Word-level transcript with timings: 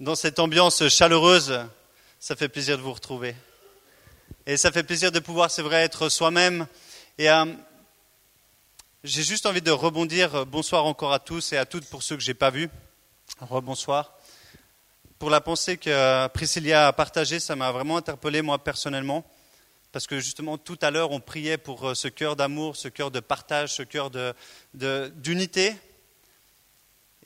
dans 0.00 0.14
cette 0.14 0.38
ambiance 0.38 0.88
chaleureuse, 0.88 1.60
ça 2.20 2.36
fait 2.36 2.48
plaisir 2.48 2.76
de 2.76 2.82
vous 2.82 2.92
retrouver. 2.92 3.34
Et 4.46 4.56
ça 4.56 4.70
fait 4.70 4.84
plaisir 4.84 5.10
de 5.10 5.18
pouvoir, 5.18 5.50
c'est 5.50 5.62
vrai, 5.62 5.82
être 5.82 6.08
soi-même. 6.08 6.68
Et 7.18 7.28
euh, 7.28 7.46
j'ai 9.02 9.24
juste 9.24 9.44
envie 9.44 9.60
de 9.60 9.72
rebondir. 9.72 10.46
Bonsoir 10.46 10.86
encore 10.86 11.12
à 11.12 11.18
tous 11.18 11.52
et 11.52 11.56
à 11.56 11.66
toutes 11.66 11.86
pour 11.86 12.04
ceux 12.04 12.16
que 12.16 12.22
je 12.22 12.28
n'ai 12.28 12.34
pas 12.34 12.50
vus. 12.50 12.70
Rebonsoir. 13.40 14.14
Pour 15.18 15.30
la 15.30 15.40
pensée 15.40 15.76
que 15.78 16.28
Priscilla 16.28 16.86
a 16.86 16.92
partagée, 16.92 17.40
ça 17.40 17.56
m'a 17.56 17.72
vraiment 17.72 17.96
interpellé 17.96 18.40
moi 18.40 18.62
personnellement. 18.62 19.24
Parce 19.90 20.06
que 20.06 20.20
justement, 20.20 20.58
tout 20.58 20.78
à 20.80 20.92
l'heure, 20.92 21.10
on 21.10 21.18
priait 21.18 21.58
pour 21.58 21.88
euh, 21.88 21.94
ce 21.94 22.06
cœur 22.06 22.36
d'amour, 22.36 22.76
ce 22.76 22.86
cœur 22.86 23.10
de 23.10 23.18
partage, 23.18 23.74
ce 23.74 23.82
cœur 23.82 24.10
d'unité. 24.74 25.74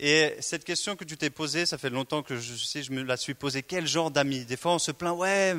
Et 0.05 0.35
cette 0.41 0.65
question 0.65 0.97
que 0.97 1.05
tu 1.05 1.17
t'es 1.17 1.31
posée, 1.31 1.65
ça 1.65 1.79
fait 1.79 1.89
longtemps 1.89 2.25
que 2.25 2.37
je 2.37 2.55
je 2.55 2.91
me 2.91 3.05
la 3.05 3.17
suis 3.17 3.35
posée. 3.35 3.63
Quel 3.63 3.87
genre 3.87 4.11
d'amis? 4.11 4.45
Des 4.45 4.57
fois, 4.57 4.75
on 4.75 4.81
se 4.81 4.91
plaint, 4.91 5.17
ouais, 5.17 5.55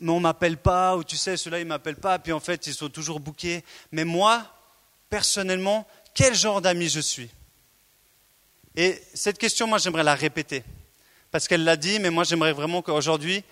mais 0.00 0.10
on 0.10 0.20
m'appelle 0.20 0.56
pas, 0.56 0.96
ou 0.96 1.04
tu 1.04 1.18
sais, 1.18 1.36
ceux-là, 1.36 1.60
ils 1.60 1.66
m'appellent 1.66 1.96
pas, 1.96 2.18
puis 2.18 2.32
en 2.32 2.40
fait, 2.40 2.66
ils 2.66 2.72
sont 2.72 2.88
toujours 2.88 3.20
bouqués. 3.20 3.62
Mais 3.92 4.04
moi, 4.04 4.50
personnellement, 5.10 5.86
quel 6.14 6.34
genre 6.34 6.62
d'amis 6.62 6.88
je 6.88 7.00
suis? 7.00 7.28
Et 8.74 8.98
cette 9.12 9.36
question, 9.36 9.66
moi, 9.66 9.76
j'aimerais 9.76 10.02
la 10.02 10.14
répéter. 10.14 10.64
Parce 11.30 11.46
qu'elle 11.46 11.64
l'a 11.64 11.76
dit, 11.76 11.98
mais 11.98 12.08
moi, 12.08 12.24
j'aimerais 12.24 12.54
vraiment 12.54 12.80
qu'aujourd'hui, 12.80 13.44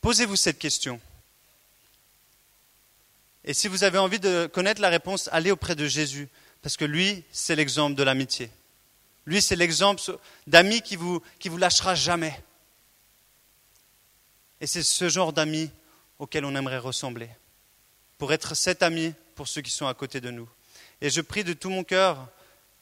posez-vous 0.00 0.34
cette 0.34 0.58
question. 0.58 1.00
Et 3.44 3.54
si 3.54 3.68
vous 3.68 3.84
avez 3.84 3.98
envie 3.98 4.18
de 4.18 4.50
connaître 4.52 4.80
la 4.80 4.88
réponse, 4.88 5.28
allez 5.30 5.52
auprès 5.52 5.76
de 5.76 5.86
Jésus, 5.86 6.28
parce 6.60 6.76
que 6.76 6.84
lui, 6.84 7.22
c'est 7.30 7.54
l'exemple 7.54 7.94
de 7.94 8.02
l'amitié. 8.02 8.50
Lui, 9.28 9.42
c'est 9.42 9.56
l'exemple 9.56 10.00
d'ami 10.46 10.80
qui 10.80 10.96
vous, 10.96 11.20
vous 11.44 11.56
lâchera 11.58 11.94
jamais. 11.94 12.42
Et 14.58 14.66
c'est 14.66 14.82
ce 14.82 15.10
genre 15.10 15.34
d'ami 15.34 15.70
auquel 16.18 16.46
on 16.46 16.54
aimerait 16.54 16.78
ressembler, 16.78 17.28
pour 18.16 18.32
être 18.32 18.56
cet 18.56 18.82
ami 18.82 19.12
pour 19.34 19.46
ceux 19.46 19.60
qui 19.60 19.70
sont 19.70 19.86
à 19.86 19.92
côté 19.92 20.22
de 20.22 20.30
nous. 20.30 20.48
Et 21.02 21.10
je 21.10 21.20
prie 21.20 21.44
de 21.44 21.52
tout 21.52 21.68
mon 21.68 21.84
cœur, 21.84 22.26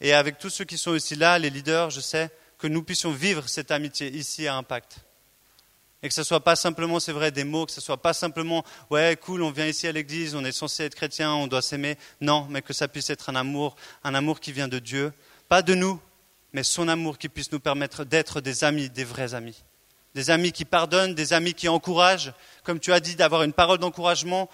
et 0.01 0.13
avec 0.15 0.39
tous 0.39 0.51
ceux 0.51 0.65
qui 0.65 0.79
sont 0.79 0.93
aussi 0.93 1.17
là, 1.17 1.37
les 1.41 1.51
leaders, 1.51 1.91
je 1.91 1.99
sais, 1.99 2.31
que 2.59 2.69
nous 2.69 2.85
puissions 2.85 3.11
vivre 3.11 3.49
cette 3.49 3.73
amitié 3.73 4.07
ici 4.17 4.47
à 4.47 4.55
Impact. 4.55 4.99
Et 6.01 6.09
que 6.09 6.15
ce 6.15 6.21
ne 6.21 6.27
soit 6.27 6.45
pas 6.45 6.55
simplement, 6.55 7.01
c'est 7.01 7.11
vrai, 7.11 7.33
des 7.33 7.43
mots, 7.43 7.67
que 7.67 7.73
ce 7.73 7.81
ne 7.81 7.85
soit 7.85 8.01
pas 8.01 8.13
simplement, 8.13 8.65
ouais, 8.91 9.19
cool, 9.21 9.43
on 9.43 9.51
vient 9.51 9.67
ici 9.67 9.89
à 9.89 9.93
l'église, 9.93 10.37
on 10.37 10.45
est 10.45 10.53
censé 10.53 10.85
être 10.85 10.95
chrétien, 10.95 11.35
on 11.35 11.49
doit 11.49 11.61
s'aimer. 11.61 11.99
Non, 12.21 12.47
mais 12.49 12.63
que 12.63 12.73
ça 12.73 12.87
puisse 12.87 13.11
être 13.11 13.31
un 13.31 13.35
amour, 13.35 13.75
un 14.05 14.15
amour 14.15 14.39
qui 14.39 14.53
vient 14.53 14.69
de 14.69 14.79
Dieu, 14.79 15.13
pas 15.49 15.63
de 15.63 15.75
nous, 15.75 16.01
mais 16.57 16.63
son 16.63 16.89
amour 16.89 17.19
qui 17.19 17.29
puisse 17.29 17.53
nous 17.53 17.61
permettre 17.61 18.05
d'être 18.05 18.41
des 18.41 18.65
amis, 18.65 18.89
des 18.89 19.05
vrais 19.05 19.35
amis. 19.35 19.63
Des 20.15 20.31
amis 20.31 20.53
qui 20.53 20.65
pardonnent, 20.65 21.15
des 21.15 21.35
amis 21.35 21.53
qui 21.53 21.69
encouragent. 21.69 22.33
Comme 22.65 22.81
tu 22.81 22.95
as 22.95 23.01
dit, 23.01 23.15
d'avoir 23.15 23.43
une 23.43 23.53
parole 23.53 23.77
d'encouragement. 23.77 24.49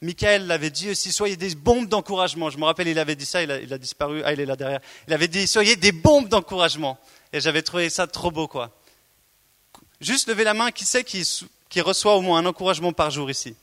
Michael 0.00 0.46
l'avait 0.46 0.70
dit 0.70 0.88
aussi, 0.88 1.12
soyez 1.12 1.36
des 1.36 1.54
bombes 1.54 1.88
d'encouragement. 1.88 2.48
Je 2.48 2.56
me 2.56 2.64
rappelle, 2.64 2.88
il 2.88 2.98
avait 2.98 3.16
dit 3.16 3.26
ça, 3.26 3.42
il 3.42 3.50
a, 3.50 3.76
disparu. 3.76 4.22
Ah, 4.24 4.32
il 4.32 4.40
est 4.40 4.46
là 4.46 4.56
derrière. 4.56 4.80
Il 5.06 5.12
avait 5.12 5.28
dit, 5.28 5.46
soyez 5.46 5.76
des 5.76 5.92
bombes 5.92 6.26
d'encouragement. 6.26 6.98
Et 7.34 7.40
j'avais 7.40 7.60
trouvé 7.60 7.90
ça 7.90 8.06
trop 8.06 8.30
beau, 8.30 8.48
quoi. 8.48 8.70
Juste 10.00 10.28
lever 10.28 10.44
la 10.44 10.54
main, 10.54 10.70
qui 10.70 10.86
sait 10.86 11.04
qui, 11.04 11.22
qui 11.68 11.82
reçoit 11.82 12.16
au 12.16 12.22
moins 12.22 12.38
un 12.38 12.46
encouragement 12.46 12.94
par 12.94 13.10
jour 13.10 13.30
ici? 13.30 13.54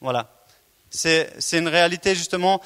Voilà. 0.00 0.32
C'est 0.90 1.32
une 1.54 1.66
réalité, 1.66 2.14
justement 2.14 2.62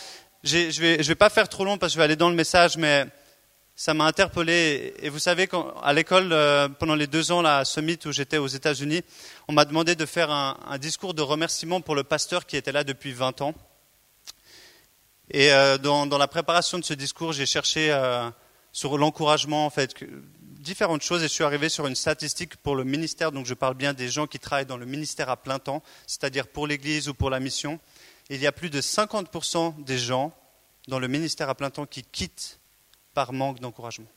je 0.46 0.66
ne 0.66 0.70
vais, 0.80 0.96
vais, 1.02 1.14
pas 1.14 1.28
faire 1.28 1.48
trop 1.48 1.64
long 1.64 1.76
parce 1.76 1.92
que 1.92 1.94
je 1.94 1.98
vais 1.98 2.04
aller 2.04 2.16
dans 2.16 2.30
le 2.30 2.36
message, 2.36 2.76
mais 2.76 3.06
ça 3.74 3.94
m'a 3.94 4.04
interpellé. 4.06 4.94
Et 5.00 5.08
vous 5.08 5.18
savez, 5.18 5.48
à 5.82 5.92
l'école, 5.92 6.32
euh, 6.32 6.68
pendant 6.68 6.94
les 6.94 7.06
deux 7.06 7.32
ans 7.32 7.44
à 7.44 7.64
Summit 7.64 7.98
où 8.06 8.12
j'étais 8.12 8.38
aux 8.38 8.46
États-Unis, 8.46 9.02
on 9.48 9.52
m'a 9.52 9.64
demandé 9.64 9.94
de 9.94 10.06
faire 10.06 10.30
un, 10.30 10.78
discours 10.78 11.14
de 11.14 11.22
remerciement 11.22 11.80
pour 11.80 11.94
le 11.94 12.04
pasteur 12.04 12.46
qui 12.46 12.56
était 12.56 12.72
là 12.72 12.84
depuis 12.84 13.12
20 13.12 13.42
ans. 13.42 13.54
Et 15.30 15.52
euh, 15.52 15.78
dans, 15.78 16.06
la 16.06 16.28
préparation 16.28 16.78
de 16.78 16.84
ce 16.84 16.94
discours, 16.94 17.32
j'ai 17.32 17.46
cherché 17.46 17.90
euh, 17.90 18.30
sur 18.72 18.96
l'encouragement, 18.96 19.66
en 19.66 19.70
fait, 19.70 19.94
différentes 20.40 21.02
choses 21.02 21.22
et 21.22 21.28
je 21.28 21.32
suis 21.32 21.44
arrivé 21.44 21.68
sur 21.68 21.86
une 21.86 21.96
statistique 21.96 22.56
pour 22.56 22.76
le 22.76 22.84
ministère. 22.84 23.32
Donc 23.32 23.46
je 23.46 23.54
parle 23.54 23.74
bien 23.74 23.94
des 23.94 24.08
gens 24.08 24.26
qui 24.26 24.38
travaillent 24.38 24.66
dans 24.66 24.76
le 24.76 24.86
ministère 24.86 25.28
à 25.28 25.36
plein 25.36 25.58
temps, 25.58 25.82
c'est-à-dire 26.06 26.46
pour 26.46 26.66
l'Église 26.66 27.08
ou 27.08 27.14
pour 27.14 27.30
la 27.30 27.40
mission 27.40 27.80
il 28.30 28.40
y 28.40 28.46
a 28.46 28.52
plus 28.52 28.70
de 28.70 28.80
50% 28.80 29.84
des 29.84 29.98
gens 29.98 30.32
dans 30.88 30.98
le 30.98 31.08
ministère 31.08 31.48
à 31.48 31.54
plein 31.54 31.70
temps 31.70 31.86
qui 31.86 32.02
quittent 32.02 32.58
par 33.14 33.32
manque 33.32 33.60
d'encouragement. 33.60 34.08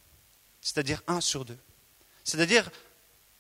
C'est-à-dire 0.62 1.02
un 1.08 1.22
sur 1.22 1.46
deux. 1.46 1.58
C'est-à-dire, 2.24 2.70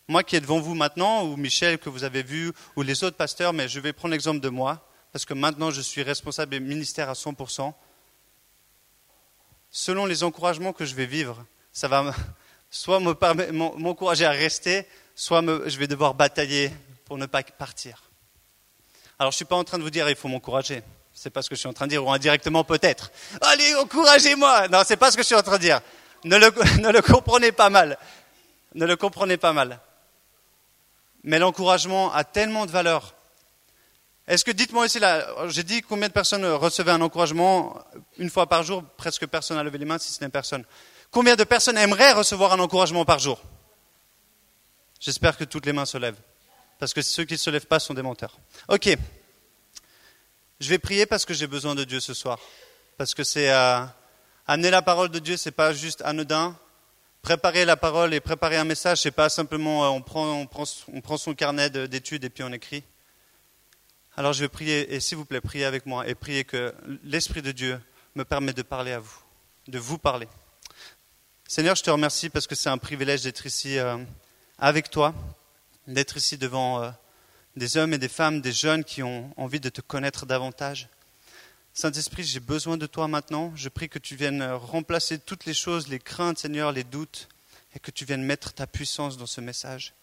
moi 0.07 0.23
qui 0.23 0.35
est 0.35 0.41
devant 0.41 0.59
vous 0.59 0.75
maintenant, 0.75 1.25
ou 1.25 1.35
Michel 1.35 1.77
que 1.77 1.89
vous 1.89 2.03
avez 2.03 2.23
vu, 2.23 2.51
ou 2.75 2.81
les 2.81 3.03
autres 3.03 3.17
pasteurs, 3.17 3.53
mais 3.53 3.67
je 3.67 3.79
vais 3.79 3.93
prendre 3.93 4.13
l'exemple 4.13 4.39
de 4.39 4.49
moi, 4.49 4.87
parce 5.11 5.25
que 5.25 5.33
maintenant 5.33 5.71
je 5.71 5.81
suis 5.81 6.03
responsable 6.03 6.51
du 6.51 6.59
ministère 6.59 7.09
à 7.09 7.13
100%. 7.13 7.73
Selon 9.71 10.05
les 10.05 10.23
encouragements 10.23 10.73
que 10.73 10.85
je 10.85 10.95
vais 10.95 11.05
vivre, 11.05 11.45
ça 11.71 11.87
va 11.87 12.13
soit 12.71 12.99
m'encourager 12.99 14.25
à 14.25 14.31
rester, 14.31 14.87
soit 15.15 15.41
je 15.67 15.77
vais 15.77 15.87
devoir 15.87 16.13
batailler 16.13 16.71
pour 17.05 17.17
ne 17.17 17.25
pas 17.25 17.43
partir. 17.43 18.08
Alors 19.19 19.33
je 19.33 19.35
ne 19.35 19.37
suis 19.37 19.45
pas 19.45 19.57
en 19.57 19.65
train 19.65 19.77
de 19.77 19.83
vous 19.83 19.89
dire 19.89 20.09
il 20.09 20.15
faut 20.15 20.29
m'encourager. 20.29 20.81
C'est 21.13 21.29
pas 21.29 21.41
ce 21.41 21.49
que 21.49 21.55
je 21.55 21.59
suis 21.59 21.67
en 21.67 21.73
train 21.73 21.85
de 21.85 21.89
dire, 21.89 22.05
ou 22.05 22.09
indirectement 22.09 22.63
peut-être. 22.63 23.11
Allez, 23.41 23.75
encouragez-moi. 23.75 24.69
Non, 24.69 24.83
c'est 24.85 24.95
pas 24.95 25.11
ce 25.11 25.17
que 25.17 25.23
je 25.23 25.27
suis 25.27 25.35
en 25.35 25.41
train 25.41 25.57
de 25.57 25.61
dire. 25.61 25.81
Ne 26.23 26.37
le, 26.37 26.51
ne 26.81 26.89
le 26.89 27.01
comprenez 27.01 27.51
pas 27.51 27.69
mal. 27.69 27.97
Ne 28.75 28.85
le 28.85 28.95
comprenez 28.95 29.35
pas 29.35 29.51
mal. 29.51 29.81
Mais 31.25 31.37
l'encouragement 31.37 32.13
a 32.13 32.23
tellement 32.23 32.65
de 32.65 32.71
valeur. 32.71 33.13
Est-ce 34.25 34.45
que, 34.45 34.51
dites-moi 34.51 34.85
ici, 34.85 34.99
là, 34.99 35.27
j'ai 35.47 35.63
dit 35.63 35.81
combien 35.81 36.07
de 36.07 36.13
personnes 36.13 36.45
recevaient 36.45 36.91
un 36.91 37.01
encouragement 37.01 37.77
une 38.19 38.29
fois 38.29 38.47
par 38.47 38.63
jour, 38.63 38.83
presque 38.95 39.25
personne 39.25 39.57
n'a 39.57 39.63
levé 39.63 39.79
les 39.79 39.85
mains 39.85 39.97
si 39.97 40.13
ce 40.13 40.23
n'est 40.23 40.29
personne. 40.29 40.63
Combien 41.11 41.35
de 41.35 41.43
personnes 41.43 41.77
aimeraient 41.77 42.13
recevoir 42.13 42.53
un 42.53 42.59
encouragement 42.59 43.03
par 43.03 43.19
jour? 43.19 43.41
J'espère 45.01 45.35
que 45.35 45.43
toutes 45.43 45.65
les 45.65 45.73
mains 45.73 45.85
se 45.85 45.97
lèvent 45.97 46.21
parce 46.79 46.93
que 46.93 47.01
ceux 47.01 47.25
qui 47.25 47.33
ne 47.33 47.37
se 47.37 47.49
lèvent 47.49 47.67
pas 47.67 47.79
sont 47.79 47.93
des 47.93 48.01
menteurs. 48.01 48.39
Ok. 48.69 48.89
Je 50.59 50.69
vais 50.69 50.79
prier 50.79 51.05
parce 51.05 51.25
que 51.25 51.33
j'ai 51.33 51.47
besoin 51.47 51.75
de 51.75 51.83
Dieu 51.83 51.99
ce 51.99 52.13
soir. 52.13 52.39
Parce 52.97 53.13
que 53.13 53.23
c'est 53.23 53.51
euh, 53.51 53.81
amener 54.47 54.71
la 54.71 54.81
parole 54.81 55.09
de 55.09 55.19
Dieu, 55.19 55.37
c'est 55.37 55.51
pas 55.51 55.73
juste 55.73 56.01
anodin. 56.03 56.57
Préparer 57.21 57.65
la 57.65 57.75
parole 57.75 58.13
et 58.13 58.21
préparer 58.21 58.55
un 58.55 58.63
message, 58.63 59.01
c'est 59.01 59.11
pas 59.11 59.27
simplement 59.27 59.83
euh, 59.83 59.89
on, 59.89 60.01
prend, 60.01 60.31
on, 60.31 60.47
prend, 60.47 60.63
on 60.93 61.01
prend 61.01 61.17
son 61.17 61.35
carnet 61.35 61.69
d'études 61.69 62.23
et 62.23 62.29
puis 62.29 62.43
on 62.43 62.53
écrit. 62.53 62.83
Alors 64.15 64.31
je 64.31 64.39
vais 64.39 64.49
prier, 64.49 64.93
et 64.93 65.01
s'il 65.01 65.17
vous 65.17 65.25
plaît, 65.25 65.41
priez 65.41 65.65
avec 65.65 65.85
moi 65.85 66.07
et 66.07 66.15
priez 66.15 66.45
que 66.45 66.73
l'Esprit 67.03 67.41
de 67.41 67.51
Dieu 67.51 67.79
me 68.15 68.23
permette 68.23 68.55
de 68.55 68.61
parler 68.61 68.93
à 68.93 68.99
vous, 68.99 69.19
de 69.67 69.79
vous 69.79 69.97
parler. 69.97 70.27
Seigneur, 71.45 71.75
je 71.75 71.83
te 71.83 71.89
remercie 71.89 72.29
parce 72.29 72.47
que 72.47 72.55
c'est 72.55 72.69
un 72.69 72.77
privilège 72.77 73.23
d'être 73.23 73.45
ici 73.45 73.79
euh, 73.79 73.97
avec 74.57 74.89
toi 74.89 75.13
d'être 75.93 76.17
ici 76.17 76.37
devant 76.37 76.83
euh, 76.83 76.91
des 77.55 77.77
hommes 77.77 77.93
et 77.93 77.97
des 77.97 78.07
femmes, 78.07 78.41
des 78.41 78.51
jeunes 78.51 78.83
qui 78.83 79.03
ont 79.03 79.33
envie 79.37 79.59
de 79.59 79.69
te 79.69 79.81
connaître 79.81 80.25
davantage. 80.25 80.87
Saint-Esprit, 81.73 82.23
j'ai 82.23 82.39
besoin 82.39 82.77
de 82.77 82.85
toi 82.85 83.07
maintenant. 83.07 83.51
Je 83.55 83.69
prie 83.69 83.89
que 83.89 83.99
tu 83.99 84.15
viennes 84.15 84.43
remplacer 84.43 85.19
toutes 85.19 85.45
les 85.45 85.53
choses, 85.53 85.87
les 85.87 85.99
craintes, 85.99 86.39
Seigneur, 86.39 86.71
les 86.71 86.83
doutes, 86.83 87.27
et 87.75 87.79
que 87.79 87.91
tu 87.91 88.05
viennes 88.05 88.23
mettre 88.23 88.53
ta 88.53 88.67
puissance 88.67 89.17
dans 89.17 89.25
ce 89.25 89.41
message. 89.41 89.93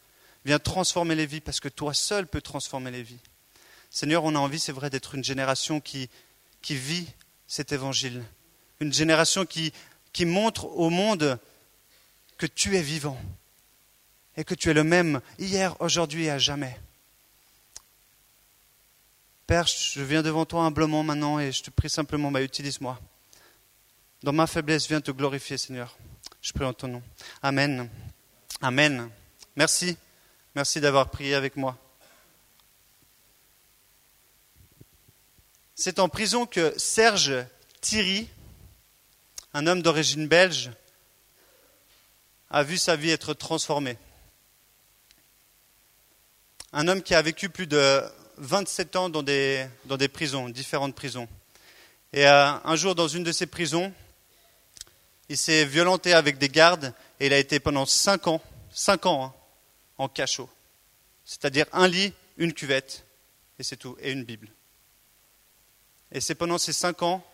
Viens 0.44 0.58
transformer 0.58 1.14
les 1.14 1.26
vies, 1.26 1.40
parce 1.40 1.60
que 1.60 1.68
toi 1.68 1.92
seul 1.94 2.26
peux 2.26 2.40
transformer 2.40 2.90
les 2.90 3.02
vies. 3.02 3.18
Seigneur, 3.90 4.24
on 4.24 4.34
a 4.34 4.38
envie, 4.38 4.60
c'est 4.60 4.72
vrai, 4.72 4.90
d'être 4.90 5.14
une 5.14 5.24
génération 5.24 5.80
qui, 5.80 6.08
vit 6.68 7.06
cet 7.46 7.72
évangile. 7.72 8.24
Une 8.80 8.92
génération 8.92 9.46
qui 9.46 9.72
montre 10.24 10.66
au 10.66 10.90
monde 10.90 11.38
que 12.38 12.46
tu 12.46 12.76
es 12.76 12.82
vivant, 12.82 13.20
et 14.36 14.44
que 14.44 14.54
tu 14.54 14.70
es 14.70 14.74
le 14.74 14.84
même 14.84 15.20
hier, 15.38 15.80
aujourd'hui 15.80 16.24
et 16.24 16.30
à 16.30 16.38
jamais. 16.38 16.78
Père, 19.46 19.66
je 19.66 20.02
viens 20.02 20.22
devant 20.22 20.44
toi 20.44 20.64
humblement 20.64 21.02
maintenant 21.02 21.38
et 21.38 21.52
je 21.52 21.62
te 21.62 21.70
prie 21.70 21.88
simplement, 21.88 22.30
bah, 22.30 22.42
utilise-moi. 22.42 23.00
Dans 24.22 24.32
ma 24.32 24.46
faiblesse, 24.46 24.88
viens 24.88 25.00
te 25.00 25.10
glorifier, 25.10 25.56
Seigneur. 25.56 25.96
Je 26.42 26.52
prie 26.52 26.64
en 26.64 26.72
ton 26.72 26.88
nom. 26.88 27.02
Amen. 27.42 27.88
Amen. 28.60 29.08
Merci. 29.54 29.96
Merci 30.54 30.80
d'avoir 30.80 31.10
prié 31.10 31.34
avec 31.34 31.56
moi. 31.56 31.78
C'est 35.74 35.98
en 35.98 36.08
prison 36.08 36.46
que 36.46 36.76
Serge 36.78 37.34
Thierry, 37.80 38.28
un 39.54 39.66
homme 39.66 39.82
d'origine 39.82 40.26
belge, 40.26 40.70
a 42.50 42.62
vu 42.62 42.78
sa 42.78 42.96
vie 42.96 43.10
être 43.10 43.34
transformée 43.34 43.98
un 46.72 46.88
homme 46.88 47.02
qui 47.02 47.14
a 47.14 47.22
vécu 47.22 47.48
plus 47.48 47.66
de 47.66 48.02
27 48.38 48.96
ans 48.96 49.08
dans 49.08 49.22
des, 49.22 49.66
dans 49.86 49.96
des 49.96 50.08
prisons, 50.08 50.48
différentes 50.48 50.94
prisons. 50.94 51.28
Et 52.12 52.26
euh, 52.26 52.52
un 52.64 52.76
jour, 52.76 52.94
dans 52.94 53.08
une 53.08 53.24
de 53.24 53.32
ces 53.32 53.46
prisons, 53.46 53.92
il 55.28 55.36
s'est 55.36 55.64
violenté 55.64 56.12
avec 56.12 56.38
des 56.38 56.48
gardes 56.48 56.94
et 57.20 57.26
il 57.26 57.32
a 57.32 57.38
été 57.38 57.60
pendant 57.60 57.86
cinq 57.86 58.26
ans, 58.26 58.40
cinq 58.70 59.06
ans, 59.06 59.24
hein, 59.24 59.34
en 59.98 60.08
cachot. 60.08 60.48
C'est-à-dire 61.24 61.66
un 61.72 61.88
lit, 61.88 62.12
une 62.36 62.52
cuvette, 62.52 63.04
et 63.58 63.62
c'est 63.62 63.76
tout, 63.76 63.96
et 64.00 64.12
une 64.12 64.24
Bible. 64.24 64.48
Et 66.12 66.20
c'est 66.20 66.34
pendant 66.34 66.58
ces 66.58 66.72
cinq 66.72 67.02
ans 67.02 67.24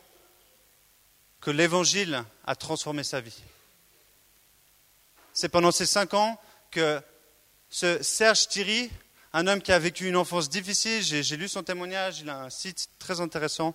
que 1.40 1.50
l'Évangile 1.50 2.24
a 2.46 2.54
transformé 2.54 3.04
sa 3.04 3.20
vie. 3.20 3.42
C'est 5.34 5.48
pendant 5.48 5.72
ces 5.72 5.86
cinq 5.86 6.14
ans 6.14 6.40
que 6.70 7.00
ce 7.68 8.02
Serge 8.02 8.48
Thierry, 8.48 8.90
un 9.32 9.46
homme 9.46 9.62
qui 9.62 9.72
a 9.72 9.78
vécu 9.78 10.08
une 10.08 10.16
enfance 10.16 10.48
difficile, 10.48 11.02
j'ai 11.02 11.36
lu 11.36 11.48
son 11.48 11.62
témoignage, 11.62 12.20
il 12.20 12.28
a 12.28 12.42
un 12.42 12.50
site 12.50 12.88
très 12.98 13.20
intéressant, 13.20 13.74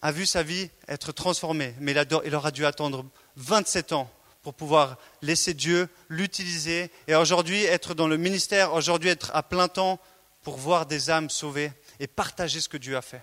a 0.00 0.12
vu 0.12 0.26
sa 0.26 0.42
vie 0.42 0.70
être 0.88 1.12
transformée, 1.12 1.74
mais 1.80 1.92
il 2.24 2.34
aura 2.34 2.50
dû 2.50 2.64
attendre 2.64 3.04
27 3.36 3.92
ans 3.92 4.10
pour 4.42 4.54
pouvoir 4.54 4.96
laisser 5.22 5.54
Dieu 5.54 5.88
l'utiliser 6.08 6.90
et 7.08 7.14
aujourd'hui 7.14 7.64
être 7.64 7.94
dans 7.94 8.08
le 8.08 8.16
ministère, 8.16 8.72
aujourd'hui 8.72 9.10
être 9.10 9.30
à 9.34 9.42
plein 9.42 9.68
temps 9.68 9.98
pour 10.42 10.56
voir 10.56 10.86
des 10.86 11.10
âmes 11.10 11.30
sauvées 11.30 11.72
et 11.98 12.06
partager 12.06 12.60
ce 12.60 12.68
que 12.68 12.76
Dieu 12.76 12.96
a 12.96 13.02
fait. 13.02 13.22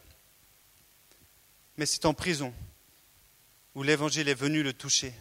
Mais 1.77 1.85
c'est 1.85 2.05
en 2.05 2.13
prison 2.13 2.53
où 3.73 3.81
l'évangile 3.81 4.27
est 4.27 4.33
venu 4.33 4.61
le 4.61 4.73
toucher. 4.73 5.13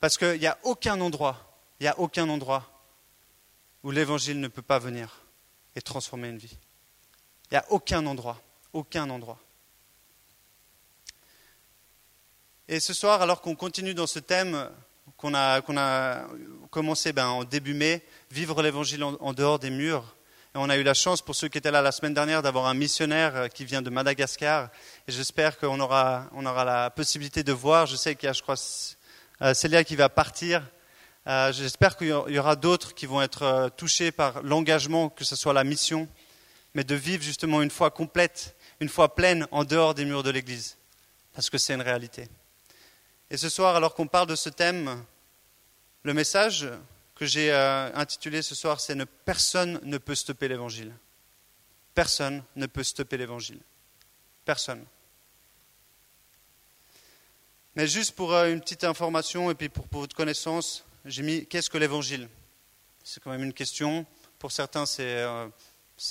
Parce 0.00 0.16
qu'il 0.16 0.40
n'y 0.40 0.46
a 0.46 0.58
aucun 0.64 1.00
endroit, 1.00 1.60
il 1.78 1.84
n'y 1.84 1.88
a 1.88 1.98
aucun 2.00 2.28
endroit 2.28 2.73
où 3.84 3.90
l'évangile 3.90 4.40
ne 4.40 4.48
peut 4.48 4.62
pas 4.62 4.80
venir 4.80 5.20
et 5.76 5.82
transformer 5.82 6.28
une 6.28 6.38
vie. 6.38 6.56
Il 7.50 7.54
n'y 7.54 7.58
a 7.58 7.66
aucun 7.68 8.04
endroit, 8.06 8.40
aucun 8.72 9.08
endroit. 9.10 9.38
Et 12.66 12.80
ce 12.80 12.94
soir, 12.94 13.20
alors 13.20 13.42
qu'on 13.42 13.54
continue 13.54 13.92
dans 13.92 14.06
ce 14.06 14.18
thème 14.18 14.70
qu'on 15.18 15.34
a, 15.34 15.60
commencé 16.70 17.12
ben, 17.12 17.26
en 17.26 17.44
début 17.44 17.74
mai, 17.74 18.02
vivre 18.30 18.62
l'évangile 18.62 19.04
en, 19.04 19.32
dehors 19.34 19.58
des 19.58 19.70
murs, 19.70 20.16
et 20.54 20.58
on 20.58 20.70
a 20.70 20.76
eu 20.76 20.82
la 20.82 20.94
chance, 20.94 21.20
pour 21.20 21.34
ceux 21.34 21.48
qui 21.48 21.58
étaient 21.58 21.70
là 21.70 21.82
la 21.82 21.92
semaine 21.92 22.14
dernière, 22.14 22.40
d'avoir 22.40 22.66
un 22.66 22.74
missionnaire 22.74 23.36
euh, 23.36 23.48
qui 23.48 23.64
vient 23.64 23.82
de 23.82 23.90
Madagascar. 23.90 24.70
Et 25.08 25.12
j'espère 25.12 25.58
qu'on 25.58 25.80
aura, 25.80 26.30
on 26.32 26.46
aura 26.46 26.64
la 26.64 26.90
possibilité 26.90 27.42
de 27.42 27.52
voir. 27.52 27.86
Je 27.86 27.96
sais 27.96 28.14
qu'il 28.14 28.28
y 28.28 28.30
a, 28.30 28.32
je 28.32 28.40
crois, 28.40 28.54
euh, 29.42 29.52
Célia 29.52 29.82
qui 29.82 29.96
va 29.96 30.08
partir. 30.08 30.62
Euh, 31.26 31.52
j'espère 31.52 31.96
qu'il 31.96 32.08
y 32.08 32.38
aura 32.38 32.56
d'autres 32.56 32.94
qui 32.94 33.06
vont 33.06 33.22
être 33.22 33.70
touchés 33.76 34.12
par 34.12 34.42
l'engagement, 34.42 35.08
que 35.08 35.24
ce 35.24 35.36
soit 35.36 35.52
la 35.52 35.64
mission, 35.64 36.08
mais 36.74 36.84
de 36.84 36.94
vivre 36.94 37.22
justement 37.22 37.62
une 37.62 37.70
foi 37.70 37.90
complète, 37.90 38.56
une 38.80 38.88
foi 38.88 39.14
pleine 39.14 39.46
en 39.50 39.64
dehors 39.64 39.94
des 39.94 40.04
murs 40.04 40.22
de 40.22 40.30
l'Église. 40.30 40.76
Parce 41.32 41.50
que 41.50 41.58
c'est 41.58 41.74
une 41.74 41.82
réalité. 41.82 42.28
Et 43.30 43.36
ce 43.36 43.48
soir, 43.48 43.76
alors 43.76 43.94
qu'on 43.94 44.06
parle 44.06 44.28
de 44.28 44.36
ce 44.36 44.48
thème, 44.48 45.02
le 46.02 46.14
message 46.14 46.68
que 47.14 47.26
j'ai 47.26 47.52
euh, 47.52 47.90
intitulé 47.94 48.42
ce 48.42 48.54
soir, 48.54 48.80
c'est 48.80 48.94
ne, 48.94 49.04
Personne 49.04 49.80
ne 49.82 49.98
peut 49.98 50.14
stopper 50.14 50.48
l'évangile. 50.48 50.92
Personne 51.94 52.42
ne 52.56 52.66
peut 52.66 52.82
stopper 52.82 53.16
l'évangile. 53.16 53.60
Personne. 54.44 54.84
Mais 57.76 57.86
juste 57.86 58.14
pour 58.14 58.34
euh, 58.34 58.52
une 58.52 58.60
petite 58.60 58.84
information 58.84 59.50
et 59.50 59.54
puis 59.54 59.68
pour, 59.68 59.86
votre 59.90 60.14
connaissance, 60.14 60.84
j'ai 61.04 61.22
mis 61.22 61.46
qu'est-ce 61.46 61.68
que 61.68 61.76
l'évangile? 61.76 62.28
C'est 63.02 63.22
quand 63.22 63.30
même 63.30 63.42
une 63.44 63.52
question. 63.52 64.06
Pour 64.38 64.52
certains, 64.52 64.86
c'est 64.86 65.02
euh, 65.02 65.46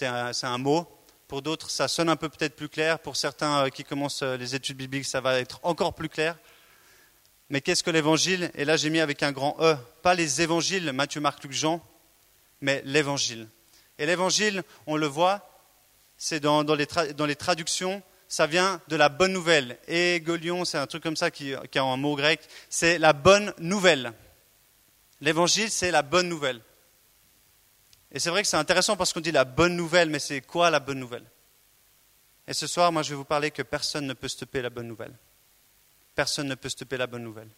un, 0.02 0.32
un, 0.44 0.58
mot. 0.60 0.88
Pour 1.28 1.42
d'autres, 1.42 1.72
ça 1.72 1.88
sonne 1.88 2.10
un 2.10 2.16
peu 2.16 2.30
peut-être 2.30 2.56
plus 2.56 2.70
clair. 2.70 3.00
Pour 3.00 3.16
certains 3.16 3.70
qui 3.72 3.84
commencent 3.84 4.22
les 4.22 4.54
études 4.54 4.78
bibliques, 4.78 5.06
ça 5.06 5.20
va 5.20 5.40
être 5.40 5.60
encore 5.64 5.96
plus 5.96 6.10
clair. 6.10 6.38
Mais 7.50 7.60
qu'est-ce 7.62 7.84
que 7.84 7.90
l'évangile? 7.90 8.52
Et 8.54 8.66
là, 8.66 8.78
j'ai 8.78 8.92
mis 8.92 9.00
avec 9.00 9.24
un 9.24 9.32
grand 9.32 9.58
E, 9.60 9.76
pas 10.04 10.14
les 10.14 10.42
évangiles, 10.42 10.92
Matthieu, 10.92 11.22
Marc, 11.22 11.44
Luc, 11.44 11.54
Jean, 11.54 11.82
mais 12.62 12.84
l'évangile. 12.86 13.48
Et 13.98 14.06
l'évangile, 14.06 14.64
on 14.86 14.96
le 14.96 15.08
voit, 15.08 15.50
c'est 16.18 16.40
dans, 16.40 16.64
les 16.76 17.36
traductions, 17.36 18.04
ça 18.28 18.46
vient 18.46 18.80
de 18.88 18.96
la 18.96 19.10
bonne 19.10 19.34
nouvelle. 19.34 19.80
Et 19.88 20.22
Golion, 20.22 20.66
c'est 20.66 20.78
un 20.78 20.88
truc 20.88 21.02
comme 21.02 21.18
ça 21.18 21.32
qui, 21.32 21.54
qui 21.72 21.80
a 21.80 21.84
un 21.84 21.98
mot 21.98 22.16
grec, 22.16 22.40
c'est 22.70 23.00
la 23.00 23.14
bonne 23.14 23.54
nouvelle. 23.58 24.14
L'évangile, 25.24 25.72
c'est 25.72 25.90
la 25.90 26.04
bonne 26.04 26.30
nouvelle. 26.30 26.62
Et 28.12 28.20
c'est 28.20 28.30
vrai 28.30 28.44
que 28.44 28.48
c'est 28.48 28.58
intéressant 28.58 28.96
parce 28.96 29.12
qu'on 29.12 29.22
dit 29.22 29.32
la 29.32 29.46
bonne 29.46 29.76
nouvelle, 29.76 30.10
mais 30.10 30.20
c'est 30.20 30.42
quoi 30.42 30.70
la 30.70 30.80
bonne 30.80 31.00
nouvelle? 31.00 31.26
Et 32.46 32.54
ce 32.54 32.68
soir, 32.68 32.92
moi, 32.92 33.02
je 33.02 33.10
vais 33.10 33.16
vous 33.16 33.26
parler 33.26 33.50
que 33.50 33.64
personne 33.64 34.06
ne 34.06 34.14
peut 34.14 34.28
stopper 34.28 34.62
la 34.62 34.70
bonne 34.70 34.88
nouvelle 34.88 35.16
personne 36.14 36.48
ne 36.48 36.56
peut 36.56 36.70
stopper 36.70 36.98
la 36.98 37.08
bonne 37.08 37.24
nouvelle. 37.24 37.50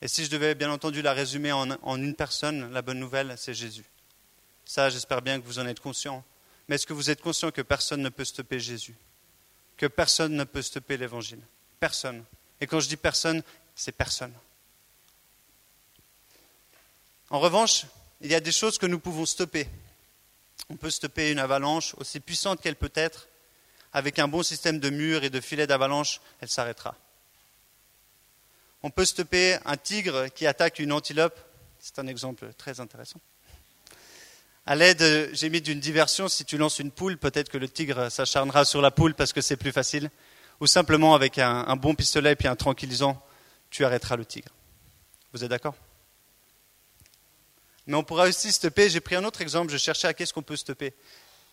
Et 0.00 0.08
si 0.08 0.24
je 0.24 0.30
devais 0.30 0.54
bien 0.54 0.70
entendu 0.70 1.02
la 1.02 1.12
résumer 1.12 1.52
en, 1.52 1.96
une 1.96 2.14
personne, 2.14 2.70
la 2.72 2.82
bonne 2.82 2.98
nouvelle, 2.98 3.34
c'est 3.38 3.54
Jésus. 3.54 3.84
Ça, 4.64 4.90
j'espère 4.90 5.22
bien 5.22 5.40
que 5.40 5.46
vous 5.46 5.58
en 5.58 5.66
êtes 5.66 5.80
conscient. 5.80 6.24
Mais 6.68 6.76
est-ce 6.76 6.86
que 6.86 6.92
vous 6.92 7.10
êtes 7.10 7.22
conscient 7.22 7.50
que 7.50 7.62
personne 7.62 8.02
ne 8.02 8.08
peut 8.08 8.24
stopper 8.24 8.60
Jésus? 8.60 8.94
Que 9.76 9.86
personne 9.86 10.34
ne 10.34 10.44
peut 10.44 10.62
stopper 10.62 10.96
l'Évangile? 10.96 11.40
Personne. 11.80 12.24
Et 12.60 12.66
quand 12.66 12.80
je 12.80 12.88
dis 12.88 12.96
personne, 12.96 13.42
c'est 13.74 13.92
personne. 13.92 14.32
En 17.34 17.40
revanche, 17.40 17.86
il 18.20 18.30
y 18.30 18.34
a 18.36 18.38
des 18.38 18.52
choses 18.52 18.78
que 18.78 18.86
nous 18.86 19.00
pouvons 19.00 19.26
stopper. 19.26 19.66
On 20.70 20.76
peut 20.76 20.88
stopper 20.88 21.32
une 21.32 21.40
avalanche, 21.40 21.96
aussi 21.96 22.20
puissante 22.20 22.60
qu'elle 22.60 22.76
peut 22.76 22.92
être. 22.94 23.26
Avec 23.92 24.20
un 24.20 24.28
bon 24.28 24.44
système 24.44 24.78
de 24.78 24.88
murs 24.88 25.24
et 25.24 25.30
de 25.30 25.40
filets 25.40 25.66
d'avalanche, 25.66 26.20
elle 26.40 26.48
s'arrêtera. 26.48 26.94
On 28.84 28.90
peut 28.90 29.04
stopper 29.04 29.58
un 29.64 29.76
tigre 29.76 30.28
qui 30.28 30.46
attaque 30.46 30.78
une 30.78 30.92
antilope. 30.92 31.36
C'est 31.80 31.98
un 31.98 32.06
exemple 32.06 32.52
très 32.56 32.78
intéressant. 32.78 33.18
À 34.64 34.76
l'aide, 34.76 35.30
j'ai 35.32 35.50
mis 35.50 35.60
d'une 35.60 35.80
diversion, 35.80 36.28
si 36.28 36.44
tu 36.44 36.56
lances 36.56 36.78
une 36.78 36.92
poule, 36.92 37.18
peut-être 37.18 37.48
que 37.48 37.58
le 37.58 37.68
tigre 37.68 38.12
s'acharnera 38.12 38.64
sur 38.64 38.80
la 38.80 38.92
poule 38.92 39.16
parce 39.16 39.32
que 39.32 39.40
c'est 39.40 39.56
plus 39.56 39.72
facile. 39.72 40.08
Ou 40.60 40.68
simplement 40.68 41.16
avec 41.16 41.38
un, 41.38 41.74
bon 41.74 41.96
pistolet 41.96 42.30
et 42.30 42.36
puis 42.36 42.46
un 42.46 42.54
tranquillisant, 42.54 43.20
tu 43.70 43.84
arrêteras 43.84 44.14
le 44.14 44.24
tigre. 44.24 44.52
Vous 45.32 45.42
êtes 45.42 45.50
d'accord? 45.50 45.74
Mais 47.86 47.96
on 47.96 48.02
pourra 48.04 48.24
aussi 48.24 48.50
stopper, 48.50 48.88
j'ai 48.88 49.00
pris 49.00 49.14
un 49.14 49.24
autre 49.24 49.40
exemple, 49.40 49.70
je 49.72 49.76
cherchais 49.76 50.08
à 50.08 50.14
qu'est-ce 50.14 50.32
qu'on 50.32 50.42
peut 50.42 50.56
stopper. 50.56 50.94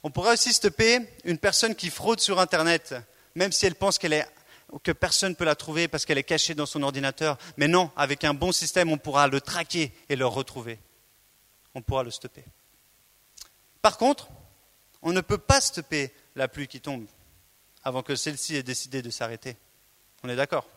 On 0.04 0.12
pourra 0.12 0.34
aussi 0.34 0.54
stopper 0.54 1.00
une 1.26 1.38
personne 1.38 1.76
qui 1.76 1.90
fraude 1.90 2.20
sur 2.20 2.40
Internet, 2.40 2.96
même 3.36 3.52
si 3.52 3.66
elle 3.66 3.76
pense 3.76 4.00
que 4.00 4.92
personne 4.94 5.32
ne 5.32 5.36
peut 5.36 5.46
la 5.46 5.56
trouver 5.56 5.88
parce 5.88 6.06
qu'elle 6.06 6.18
est 6.18 6.24
cachée 6.24 6.56
dans 6.56 6.66
son 6.66 6.82
ordinateur. 6.84 7.38
Mais 7.58 7.68
non, 7.68 7.92
avec 7.96 8.24
un 8.24 8.34
bon 8.34 8.52
système, 8.52 8.92
on 8.92 8.98
pourra 8.98 9.28
le 9.28 9.42
traquer 9.42 9.92
et 10.10 10.16
le 10.16 10.26
retrouver. 10.26 10.80
On 11.76 11.82
pourra 11.82 12.04
le 12.04 12.12
stopper. 12.12 12.44
Par 13.82 13.98
contre, 13.98 14.30
on 15.02 15.12
ne 15.12 15.22
peut 15.22 15.38
pas 15.38 15.62
stopper 15.62 16.14
la 16.36 16.48
pluie 16.48 16.68
qui 16.68 16.82
tombe 16.82 17.06
avant 17.84 18.04
que 18.04 18.16
celle-ci 18.16 18.56
ait 18.56 18.64
décidé 18.64 19.02
de 19.02 19.10
s'arrêter. 19.10 19.58
On 20.24 20.30
est 20.30 20.36
d'accord? 20.36 20.68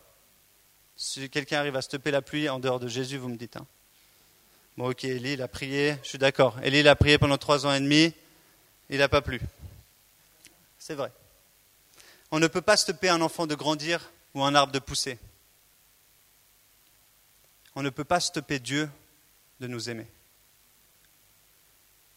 Si 0.95 1.29
quelqu'un 1.29 1.59
arrive 1.59 1.75
à 1.75 1.81
stopper 1.81 2.11
la 2.11 2.21
pluie 2.21 2.49
en 2.49 2.59
dehors 2.59 2.79
de 2.79 2.87
Jésus, 2.87 3.17
vous 3.17 3.29
me 3.29 3.37
dites. 3.37 3.57
Hein. 3.57 3.67
Bon, 4.77 4.89
ok, 4.89 5.05
Élie, 5.05 5.33
il 5.33 5.41
a 5.41 5.47
prié, 5.47 5.95
je 6.03 6.09
suis 6.09 6.17
d'accord. 6.17 6.59
Élie, 6.61 6.79
il 6.79 6.87
a 6.87 6.95
prié 6.95 7.17
pendant 7.17 7.37
trois 7.37 7.65
ans 7.65 7.73
et 7.73 7.79
demi, 7.79 8.13
il 8.89 8.97
n'a 8.97 9.07
pas 9.07 9.21
plu. 9.21 9.39
C'est 10.77 10.95
vrai. 10.95 11.11
On 12.29 12.39
ne 12.39 12.47
peut 12.47 12.61
pas 12.61 12.75
stopper 12.75 13.07
un 13.07 13.21
enfant 13.21 13.47
de 13.47 13.55
grandir 13.55 14.11
ou 14.33 14.43
un 14.43 14.53
arbre 14.53 14.73
de 14.73 14.79
pousser. 14.79 15.17
On 17.73 17.81
ne 17.81 17.89
peut 17.89 18.03
pas 18.03 18.19
stopper 18.19 18.59
Dieu 18.59 18.89
de 19.61 19.67
nous 19.67 19.89
aimer. 19.89 20.07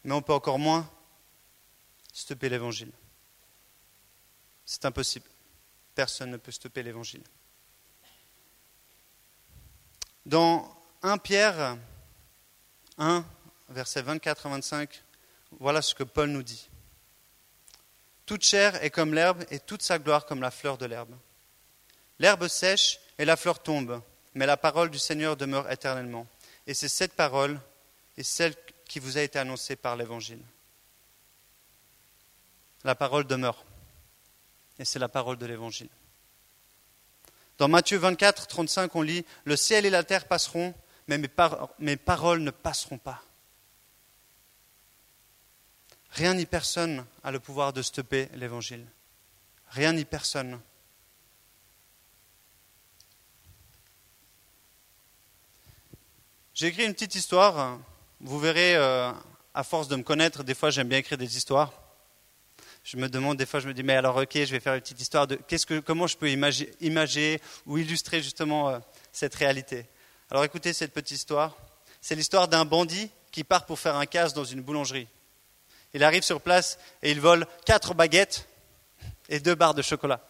Mais 0.03 0.13
on 0.13 0.21
peut 0.21 0.33
encore 0.33 0.59
moins 0.59 0.89
stopper 2.11 2.49
l'Évangile. 2.49 2.91
C'est 4.65 4.85
impossible. 4.85 5.25
Personne 5.95 6.31
ne 6.31 6.37
peut 6.37 6.51
stopper 6.51 6.83
l'Évangile. 6.83 7.23
Dans 10.25 10.75
1 11.01 11.17
Pierre 11.17 11.77
1, 12.99 13.25
versets 13.69 14.01
24 14.01 14.45
à 14.45 14.49
25, 14.49 15.03
voilà 15.59 15.81
ce 15.81 15.95
que 15.95 16.03
Paul 16.03 16.29
nous 16.29 16.43
dit. 16.43 16.69
Toute 18.25 18.43
chair 18.43 18.83
est 18.83 18.91
comme 18.91 19.13
l'herbe 19.13 19.43
et 19.49 19.59
toute 19.59 19.81
sa 19.81 19.97
gloire 19.97 20.25
comme 20.25 20.41
la 20.41 20.51
fleur 20.51 20.77
de 20.77 20.85
l'herbe. 20.85 21.15
L'herbe 22.19 22.47
sèche 22.47 22.99
et 23.17 23.25
la 23.25 23.37
fleur 23.37 23.59
tombe, 23.63 24.01
mais 24.35 24.45
la 24.45 24.57
parole 24.57 24.91
du 24.91 24.99
Seigneur 24.99 25.35
demeure 25.35 25.71
éternellement. 25.71 26.27
Et 26.67 26.73
c'est 26.73 26.89
cette 26.89 27.13
parole 27.13 27.59
et 28.17 28.23
celle 28.23 28.53
qui 28.85 28.99
vous 28.99 29.17
a 29.17 29.21
été 29.21 29.39
annoncée 29.39 29.75
par 29.75 29.95
l'Évangile. 29.95 30.41
La 32.83 32.95
parole 32.95 33.25
demeure. 33.25 33.63
Et 34.77 34.85
c'est 34.85 34.99
la 34.99 35.09
parole 35.09 35.37
de 35.37 35.45
l'Évangile. 35.45 35.89
Dans 37.57 37.67
Matthieu 37.67 37.97
24, 37.97 38.47
35, 38.47 38.95
on 38.95 39.01
lit 39.01 39.25
Le 39.43 39.55
ciel 39.55 39.85
et 39.85 39.89
la 39.89 40.03
terre 40.03 40.27
passeront, 40.27 40.73
mais 41.09 41.17
mes, 41.79 41.97
paroles 41.97 42.41
ne 42.41 42.51
passeront 42.51 42.99
pas. 42.99 43.23
Rien 46.11 46.35
ni 46.35 46.45
personne 46.45 47.03
a 47.23 47.31
le 47.31 47.39
pouvoir 47.39 47.73
de 47.73 47.81
stopper 47.81 48.29
l'évangile. 48.35 48.85
Rien 49.69 49.93
ni 49.93 50.05
personne. 50.05 50.59
J'ai 56.53 56.67
écrit 56.67 56.85
une 56.85 56.93
petite 56.93 57.15
histoire. 57.15 57.79
Vous 58.21 58.39
verrez, 58.39 58.75
euh, 58.75 59.11
à 59.55 59.63
force 59.63 59.87
de 59.87 59.95
me 59.95 60.03
connaître, 60.03 60.43
des 60.43 60.53
fois 60.53 60.69
j'aime 60.69 60.89
bien 60.89 60.99
écrire 60.99 61.17
des 61.17 61.37
histoires. 61.37 61.73
Je 62.83 62.97
me 62.97 63.09
demande, 63.09 63.37
des 63.37 63.47
fois 63.47 63.59
je 63.59 63.67
me 63.67 63.73
dis, 63.73 63.81
mais 63.81 63.95
alors 63.95 64.17
ok, 64.17 64.33
je 64.33 64.51
vais 64.51 64.59
faire 64.59 64.75
une 64.75 64.81
petite 64.81 65.01
histoire 65.01 65.25
de 65.25 65.35
que, 65.35 65.79
comment 65.79 66.05
je 66.05 66.17
peux 66.17 66.29
imager, 66.29 67.41
ou 67.65 67.79
illustrer 67.79 68.21
justement 68.21 68.69
euh, 68.69 68.79
cette 69.11 69.33
réalité? 69.35 69.87
Alors 70.31 70.43
écoutez 70.43 70.73
cette 70.73 70.93
petite 70.93 71.17
histoire. 71.17 71.55
C'est 72.01 72.13
l'histoire 72.13 72.47
d'un 72.47 72.63
bandit 72.63 73.09
qui 73.31 73.43
part 73.43 73.65
pour 73.65 73.79
faire 73.79 73.95
un 73.95 74.05
casse 74.05 74.35
dans 74.35 74.43
une 74.43 74.61
boulangerie. 74.61 75.07
Il 75.95 76.03
arrive 76.03 76.21
sur 76.21 76.39
place 76.39 76.77
et 77.01 77.09
il 77.09 77.19
vole 77.19 77.47
quatre 77.65 77.95
baguettes 77.95 78.47
et 79.27 79.39
deux 79.39 79.55
barres 79.55 79.73
de 79.73 79.81
chocolat. 79.81 80.21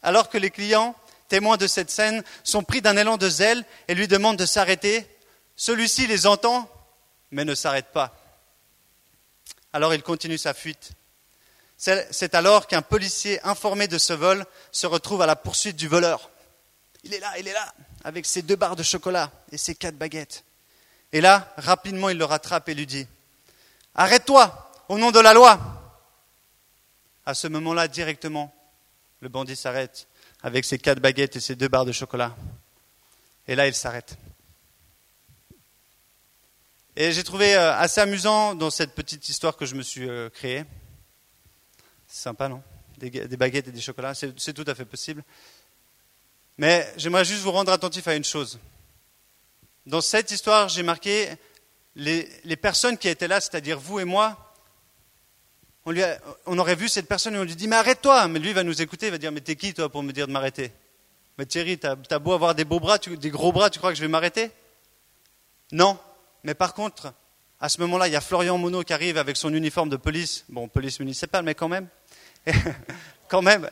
Alors 0.00 0.28
que 0.28 0.38
les 0.38 0.50
clients, 0.50 0.94
témoins 1.28 1.56
de 1.56 1.66
cette 1.66 1.90
scène, 1.90 2.22
sont 2.44 2.62
pris 2.62 2.80
d'un 2.80 2.96
élan 2.96 3.16
de 3.16 3.28
zèle 3.28 3.64
et 3.88 3.96
lui 3.96 4.06
demandent 4.06 4.38
de 4.38 4.46
s'arrêter, 4.46 5.08
celui-ci 5.56 6.06
les 6.06 6.28
entend, 6.28 6.70
mais 7.32 7.44
ne 7.44 7.56
s'arrête 7.56 7.90
pas. 7.92 8.16
Alors 9.72 9.92
il 9.92 10.04
continue 10.04 10.38
sa 10.38 10.54
fuite. 10.54 10.92
C'est 11.76 12.34
alors 12.36 12.68
qu'un 12.68 12.82
policier 12.82 13.44
informé 13.44 13.88
de 13.88 13.98
ce 13.98 14.12
vol 14.12 14.46
se 14.70 14.86
retrouve 14.86 15.22
à 15.22 15.26
la 15.26 15.34
poursuite 15.34 15.76
du 15.76 15.88
voleur. 15.88 16.30
Il 17.06 17.14
est 17.14 17.20
là, 17.20 17.38
il 17.38 17.46
est 17.46 17.52
là, 17.52 17.72
avec 18.02 18.26
ses 18.26 18.42
deux 18.42 18.56
barres 18.56 18.74
de 18.74 18.82
chocolat 18.82 19.30
et 19.52 19.58
ses 19.58 19.76
quatre 19.76 19.94
baguettes. 19.96 20.42
Et 21.12 21.20
là, 21.20 21.54
rapidement, 21.56 22.08
il 22.08 22.18
le 22.18 22.24
rattrape 22.24 22.68
et 22.68 22.74
lui 22.74 22.84
dit 22.84 23.06
Arrête-toi, 23.94 24.72
au 24.88 24.98
nom 24.98 25.12
de 25.12 25.20
la 25.20 25.32
loi. 25.32 25.60
À 27.24 27.32
ce 27.34 27.46
moment-là, 27.46 27.86
directement, 27.86 28.52
le 29.20 29.28
bandit 29.28 29.54
s'arrête 29.54 30.08
avec 30.42 30.64
ses 30.64 30.78
quatre 30.78 30.98
baguettes 30.98 31.36
et 31.36 31.40
ses 31.40 31.54
deux 31.54 31.68
barres 31.68 31.84
de 31.84 31.92
chocolat. 31.92 32.34
Et 33.46 33.54
là, 33.54 33.68
il 33.68 33.74
s'arrête. 33.74 34.16
Et 36.96 37.12
j'ai 37.12 37.22
trouvé 37.22 37.54
euh, 37.54 37.72
assez 37.76 38.00
amusant 38.00 38.56
dans 38.56 38.70
cette 38.70 38.96
petite 38.96 39.28
histoire 39.28 39.56
que 39.56 39.64
je 39.64 39.76
me 39.76 39.82
suis 39.82 40.08
euh, 40.08 40.28
créée. 40.28 40.64
C'est 42.08 42.22
sympa, 42.22 42.48
non? 42.48 42.60
Des, 42.98 43.36
baguettes 43.36 43.68
et 43.68 43.72
des 43.72 43.80
chocolats, 43.80 44.14
c'est 44.14 44.52
tout 44.54 44.64
à 44.66 44.74
fait 44.74 44.86
possible. 44.86 45.22
Mais 46.58 46.90
j'aimerais 46.96 47.24
juste 47.24 47.42
vous 47.42 47.52
rendre 47.52 47.72
attentif 47.72 48.08
à 48.08 48.14
une 48.14 48.24
chose. 48.24 48.58
Dans 49.84 50.00
cette 50.00 50.30
histoire, 50.30 50.68
j'ai 50.68 50.82
marqué 50.82 51.28
les, 51.94 52.56
personnes 52.56 52.98
qui 52.98 53.08
étaient 53.08 53.28
là, 53.28 53.40
c'est-à-dire 53.40 53.78
vous 53.78 54.00
et 54.00 54.04
moi. 54.04 54.54
On, 55.84 56.58
aurait 56.58 56.74
vu 56.74 56.88
cette 56.88 57.06
personne 57.06 57.36
et 57.36 57.38
on 57.38 57.44
lui 57.44 57.54
dit 57.54 57.68
Mais 57.68 57.76
arrête-toi 57.76 58.26
Mais 58.26 58.40
lui 58.40 58.52
va 58.52 58.64
nous 58.64 58.82
écouter, 58.82 59.06
il 59.06 59.12
va 59.12 59.18
dire 59.18 59.30
Mais 59.30 59.40
t'es 59.40 59.54
qui 59.54 59.72
toi 59.72 59.88
pour 59.88 60.02
me 60.02 60.12
dire 60.12 60.26
de 60.26 60.32
m'arrêter? 60.32 60.72
Mais 61.38 61.46
Thierry, 61.46 61.78
t'as 61.78 61.94
as 62.10 62.18
beau 62.18 62.32
avoir 62.32 62.54
des 62.54 62.64
beaux 62.64 62.80
bras, 62.80 62.98
des 62.98 63.30
gros 63.30 63.52
bras, 63.52 63.70
tu 63.70 63.78
crois 63.78 63.92
que 63.92 63.96
je 63.96 64.02
vais 64.02 64.08
m'arrêter? 64.08 64.50
Non. 65.70 65.98
Mais 66.42 66.54
par 66.54 66.74
contre, 66.74 67.12
à 67.60 67.68
ce 67.68 67.80
moment-là, 67.82 68.08
il 68.08 68.12
y 68.12 68.16
a 68.16 68.20
Florian 68.20 68.58
Monod 68.58 68.84
qui 68.84 68.92
arrive 68.92 69.18
avec 69.18 69.36
son 69.36 69.52
uniforme 69.54 69.88
de 69.88 69.96
police, 69.96 70.44
bon, 70.48 70.66
police 70.68 70.98
municipale, 70.98 71.44
mais 71.44 71.54
quand 71.54 71.68
même. 71.68 71.88
quand 73.28 73.42
même. 73.42 73.70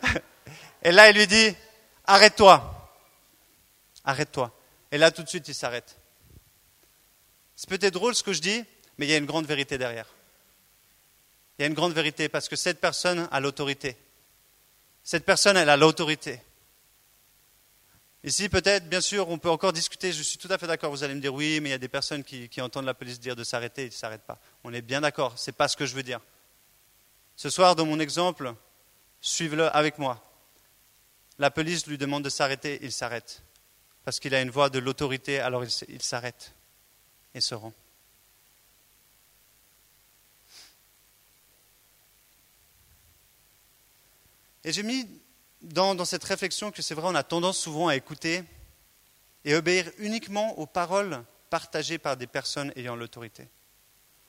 Et 0.82 0.92
là, 0.92 1.10
il 1.10 1.16
lui 1.16 1.26
dit 1.26 1.54
Arrête-toi. 2.06 2.90
Arrête-toi. 4.04 4.52
Et 4.92 4.99
là, 4.99 5.11
tout 5.11 5.23
de 5.23 5.28
suite, 5.28 5.49
il 5.49 5.54
s'arrête. 5.54 5.96
C'est 7.56 7.68
peut-être 7.68 7.94
drôle 7.94 8.14
ce 8.14 8.23
que 8.23 8.32
je 8.32 8.40
dis, 8.40 8.64
mais 8.99 9.06
il 9.06 9.11
y 9.11 9.14
a 9.14 9.16
une 9.16 9.26
grande 9.26 9.46
vérité 9.46 9.78
derrière. 9.78 10.06
Il 11.58 11.62
y 11.62 11.64
a 11.64 11.68
une 11.68 11.75
grande 11.75 11.92
vérité 11.92 12.28
parce 12.28 12.49
que 12.49 12.56
cette 12.56 12.80
personne 12.80 13.28
a 13.30 13.40
l'autorité. 13.40 13.96
Cette 15.02 15.25
personne, 15.25 15.56
elle 15.56 15.68
a 15.68 15.76
l'autorité. 15.76 16.40
Ici, 18.25 18.49
peut-être, 18.49 18.88
bien 18.88 19.02
sûr, 19.02 19.28
on 19.28 19.38
peut 19.38 19.50
encore 19.50 19.73
discuter. 19.73 20.11
Je 20.12 20.23
suis 20.23 20.38
tout 20.38 20.49
à 20.50 20.56
fait 20.56 20.66
d'accord. 20.66 20.90
Vous 20.90 21.04
allez 21.04 21.14
me 21.14 21.20
dire 21.20 21.34
oui, 21.34 21.61
mais 21.61 21.68
il 21.68 21.73
y 21.73 21.75
a 21.75 21.78
des 21.78 21.88
personnes 21.88 22.25
qui, 22.25 22.49
entendent 22.61 22.87
la 22.87 22.94
police 22.94 23.20
dire 23.20 23.37
de 23.37 23.44
s'arrêter 23.44 23.82
et 23.82 23.84
ils 23.87 23.88
ne 23.88 23.94
s'arrêtent 23.94 24.23
pas. 24.23 24.38
On 24.64 24.73
est 24.73 24.80
bien 24.80 25.02
d'accord. 25.02 25.38
Ce 25.38 25.50
n'est 25.50 25.54
pas 25.54 25.68
ce 25.68 25.76
que 25.76 25.84
je 25.84 25.94
veux 25.94 26.02
dire. 26.02 26.20
Ce 27.37 27.50
soir, 27.50 27.76
dans 27.76 27.84
mon 27.84 28.00
exemple, 28.00 28.54
suivez-le 29.20 29.68
avec 29.76 29.99
moi. 29.99 30.23
La 31.38 31.50
police 31.50 31.86
lui 31.86 31.98
demande 31.98 32.24
de 32.24 32.28
s'arrêter, 32.28 32.78
il 32.82 32.92
s'arrête. 32.92 33.42
Parce 34.04 34.20
qu'il 34.20 34.34
a 34.34 34.40
une 34.40 34.50
voix 34.50 34.70
de 34.70 34.78
l'autorité, 34.78 35.40
alors 35.40 35.64
il 35.64 36.02
s'arrête 36.02 36.54
et 37.34 37.40
se 37.40 37.54
rend. 37.54 37.72
Et 44.64 44.72
j'ai 44.72 44.82
mis 44.82 45.06
dans, 45.60 46.04
cette 46.04 46.24
réflexion 46.24 46.70
que 46.70 46.82
c'est 46.82 46.94
vrai, 46.94 47.08
on 47.08 47.14
a 47.14 47.22
tendance 47.22 47.58
souvent 47.58 47.88
à 47.88 47.96
écouter 47.96 48.44
et 49.44 49.54
obéir 49.54 49.90
uniquement 49.98 50.58
aux 50.58 50.66
paroles 50.66 51.22
partagées 51.50 51.98
par 51.98 52.16
des 52.16 52.26
personnes 52.26 52.72
ayant 52.76 52.96
l'autorité. 52.96 53.46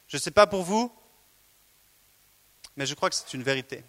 Je 0.07 0.17
ne 0.17 0.21
sais 0.21 0.31
pas 0.31 0.45
pour 0.45 0.63
vous, 0.63 0.93
mais 2.75 2.85
je 2.85 2.93
crois 2.93 3.09
que 3.09 3.15
c'est 3.15 3.33
une 3.33 3.43
vérité. 3.43 3.83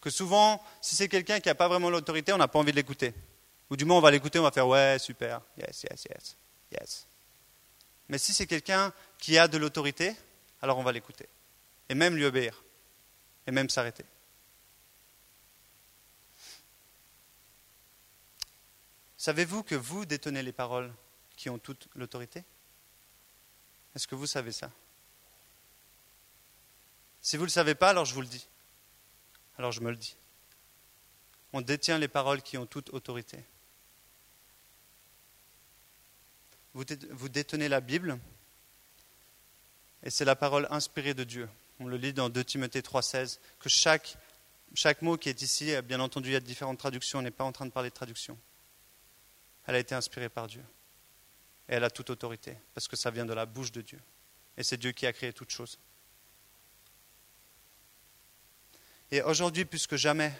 Que 0.00 0.10
souvent, 0.10 0.62
si 0.80 0.94
c'est 0.94 1.08
quelqu'un 1.08 1.40
qui 1.40 1.48
n'a 1.48 1.54
pas 1.54 1.68
vraiment 1.68 1.90
l'autorité, 1.90 2.32
on 2.32 2.38
n'a 2.38 2.48
pas 2.48 2.58
envie 2.58 2.72
de 2.72 2.76
l'écouter. 2.76 3.14
Ou 3.70 3.76
du 3.76 3.84
moins, 3.84 3.98
on 3.98 4.00
va 4.00 4.10
l'écouter, 4.10 4.38
on 4.38 4.44
va 4.44 4.50
faire 4.50 4.66
ouais, 4.66 4.98
super, 4.98 5.42
yes, 5.56 5.82
yes, 5.82 6.06
yes, 6.08 6.36
yes. 6.72 7.06
Mais 8.08 8.18
si 8.18 8.32
c'est 8.32 8.46
quelqu'un 8.46 8.92
qui 9.18 9.36
a 9.36 9.48
de 9.48 9.58
l'autorité, 9.58 10.14
alors 10.62 10.78
on 10.78 10.82
va 10.82 10.92
l'écouter. 10.92 11.28
Et 11.88 11.94
même 11.94 12.16
lui 12.16 12.24
obéir. 12.24 12.62
Et 13.46 13.50
même 13.50 13.68
s'arrêter. 13.68 14.04
Savez-vous 19.16 19.62
que 19.62 19.74
vous 19.74 20.06
détenez 20.06 20.42
les 20.42 20.52
paroles 20.52 20.92
qui 21.36 21.50
ont 21.50 21.58
toute 21.58 21.88
l'autorité? 21.96 22.44
Est-ce 23.94 24.06
que 24.06 24.14
vous 24.14 24.26
savez 24.26 24.52
ça? 24.52 24.70
Si 27.20 27.36
vous 27.36 27.42
ne 27.42 27.48
le 27.48 27.52
savez 27.52 27.74
pas, 27.74 27.90
alors 27.90 28.04
je 28.04 28.14
vous 28.14 28.20
le 28.20 28.26
dis. 28.26 28.46
Alors 29.58 29.72
je 29.72 29.80
me 29.80 29.90
le 29.90 29.96
dis. 29.96 30.16
On 31.52 31.60
détient 31.60 31.98
les 31.98 32.08
paroles 32.08 32.42
qui 32.42 32.56
ont 32.56 32.66
toute 32.66 32.90
autorité. 32.90 33.38
Vous 36.74 37.28
détenez 37.28 37.68
la 37.68 37.80
Bible, 37.80 38.20
et 40.04 40.10
c'est 40.10 40.24
la 40.24 40.36
parole 40.36 40.68
inspirée 40.70 41.14
de 41.14 41.24
Dieu. 41.24 41.48
On 41.80 41.86
le 41.86 41.96
lit 41.96 42.12
dans 42.12 42.28
2 42.28 42.44
Timothée 42.44 42.82
3,16, 42.82 43.40
que 43.58 43.68
chaque, 43.68 44.16
mot 45.02 45.16
qui 45.16 45.28
est 45.28 45.42
ici, 45.42 45.72
bien 45.82 45.98
entendu, 45.98 46.28
il 46.28 46.32
y 46.32 46.36
a 46.36 46.40
différentes 46.40 46.78
traductions, 46.78 47.18
on 47.18 47.22
n'est 47.22 47.32
pas 47.32 47.44
en 47.44 47.52
train 47.52 47.66
de 47.66 47.72
parler 47.72 47.88
de 47.88 47.94
traduction. 47.94 48.38
Elle 49.66 49.74
a 49.74 49.78
été 49.78 49.94
inspirée 49.94 50.28
par 50.28 50.46
Dieu. 50.46 50.62
Et 51.68 51.74
elle 51.74 51.84
a 51.84 51.90
toute 51.90 52.10
autorité, 52.10 52.56
parce 52.74 52.86
que 52.86 52.96
ça 52.96 53.10
vient 53.10 53.26
de 53.26 53.34
la 53.34 53.44
bouche 53.44 53.72
de 53.72 53.80
Dieu. 53.80 54.00
Et 54.56 54.62
c'est 54.62 54.76
Dieu 54.76 54.92
qui 54.92 55.06
a 55.06 55.12
créé 55.12 55.32
toutes 55.32 55.50
choses. 55.50 55.78
Et 59.10 59.22
aujourd'hui, 59.22 59.64
plus 59.64 59.86
que 59.86 59.96
jamais, 59.96 60.32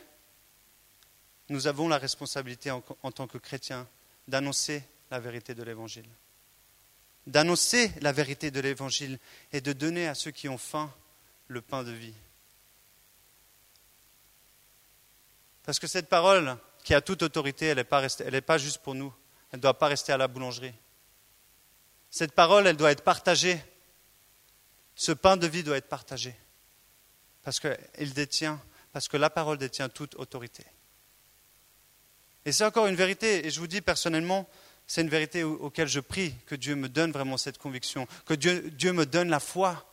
nous 1.49 1.67
avons 1.67 1.89
la 1.89 1.99
responsabilité 1.99 2.71
en, 2.71 2.83
tant 2.83 3.27
que 3.27 3.39
chrétiens 3.39 3.89
d'annoncer 4.27 4.83
la 5.11 5.21
vérité 5.21 5.55
de 5.55 5.63
l'Évangile. 5.63 6.09
D'annoncer 7.27 7.93
la 8.01 8.13
vérité 8.13 8.51
de 8.51 8.61
l'Évangile 8.61 9.19
et 9.53 9.61
de 9.61 9.73
donner 9.73 10.07
à 10.07 10.15
ceux 10.15 10.31
qui 10.31 10.49
ont 10.49 10.59
faim 10.59 10.93
le 11.49 11.63
pain 11.63 11.83
de 11.83 11.93
vie. 11.93 12.15
Parce 15.65 15.79
que 15.79 15.87
cette 15.87 16.09
parole 16.09 16.57
qui 16.85 16.95
a 16.95 17.01
toute 17.01 17.23
autorité, 17.23 17.67
elle 17.67 17.77
n'est 17.79 17.85
pas, 17.85 18.07
pas, 18.47 18.59
juste 18.59 18.79
pour 18.79 18.95
nous. 18.95 19.13
Elle 19.51 19.59
ne 19.59 19.63
doit 19.63 19.79
pas 19.79 19.89
rester 19.89 20.13
à 20.13 20.17
la 20.17 20.29
boulangerie. 20.29 20.75
Cette 22.11 22.33
parole, 22.33 22.67
elle 22.67 22.77
doit 22.77 22.91
être 22.91 23.05
partagée. 23.05 23.63
Ce 24.95 25.13
pain 25.13 25.37
de 25.37 25.47
vie 25.47 25.63
doit 25.63 25.77
être 25.77 25.89
partagé. 25.89 26.35
Parce 27.43 27.61
qu'il 27.61 28.13
détient, 28.15 28.61
parce 28.93 29.09
que 29.09 29.17
la 29.17 29.31
parole 29.31 29.59
détient 29.59 29.89
toute 29.89 30.15
autorité. 30.17 30.65
Et 32.45 32.53
c'est 32.53 32.65
encore 32.65 32.87
une 32.87 32.97
vérité, 32.97 33.47
et 33.47 33.51
je 33.51 33.61
vous 33.61 33.67
dis 33.67 33.81
personnellement, 33.81 34.49
c'est 34.87 35.03
une 35.03 35.11
vérité 35.11 35.45
auquel 35.45 35.87
je 35.87 36.01
prie 36.01 36.35
que 36.47 36.55
Dieu 36.55 36.75
me 36.75 36.89
donne 36.89 37.13
vraiment 37.13 37.37
cette 37.37 37.59
conviction, 37.59 38.09
que 38.25 38.35
Dieu, 38.35 38.71
Dieu 38.71 38.93
me 38.93 39.05
donne 39.05 39.29
la 39.29 39.41
foi 39.41 39.85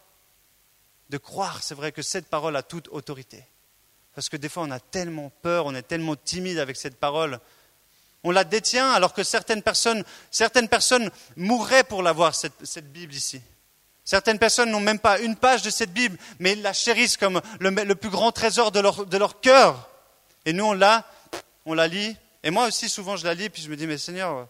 de 1.09 1.17
croire, 1.17 1.61
c'est 1.61 1.75
vrai, 1.75 1.91
que 1.91 2.01
cette 2.01 2.27
parole 2.27 2.55
a 2.55 2.63
toute 2.63 2.87
autorité. 2.87 3.43
Parce 4.13 4.29
que 4.29 4.37
des 4.37 4.47
fois, 4.47 4.63
on 4.63 4.71
a 4.71 4.79
tellement 4.79 5.29
peur, 5.41 5.65
on 5.65 5.75
est 5.75 5.81
tellement 5.83 6.15
timide 6.15 6.57
avec 6.57 6.77
cette 6.77 6.95
parole. 6.95 7.39
On 8.23 8.31
la 8.31 8.45
détient 8.45 8.89
alors 8.91 9.13
que 9.13 9.23
certaines 9.23 9.61
personnes, 9.61 10.03
certaines 10.31 10.69
personnes 10.69 11.11
mourraient 11.35 11.83
pour 11.83 12.01
l'avoir, 12.01 12.33
cette, 12.33 12.65
cette 12.65 12.91
Bible 12.91 13.13
ici. 13.13 13.41
Certaines 14.05 14.37
personnes 14.37 14.69
n'ont 14.69 14.79
même 14.79 14.99
pas 14.99 15.19
une 15.19 15.35
page 15.35 15.63
de 15.63 15.71
cette 15.71 15.91
Bible, 15.91 16.17
mais 16.37 16.53
ils 16.53 16.61
la 16.61 16.73
chérissent 16.73 17.17
comme 17.17 17.41
le, 17.59 17.95
plus 17.95 18.11
grand 18.11 18.31
trésor 18.31 18.71
de 18.71 18.79
leur, 18.79 19.07
de 19.07 19.17
leur 19.17 19.41
cœur. 19.41 19.89
Et 20.45 20.53
nous, 20.53 20.63
on 20.63 20.73
l'a, 20.73 21.09
on 21.65 21.73
la 21.73 21.87
lit. 21.87 22.15
Et 22.43 22.51
moi 22.51 22.67
aussi, 22.67 22.87
souvent, 22.87 23.17
je 23.17 23.25
la 23.25 23.33
lis, 23.33 23.49
puis 23.49 23.63
je 23.63 23.69
me 23.69 23.75
dis, 23.75 23.87
mais 23.87 23.97
Seigneur, 23.97 24.47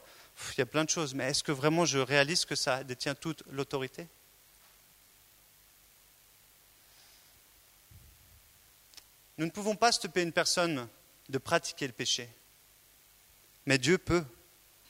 il 0.51 0.57
y 0.57 0.61
a 0.61 0.65
plein 0.65 0.83
de 0.83 0.89
choses, 0.89 1.13
mais 1.13 1.29
est-ce 1.29 1.41
que 1.41 1.53
vraiment 1.53 1.85
je 1.85 1.99
réalise 1.99 2.43
que 2.43 2.55
ça 2.55 2.83
détient 2.83 3.15
toute 3.15 3.43
l'autorité? 3.49 4.05
Nous 9.37 9.45
ne 9.45 9.51
pouvons 9.51 9.77
pas 9.77 9.93
stopper 9.93 10.21
une 10.21 10.33
personne 10.33 10.87
de 11.29 11.37
pratiquer 11.37 11.87
le 11.87 11.93
péché. 11.93 12.29
Mais 13.65 13.77
Dieu 13.77 13.97
peut, 13.97 14.23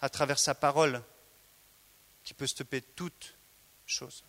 à 0.02 0.10
travers 0.10 0.40
sa 0.40 0.56
parole, 0.56 1.04
qui 2.24 2.34
peut 2.34 2.48
stopper 2.48 2.82
toute 2.82 3.36
chose. 3.86 4.24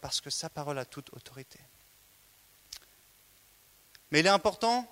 Parce 0.00 0.20
que 0.20 0.30
sa 0.30 0.50
parole 0.50 0.78
a 0.78 0.84
toute 0.84 1.12
autorité. 1.12 1.60
Mais 4.10 4.20
il 4.20 4.26
est 4.26 4.30
important, 4.30 4.86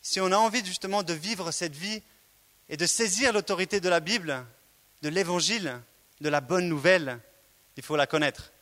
si 0.00 0.20
on 0.20 0.32
a 0.32 0.36
envie 0.36 0.64
justement 0.64 1.02
de 1.02 1.12
vivre 1.12 1.50
cette 1.52 1.76
vie 1.76 2.02
et 2.68 2.76
de 2.76 2.86
saisir 2.86 3.32
l'autorité 3.32 3.78
de 3.80 3.88
la 3.88 4.00
Bible, 4.00 4.44
de 5.02 5.08
l'Évangile, 5.08 5.80
de 6.20 6.28
la 6.28 6.40
bonne 6.40 6.68
nouvelle, 6.68 7.20
il 7.76 7.82
faut 7.82 7.96
la 7.96 8.06
connaître. 8.06 8.52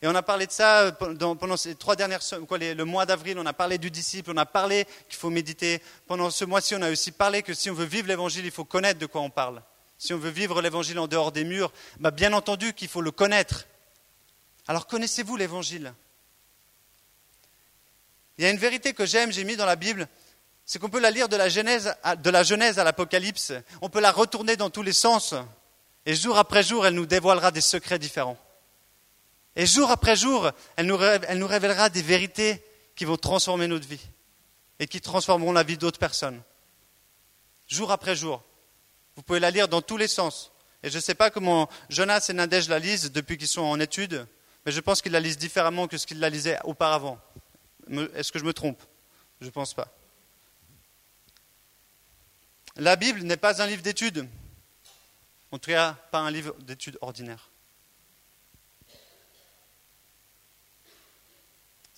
Et 0.00 0.08
on 0.08 0.14
a 0.14 0.22
parlé 0.22 0.46
de 0.46 0.52
ça 0.52 0.92
pendant 0.92 1.56
ces 1.56 1.74
trois 1.74 1.94
dernières 1.94 2.22
quoi, 2.48 2.58
le 2.58 2.84
mois 2.84 3.06
d'avril, 3.06 3.38
on 3.38 3.46
a 3.46 3.52
parlé 3.52 3.78
du 3.78 3.90
disciple, 3.90 4.30
on 4.32 4.36
a 4.36 4.46
parlé 4.46 4.86
qu'il 5.08 5.18
faut 5.18 5.30
méditer. 5.30 5.82
Pendant 6.06 6.30
ce 6.30 6.44
mois-ci, 6.44 6.74
on 6.74 6.82
a 6.82 6.90
aussi 6.90 7.12
parlé 7.12 7.42
que 7.42 7.54
si 7.54 7.70
on 7.70 7.74
veut 7.74 7.84
vivre 7.84 8.08
l'évangile, 8.08 8.44
il 8.44 8.50
faut 8.50 8.64
connaître 8.64 8.98
de 8.98 9.06
quoi 9.06 9.20
on 9.20 9.30
parle. 9.30 9.62
Si 9.98 10.12
on 10.12 10.18
veut 10.18 10.30
vivre 10.30 10.60
l'évangile 10.60 10.98
en 10.98 11.06
dehors 11.06 11.30
des 11.30 11.44
murs, 11.44 11.72
bah 12.00 12.10
bien 12.10 12.32
entendu 12.32 12.72
qu'il 12.72 12.88
faut 12.88 13.02
le 13.02 13.12
connaître. 13.12 13.66
Alors 14.68 14.86
connaissez-vous 14.86 15.36
l'évangile? 15.36 15.92
Il 18.38 18.44
y 18.44 18.46
a 18.46 18.50
une 18.50 18.58
vérité 18.58 18.94
que 18.94 19.06
j'aime, 19.06 19.32
j'ai 19.32 19.44
mis 19.44 19.56
dans 19.56 19.66
la 19.66 19.76
Bible, 19.76 20.08
c'est 20.64 20.78
qu'on 20.78 20.88
peut 20.88 21.00
la 21.00 21.10
lire 21.10 21.28
de 21.28 21.36
la 21.36 21.48
Genèse 21.48 21.88
à, 22.02 22.84
l'Apocalypse, 22.84 23.52
on 23.80 23.88
peut 23.88 24.00
la 24.00 24.12
retourner 24.12 24.56
dans 24.56 24.70
tous 24.70 24.82
les 24.82 24.92
sens, 24.92 25.34
et 26.06 26.14
jour 26.14 26.38
après 26.38 26.62
jour, 26.62 26.86
elle 26.86 26.94
nous 26.94 27.06
dévoilera 27.06 27.50
des 27.50 27.60
secrets 27.60 27.98
différents. 27.98 28.38
Et 29.54 29.66
jour 29.66 29.90
après 29.90 30.16
jour, 30.16 30.50
elle 30.76 30.86
nous, 30.86 30.96
révélera 30.96 31.90
des 31.90 32.02
vérités 32.02 32.64
qui 32.96 33.04
vont 33.04 33.16
transformer 33.16 33.66
notre 33.66 33.86
vie 33.86 34.00
et 34.78 34.86
qui 34.86 35.00
transformeront 35.00 35.52
la 35.52 35.62
vie 35.62 35.76
d'autres 35.76 35.98
personnes. 35.98 36.40
Jour 37.68 37.92
après 37.92 38.16
jour. 38.16 38.42
Vous 39.14 39.22
pouvez 39.22 39.40
la 39.40 39.50
lire 39.50 39.68
dans 39.68 39.82
tous 39.82 39.98
les 39.98 40.08
sens. 40.08 40.52
Et 40.82 40.90
je 40.90 40.96
ne 40.96 41.02
sais 41.02 41.14
pas 41.14 41.30
comment 41.30 41.68
Jonas 41.90 42.26
et 42.30 42.32
Nadège 42.32 42.68
la 42.68 42.78
lisent 42.78 43.12
depuis 43.12 43.36
qu'ils 43.36 43.46
sont 43.46 43.60
en 43.60 43.78
études, 43.78 44.26
mais 44.64 44.72
je 44.72 44.80
pense 44.80 45.02
qu'ils 45.02 45.12
la 45.12 45.20
lisent 45.20 45.38
différemment 45.38 45.88
que 45.88 45.98
ce 45.98 46.06
qu'ils 46.06 46.20
la 46.20 46.30
lisaient 46.30 46.58
auparavant. 46.64 47.18
Est-ce 48.14 48.30
que 48.32 48.38
je 48.38 48.44
me 48.44 48.52
trompe? 48.52 48.82
Je 49.40 49.46
ne 49.46 49.50
pense 49.50 49.74
pas. 49.74 49.88
La 52.76 52.96
Bible 52.96 53.22
n'est 53.22 53.36
pas 53.36 53.62
un 53.62 53.66
livre 53.66 53.82
d'études. 53.82 54.26
En 55.50 55.58
tout 55.58 55.70
cas, 55.70 55.94
pas 56.10 56.20
un 56.20 56.30
livre 56.30 56.54
d'études 56.60 56.96
ordinaire. 57.00 57.50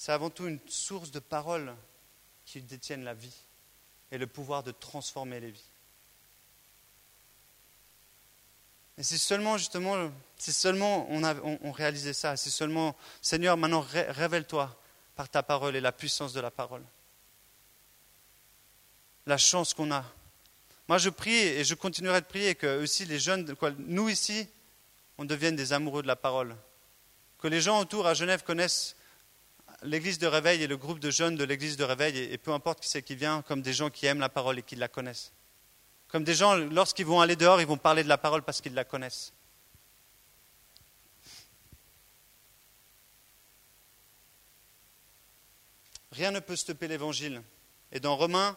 c'est 0.05 0.13
avant 0.13 0.29
tout 0.29 0.47
une 0.47 0.61
source 0.67 1.11
de 1.11 1.19
paroles 1.19 1.75
qui 2.45 2.61
détiennent 2.61 3.05
la 3.05 3.15
vie 3.15 3.35
et 4.13 4.19
le 4.19 4.27
pouvoir 4.27 4.63
de 4.63 4.71
transformer 4.71 5.41
les 5.41 5.51
vies. 5.51 5.71
Et 8.99 9.03
si 9.03 9.17
seulement, 9.17 9.57
justement, 9.57 10.13
si 10.45 10.53
seulement 10.53 11.09
on, 11.11 11.73
réalisait 11.73 12.13
ça, 12.13 12.37
si 12.37 12.51
seulement, 12.51 12.95
Seigneur, 13.23 13.57
maintenant 13.57 13.81
révèle-toi 13.81 14.79
par 15.17 15.31
ta 15.31 15.43
parole 15.43 15.75
et 15.75 15.81
la 15.81 15.91
puissance 15.91 16.35
de 16.35 16.41
la 16.41 16.51
parole. 16.51 16.83
La 19.25 19.39
chance 19.39 19.73
qu'on 19.73 19.91
a. 19.91 20.05
Moi, 20.87 20.99
je 20.99 21.09
prie 21.09 21.33
et 21.33 21.65
je 21.65 21.75
continuerai 21.75 22.21
de 22.21 22.27
prier 22.27 22.55
que 22.57 22.83
aussi 22.83 23.07
les 23.07 23.19
jeunes, 23.19 23.57
nous 23.79 24.11
ici, 24.11 24.47
on 25.17 25.25
devienne 25.25 25.57
des 25.57 25.73
amoureux 25.73 26.03
de 26.03 26.09
la 26.09 26.17
parole. 26.17 26.55
Que 27.39 27.49
les 27.49 27.63
gens 27.63 27.81
autour 27.81 28.07
à 28.07 28.13
Genève 28.13 28.45
connaissent 28.45 28.97
l'église 29.83 30.19
de 30.19 30.27
réveil 30.27 30.63
et 30.63 30.67
le 30.67 30.77
groupe 30.77 31.01
de 31.01 31.11
jeunes 31.11 31.37
de 31.37 31.45
l'église 31.45 31.79
de 31.79 31.85
réveil, 31.85 32.19
et, 32.19 32.37
peu 32.37 32.53
importe 32.53 32.81
qui 32.81 32.89
c'est 32.91 33.01
qui 33.01 33.15
vient, 33.15 33.41
comme 33.41 33.63
des 33.63 33.73
gens 33.73 33.89
qui 33.89 34.05
aiment 34.05 34.21
la 34.21 34.29
parole 34.29 34.59
et 34.59 34.63
qui 34.63 34.77
la 34.77 34.89
connaissent. 34.89 35.33
Comme 36.09 36.23
des 36.23 36.35
gens, 36.35 36.55
lorsqu'ils 36.55 37.07
vont 37.07 37.23
aller 37.23 37.35
dehors, 37.35 37.63
ils 37.63 37.67
vont 37.67 37.79
parler 37.79 38.05
de 38.05 38.11
la 38.11 38.19
parole 38.19 38.43
parce 38.43 38.61
qu'ils 38.61 38.75
la 38.75 38.85
connaissent. 38.85 39.33
Rien 46.15 46.31
ne 46.31 46.39
peut 46.39 46.55
stopper 46.55 46.87
l'évangile. 46.87 47.43
Et 47.91 47.99
dans 47.99 48.15
Romains 48.15 48.57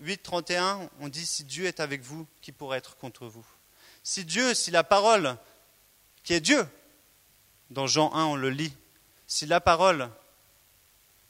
8, 0.00 0.24
31, 0.24 0.90
on 1.00 1.08
dit 1.08 1.24
Si 1.24 1.44
Dieu 1.44 1.66
est 1.66 1.78
avec 1.78 2.02
vous, 2.02 2.26
qui 2.42 2.50
pourrait 2.50 2.78
être 2.78 2.96
contre 2.96 3.26
vous? 3.26 3.46
Si 4.02 4.24
Dieu, 4.24 4.54
si 4.54 4.72
la 4.72 4.82
parole, 4.82 5.36
qui 6.24 6.34
est 6.34 6.40
Dieu, 6.40 6.66
dans 7.70 7.86
Jean 7.86 8.12
1, 8.12 8.24
on 8.24 8.34
le 8.34 8.50
lit, 8.50 8.72
si 9.28 9.46
la 9.46 9.60
parole 9.60 10.10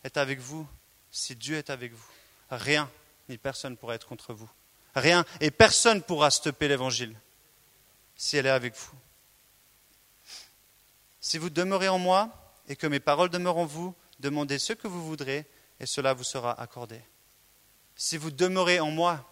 est 0.03 0.17
avec 0.17 0.41
vous, 0.41 0.67
si 1.11 1.37
Dieu 1.37 1.57
est 1.57 1.69
avec 1.69 1.93
vous, 1.93 2.11
rien 2.51 2.91
ni 3.29 3.37
personne 3.37 3.73
ne 3.73 3.77
pourra 3.77 3.97
être 3.97 4.07
contre 4.07 4.33
vous. 4.33 4.51
Rien 4.95 5.27
et 5.41 5.51
personne 5.51 5.99
ne 5.99 6.03
pourra 6.03 6.31
stopper 6.31 6.69
l'évangile 6.69 7.15
si 8.15 8.39
elle 8.39 8.47
est 8.47 8.51
avec 8.51 8.75
vous. 8.75 8.93
Si 11.21 11.37
vous 11.37 11.51
demeurez 11.51 11.89
en 11.89 11.99
moi 11.99 12.31
et 12.67 12.77
que 12.77 12.87
mes 12.87 13.01
paroles 13.01 13.29
demeurent 13.29 13.59
en 13.59 13.67
vous, 13.67 13.95
demandez 14.21 14.59
ce 14.59 14.73
que 14.73 14.89
vous 14.89 15.05
voudrez 15.05 15.45
et 15.81 15.87
cela 15.87 16.15
vous 16.15 16.25
sera 16.25 16.61
accordé. 16.61 17.01
Si 17.95 18.17
vous 18.17 18.31
demeurez 18.31 18.81
en 18.81 18.91
moi, 18.91 19.25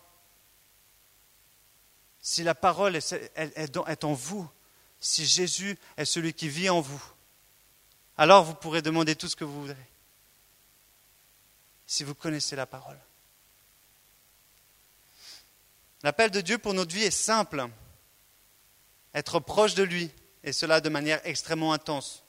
si 2.21 2.43
la 2.43 2.55
parole 2.55 2.97
est 2.97 4.05
en 4.05 4.13
vous, 4.15 4.49
si 4.99 5.27
Jésus 5.27 5.79
est 5.97 6.05
celui 6.05 6.33
qui 6.33 6.49
vit 6.49 6.71
en 6.71 6.81
vous, 6.81 7.03
alors 8.17 8.45
vous 8.45 8.55
pourrez 8.55 8.81
demander 8.81 9.17
tout 9.17 9.29
ce 9.29 9.37
que 9.37 9.45
vous 9.45 9.61
voudrez 9.61 9.87
si 11.87 12.05
vous 12.05 12.15
connaissez 12.15 12.57
la 12.57 12.67
parole. 12.67 12.99
L'appel 16.03 16.31
de 16.31 16.41
Dieu 16.41 16.59
pour 16.59 16.75
notre 16.75 16.95
vie 16.95 17.05
est 17.05 17.11
simple. 17.11 17.67
Être 19.15 19.41
proche 19.41 19.75
de 19.75 19.83
lui, 19.83 20.11
et 20.43 20.53
cela 20.53 20.81
de 20.81 20.89
manière 20.89 21.21
extrêmement 21.25 21.73
intense. 21.73 22.23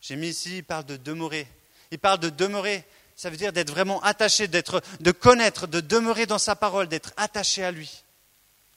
J'ai 0.00 0.16
mis 0.16 0.28
ici, 0.28 0.58
il 0.58 0.64
parle 0.64 0.84
de 0.84 0.96
demeurer. 0.96 1.46
Il 1.90 1.98
parle 1.98 2.18
de 2.18 2.28
demeurer, 2.28 2.84
ça 3.16 3.30
veut 3.30 3.36
dire 3.36 3.52
d'être 3.52 3.70
vraiment 3.70 4.02
attaché, 4.02 4.48
d'être, 4.48 4.82
de 5.00 5.10
connaître, 5.10 5.66
de 5.66 5.80
demeurer 5.80 6.26
dans 6.26 6.38
sa 6.38 6.56
parole, 6.56 6.88
d'être 6.88 7.12
attaché 7.16 7.64
à 7.64 7.70
lui. 7.70 8.04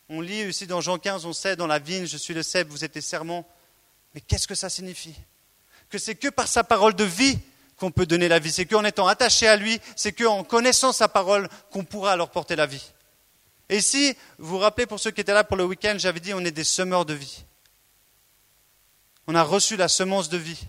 On 0.09 0.21
lit 0.21 0.45
aussi 0.45 0.67
dans 0.67 0.81
Jean 0.81 0.97
15, 0.99 1.25
on 1.25 1.33
sait, 1.33 1.55
dans 1.55 1.67
la 1.67 1.79
vigne, 1.79 2.05
je 2.05 2.17
suis 2.17 2.33
le 2.33 2.43
cèpe, 2.43 2.67
vous 2.67 2.83
êtes 2.83 2.95
les. 2.95 3.19
Mais 4.13 4.21
qu'est-ce 4.21 4.47
que 4.47 4.55
ça 4.55 4.69
signifie? 4.69 5.15
Que 5.89 5.97
c'est 5.97 6.15
que 6.15 6.27
par 6.27 6.47
sa 6.47 6.63
parole 6.63 6.95
de 6.95 7.03
vie 7.03 7.39
qu'on 7.77 7.91
peut 7.91 8.05
donner 8.05 8.27
la 8.27 8.39
vie. 8.39 8.51
C'est 8.51 8.65
qu'en 8.65 8.83
étant 8.85 9.07
attaché 9.07 9.47
à 9.47 9.55
lui, 9.55 9.79
c'est 9.95 10.13
qu'en 10.13 10.43
connaissant 10.43 10.91
sa 10.91 11.07
parole 11.07 11.49
qu'on 11.71 11.83
pourra 11.83 12.13
alors 12.13 12.29
porter 12.29 12.55
la 12.55 12.65
vie. 12.65 12.91
Et 13.69 13.77
ici, 13.77 14.15
vous 14.37 14.49
vous 14.49 14.57
rappelez 14.59 14.85
pour 14.85 14.99
ceux 14.99 15.11
qui 15.11 15.21
étaient 15.21 15.33
là 15.33 15.43
pour 15.43 15.57
le 15.57 15.65
week-end, 15.65 15.95
j'avais 15.97 16.19
dit 16.19 16.33
on 16.33 16.45
est 16.45 16.51
des 16.51 16.63
semeurs 16.63 17.05
de 17.05 17.13
vie. 17.13 17.43
On 19.27 19.35
a 19.35 19.43
reçu 19.43 19.75
la 19.75 19.87
semence 19.87 20.29
de 20.29 20.37
vie. 20.37 20.61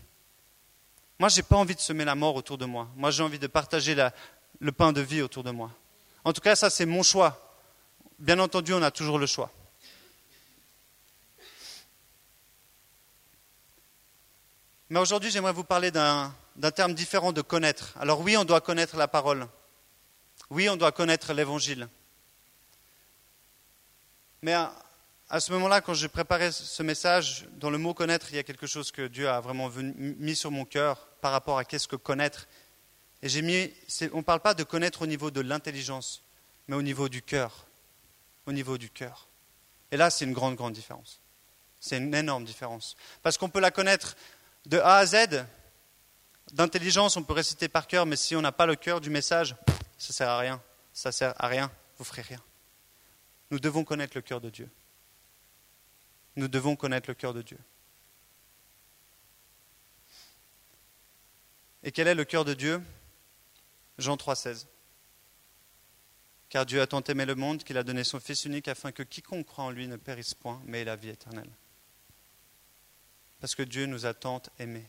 Moi, 1.19 1.29
je 1.29 1.37
n'ai 1.37 1.43
pas 1.43 1.57
envie 1.57 1.75
de 1.75 1.81
semer 1.81 2.05
la 2.05 2.15
mort 2.15 2.35
autour 2.37 2.59
de 2.59 2.67
moi. 2.67 2.89
Moi, 2.95 3.11
j'ai 3.11 3.23
envie 3.23 3.39
de 3.39 3.47
partager 3.47 3.97
le 4.61 4.73
pain 4.73 4.93
de 4.93 5.01
vie 5.01 5.23
autour 5.23 5.43
de 5.43 5.51
moi. 5.51 5.71
En 6.25 6.33
tout 6.33 6.41
cas, 6.41 6.57
ça, 6.57 6.71
c'est 6.71 6.87
mon 6.87 7.03
choix. 7.03 7.43
Bien 8.19 8.39
entendu, 8.39 8.73
on 8.73 8.83
a 8.83 8.91
toujours 8.91 9.19
le 9.19 9.27
choix. 9.27 9.51
Mais 14.89 15.01
aujourd'hui, 15.01 15.31
j'aimerais 15.31 15.53
vous 15.53 15.65
parler 15.65 15.91
d'un 15.91 16.33
terme 16.75 16.95
différent 16.95 17.33
de 17.33 17.43
connaître. 17.43 17.95
Alors 17.99 18.21
oui, 18.21 18.37
on 18.37 18.45
doit 18.45 18.61
connaître 18.61 18.97
la 18.97 19.09
parole. 19.09 19.49
Oui, 20.51 20.69
on 20.69 20.77
doit 20.77 20.93
connaître 20.93 21.33
l'évangile. 21.33 21.89
Mais 24.43 24.53
à, 24.53 25.41
ce 25.41 25.51
moment-là, 25.53 25.81
quand 25.81 25.95
j'ai 25.95 26.09
préparé 26.09 26.53
ce 26.53 26.83
message, 26.85 27.47
dans 27.53 27.71
le 27.71 27.79
mot 27.79 27.95
connaître, 27.95 28.29
il 28.31 28.37
y 28.37 28.39
a 28.39 28.45
quelque 28.45 28.67
chose 28.67 28.93
que 28.93 29.09
Dieu 29.09 29.29
a 29.29 29.41
vraiment 29.41 29.71
mis 29.97 30.37
sur 30.37 30.53
mon 30.53 30.65
cœur 30.65 31.06
par 31.21 31.33
rapport 31.33 31.59
à 31.59 31.65
qu'est-ce 31.65 31.89
que 31.89 31.97
connaître. 31.97 32.47
Et 33.23 33.29
j'ai 33.29 33.43
mis, 33.43 33.73
on 34.13 34.19
ne 34.19 34.23
parle 34.23 34.41
pas 34.41 34.55
de 34.55 34.63
connaître 34.63 35.03
au 35.03 35.07
niveau 35.07 35.31
de 35.31 35.41
l'intelligence, 35.41 36.23
mais 36.69 36.77
au 36.77 36.83
niveau 36.83 37.09
du 37.09 37.23
cœur. 37.23 37.67
Au 38.47 38.53
niveau 38.53 38.79
du 38.79 38.91
cœur. 38.91 39.29
Et 39.91 39.97
là, 39.97 40.11
c'est 40.11 40.25
une 40.25 40.33
grande, 40.33 40.57
grande 40.57 40.75
différence. 40.75 41.21
C'est 41.81 41.99
une 41.99 42.15
énorme 42.15 42.45
différence. 42.45 42.97
Parce 43.23 43.39
qu'on 43.39 43.49
peut 43.49 43.61
la 43.61 43.71
connaître 43.71 44.17
de 44.67 44.79
A 44.79 44.99
à 44.99 45.07
Z, 45.07 45.45
d'intelligence, 46.53 47.17
on 47.17 47.23
peut 47.23 47.33
réciter 47.33 47.69
par 47.69 47.87
cœur, 47.87 48.07
mais 48.07 48.17
si 48.17 48.37
on 48.37 48.43
n'a 48.43 48.53
pas 48.53 48.67
le 48.67 48.77
cœur 48.77 49.01
du 49.01 49.11
message, 49.11 49.57
ça 49.99 50.09
ne 50.11 50.13
sert 50.15 50.29
à 50.29 50.39
rien. 50.39 50.63
Ça 50.93 51.13
sert 51.13 51.35
à 51.37 51.49
rien, 51.49 51.71
vous 51.99 52.05
ferez 52.05 52.23
rien. 52.23 52.43
Nous 53.51 53.61
devons 53.61 53.85
connaître 53.85 54.17
le 54.17 54.23
cœur 54.23 54.41
de 54.41 54.51
Dieu. 54.51 54.69
Nous 56.37 56.49
devons 56.49 56.77
connaître 56.77 57.09
le 57.09 57.15
cœur 57.15 57.33
de 57.35 57.43
Dieu. 57.43 57.59
Et 61.87 61.93
quel 61.93 62.09
est 62.09 62.17
le 62.17 62.25
cœur 62.25 62.45
de 62.45 62.53
Dieu? 62.53 62.83
Jean 63.97 64.17
3,16. 64.17 64.67
Car 66.49 66.67
Dieu 66.67 66.83
a 66.83 66.89
tant 66.89 67.01
aimé 67.03 67.25
le 67.25 67.37
monde 67.37 67.63
qu'il 67.63 67.79
a 67.79 67.85
donné 67.85 68.03
son 68.03 68.19
Fils 68.19 68.45
unique 68.45 68.67
afin 68.67 68.91
que 68.91 69.05
quiconque 69.05 69.47
croit 69.47 69.67
en 69.67 69.71
lui 69.71 69.87
ne 69.87 69.95
périsse 69.95 70.35
point, 70.35 70.61
mais 70.65 70.81
ait 70.81 70.85
la 70.85 70.97
vie 70.97 71.11
éternelle. 71.11 71.49
Parce 73.39 73.55
que 73.55 73.63
Dieu 73.63 73.87
nous 73.87 74.05
a 74.05 74.15
tant 74.15 74.43
aimés. 74.59 74.89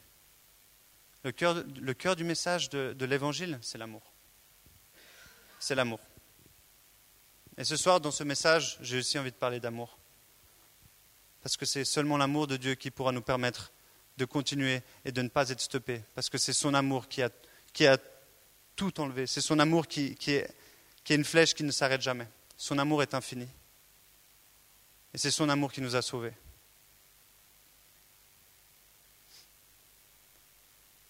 Le 1.23 1.31
cœur, 1.31 2.15
du 2.15 2.23
message 2.23 2.71
de 2.71 3.05
l'Évangile, 3.05 3.59
c'est 3.61 3.77
l'amour. 3.77 4.01
C'est 5.59 5.75
l'amour. 5.75 5.99
Et 7.57 7.63
ce 7.63 7.77
soir, 7.77 8.01
dans 8.01 8.09
ce 8.09 8.23
message, 8.23 8.79
j'ai 8.81 8.97
aussi 8.97 9.19
envie 9.19 9.31
de 9.31 9.35
parler 9.35 9.59
d'amour. 9.59 9.99
Parce 11.43 11.57
que 11.57 11.67
c'est 11.67 11.85
seulement 11.85 12.17
l'amour 12.17 12.47
de 12.47 12.57
Dieu 12.57 12.73
qui 12.73 12.89
pourra 12.89 13.11
nous 13.11 13.21
permettre 13.21 13.71
de 14.17 14.25
continuer 14.25 14.81
et 15.05 15.11
de 15.11 15.21
ne 15.21 15.29
pas 15.29 15.49
être 15.49 15.61
stoppé. 15.61 16.01
Parce 16.15 16.29
que 16.29 16.37
c'est 16.37 16.53
son 16.53 16.73
amour 16.73 17.07
qui 17.07 17.21
a, 17.21 17.97
tout 18.75 18.99
enlevé. 18.99 19.27
C'est 19.27 19.41
son 19.41 19.59
amour 19.59 19.87
qui 19.87 20.15
est 20.27 20.49
une 21.09 21.25
flèche 21.25 21.53
qui 21.53 21.63
ne 21.63 21.71
s'arrête 21.71 22.01
jamais. 22.01 22.27
Son 22.57 22.79
amour 22.79 23.03
est 23.03 23.13
infini. 23.13 23.47
Et 25.13 25.17
c'est 25.17 25.31
son 25.31 25.49
amour 25.49 25.71
qui 25.71 25.81
nous 25.81 25.95
a 25.95 26.01
sauvés. 26.01 26.33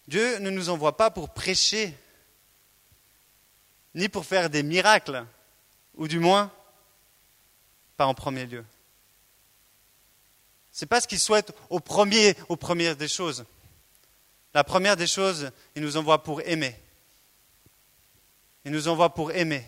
Dieu 0.08 0.39
ne 0.39 0.50
nous 0.50 0.70
envoie 0.70 0.96
pas 0.96 1.12
pour 1.12 1.34
prêcher, 1.34 1.93
ni 3.96 4.08
pour 4.08 4.26
faire 4.26 4.50
des 4.50 4.63
miracles, 4.63 5.26
ou 5.96 6.08
du 6.08 6.20
moins 6.20 6.52
pas 7.98 8.06
en 8.06 8.13
premier 8.13 8.46
lieu. 8.46 8.63
Ce 10.78 10.86
n'est 10.86 10.90
pas 10.90 11.02
ce 11.02 11.08
qu'il 11.08 11.20
souhaite 11.20 11.56
au 11.72 11.80
premier, 11.80 12.36
au 12.50 12.56
premier 12.56 12.94
des 12.94 13.08
choses. 13.08 13.46
La 14.54 14.63
première 14.63 14.96
des 14.96 15.08
choses, 15.08 15.50
il 15.76 15.82
nous 15.82 15.98
envoie 15.98 16.22
pour 16.22 16.40
aimer. 16.42 16.80
Il 18.63 18.72
nous 18.72 18.88
envoie 18.88 19.12
pour 19.12 19.32
aimer. 19.32 19.66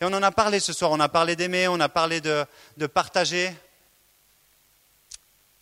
Et 0.00 0.04
on 0.04 0.08
en 0.08 0.22
a 0.24 0.32
parlé 0.32 0.58
ce 0.58 0.72
soir, 0.72 0.90
on 0.90 0.98
a 0.98 1.08
parlé 1.08 1.36
d'aimer, 1.36 1.68
on 1.68 1.78
a 1.78 1.88
parlé 1.88 2.20
de, 2.20 2.44
de 2.76 2.86
partager. 2.88 3.54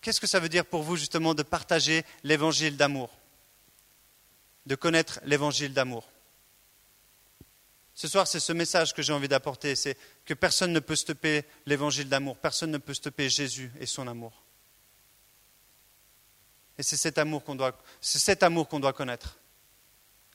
Qu'est-ce 0.00 0.18
que 0.18 0.26
ça 0.26 0.40
veut 0.40 0.48
dire 0.48 0.64
pour 0.64 0.82
vous 0.82 0.96
justement 0.96 1.34
de 1.34 1.42
partager 1.42 2.02
l'évangile 2.24 2.78
d'amour? 2.78 3.10
De 4.64 4.76
connaître 4.76 5.20
l'évangile 5.24 5.74
d'amour? 5.74 6.08
Ce 7.94 8.08
soir, 8.08 8.26
c'est 8.26 8.40
ce 8.40 8.52
message 8.52 8.94
que 8.94 9.02
j'ai 9.02 9.12
envie 9.12 9.28
d'apporter, 9.28 9.76
c'est 9.76 9.96
que 10.24 10.34
personne 10.34 10.72
ne 10.72 10.80
peut 10.80 10.96
stopper 10.96 11.44
l'évangile 11.66 12.08
d'amour, 12.08 12.36
personne 12.38 12.70
ne 12.70 12.78
peut 12.78 12.94
stopper 12.94 13.28
Jésus 13.28 13.70
et 13.80 13.86
son 13.86 14.06
amour. 14.08 14.42
Et 16.78 16.82
c'est 16.82 16.96
cet 16.96 17.18
amour 17.18 17.44
qu'on 17.44 17.54
doit, 17.54 17.78
doit 18.80 18.92
connaître. 18.92 19.38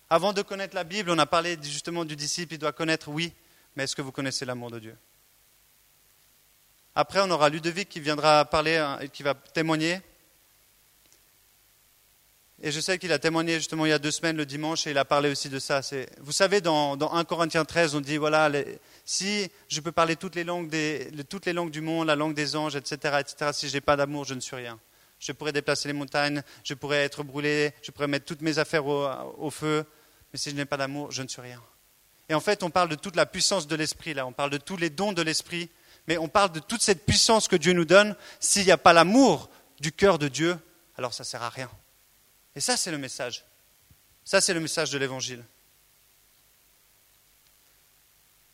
Avant 0.09 0.33
de 0.33 0.41
connaître 0.41 0.75
la 0.75 0.83
Bible, 0.83 1.09
on 1.09 1.17
a 1.17 1.25
parlé 1.25 1.57
justement 1.61 2.05
du 2.05 2.15
disciple, 2.15 2.53
il 2.53 2.59
doit 2.59 2.71
connaître, 2.71 3.09
oui, 3.09 3.33
mais 3.75 3.83
est-ce 3.83 3.95
que 3.95 4.01
vous 4.01 4.11
connaissez 4.11 4.45
l'amour 4.45 4.71
de 4.71 4.79
Dieu? 4.79 4.97
Après, 6.95 7.19
on 7.21 7.29
aura 7.29 7.49
Ludovic 7.49 7.89
qui 7.89 7.99
viendra 7.99 8.45
parler 8.45 8.77
hein, 8.77 8.99
et 9.01 9.09
qui 9.09 9.23
va 9.23 9.33
témoigner. 9.35 10.01
Et 12.63 12.71
je 12.71 12.79
sais 12.79 12.97
qu'il 12.97 13.11
a 13.11 13.19
témoigné 13.19 13.55
justement 13.55 13.85
il 13.85 13.89
y 13.89 13.93
a 13.93 13.99
deux 13.99 14.11
semaines, 14.11 14.35
le 14.35 14.45
dimanche, 14.45 14.87
et 14.87 14.91
il 14.91 14.97
a 14.97 15.05
parlé 15.05 15.29
aussi 15.29 15.47
de 15.47 15.59
ça. 15.59 15.81
Vous 16.19 16.31
savez, 16.31 16.59
dans, 16.59 16.97
1 16.99 17.23
Corinthiens 17.23 17.65
13, 17.65 17.93
on 17.93 18.01
dit, 18.01 18.17
voilà, 18.17 18.49
si 19.05 19.47
je 19.67 19.79
peux 19.79 19.91
parler 19.91 20.15
toutes 20.15 20.33
les, 20.33 20.43
langues 20.43 20.69
du 21.69 21.81
monde, 21.81 22.07
la 22.07 22.15
langue 22.15 22.33
des 22.33 22.55
anges, 22.55 22.75
etc., 22.75 23.17
etc., 23.19 23.51
si 23.53 23.69
je 23.69 23.75
n'ai 23.75 23.81
pas 23.81 23.95
d'amour, 23.95 24.25
je 24.25 24.33
ne 24.33 24.39
suis 24.39 24.55
rien. 24.55 24.79
Je 25.19 25.31
pourrais 25.33 25.51
déplacer 25.51 25.87
les 25.87 25.93
montagnes, 25.93 26.41
je 26.63 26.73
pourrais 26.73 27.03
être 27.03 27.23
brûlé, 27.23 27.73
je 27.83 27.91
pourrais 27.91 28.07
mettre 28.07 28.25
toutes 28.25 28.41
mes 28.41 28.57
affaires 28.57 28.87
au 28.87 29.51
feu, 29.51 29.85
mais 30.33 30.39
si 30.39 30.49
je 30.49 30.55
n'ai 30.55 30.65
pas 30.65 30.77
d'amour, 30.77 31.11
je 31.11 31.21
ne 31.21 31.27
suis 31.27 31.41
rien. 31.41 31.61
Et 32.29 32.33
en 32.33 32.39
fait, 32.39 32.63
on 32.63 32.71
parle 32.71 32.89
de 32.89 32.95
toute 32.95 33.15
la 33.15 33.27
puissance 33.27 33.67
de 33.67 33.75
l'esprit, 33.75 34.15
là, 34.15 34.25
on 34.25 34.33
parle 34.33 34.49
de 34.49 34.57
tous 34.57 34.77
les 34.77 34.89
dons 34.89 35.13
de 35.13 35.21
l'esprit, 35.21 35.69
mais 36.07 36.17
on 36.17 36.27
parle 36.27 36.51
de 36.51 36.59
toute 36.59 36.81
cette 36.81 37.05
puissance 37.05 37.47
que 37.47 37.55
Dieu 37.55 37.73
nous 37.73 37.85
donne. 37.85 38.15
S'il 38.39 38.65
n'y 38.65 38.71
a 38.71 38.77
pas 38.77 38.93
l'amour 38.93 39.49
du 39.79 39.91
cœur 39.91 40.17
de 40.17 40.27
Dieu, 40.27 40.57
alors 40.97 41.13
ça 41.13 41.23
ne 41.23 41.27
sert 41.27 41.43
à 41.43 41.49
rien. 41.49 41.69
Et 42.57 42.59
ça, 42.59 42.75
c'est 42.75 42.89
le 42.89 42.97
message. 42.97 43.45
Ça, 44.25 44.41
c'est 44.41 44.55
le 44.55 44.59
message 44.59 44.89
de 44.89 44.97
l'Évangile. 44.97 45.43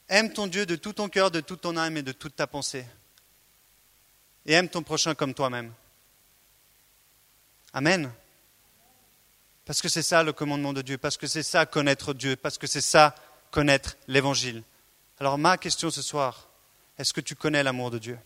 Aime 0.10 0.34
ton 0.34 0.48
Dieu 0.48 0.66
de 0.66 0.76
tout 0.76 0.92
ton 0.92 1.08
cœur, 1.08 1.32
de 1.32 1.40
toute 1.40 1.62
ton 1.62 1.78
âme 1.78 1.96
et 1.96 2.04
de 2.04 2.12
toute 2.12 2.36
ta 2.36 2.46
pensée. 2.46 2.86
Et 4.46 4.52
aime 4.52 4.68
ton 4.68 4.84
prochain 4.84 5.16
comme 5.16 5.34
toi-même. 5.34 5.72
Amen. 7.72 8.12
Parce 9.64 9.82
que 9.82 9.88
c'est 9.88 10.04
ça 10.04 10.22
le 10.22 10.34
commandement 10.34 10.74
de 10.74 10.82
Dieu, 10.82 10.98
parce 10.98 11.16
que 11.16 11.26
c'est 11.26 11.42
ça 11.42 11.66
connaître 11.66 12.14
Dieu, 12.14 12.36
parce 12.36 12.58
que 12.58 12.68
c'est 12.68 12.82
ça 12.82 13.16
connaître 13.52 13.96
l'Évangile. 14.10 14.64
Alors 15.18 15.38
ma 15.38 15.58
question 15.58 15.90
ce 15.90 16.02
soir, 16.02 16.50
est-ce 16.98 17.14
que 17.14 17.22
tu 17.22 17.38
connais 17.38 17.64
l'amour 17.64 17.90
de 17.90 18.00
Dieu? 18.00 18.20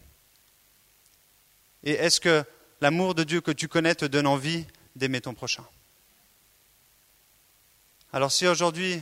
Et 1.84 1.92
est-ce 1.92 2.20
que 2.20 2.44
l'amour 2.82 3.14
de 3.14 3.24
Dieu 3.24 3.42
que 3.42 3.52
tu 3.52 3.68
connais 3.68 3.94
te 3.94 4.06
donne 4.06 4.26
envie 4.26 4.66
d'aimer 4.98 5.22
ton 5.22 5.34
prochain 5.34 5.66
Alors 8.12 8.32
si 8.32 8.48
aujourd'hui 8.48 9.02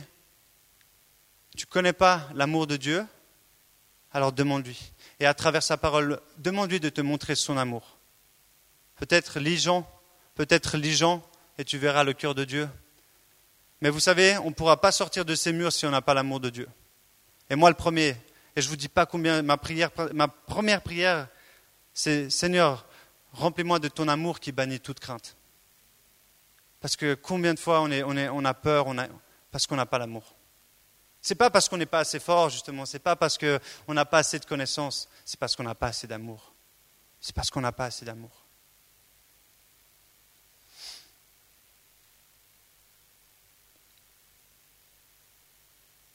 tu 1.56 1.66
ne 1.66 1.70
connais 1.70 1.92
pas 1.92 2.28
l'amour 2.34 2.66
de 2.66 2.76
Dieu, 2.76 3.06
alors 4.12 4.32
demande-lui. 4.32 4.92
Et 5.20 5.26
à 5.26 5.34
travers 5.34 5.62
sa 5.62 5.76
parole, 5.76 6.20
demande-lui 6.38 6.80
de 6.80 6.90
te 6.90 7.00
montrer 7.00 7.34
son 7.34 7.56
amour. 7.56 7.96
Peut-être 8.96 9.40
lis 9.40 9.66
peut-être 10.34 10.76
lis 10.76 11.02
et 11.58 11.64
tu 11.64 11.78
verras 11.78 12.04
le 12.04 12.12
cœur 12.12 12.34
de 12.34 12.44
Dieu 12.44 12.68
mais 13.80 13.90
vous 13.90 14.00
savez, 14.00 14.38
on 14.38 14.46
ne 14.46 14.54
pourra 14.54 14.80
pas 14.80 14.92
sortir 14.92 15.24
de 15.24 15.34
ces 15.34 15.52
murs 15.52 15.72
si 15.72 15.86
on 15.86 15.90
n'a 15.90 16.00
pas 16.00 16.14
l'amour 16.14 16.40
de 16.40 16.50
Dieu. 16.50 16.68
Et 17.50 17.56
moi, 17.56 17.68
le 17.68 17.76
premier, 17.76 18.16
et 18.56 18.60
je 18.60 18.66
ne 18.66 18.70
vous 18.70 18.76
dis 18.76 18.88
pas 18.88 19.06
combien, 19.06 19.42
ma, 19.42 19.56
prière, 19.58 19.90
ma 20.14 20.28
première 20.28 20.82
prière, 20.82 21.28
c'est 21.92 22.30
Seigneur, 22.30 22.86
remplis-moi 23.32 23.78
de 23.78 23.88
ton 23.88 24.08
amour 24.08 24.40
qui 24.40 24.52
bannit 24.52 24.80
toute 24.80 24.98
crainte. 24.98 25.36
Parce 26.80 26.96
que 26.96 27.14
combien 27.14 27.54
de 27.54 27.58
fois 27.58 27.80
on, 27.80 27.90
est, 27.90 28.02
on, 28.02 28.16
est, 28.16 28.28
on 28.28 28.44
a 28.44 28.54
peur 28.54 28.86
on 28.86 28.98
a, 28.98 29.06
parce 29.50 29.66
qu'on 29.66 29.76
n'a 29.76 29.86
pas 29.86 29.98
l'amour. 29.98 30.36
Ce 31.22 31.32
n'est 31.32 31.38
pas 31.38 31.50
parce 31.50 31.68
qu'on 31.68 31.76
n'est 31.76 31.86
pas 31.86 32.00
assez 32.00 32.20
fort, 32.20 32.50
justement, 32.50 32.86
ce 32.86 32.94
n'est 32.96 33.00
pas 33.00 33.16
parce 33.16 33.36
qu'on 33.38 33.94
n'a 33.94 34.04
pas 34.04 34.18
assez 34.18 34.38
de 34.38 34.44
connaissances, 34.44 35.08
c'est 35.24 35.40
parce 35.40 35.56
qu'on 35.56 35.64
n'a 35.64 35.74
pas 35.74 35.88
assez 35.88 36.06
d'amour. 36.06 36.52
C'est 37.20 37.34
parce 37.34 37.50
qu'on 37.50 37.60
n'a 37.60 37.72
pas 37.72 37.86
assez 37.86 38.04
d'amour. 38.04 38.44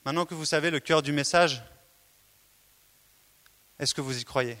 Maintenant 0.04 0.26
que 0.26 0.34
vous 0.34 0.44
savez 0.44 0.70
le 0.70 0.80
cœur 0.80 1.02
du 1.02 1.12
message, 1.12 1.62
est-ce 3.78 3.94
que 3.94 4.00
vous 4.00 4.18
y 4.18 4.24
croyez? 4.24 4.58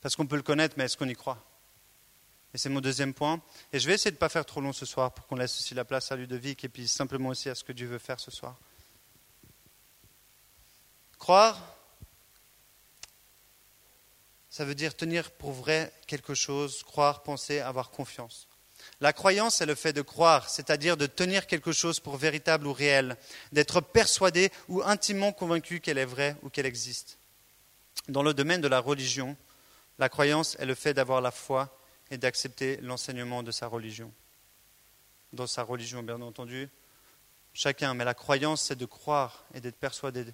Parce 0.00 0.16
qu'on 0.16 0.26
peut 0.26 0.36
le 0.36 0.42
connaître, 0.42 0.74
mais 0.78 0.84
est-ce 0.84 0.96
qu'on 0.96 1.08
y 1.08 1.14
croit? 1.14 1.49
Et 2.52 2.58
c'est 2.58 2.68
mon 2.68 2.80
deuxième 2.80 3.14
point. 3.14 3.40
Et 3.72 3.78
je 3.78 3.86
vais 3.86 3.94
essayer 3.94 4.10
de 4.10 4.16
ne 4.16 4.20
pas 4.20 4.28
faire 4.28 4.44
trop 4.44 4.60
long 4.60 4.72
ce 4.72 4.86
soir 4.86 5.12
pour 5.12 5.26
qu'on 5.26 5.36
laisse 5.36 5.56
aussi 5.56 5.74
la 5.74 5.84
place 5.84 6.10
à 6.10 6.16
Ludovic 6.16 6.64
et 6.64 6.68
puis 6.68 6.88
simplement 6.88 7.28
aussi 7.28 7.48
à 7.48 7.54
ce 7.54 7.62
que 7.62 7.72
Dieu 7.72 7.86
veut 7.86 7.98
faire 7.98 8.18
ce 8.18 8.30
soir. 8.30 8.56
Croire, 11.18 11.76
ça 14.48 14.64
veut 14.64 14.74
dire 14.74 14.96
tenir 14.96 15.30
pour 15.30 15.52
vrai 15.52 15.92
quelque 16.06 16.34
chose, 16.34 16.82
croire, 16.82 17.22
penser, 17.22 17.60
avoir 17.60 17.90
confiance. 17.90 18.48
La 19.00 19.12
croyance, 19.12 19.56
c'est 19.56 19.66
le 19.66 19.74
fait 19.74 19.92
de 19.92 20.02
croire, 20.02 20.48
c'est-à-dire 20.48 20.96
de 20.96 21.06
tenir 21.06 21.46
quelque 21.46 21.72
chose 21.72 22.00
pour 22.00 22.16
véritable 22.16 22.66
ou 22.66 22.72
réel, 22.72 23.16
d'être 23.52 23.80
persuadé 23.80 24.50
ou 24.68 24.82
intimement 24.82 25.32
convaincu 25.32 25.80
qu'elle 25.80 25.98
est 25.98 26.04
vraie 26.04 26.36
ou 26.42 26.48
qu'elle 26.48 26.66
existe. 26.66 27.18
Dans 28.08 28.22
le 28.22 28.34
domaine 28.34 28.60
de 28.60 28.68
la 28.68 28.80
religion, 28.80 29.36
la 29.98 30.08
croyance 30.08 30.56
est 30.58 30.66
le 30.66 30.74
fait 30.74 30.94
d'avoir 30.94 31.20
la 31.20 31.30
foi 31.30 31.79
et 32.10 32.18
d'accepter 32.18 32.76
l'enseignement 32.78 33.42
de 33.42 33.50
sa 33.50 33.66
religion. 33.66 34.12
Dans 35.32 35.46
sa 35.46 35.62
religion, 35.62 36.02
bien 36.02 36.20
entendu, 36.20 36.68
chacun, 37.54 37.94
mais 37.94 38.04
la 38.04 38.14
croyance, 38.14 38.62
c'est 38.62 38.76
de 38.76 38.86
croire 38.86 39.44
et 39.54 39.60
d'être 39.60 39.78
persuadé 39.78 40.24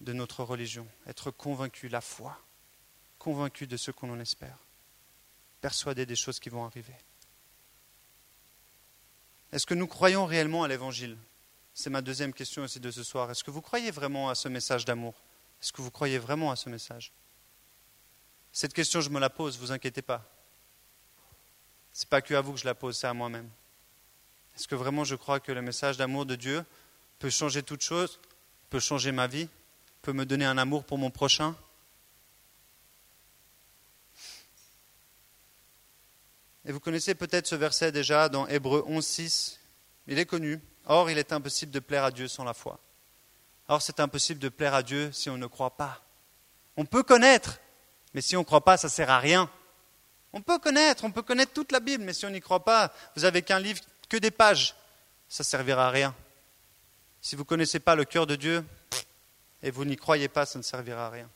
de 0.00 0.12
notre 0.12 0.42
religion, 0.42 0.86
être 1.06 1.30
convaincu, 1.30 1.88
la 1.88 2.00
foi, 2.00 2.38
convaincu 3.18 3.66
de 3.66 3.76
ce 3.76 3.90
qu'on 3.90 4.10
en 4.10 4.18
espère, 4.18 4.56
persuadé 5.60 6.06
des 6.06 6.16
choses 6.16 6.40
qui 6.40 6.48
vont 6.48 6.64
arriver. 6.64 6.94
Est-ce 9.52 9.66
que 9.66 9.74
nous 9.74 9.86
croyons 9.86 10.24
réellement 10.24 10.62
à 10.64 10.68
l'Évangile? 10.68 11.18
C'est 11.74 11.90
ma 11.90 12.02
deuxième 12.02 12.32
question 12.32 12.62
aussi 12.62 12.80
de 12.80 12.90
ce 12.90 13.02
soir. 13.02 13.30
Est-ce 13.30 13.44
que 13.44 13.50
vous 13.50 13.60
croyez 13.60 13.90
vraiment 13.90 14.30
à 14.30 14.34
ce 14.34 14.48
message 14.48 14.84
d'amour? 14.84 15.14
Est-ce 15.60 15.72
que 15.72 15.82
vous 15.82 15.90
croyez 15.90 16.18
vraiment 16.18 16.50
à 16.50 16.56
ce 16.56 16.70
message? 16.70 17.12
Cette 18.52 18.72
question, 18.72 19.00
je 19.00 19.10
me 19.10 19.20
la 19.20 19.30
pose, 19.30 19.58
vous 19.58 19.72
inquiétez 19.72 20.02
pas. 20.02 20.26
Ce 21.92 22.04
n'est 22.04 22.08
pas 22.08 22.22
que 22.22 22.34
à 22.34 22.40
vous 22.40 22.52
que 22.52 22.60
je 22.60 22.64
la 22.64 22.74
pose, 22.74 22.96
c'est 22.96 23.06
à 23.06 23.14
moi-même. 23.14 23.48
Est-ce 24.56 24.68
que 24.68 24.74
vraiment 24.74 25.04
je 25.04 25.14
crois 25.14 25.40
que 25.40 25.52
le 25.52 25.62
message 25.62 25.96
d'amour 25.96 26.26
de 26.26 26.36
Dieu 26.36 26.64
peut 27.18 27.30
changer 27.30 27.62
toute 27.62 27.82
chose, 27.82 28.20
peut 28.68 28.80
changer 28.80 29.12
ma 29.12 29.26
vie, 29.26 29.48
peut 30.02 30.12
me 30.12 30.26
donner 30.26 30.44
un 30.44 30.58
amour 30.58 30.84
pour 30.84 30.98
mon 30.98 31.10
prochain? 31.10 31.54
Et 36.64 36.72
vous 36.72 36.80
connaissez 36.80 37.14
peut-être 37.14 37.46
ce 37.46 37.54
verset 37.54 37.90
déjà 37.90 38.28
dans 38.28 38.46
Hébreu 38.46 38.84
11, 38.86 39.04
6. 39.04 39.60
Il 40.06 40.18
est 40.18 40.26
connu. 40.26 40.60
Or, 40.86 41.10
il 41.10 41.18
est 41.18 41.32
impossible 41.32 41.72
de 41.72 41.80
plaire 41.80 42.04
à 42.04 42.10
Dieu 42.10 42.28
sans 42.28 42.44
la 42.44 42.54
foi. 42.54 42.78
Or, 43.68 43.80
c'est 43.80 44.00
impossible 44.00 44.40
de 44.40 44.48
plaire 44.48 44.74
à 44.74 44.82
Dieu 44.82 45.10
si 45.12 45.30
on 45.30 45.38
ne 45.38 45.46
croit 45.46 45.76
pas. 45.76 46.02
On 46.76 46.84
peut 46.84 47.02
connaître, 47.02 47.60
mais 48.14 48.20
si 48.20 48.36
on 48.36 48.40
ne 48.40 48.44
croit 48.44 48.64
pas, 48.64 48.76
ça 48.76 48.88
ne 48.88 48.92
sert 48.92 49.10
à 49.10 49.18
rien. 49.18 49.50
On 50.32 50.42
peut 50.42 50.58
connaître, 50.58 51.04
on 51.04 51.10
peut 51.10 51.22
connaître 51.22 51.52
toute 51.52 51.72
la 51.72 51.80
Bible, 51.80 52.04
mais 52.04 52.12
si 52.12 52.24
on 52.24 52.30
n'y 52.30 52.40
croit 52.40 52.64
pas, 52.64 52.92
vous 53.16 53.22
n'avez 53.22 53.42
qu'un 53.42 53.58
livre, 53.58 53.80
que 54.08 54.16
des 54.16 54.30
pages, 54.30 54.74
ça 55.28 55.42
ne 55.42 55.46
servira 55.46 55.88
à 55.88 55.90
rien. 55.90 56.14
Si 57.20 57.36
vous 57.36 57.42
ne 57.42 57.48
connaissez 57.48 57.80
pas 57.80 57.94
le 57.94 58.04
cœur 58.04 58.26
de 58.26 58.36
Dieu 58.36 58.64
et 59.62 59.70
vous 59.70 59.84
n'y 59.84 59.96
croyez 59.96 60.28
pas, 60.28 60.46
ça 60.46 60.58
ne 60.58 60.64
servira 60.64 61.06
à 61.06 61.10
rien. 61.10 61.28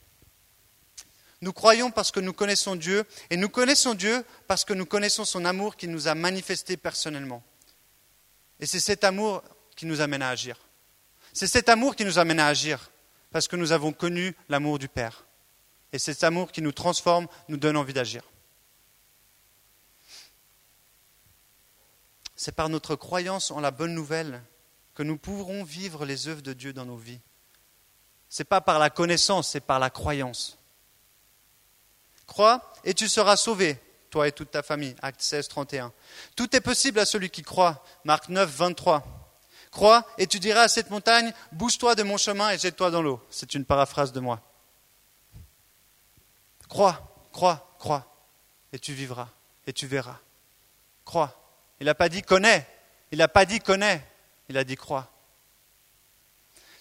Nous 1.40 1.52
croyons 1.52 1.90
parce 1.90 2.10
que 2.10 2.20
nous 2.20 2.32
connaissons 2.32 2.74
Dieu, 2.74 3.04
et 3.28 3.36
nous 3.36 3.50
connaissons 3.50 3.94
Dieu 3.94 4.24
parce 4.46 4.64
que 4.64 4.72
nous 4.72 4.86
connaissons 4.86 5.24
son 5.24 5.44
amour 5.44 5.76
qui 5.76 5.88
nous 5.88 6.08
a 6.08 6.14
manifesté 6.14 6.76
personnellement. 6.76 7.42
Et 8.60 8.66
c'est 8.66 8.80
cet 8.80 9.04
amour 9.04 9.42
qui 9.76 9.84
nous 9.84 10.00
amène 10.00 10.22
à 10.22 10.30
agir. 10.30 10.56
C'est 11.34 11.46
cet 11.46 11.68
amour 11.68 11.96
qui 11.96 12.04
nous 12.04 12.18
amène 12.18 12.40
à 12.40 12.46
agir, 12.46 12.90
parce 13.30 13.46
que 13.46 13.56
nous 13.56 13.72
avons 13.72 13.92
connu 13.92 14.34
l'amour 14.48 14.78
du 14.78 14.88
Père. 14.88 15.26
Et 15.92 15.98
cet 15.98 16.24
amour 16.24 16.50
qui 16.50 16.62
nous 16.62 16.72
transforme, 16.72 17.26
nous 17.48 17.56
donne 17.56 17.76
envie 17.76 17.92
d'agir. 17.92 18.22
C'est 22.36 22.54
par 22.54 22.68
notre 22.68 22.96
croyance 22.96 23.50
en 23.50 23.60
la 23.60 23.70
bonne 23.70 23.94
nouvelle 23.94 24.42
que 24.94 25.02
nous 25.02 25.18
pourrons 25.18 25.64
vivre 25.64 26.04
les 26.04 26.28
œuvres 26.28 26.42
de 26.42 26.52
Dieu 26.52 26.72
dans 26.72 26.84
nos 26.84 26.96
vies. 26.96 27.20
Ce 28.28 28.42
n'est 28.42 28.46
pas 28.46 28.60
par 28.60 28.78
la 28.78 28.90
connaissance, 28.90 29.48
c'est 29.48 29.60
par 29.60 29.78
la 29.78 29.90
croyance. 29.90 30.58
Crois 32.26 32.72
et 32.84 32.94
tu 32.94 33.08
seras 33.08 33.36
sauvé, 33.36 33.78
toi 34.10 34.26
et 34.28 34.32
toute 34.32 34.50
ta 34.50 34.62
famille. 34.62 34.96
Acte 35.02 35.22
16, 35.22 35.48
31. 35.48 35.92
Tout 36.34 36.54
est 36.56 36.60
possible 36.60 36.98
à 36.98 37.06
celui 37.06 37.30
qui 37.30 37.42
croit. 37.42 37.84
Marc 38.04 38.28
9, 38.28 38.50
23. 38.50 39.04
Crois 39.70 40.06
et 40.18 40.26
tu 40.26 40.38
diras 40.38 40.62
à 40.62 40.68
cette 40.68 40.90
montagne, 40.90 41.32
bouge-toi 41.52 41.94
de 41.94 42.02
mon 42.02 42.16
chemin 42.16 42.50
et 42.50 42.58
jette-toi 42.58 42.90
dans 42.90 43.02
l'eau. 43.02 43.20
C'est 43.30 43.54
une 43.54 43.64
paraphrase 43.64 44.12
de 44.12 44.20
moi. 44.20 44.40
Crois, 46.68 47.26
crois, 47.32 47.76
crois, 47.78 48.06
et 48.72 48.78
tu 48.78 48.94
vivras, 48.94 49.28
et 49.66 49.72
tu 49.72 49.86
verras. 49.86 50.18
Crois. 51.04 51.43
Il 51.80 51.86
n'a 51.86 51.94
pas 51.94 52.08
dit 52.08 52.22
connais, 52.22 52.66
il 53.10 53.18
n'a 53.18 53.28
pas 53.28 53.44
dit 53.44 53.60
connais, 53.60 54.04
il 54.48 54.56
a 54.56 54.64
dit 54.64 54.76
crois. 54.76 55.10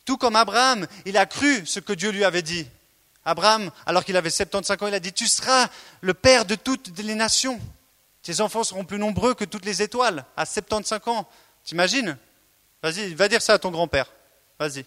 Tout 0.05 0.17
comme 0.17 0.35
Abraham, 0.35 0.87
il 1.05 1.17
a 1.17 1.25
cru 1.25 1.65
ce 1.65 1.79
que 1.79 1.93
Dieu 1.93 2.11
lui 2.11 2.23
avait 2.23 2.41
dit. 2.41 2.67
Abraham, 3.25 3.71
alors 3.85 4.03
qu'il 4.03 4.17
avait 4.17 4.29
75 4.29 4.81
ans, 4.81 4.87
il 4.87 4.93
a 4.93 4.99
dit, 4.99 5.13
tu 5.13 5.27
seras 5.27 5.69
le 6.01 6.13
père 6.13 6.45
de 6.45 6.55
toutes 6.55 6.97
les 6.99 7.15
nations. 7.15 7.59
Tes 8.21 8.41
enfants 8.41 8.63
seront 8.63 8.85
plus 8.85 8.99
nombreux 8.99 9.33
que 9.33 9.45
toutes 9.45 9.65
les 9.65 9.81
étoiles 9.81 10.25
à 10.35 10.45
75 10.45 11.01
ans. 11.07 11.29
T'imagines? 11.63 12.17
Vas-y, 12.81 13.13
va 13.13 13.29
dire 13.29 13.41
ça 13.41 13.53
à 13.53 13.59
ton 13.59 13.71
grand-père. 13.71 14.11
Vas-y. 14.59 14.85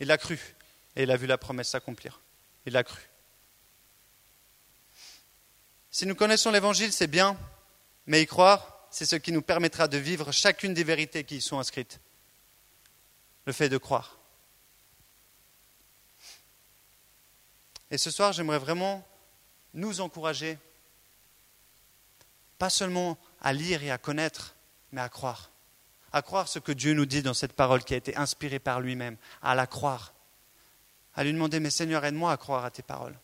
Il 0.00 0.10
a 0.10 0.18
cru 0.18 0.38
et 0.94 1.02
il 1.02 1.10
a 1.10 1.16
vu 1.16 1.26
la 1.26 1.38
promesse 1.38 1.68
s'accomplir. 1.68 2.20
Il 2.64 2.76
a 2.76 2.84
cru. 2.84 3.00
Si 5.90 6.06
nous 6.06 6.14
connaissons 6.14 6.50
l'Évangile, 6.50 6.92
c'est 6.92 7.06
bien, 7.06 7.36
mais 8.06 8.22
y 8.22 8.26
croire, 8.26 8.75
c'est 8.96 9.04
ce 9.04 9.16
qui 9.16 9.30
nous 9.30 9.42
permettra 9.42 9.88
de 9.88 9.98
vivre 9.98 10.32
chacune 10.32 10.72
des 10.72 10.82
vérités 10.82 11.22
qui 11.22 11.36
y 11.36 11.40
sont 11.42 11.58
inscrites. 11.58 12.00
Le 13.44 13.52
fait 13.52 13.68
de 13.68 13.76
croire. 13.76 14.16
Et 17.90 17.98
ce 17.98 18.10
soir, 18.10 18.32
j'aimerais 18.32 18.58
vraiment 18.58 19.06
nous 19.74 20.00
encourager, 20.00 20.58
pas 22.56 22.70
seulement 22.70 23.18
à 23.42 23.52
lire 23.52 23.82
et 23.82 23.90
à 23.90 23.98
connaître, 23.98 24.54
mais 24.92 25.02
à 25.02 25.10
croire. 25.10 25.50
À 26.14 26.22
croire 26.22 26.48
ce 26.48 26.58
que 26.58 26.72
Dieu 26.72 26.94
nous 26.94 27.04
dit 27.04 27.20
dans 27.20 27.34
cette 27.34 27.52
parole 27.52 27.84
qui 27.84 27.92
a 27.92 27.98
été 27.98 28.16
inspirée 28.16 28.60
par 28.60 28.80
lui-même, 28.80 29.18
à 29.42 29.54
la 29.54 29.66
croire. 29.66 30.14
À 31.14 31.22
lui 31.22 31.34
demander, 31.34 31.60
mais 31.60 31.68
Seigneur, 31.68 32.02
aide-moi 32.06 32.32
à 32.32 32.38
croire 32.38 32.64
à 32.64 32.70
tes 32.70 32.82
paroles. 32.82 33.18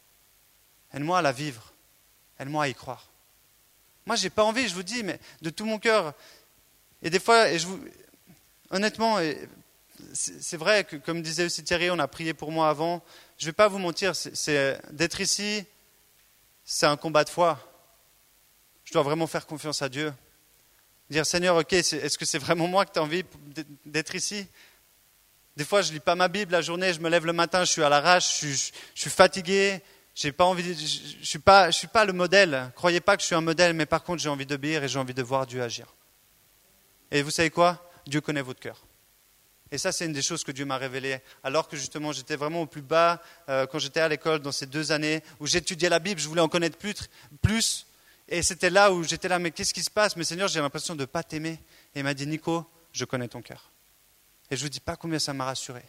Aide-moi 0.92 1.20
à 1.20 1.22
la 1.22 1.32
vivre. 1.32 1.72
Aide-moi 2.38 2.64
à 2.64 2.68
y 2.68 2.74
croire. 2.74 3.12
Moi, 4.07 4.17
je 4.17 4.25
n'ai 4.25 4.31
pas 4.31 4.45
envie, 4.45 4.69
je 4.69 4.75
vous 4.75 4.83
dis, 4.83 5.03
mais 5.03 5.19
de 5.43 5.51
tout 5.51 5.65
mon 5.65 5.79
cœur. 5.79 6.15
Et 7.03 7.11
des 7.11 7.21
fois, 7.21 7.51
et 7.51 7.59
je 7.59 7.67
vous, 7.67 7.81
honnêtement, 8.71 9.19
c'est 10.15 10.57
vrai 10.57 10.85
que, 10.85 10.97
comme 10.97 11.23
disait 11.23 11.45
aussi 11.45 11.62
Thierry, 11.62 11.91
on 11.91 11.99
a 11.99 12.09
prié 12.09 12.35
pour 12.35 12.51
moi 12.51 12.69
avant. 12.69 13.03
Je 13.38 13.47
vais 13.47 13.53
pas 13.53 13.69
vous 13.69 13.79
mentir, 13.79 14.15
c'est 14.15 14.81
d'être 14.91 15.21
ici, 15.21 15.65
c'est 16.65 16.87
un 16.87 16.97
combat 16.97 17.25
de 17.25 17.29
foi. 17.29 17.59
Je 18.85 18.93
dois 18.93 19.03
vraiment 19.03 19.27
faire 19.27 19.47
confiance 19.47 19.83
à 19.83 19.88
Dieu. 19.88 20.12
Dire 21.11 21.27
Seigneur, 21.27 21.57
ok, 21.57 21.73
est-ce 21.73 22.19
que 22.19 22.25
c'est 22.25 22.38
vraiment 22.38 22.67
moi 22.67 22.87
que 22.87 22.93
tu 22.93 22.99
as 22.99 23.03
envie 23.03 23.25
d'être 23.85 24.15
ici? 24.15 24.47
Des 25.57 25.65
fois, 25.65 25.83
je 25.83 25.93
lis 25.93 26.01
pas 26.01 26.15
ma 26.15 26.29
Bible 26.29 26.53
la 26.53 26.62
journée, 26.62 26.95
je 26.95 27.01
me 27.01 27.11
lève 27.11 27.27
le 27.27 27.35
matin, 27.35 27.65
je 27.65 27.71
suis 27.71 27.83
à 27.83 27.88
l'arrache, 27.91 28.41
je, 28.41 28.49
je, 28.49 28.73
suis 28.95 29.11
fatigué, 29.11 29.83
je 30.14 30.29
ne 30.29 30.75
suis, 31.22 31.38
pas, 31.38 31.70
je 31.70 31.77
suis 31.77 31.87
pas 31.87 32.05
le 32.05 32.12
modèle. 32.12 32.70
Croyez 32.75 33.01
pas 33.01 33.16
que 33.16 33.22
je 33.22 33.27
suis 33.27 33.35
un 33.35 33.40
modèle, 33.40 33.75
mais 33.75 33.87
par 33.87 34.03
contre, 34.03 34.22
j'ai 34.22 34.29
envie 34.29 34.46
d'obéir 34.46 34.85
et 34.85 34.88
j'ai 34.88 34.98
envie 34.98 35.14
de 35.14 35.22
voir 35.22 35.46
Dieu 35.46 35.62
agir. 35.62 35.87
Et 37.11 37.22
vous 37.22 37.31
savez 37.31 37.51
quoi? 37.51 37.90
Dieu 38.07 38.20
connaît 38.20 38.42
votre 38.42 38.61
cœur. 38.61 38.79
Et 39.70 39.79
ça, 39.79 39.90
c'est 39.90 40.05
une 40.05 40.12
des 40.12 40.22
choses 40.22 40.44
que 40.44 40.53
Dieu 40.53 40.66
m'a 40.66 40.77
révélé, 40.77 41.20
alors 41.42 41.66
que 41.66 41.79
justement 41.79 42.12
j'étais 42.12 42.37
vraiment 42.37 42.61
au 42.61 42.66
plus 42.66 42.83
bas 42.83 43.22
euh, 43.48 43.66
quand 43.66 43.79
j'étais 43.79 44.01
à 44.01 44.09
l'école 44.09 44.40
dans 44.40 44.53
ces 44.53 44.66
deux 44.66 44.92
années 44.92 45.22
où 45.40 45.46
j'étudiais 45.46 45.88
la 45.88 45.98
Bible, 45.98 46.20
je 46.20 46.29
voulais 46.29 46.42
en 46.42 46.48
connaître 46.48 46.77
plus, 46.77 47.09
plus 47.40 47.87
et 48.33 48.42
c'était 48.42 48.70
là 48.70 48.92
où 48.92 49.05
j'étais 49.05 49.29
là, 49.29 49.38
mais 49.38 49.51
qu'est-ce 49.51 49.75
qui 49.75 49.83
se 49.83 49.90
passe? 49.90 50.16
Mais 50.16 50.25
Seigneur, 50.25 50.48
j'ai 50.48 50.59
l'impression 50.59 50.94
de 50.94 51.01
ne 51.01 51.05
pas 51.05 51.22
t'aimer. 51.22 51.59
Et 51.94 52.01
il 52.01 52.03
m'a 52.03 52.14
dit, 52.14 52.27
Nico, 52.27 52.66
je 52.92 53.05
connais 53.05 53.29
ton 53.29 53.42
cœur. 53.42 53.70
Et 54.51 54.57
je 54.57 54.62
ne 54.62 54.66
vous 54.66 54.70
dis 54.70 54.81
pas 54.81 54.96
combien 54.96 55.18
ça 55.18 55.35
m'a 55.35 55.44
rassuré. 55.44 55.83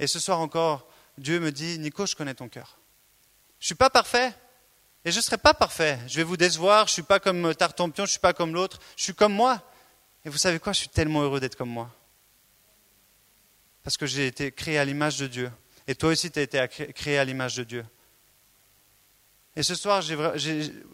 Et 0.00 0.08
ce 0.08 0.18
soir 0.18 0.40
encore, 0.40 0.88
Dieu 1.16 1.38
me 1.38 1.52
dit, 1.52 1.78
Nico, 1.78 2.06
je 2.06 2.16
connais 2.16 2.34
ton 2.34 2.48
cœur. 2.48 2.78
Je 3.60 3.64
ne 3.64 3.66
suis 3.66 3.74
pas 3.74 3.90
parfait. 3.90 4.32
Et 5.04 5.12
je 5.12 5.16
ne 5.16 5.22
serai 5.22 5.38
pas 5.38 5.54
parfait. 5.54 5.98
Je 6.06 6.16
vais 6.16 6.24
vous 6.24 6.36
décevoir. 6.36 6.86
Je 6.86 6.92
ne 6.92 6.94
suis 6.94 7.02
pas 7.02 7.20
comme 7.20 7.54
Tartampion, 7.54 8.04
je 8.04 8.08
ne 8.08 8.12
suis 8.12 8.20
pas 8.20 8.32
comme 8.32 8.52
l'autre. 8.52 8.78
Je 8.96 9.04
suis 9.04 9.14
comme 9.14 9.32
moi. 9.32 9.62
Et 10.24 10.28
vous 10.28 10.38
savez 10.38 10.58
quoi? 10.58 10.72
Je 10.72 10.80
suis 10.80 10.88
tellement 10.88 11.22
heureux 11.22 11.40
d'être 11.40 11.56
comme 11.56 11.70
moi 11.70 11.90
parce 13.88 13.96
que 13.96 14.04
j'ai 14.04 14.26
été 14.26 14.52
créé 14.52 14.76
à 14.76 14.84
l'image 14.84 15.16
de 15.16 15.26
Dieu. 15.26 15.50
Et 15.86 15.94
toi 15.94 16.10
aussi, 16.10 16.30
tu 16.30 16.38
as 16.38 16.42
été 16.42 16.62
créé 16.92 17.16
à 17.16 17.24
l'image 17.24 17.56
de 17.56 17.64
Dieu. 17.64 17.86
Et 19.56 19.62
ce 19.62 19.74
soir, 19.74 20.04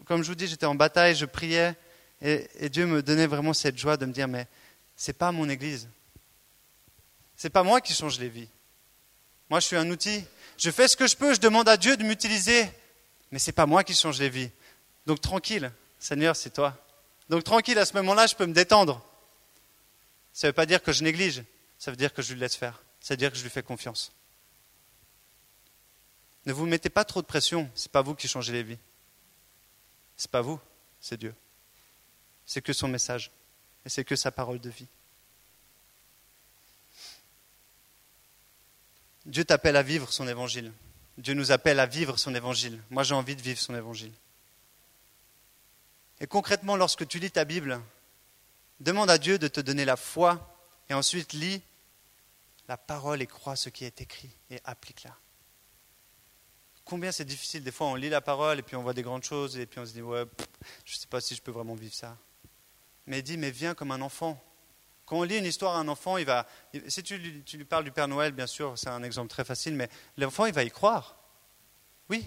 comme 0.05 0.23
je 0.23 0.29
vous 0.29 0.35
dis, 0.35 0.47
j'étais 0.47 0.65
en 0.65 0.75
bataille, 0.75 1.13
je 1.13 1.25
priais, 1.25 1.75
et, 2.21 2.69
Dieu 2.69 2.85
me 2.85 3.03
donnait 3.03 3.27
vraiment 3.27 3.51
cette 3.51 3.77
joie 3.77 3.97
de 3.97 4.05
me 4.05 4.13
dire, 4.13 4.29
mais 4.29 4.47
ce 4.95 5.11
n'est 5.11 5.13
pas 5.13 5.33
mon 5.33 5.49
Église. 5.49 5.89
Ce 7.35 7.47
n'est 7.47 7.51
pas 7.51 7.63
moi 7.63 7.81
qui 7.81 7.93
change 7.93 8.17
les 8.17 8.29
vies. 8.29 8.47
Moi, 9.49 9.59
je 9.59 9.65
suis 9.65 9.75
un 9.75 9.89
outil. 9.89 10.23
Je 10.57 10.71
fais 10.71 10.87
ce 10.87 10.95
que 10.95 11.07
je 11.07 11.15
peux, 11.15 11.33
je 11.33 11.39
demande 11.39 11.67
à 11.67 11.77
Dieu 11.77 11.97
de 11.97 12.03
m'utiliser, 12.03 12.69
mais 13.31 13.39
ce 13.39 13.49
n'est 13.49 13.53
pas 13.53 13.65
moi 13.65 13.83
qui 13.83 13.93
change 13.93 14.19
les 14.19 14.29
vies. 14.29 14.49
Donc 15.05 15.21
tranquille, 15.21 15.71
Seigneur, 15.99 16.35
c'est 16.35 16.51
toi. 16.51 16.77
Donc 17.29 17.43
tranquille, 17.43 17.77
à 17.77 17.85
ce 17.85 17.93
moment-là, 17.95 18.27
je 18.27 18.35
peux 18.35 18.45
me 18.45 18.53
détendre. 18.53 19.03
Ça 20.33 20.47
ne 20.47 20.49
veut 20.49 20.55
pas 20.55 20.65
dire 20.65 20.81
que 20.81 20.91
je 20.91 21.03
néglige, 21.03 21.43
ça 21.79 21.91
veut 21.91 21.97
dire 21.97 22.13
que 22.13 22.21
je 22.21 22.33
lui 22.33 22.39
laisse 22.39 22.55
faire 22.55 22.81
c'est-à-dire 23.05 23.31
que 23.31 23.37
je 23.37 23.43
lui 23.43 23.51
fais 23.51 23.61
confiance. 23.61 24.11
Ne 26.47 26.53
vous 26.53 26.65
mettez 26.65 26.89
pas 26.89 27.05
trop 27.05 27.21
de 27.21 27.27
pression, 27.27 27.69
ce 27.75 27.85
n'est 27.85 27.91
pas 27.91 28.01
vous 28.01 28.15
qui 28.15 28.27
changez 28.27 28.51
les 28.51 28.63
vies. 28.63 28.79
Ce 30.17 30.25
n'est 30.25 30.31
pas 30.31 30.41
vous, 30.41 30.59
c'est 30.99 31.17
Dieu. 31.17 31.35
C'est 32.47 32.63
que 32.63 32.73
son 32.73 32.87
message 32.87 33.29
et 33.85 33.89
c'est 33.89 34.03
que 34.03 34.15
sa 34.15 34.31
parole 34.31 34.59
de 34.59 34.71
vie. 34.71 34.87
Dieu 39.25 39.43
t'appelle 39.43 39.75
à 39.75 39.83
vivre 39.83 40.11
son 40.11 40.27
évangile. 40.27 40.71
Dieu 41.17 41.33
nous 41.33 41.51
appelle 41.51 41.79
à 41.79 41.85
vivre 41.85 42.17
son 42.17 42.35
évangile. 42.35 42.81
Moi, 42.89 43.03
j'ai 43.03 43.15
envie 43.15 43.35
de 43.35 43.41
vivre 43.41 43.59
son 43.59 43.75
évangile. 43.75 44.11
Et 46.19 46.27
concrètement, 46.27 46.75
lorsque 46.75 47.07
tu 47.07 47.19
lis 47.19 47.31
ta 47.31 47.45
Bible, 47.45 47.81
demande 48.79 49.09
à 49.09 49.17
Dieu 49.17 49.37
de 49.37 49.47
te 49.47 49.59
donner 49.59 49.85
la 49.85 49.97
foi 49.97 50.55
et 50.89 50.93
ensuite 50.93 51.33
lis 51.33 51.61
la 52.67 52.77
parole 52.77 53.21
et 53.21 53.27
crois 53.27 53.55
ce 53.55 53.69
qui 53.69 53.85
est 53.85 54.01
écrit 54.01 54.29
et 54.49 54.59
applique-la. 54.63 55.15
Combien 56.83 57.11
c'est 57.11 57.25
difficile, 57.25 57.63
des 57.63 57.71
fois 57.71 57.87
on 57.87 57.95
lit 57.95 58.09
la 58.09 58.21
parole 58.21 58.59
et 58.59 58.61
puis 58.61 58.75
on 58.75 58.83
voit 58.83 58.93
des 58.93 59.01
grandes 59.01 59.23
choses 59.23 59.57
et 59.57 59.65
puis 59.65 59.79
on 59.79 59.85
se 59.85 59.93
dit 59.93 60.01
ouais, 60.03 60.25
je 60.85 60.93
ne 60.95 60.99
sais 60.99 61.07
pas 61.07 61.19
si 61.19 61.35
je 61.35 61.41
peux 61.41 61.51
vraiment 61.51 61.73
vivre 61.73 61.93
ça. 61.93 62.15
Mais 63.07 63.21
dis, 63.21 63.37
mais 63.37 63.51
viens 63.51 63.73
comme 63.73 63.91
un 63.91 64.01
enfant. 64.01 64.41
Quand 65.05 65.17
on 65.17 65.23
lit 65.23 65.37
une 65.37 65.45
histoire 65.45 65.75
à 65.75 65.79
un 65.79 65.87
enfant, 65.87 66.17
il 66.17 66.25
va. 66.25 66.47
Si 66.87 67.03
tu, 67.03 67.17
lui 67.17 67.65
parles 67.65 67.83
du 67.83 67.91
Père 67.91 68.07
Noël, 68.07 68.31
bien 68.31 68.47
sûr, 68.47 68.77
c'est 68.77 68.89
un 68.89 69.03
exemple 69.03 69.29
très 69.29 69.45
facile, 69.45 69.75
mais 69.75 69.89
l'enfant, 70.17 70.45
il 70.45 70.53
va 70.53 70.63
y 70.63 70.71
croire. 70.71 71.17
Oui. 72.09 72.25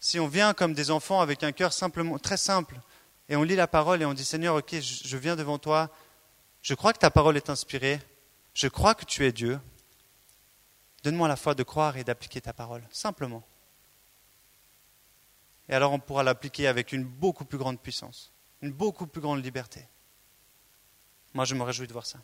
Si 0.00 0.18
on 0.18 0.28
vient 0.28 0.54
comme 0.54 0.72
des 0.72 0.90
enfants 0.90 1.20
avec 1.20 1.42
un 1.42 1.52
cœur 1.52 1.72
simplement, 1.72 2.18
très 2.18 2.36
simple, 2.36 2.80
et 3.28 3.36
on 3.36 3.42
lit 3.42 3.56
la 3.56 3.66
parole 3.66 4.00
et 4.02 4.06
on 4.06 4.14
dit 4.14 4.24
Seigneur, 4.24 4.54
ok, 4.56 4.76
je 4.80 5.16
viens 5.16 5.36
devant 5.36 5.58
toi, 5.58 5.90
je 6.62 6.74
crois 6.74 6.92
que 6.92 6.98
ta 6.98 7.10
parole 7.10 7.36
est 7.36 7.50
inspirée, 7.50 8.00
je 8.54 8.68
crois 8.68 8.94
que 8.94 9.04
tu 9.04 9.24
es 9.26 9.32
Dieu. 9.32 9.60
Donne-moi 11.02 11.28
la 11.28 11.36
foi 11.36 11.54
de 11.54 11.62
croire 11.62 11.96
et 11.96 12.04
d'appliquer 12.04 12.40
ta 12.40 12.52
parole, 12.52 12.82
simplement. 12.90 13.46
Et 15.68 15.74
alors 15.74 15.92
on 15.92 15.98
pourra 15.98 16.22
l'appliquer 16.22 16.66
avec 16.66 16.92
une 16.92 17.04
beaucoup 17.04 17.44
plus 17.44 17.58
grande 17.58 17.80
puissance, 17.80 18.32
une 18.62 18.72
beaucoup 18.72 19.06
plus 19.06 19.20
grande 19.20 19.44
liberté. 19.44 19.86
Moi, 21.36 21.44
je 21.44 21.54
me 21.54 21.62
réjouis 21.64 21.86
de 21.86 21.92
voir 21.92 22.06
ça. 22.06 22.18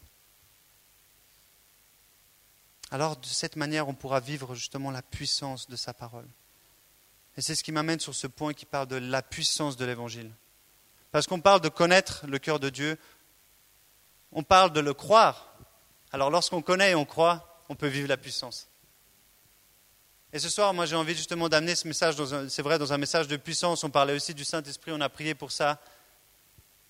Alors, 2.91 3.19
de 3.19 3.27
cette 3.27 3.57
manière, 3.57 3.87
on 3.87 3.93
pourra 3.93 4.21
vivre 4.21 4.55
justement 4.55 4.91
la 4.91 5.03
puissance 5.03 5.69
de 5.69 5.77
sa 5.77 5.93
parole. 5.93 6.27
Et 7.37 7.43
c'est 7.43 7.55
ce 7.55 7.63
qui 7.63 7.73
m'amène 7.73 8.01
sur 8.01 8.15
ce 8.15 8.27
point 8.27 8.55
qui 8.55 8.65
parle 8.65 8.87
de 8.87 8.97
la 8.97 9.21
puissance 9.21 9.77
de 9.77 9.85
l'Évangile. 9.85 10.31
Parce 11.11 11.27
qu'on 11.27 11.43
parle 11.43 11.61
de 11.61 11.69
connaître 11.69 12.25
le 12.27 12.39
cœur 12.39 12.59
de 12.59 12.71
Dieu, 12.71 12.99
on 14.33 14.43
parle 14.43 14.73
de 14.73 14.81
le 14.81 14.95
croire, 14.95 15.57
alors 16.11 16.31
lorsqu'on 16.31 16.63
connaît 16.63 16.93
et 16.93 16.95
on 16.95 17.05
croit, 17.05 17.63
on 17.69 17.75
peut 17.75 17.89
vivre 17.89 18.09
la 18.09 18.17
puissance. 18.17 18.67
Et 20.33 20.39
ce 20.39 20.49
soir, 20.49 20.73
moi 20.73 20.87
j'ai 20.87 20.97
envie 20.97 21.15
justement 21.15 21.51
d'amener 21.51 21.75
ce 21.75 21.87
message, 21.87 22.15
c'est 22.49 22.63
vrai, 22.63 22.79
dans 22.79 22.95
un 22.95 22.99
message 22.99 23.29
de 23.29 23.37
puissance. 23.37 23.85
On 23.85 23.91
parlait 23.91 24.15
aussi 24.15 24.33
du 24.33 24.47
Saint-Esprit, 24.47 24.91
on 24.91 25.03
a 25.03 25.11
prié 25.11 25.35
pour 25.35 25.53
ça. 25.53 25.79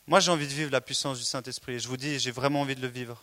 Moi 0.07 0.21
j'ai 0.21 0.31
envie 0.31 0.47
de 0.47 0.53
vivre 0.53 0.71
la 0.71 0.81
puissance 0.81 1.19
du 1.19 1.25
Saint-Esprit. 1.25 1.79
Je 1.79 1.89
vous 1.89 1.97
dis, 1.97 2.19
j'ai 2.19 2.31
vraiment 2.31 2.61
envie 2.63 2.75
de 2.75 2.83
le 2.83 2.89
vivre. 2.89 3.23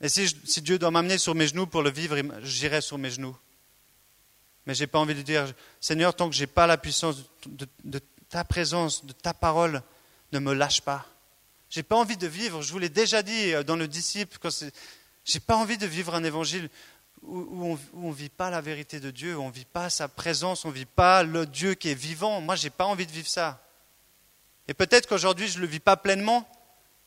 Et 0.00 0.08
si, 0.08 0.60
Dieu 0.62 0.78
doit 0.78 0.90
m'amener 0.90 1.16
sur 1.16 1.34
mes 1.34 1.46
genoux 1.46 1.66
pour 1.66 1.82
le 1.82 1.90
vivre, 1.90 2.16
j'irai 2.42 2.80
sur 2.80 2.98
mes 2.98 3.10
genoux. 3.10 3.36
Mais 4.66 4.74
je 4.74 4.80
n'ai 4.80 4.88
pas 4.88 4.98
envie 4.98 5.14
de 5.14 5.22
dire, 5.22 5.52
Seigneur, 5.80 6.14
tant 6.14 6.28
que 6.28 6.34
je 6.34 6.40
n'ai 6.40 6.48
pas 6.48 6.66
la 6.66 6.76
puissance 6.76 7.22
de, 7.46 8.00
ta 8.28 8.42
présence, 8.44 9.04
de 9.04 9.12
ta 9.12 9.32
parole, 9.32 9.80
ne 10.32 10.40
me 10.40 10.54
lâche 10.54 10.80
pas. 10.80 11.06
Je 11.70 11.78
n'ai 11.78 11.84
pas 11.84 11.96
envie 11.96 12.16
de 12.16 12.26
vivre, 12.26 12.62
je 12.62 12.72
vous 12.72 12.78
l'ai 12.78 12.88
déjà 12.88 13.22
dit 13.22 13.52
euh, 13.52 13.62
dans 13.62 13.76
le 13.76 13.88
disciple, 13.88 14.36
je 14.44 14.66
n'ai 15.34 15.40
pas 15.40 15.56
envie 15.56 15.78
de 15.78 15.86
vivre 15.86 16.14
un 16.14 16.24
évangile 16.24 16.68
où, 17.22 17.78
on 17.94 18.08
ne 18.08 18.12
vit 18.12 18.28
pas 18.28 18.50
la 18.50 18.60
vérité 18.60 18.98
de 18.98 19.10
Dieu, 19.10 19.36
où 19.36 19.42
on 19.42 19.48
ne 19.48 19.54
vit 19.54 19.64
pas 19.64 19.88
sa 19.88 20.08
présence, 20.08 20.64
on 20.64 20.68
ne 20.68 20.74
vit 20.74 20.84
pas 20.84 21.22
le 21.22 21.46
Dieu 21.46 21.74
qui 21.74 21.88
est 21.88 21.94
vivant. 21.94 22.40
Moi, 22.40 22.56
je 22.56 22.64
n'ai 22.64 22.70
pas 22.70 22.86
envie 22.86 23.06
de 23.06 23.12
vivre 23.12 23.28
ça. 23.28 23.62
Et 24.68 24.74
peut-être 24.74 25.08
qu'aujourd'hui, 25.08 25.48
je 25.48 25.56
ne 25.56 25.62
le 25.62 25.66
vis 25.66 25.80
pas 25.80 25.96
pleinement, 25.96 26.48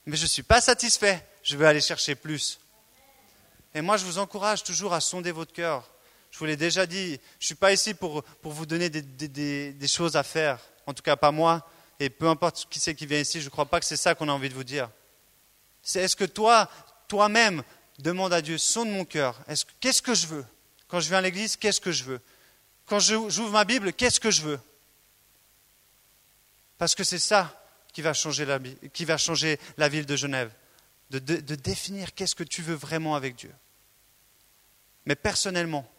mais 0.06 0.18
je 0.18 0.24
ne 0.24 0.28
suis 0.28 0.44
pas 0.44 0.62
satisfait. 0.62 1.26
Je 1.44 1.58
veux 1.58 1.66
aller 1.66 1.82
chercher 1.82 2.16
plus. 2.16 2.60
Et 3.74 3.82
moi, 3.82 3.98
je 3.98 4.06
vous 4.06 4.18
encourage 4.18 4.64
toujours 4.64 4.94
à 4.94 5.02
sonder 5.02 5.32
votre 5.32 5.54
cœur. 5.54 5.90
Je 6.32 6.40
vous 6.40 6.46
l'ai 6.46 6.58
déjà 6.58 6.86
dit, 6.86 7.12
je 7.40 7.44
ne 7.44 7.46
suis 7.46 7.56
pas 7.56 7.72
ici 7.72 7.94
pour, 7.94 8.24
vous 8.44 8.66
donner 8.66 8.90
des, 8.90 9.88
choses 9.88 10.16
à 10.16 10.24
faire. 10.24 10.60
En 10.86 10.94
tout 10.94 11.04
cas, 11.04 11.16
pas 11.16 11.32
moi. 11.32 11.66
Et 12.00 12.10
peu 12.10 12.28
importe 12.28 12.68
qui 12.70 12.80
c'est 12.80 12.94
qui 12.94 13.06
vient 13.06 13.20
ici, 13.20 13.40
je 13.40 13.46
ne 13.46 13.50
crois 13.50 13.66
pas 13.66 13.80
que 13.80 13.86
c'est 13.86 13.96
ça 13.96 14.16
qu'on 14.16 14.28
a 14.28 14.34
envie 14.34 14.50
de 14.50 14.54
vous 14.54 14.66
dire. 14.66 14.90
C'est 15.82 16.02
est-ce 16.02 16.16
que 16.16 16.26
toi, 16.26 16.70
toi-même, 17.08 17.64
demande 18.00 18.34
à 18.34 18.42
Dieu, 18.42 18.58
sonde 18.58 18.90
mon 18.90 19.06
cœur. 19.06 19.40
Qu'est-ce 19.80 20.02
que 20.02 20.14
je 20.14 20.28
veux? 20.28 20.46
Quand 20.88 21.00
je 21.00 21.08
viens 21.08 21.20
à 21.20 21.22
l'église, 21.22 21.56
qu'est-ce 21.56 21.80
que 21.80 21.92
je 21.92 22.04
veux? 22.04 22.22
Quand 22.86 23.00
j'ouvre 23.00 23.52
ma 23.52 23.64
Bible, 23.64 23.94
qu'est-ce 23.94 24.20
que 24.20 24.32
je 24.32 24.42
veux? 24.42 24.60
Parce 26.86 26.94
que 26.94 27.04
c'est 27.04 27.18
ça 27.18 27.52
qui 27.92 28.04
va 28.04 28.14
changer 28.14 28.46
la, 28.46 29.90
ville 29.90 30.06
de 30.06 30.16
Genève. 30.16 30.52
de 31.10 31.56
définir 31.56 32.14
qu'est-ce 32.14 32.36
que 32.36 32.44
tu 32.44 32.62
veux 32.62 32.76
vraiment 32.76 33.16
avec 33.16 33.36
Dieu 33.36 33.52
mais 35.06 35.16
personnellement. 35.16 35.90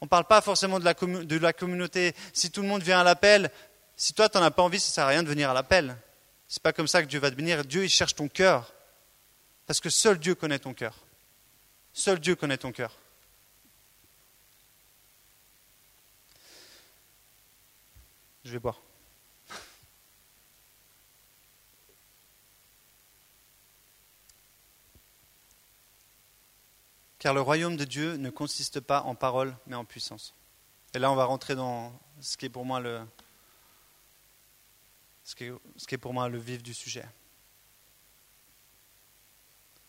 On 0.00 0.06
ne 0.06 0.08
parle 0.08 0.24
pas 0.24 0.40
forcément 0.40 0.78
de 0.78 0.84
la, 0.84 1.52
communauté. 1.52 2.14
Si 2.32 2.50
tout 2.50 2.62
le 2.62 2.68
monde 2.68 2.82
vient 2.82 3.00
à 3.00 3.04
l'appel, 3.04 3.50
si 3.96 4.14
toi, 4.14 4.28
tu 4.28 4.38
n'en 4.38 4.44
as 4.44 4.50
pas 4.50 4.62
envie, 4.62 4.80
ça 4.80 4.88
ne 4.88 4.94
sert 4.94 5.04
à 5.04 5.08
rien 5.08 5.22
de 5.22 5.28
venir 5.28 5.50
à 5.50 5.54
l'appel. 5.54 5.96
Ce 6.48 6.58
n'est 6.58 6.62
pas 6.62 6.72
comme 6.72 6.88
ça 6.88 7.02
que 7.02 7.06
Dieu 7.06 7.20
va 7.20 7.30
te. 7.30 7.62
Dieu, 7.62 7.84
il 7.84 7.90
cherche 7.90 8.14
ton 8.14 8.28
cœur. 8.28 8.72
Parce 9.66 9.80
que 9.80 9.90
seul 9.90 10.18
Dieu 10.18 10.34
connaît 10.34 10.58
ton 10.58 10.72
cœur. 10.72 10.96
Seul 11.92 12.18
Dieu 12.18 12.34
connaît 12.34 12.56
ton 12.56 12.72
cœur. 12.72 12.96
Je 18.44 18.52
vais 18.52 18.58
boire. 18.58 18.80
Car 27.20 27.34
le 27.34 27.42
royaume 27.42 27.76
de 27.76 27.84
Dieu 27.84 28.16
ne 28.16 28.30
consiste 28.30 28.80
pas 28.80 29.02
en 29.02 29.14
parole, 29.14 29.54
mais 29.66 29.76
en 29.76 29.84
puissance. 29.84 30.34
Et 30.94 30.98
là, 30.98 31.12
on 31.12 31.14
va 31.14 31.26
rentrer 31.26 31.54
dans 31.54 31.92
ce 32.20 32.36
qui 32.36 32.46
est 32.46 32.48
pour 32.48 32.64
moi 32.64 32.80
le, 32.80 33.02
ce 35.22 35.34
qui 35.34 35.44
est, 35.44 35.98
pour 35.98 36.14
moi 36.14 36.30
le 36.30 36.38
vif 36.38 36.62
du 36.62 36.72
sujet. 36.72 37.04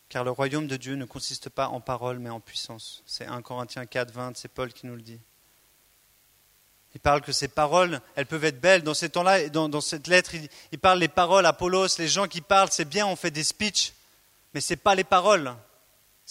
Car 0.10 0.26
le 0.26 0.32
royaume 0.32 0.68
de 0.68 0.76
Dieu 0.76 0.96
ne 0.96 1.06
consiste 1.06 1.50
pas 1.50 1.70
en 1.70 1.80
parole, 1.80 2.20
mais 2.20 2.30
en 2.30 2.42
puissance. 2.42 3.02
C'est 3.06 3.26
1 3.26 3.42
Corinthiens 3.42 3.86
4, 3.86 4.12
20, 4.12 4.36
c'est 4.36 4.50
Paul 4.50 4.74
qui 4.74 4.86
nous 4.86 4.96
le 4.96 5.02
dit. 5.02 5.20
Il 6.94 7.00
parle 7.00 7.22
que 7.22 7.32
ces 7.32 7.48
paroles, 7.48 8.02
elles 8.16 8.26
peuvent 8.26 8.44
être 8.44 8.60
belles. 8.60 8.84
Dans 8.84 8.94
ces 8.94 9.10
temps-là, 9.10 9.48
dans, 9.48 9.70
dans, 9.70 9.80
cette 9.80 10.08
lettre, 10.08 10.36
il, 10.36 10.50
il 10.74 10.80
parle 10.80 11.00
les 11.00 11.08
paroles, 11.08 11.46
Apollos, 11.46 11.88
les 11.98 12.10
gens 12.10 12.28
qui 12.28 12.42
parlent, 12.42 12.72
c'est 12.74 12.84
bien, 12.84 13.08
on 13.08 13.16
fait 13.16 13.32
des 13.32 13.46
speeches, 13.46 13.94
mais 14.54 14.60
ce 14.60 14.74
n'est 14.74 14.78
pas 14.78 14.96
les 14.96 15.06
paroles. 15.06 15.56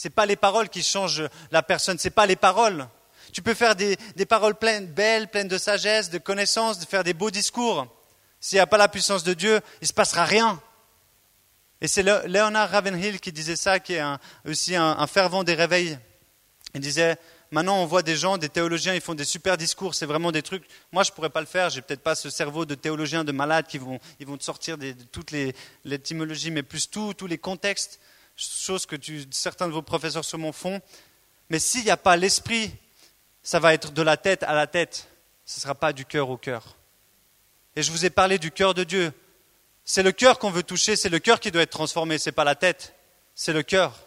Ce 0.00 0.08
n'est 0.08 0.14
pas 0.14 0.24
les 0.24 0.36
paroles 0.36 0.70
qui 0.70 0.82
changent 0.82 1.24
la 1.50 1.62
personne, 1.62 1.98
ce 1.98 2.08
n'est 2.08 2.10
pas 2.10 2.24
les 2.24 2.34
paroles. 2.34 2.88
Tu 3.34 3.42
peux 3.42 3.52
faire 3.52 3.76
des, 3.76 3.98
paroles 4.26 4.54
pleines, 4.54 4.86
belles, 4.86 5.28
pleines 5.28 5.46
de 5.46 5.58
sagesse, 5.58 6.08
de 6.08 6.16
connaissance, 6.16 6.78
de 6.78 6.86
faire 6.86 7.04
des 7.04 7.12
beaux 7.12 7.30
discours. 7.30 7.86
S'il 8.40 8.56
n'y 8.56 8.60
a 8.60 8.66
pas 8.66 8.78
la 8.78 8.88
puissance 8.88 9.24
de 9.24 9.34
Dieu, 9.34 9.60
il 9.82 9.84
ne 9.84 9.86
se 9.86 9.92
passera 9.92 10.24
rien. 10.24 10.58
Et 11.82 11.86
c'est 11.86 12.02
Leonard 12.02 12.70
Ravenhill 12.70 13.20
qui 13.20 13.30
disait 13.30 13.56
ça, 13.56 13.78
qui 13.78 13.92
est 13.92 14.02
aussi 14.46 14.74
un, 14.74 15.06
fervent 15.06 15.44
des 15.44 15.52
réveils. 15.52 15.98
Il 16.72 16.80
disait, 16.80 17.18
maintenant 17.50 17.82
on 17.82 17.84
voit 17.84 18.02
des 18.02 18.16
gens, 18.16 18.38
des 18.38 18.48
théologiens, 18.48 18.94
ils 18.94 19.02
font 19.02 19.14
des 19.14 19.26
super 19.26 19.58
discours, 19.58 19.94
c'est 19.94 20.06
vraiment 20.06 20.32
des 20.32 20.40
trucs. 20.40 20.64
Moi, 20.92 21.02
je 21.02 21.10
ne 21.10 21.14
pourrais 21.14 21.28
pas 21.28 21.40
le 21.40 21.46
faire, 21.46 21.68
j'ai 21.68 21.82
peut-être 21.82 22.02
pas 22.02 22.14
ce 22.14 22.30
cerveau 22.30 22.64
de 22.64 22.74
théologien, 22.74 23.22
de 23.22 23.32
malade 23.32 23.66
qui 23.66 23.76
vont, 23.76 24.00
ils 24.18 24.26
vont 24.26 24.38
te 24.38 24.44
sortir 24.44 24.78
de 24.78 24.94
toutes 25.12 25.30
les, 25.30 25.54
l'étymologie, 25.84 26.50
mais 26.50 26.62
plus 26.62 26.88
tout, 26.88 27.12
tous 27.12 27.26
les 27.26 27.36
contextes 27.36 28.00
chose 28.40 28.86
que 28.86 28.96
certains 29.30 29.68
de 29.68 29.72
vos 29.72 29.82
professeurs 29.82 30.24
sur 30.24 30.38
mon 30.38 30.52
font. 30.52 30.80
Mais 31.50 31.58
s'il 31.58 31.84
n'y 31.84 31.90
a 31.90 31.96
pas 31.96 32.16
l'esprit, 32.16 32.72
ça 33.42 33.58
va 33.58 33.74
être 33.74 33.92
de 33.92 34.02
la 34.02 34.16
tête 34.16 34.42
à 34.42 34.54
la 34.54 34.66
tête. 34.66 35.08
Ce 35.44 35.58
ne 35.58 35.62
sera 35.62 35.74
pas 35.74 35.92
du 35.92 36.04
cœur 36.04 36.30
au 36.30 36.36
cœur. 36.36 36.76
Et 37.76 37.82
je 37.82 37.90
vous 37.90 38.04
ai 38.04 38.10
parlé 38.10 38.38
du 38.38 38.50
cœur 38.50 38.74
de 38.74 38.84
Dieu. 38.84 39.12
C'est 39.84 40.02
le 40.02 40.12
cœur 40.12 40.38
qu'on 40.38 40.50
veut 40.50 40.62
toucher, 40.62 40.96
c'est 40.96 41.08
le 41.08 41.18
cœur 41.18 41.40
qui 41.40 41.50
doit 41.50 41.62
être 41.62 41.70
transformé, 41.70 42.18
ce 42.18 42.28
n'est 42.28 42.34
pas 42.34 42.44
la 42.44 42.54
tête, 42.54 42.94
c'est 43.34 43.52
le 43.52 43.62
cœur. 43.62 43.98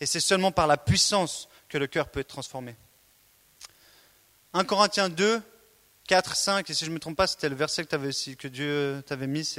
Et 0.00 0.06
c'est 0.06 0.20
seulement 0.20 0.52
par 0.52 0.66
la 0.66 0.76
puissance 0.76 1.48
que 1.68 1.78
le 1.78 1.86
cœur 1.86 2.08
peut 2.08 2.20
être 2.20 2.28
transformé. 2.28 2.76
1 4.52 4.64
Corinthiens 4.64 5.08
2, 5.08 5.42
4, 6.06 6.36
5, 6.36 6.70
et 6.70 6.74
si 6.74 6.84
je 6.84 6.90
ne 6.90 6.94
me 6.94 7.00
trompe 7.00 7.16
pas, 7.16 7.26
c'était 7.26 7.48
le 7.48 7.54
verset 7.56 7.84
que, 7.84 8.34
que 8.34 8.48
Dieu 8.48 9.02
t'avait 9.06 9.26
mis, 9.26 9.56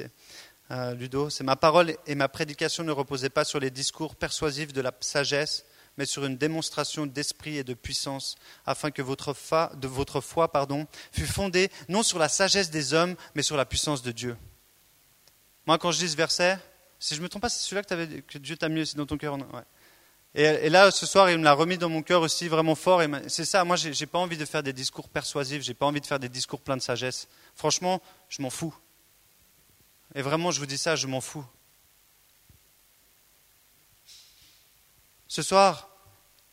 euh, 0.73 0.95
Ludo, 0.95 1.29
c'est 1.29 1.43
ma 1.43 1.55
parole 1.55 1.95
et 2.07 2.15
ma 2.15 2.27
prédication 2.27 2.83
ne 2.83 2.91
reposaient 2.91 3.29
pas 3.29 3.43
sur 3.43 3.59
les 3.59 3.69
discours 3.69 4.15
persuasifs 4.15 4.73
de 4.73 4.81
la 4.81 4.91
sagesse, 5.01 5.65
mais 5.97 6.05
sur 6.05 6.25
une 6.25 6.38
démonstration 6.38 7.05
d'esprit 7.05 7.57
et 7.57 7.63
de 7.63 7.75
puissance, 7.75 8.36
afin 8.65 8.89
que 8.89 9.03
votre 9.03 9.33
foi, 9.33 10.51
pardon, 10.51 10.88
fût 11.12 11.27
fondée 11.27 11.69
non 11.89 12.01
sur 12.01 12.17
la 12.17 12.29
sagesse 12.29 12.71
des 12.71 12.93
hommes, 12.93 13.15
mais 13.36 13.43
sur 13.43 13.55
la 13.55 13.65
puissance 13.65 14.01
de 14.01 14.12
Dieu. 14.12 14.36
Moi, 15.67 15.77
quand 15.77 15.91
je 15.91 16.01
lis 16.01 16.09
ce 16.09 16.17
verset, 16.17 16.57
si 16.99 17.15
je 17.15 17.21
me 17.21 17.29
trompe 17.29 17.43
pas, 17.43 17.49
c'est 17.49 17.62
celui-là 17.62 17.83
que, 17.83 18.38
Dieu 18.39 18.57
t'a 18.57 18.69
mis 18.69 18.81
aussi 18.81 18.95
dans 18.95 19.05
ton 19.05 19.17
cœur. 19.17 19.38
Et, 20.33 20.69
là, 20.69 20.89
ce 20.89 21.05
soir, 21.05 21.29
il 21.29 21.38
me 21.38 21.43
l'a 21.43 21.53
remis 21.53 21.77
dans 21.77 21.89
mon 21.89 22.01
cœur 22.01 22.21
aussi 22.21 22.47
vraiment 22.47 22.75
fort. 22.75 23.01
c'est 23.27 23.45
ça, 23.45 23.63
moi, 23.63 23.75
j'ai 23.75 24.05
pas 24.07 24.17
envie 24.17 24.38
de 24.38 24.45
faire 24.45 24.63
des 24.63 24.73
discours 24.73 25.07
persuasifs, 25.07 25.62
j'ai 25.62 25.75
pas 25.75 25.86
envie 25.86 26.01
de 26.01 26.07
faire 26.07 26.19
des 26.19 26.29
discours 26.29 26.62
pleins 26.62 26.77
de 26.77 26.81
sagesse. 26.81 27.27
Franchement, 27.53 28.01
je 28.29 28.41
m'en 28.41 28.49
fous. 28.49 28.73
Et 30.15 30.21
vraiment, 30.21 30.52
je 30.52 30.60
vous 30.60 30.65
dis 30.65 30.78
ça, 30.78 30.95
je 30.95 31.08
m'en 31.08 31.21
fous. 31.21 31.45
Ce 35.28 35.41
soir, 35.41 35.89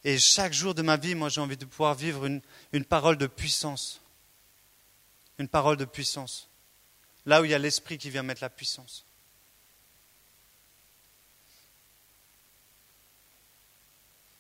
et 0.05 0.19
chaque 0.19 0.55
jour 0.55 0.75
de 0.75 0.81
ma 0.81 0.97
vie, 0.97 1.15
moi 1.15 1.29
j'ai 1.29 1.41
envie 1.41 1.59
de 1.59 1.67
pouvoir 1.67 1.95
vivre 1.95 2.25
une, 2.25 2.85
parole 2.85 3.19
de 3.19 3.27
puissance. 3.27 4.01
Une 5.39 5.49
parole 5.49 5.77
de 5.77 5.85
puissance. 5.85 6.49
Là 7.27 7.43
où 7.43 7.45
il 7.45 7.51
y 7.51 7.55
a 7.55 7.59
l'Esprit 7.59 7.99
qui 7.99 8.09
vient 8.09 8.23
mettre 8.23 8.43
la 8.43 8.49
puissance. 8.49 9.05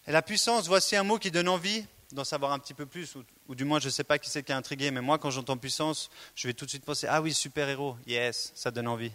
Et 0.07 0.13
la 0.13 0.23
puissance, 0.23 0.67
voici 0.67 0.97
un 0.97 1.05
mot 1.05 1.19
qui 1.19 1.31
donne 1.31 1.49
envie 1.49 1.85
d'en 2.13 2.25
savoir 2.25 2.53
un 2.53 2.59
petit 2.59 2.75
peu 2.75 2.87
plus, 2.87 3.17
ou, 3.49 3.55
du 3.55 3.65
moins 3.65 3.79
je 3.79 3.87
ne 3.87 3.91
sais 3.91 4.05
pas 4.05 4.19
qui 4.19 4.29
c'est 4.29 4.43
qui 4.43 4.53
est 4.53 4.55
intrigué, 4.55 4.91
mais 4.91 5.01
moi 5.01 5.19
quand 5.19 5.31
j'entends 5.31 5.57
puissance, 5.57 6.11
je 6.35 6.49
vais 6.49 6.55
tout 6.55 6.65
de 6.65 6.71
suite 6.71 6.85
penser, 6.85 7.07
ah 7.09 7.23
oui, 7.23 7.33
super-héros, 7.33 7.97
yes, 8.07 8.53
ça 8.55 8.71
donne 8.71 8.89
envie. 8.89 9.13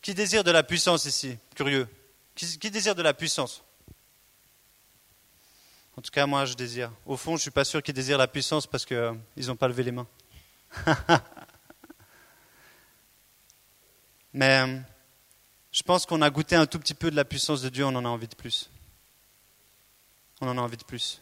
Qui 0.00 0.14
désire 0.14 0.44
de 0.44 0.50
la 0.50 0.62
puissance 0.62 1.04
ici 1.06 1.36
Curieux? 1.54 1.88
Qui, 2.34 2.70
désire 2.70 2.94
de 2.94 3.02
la 3.02 3.14
puissance? 3.14 3.64
En 5.96 6.00
tout 6.00 6.12
cas, 6.12 6.24
moi, 6.26 6.44
je 6.44 6.54
désire. 6.54 6.92
Au 7.04 7.16
fond, 7.16 7.32
je 7.32 7.38
ne 7.38 7.40
suis 7.40 7.50
pas 7.50 7.64
sûr 7.64 7.82
qu'ils 7.82 7.94
désirent 7.94 8.18
la 8.18 8.28
puissance 8.28 8.64
parce 8.68 8.86
qu'ils 8.86 8.96
euh, 8.96 9.14
n'ont 9.36 9.56
pas 9.56 9.66
levé 9.66 9.82
les 9.82 9.90
mains. 9.90 10.06
Mais 14.32 14.60
euh, 14.60 14.78
je 15.72 15.82
pense 15.82 16.06
qu'on 16.06 16.22
a 16.22 16.30
goûté 16.30 16.54
un 16.54 16.66
tout 16.66 16.78
petit 16.78 16.94
peu 16.94 17.10
de 17.10 17.16
la 17.16 17.24
puissance 17.24 17.60
de 17.60 17.68
Dieu, 17.68 17.84
on 17.84 17.96
en 17.96 18.04
a 18.04 18.08
envie 18.08 18.28
de 18.28 18.36
plus. 18.36 18.70
On 20.40 20.46
en 20.46 20.56
a 20.56 20.60
envie 20.60 20.76
de 20.76 20.84
plus. 20.84 21.20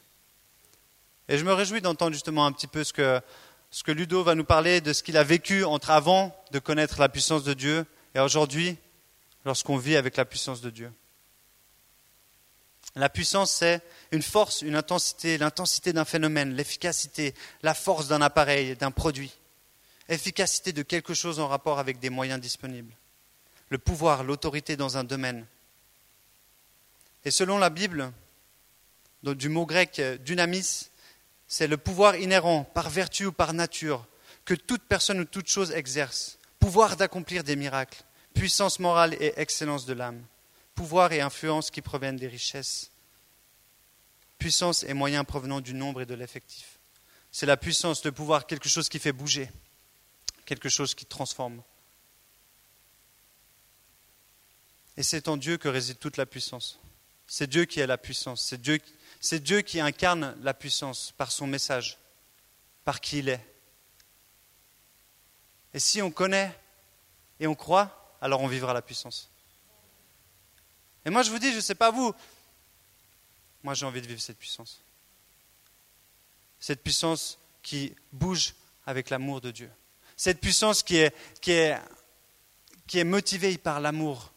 Et 1.29 1.39
je 1.39 1.45
me 1.45 1.53
réjouis 1.53 1.81
d'entendre 1.81 2.13
justement 2.13 2.47
un 2.47 2.53
petit 2.53 2.69
peu 2.69 2.85
ce 2.85 2.93
que, 2.93 3.21
ce 3.71 3.83
que 3.83 3.93
Ludo 3.93 4.23
va 4.23 4.35
nous 4.35 4.45
parler 4.45 4.81
de 4.81 4.93
ce 4.93 5.03
qu'il 5.03 5.17
a 5.17 5.25
vécu 5.25 5.65
entre 5.65 5.91
avant 5.91 6.37
de 6.53 6.59
connaître 6.59 7.01
la 7.01 7.09
puissance 7.09 7.43
de 7.43 7.53
Dieu 7.53 7.85
et 8.15 8.21
aujourd'hui 8.21 8.77
lorsqu'on 9.45 9.77
vit 9.77 9.97
avec 9.97 10.17
la 10.17 10.25
puissance 10.25 10.61
de 10.61 10.71
Dieu. 10.71 10.93
La 12.95 13.09
puissance, 13.09 13.51
c'est 13.51 13.83
une 14.13 14.23
force, 14.23 14.63
une 14.63 14.77
intensité, 14.77 15.37
l'intensité 15.37 15.93
d'un 15.93 16.05
phénomène, 16.05 16.55
l'efficacité, 16.55 17.35
la 17.63 17.75
force 17.75 18.09
d'un 18.09 18.23
appareil, 18.23 18.77
d'un 18.77 18.91
produit, 18.91 19.33
efficacité 20.09 20.73
de 20.73 20.83
quelque 20.83 21.13
chose 21.13 21.41
en 21.41 21.49
rapport 21.49 21.79
avec 21.79 21.99
des 21.99 22.09
moyens 22.09 22.41
disponibles, 22.41 22.95
le 23.69 23.79
pouvoir, 23.79 24.25
l'autorité 24.25 24.77
dans 24.77 24.97
un 24.97 25.05
domaine. 25.05 25.45
Et 27.25 27.31
selon 27.31 27.59
la 27.59 27.69
Bible, 27.69 28.13
du 29.25 29.49
mot 29.49 29.67
grec 29.67 29.99
euh, 29.99 30.17
dynamis, 30.19 30.89
c'est 31.49 31.67
le 31.67 31.77
pouvoir 31.77 32.17
inhérent, 32.17 32.65
par 32.65 32.91
vertu 32.91 33.27
ou 33.27 33.33
par 33.33 33.53
nature, 33.53 34.07
que 34.45 34.55
toute 34.55 34.83
personne 34.83 35.21
ou 35.21 35.25
toute 35.25 35.49
chose 35.49 35.73
exerce. 35.73 36.39
Pouvoir 36.59 36.97
d'accomplir 36.97 37.45
des 37.45 37.57
miracles, 37.57 38.03
puissance 38.35 38.79
morale 38.79 39.15
et 39.15 39.35
excellence 39.37 39.87
de 39.87 39.93
l'âme. 39.93 40.25
Pouvoir 40.75 41.13
et 41.13 41.21
influence 41.21 41.71
qui 41.71 41.83
proviennent 41.83 42.17
des 42.17 42.29
richesses. 42.29 42.91
Puissance 44.39 44.83
et 44.83 44.93
moyens 44.93 45.25
provenant 45.25 45.61
du 45.61 45.73
nombre 45.73 46.03
et 46.03 46.07
de 46.07 46.15
l'effectif. 46.15 46.79
C'est 47.33 47.47
la 47.47 47.57
puissance, 47.57 48.05
le 48.05 48.13
pouvoir, 48.13 48.47
quelque 48.47 48.69
chose 48.69 48.89
qui 48.89 48.99
fait 48.99 49.13
bouger, 49.13 49.51
quelque 50.45 50.69
chose 50.69 50.95
qui 50.95 51.07
transforme. 51.07 51.63
Et 54.97 55.03
c'est 55.03 55.29
en 55.29 55.37
Dieu 55.37 55.57
que 55.57 55.69
réside 55.69 55.99
toute 55.99 56.17
la 56.17 56.27
puissance. 56.27 56.79
C'est 57.27 57.49
Dieu 57.49 57.65
qui 57.65 57.81
est 57.81 57.87
la 57.87 57.99
puissance. 57.99 58.45
C'est 58.47 58.61
Dieu, 58.61 58.81
c'est 59.21 59.43
Dieu 59.43 59.63
qui 59.63 59.81
incarne 59.81 60.37
la 60.43 60.55
puissance 60.55 61.13
par 61.17 61.31
son 61.33 61.47
message, 61.47 61.99
par 62.85 63.01
qui 63.01 63.19
il 63.19 63.29
est. 63.29 63.45
Et 65.75 65.79
si 65.79 66.01
on 66.01 66.11
connaît 66.11 66.59
et 67.41 67.47
on 67.47 67.55
croit, 67.55 68.17
alors 68.21 68.41
on 68.41 68.47
vivra 68.47 68.73
la 68.73 68.83
puissance. 68.83 69.31
Et 71.05 71.11
moi 71.11 71.23
je 71.23 71.31
vous 71.31 71.39
dis, 71.39 71.51
je 71.51 71.57
ne 71.57 71.61
sais 71.61 71.75
pas 71.75 71.91
vous, 71.91 72.15
moi 73.63 73.75
j'ai 73.75 73.87
envie 73.87 74.01
de 74.01 74.07
vivre 74.07 74.21
cette 74.21 74.39
puissance. 74.39 74.81
Cette 76.59 76.83
puissance 76.83 77.39
qui 77.63 77.95
bouge 78.13 78.55
avec 78.87 79.11
l'amour 79.11 79.41
de 79.41 79.51
Dieu. 79.51 79.71
Cette 80.17 80.41
puissance 80.41 80.83
qui 80.83 80.97
est, 80.97 81.15
qui 81.41 81.53
est, 81.53 81.79
qui 82.87 82.99
est 82.99 83.05
motivée 83.05 83.59
par 83.59 83.81
l'amour, 83.81 84.33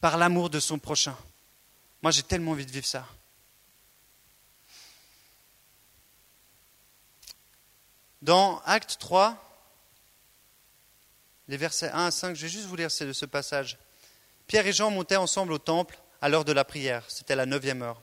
par 0.00 0.16
l'amour 0.16 0.50
de 0.50 0.58
son 0.58 0.78
prochain. 0.78 1.16
Moi 2.02 2.10
j'ai 2.10 2.22
tellement 2.22 2.52
envie 2.52 2.66
de 2.66 2.72
vivre 2.72 2.86
ça. 2.86 3.06
Dans 8.22 8.62
Acte 8.66 8.98
3, 9.00 9.36
les 11.48 11.56
versets 11.56 11.90
1 11.90 12.06
à 12.06 12.10
5, 12.12 12.36
je 12.36 12.42
vais 12.42 12.48
juste 12.48 12.66
vous 12.66 12.76
lire 12.76 12.88
ce 12.88 13.26
passage. 13.26 13.78
Pierre 14.46 14.64
et 14.64 14.72
Jean 14.72 14.92
montaient 14.92 15.16
ensemble 15.16 15.52
au 15.52 15.58
temple 15.58 15.98
à 16.20 16.28
l'heure 16.28 16.44
de 16.44 16.52
la 16.52 16.64
prière, 16.64 17.04
c'était 17.08 17.34
la 17.34 17.46
neuvième 17.46 17.82
heure. 17.82 18.00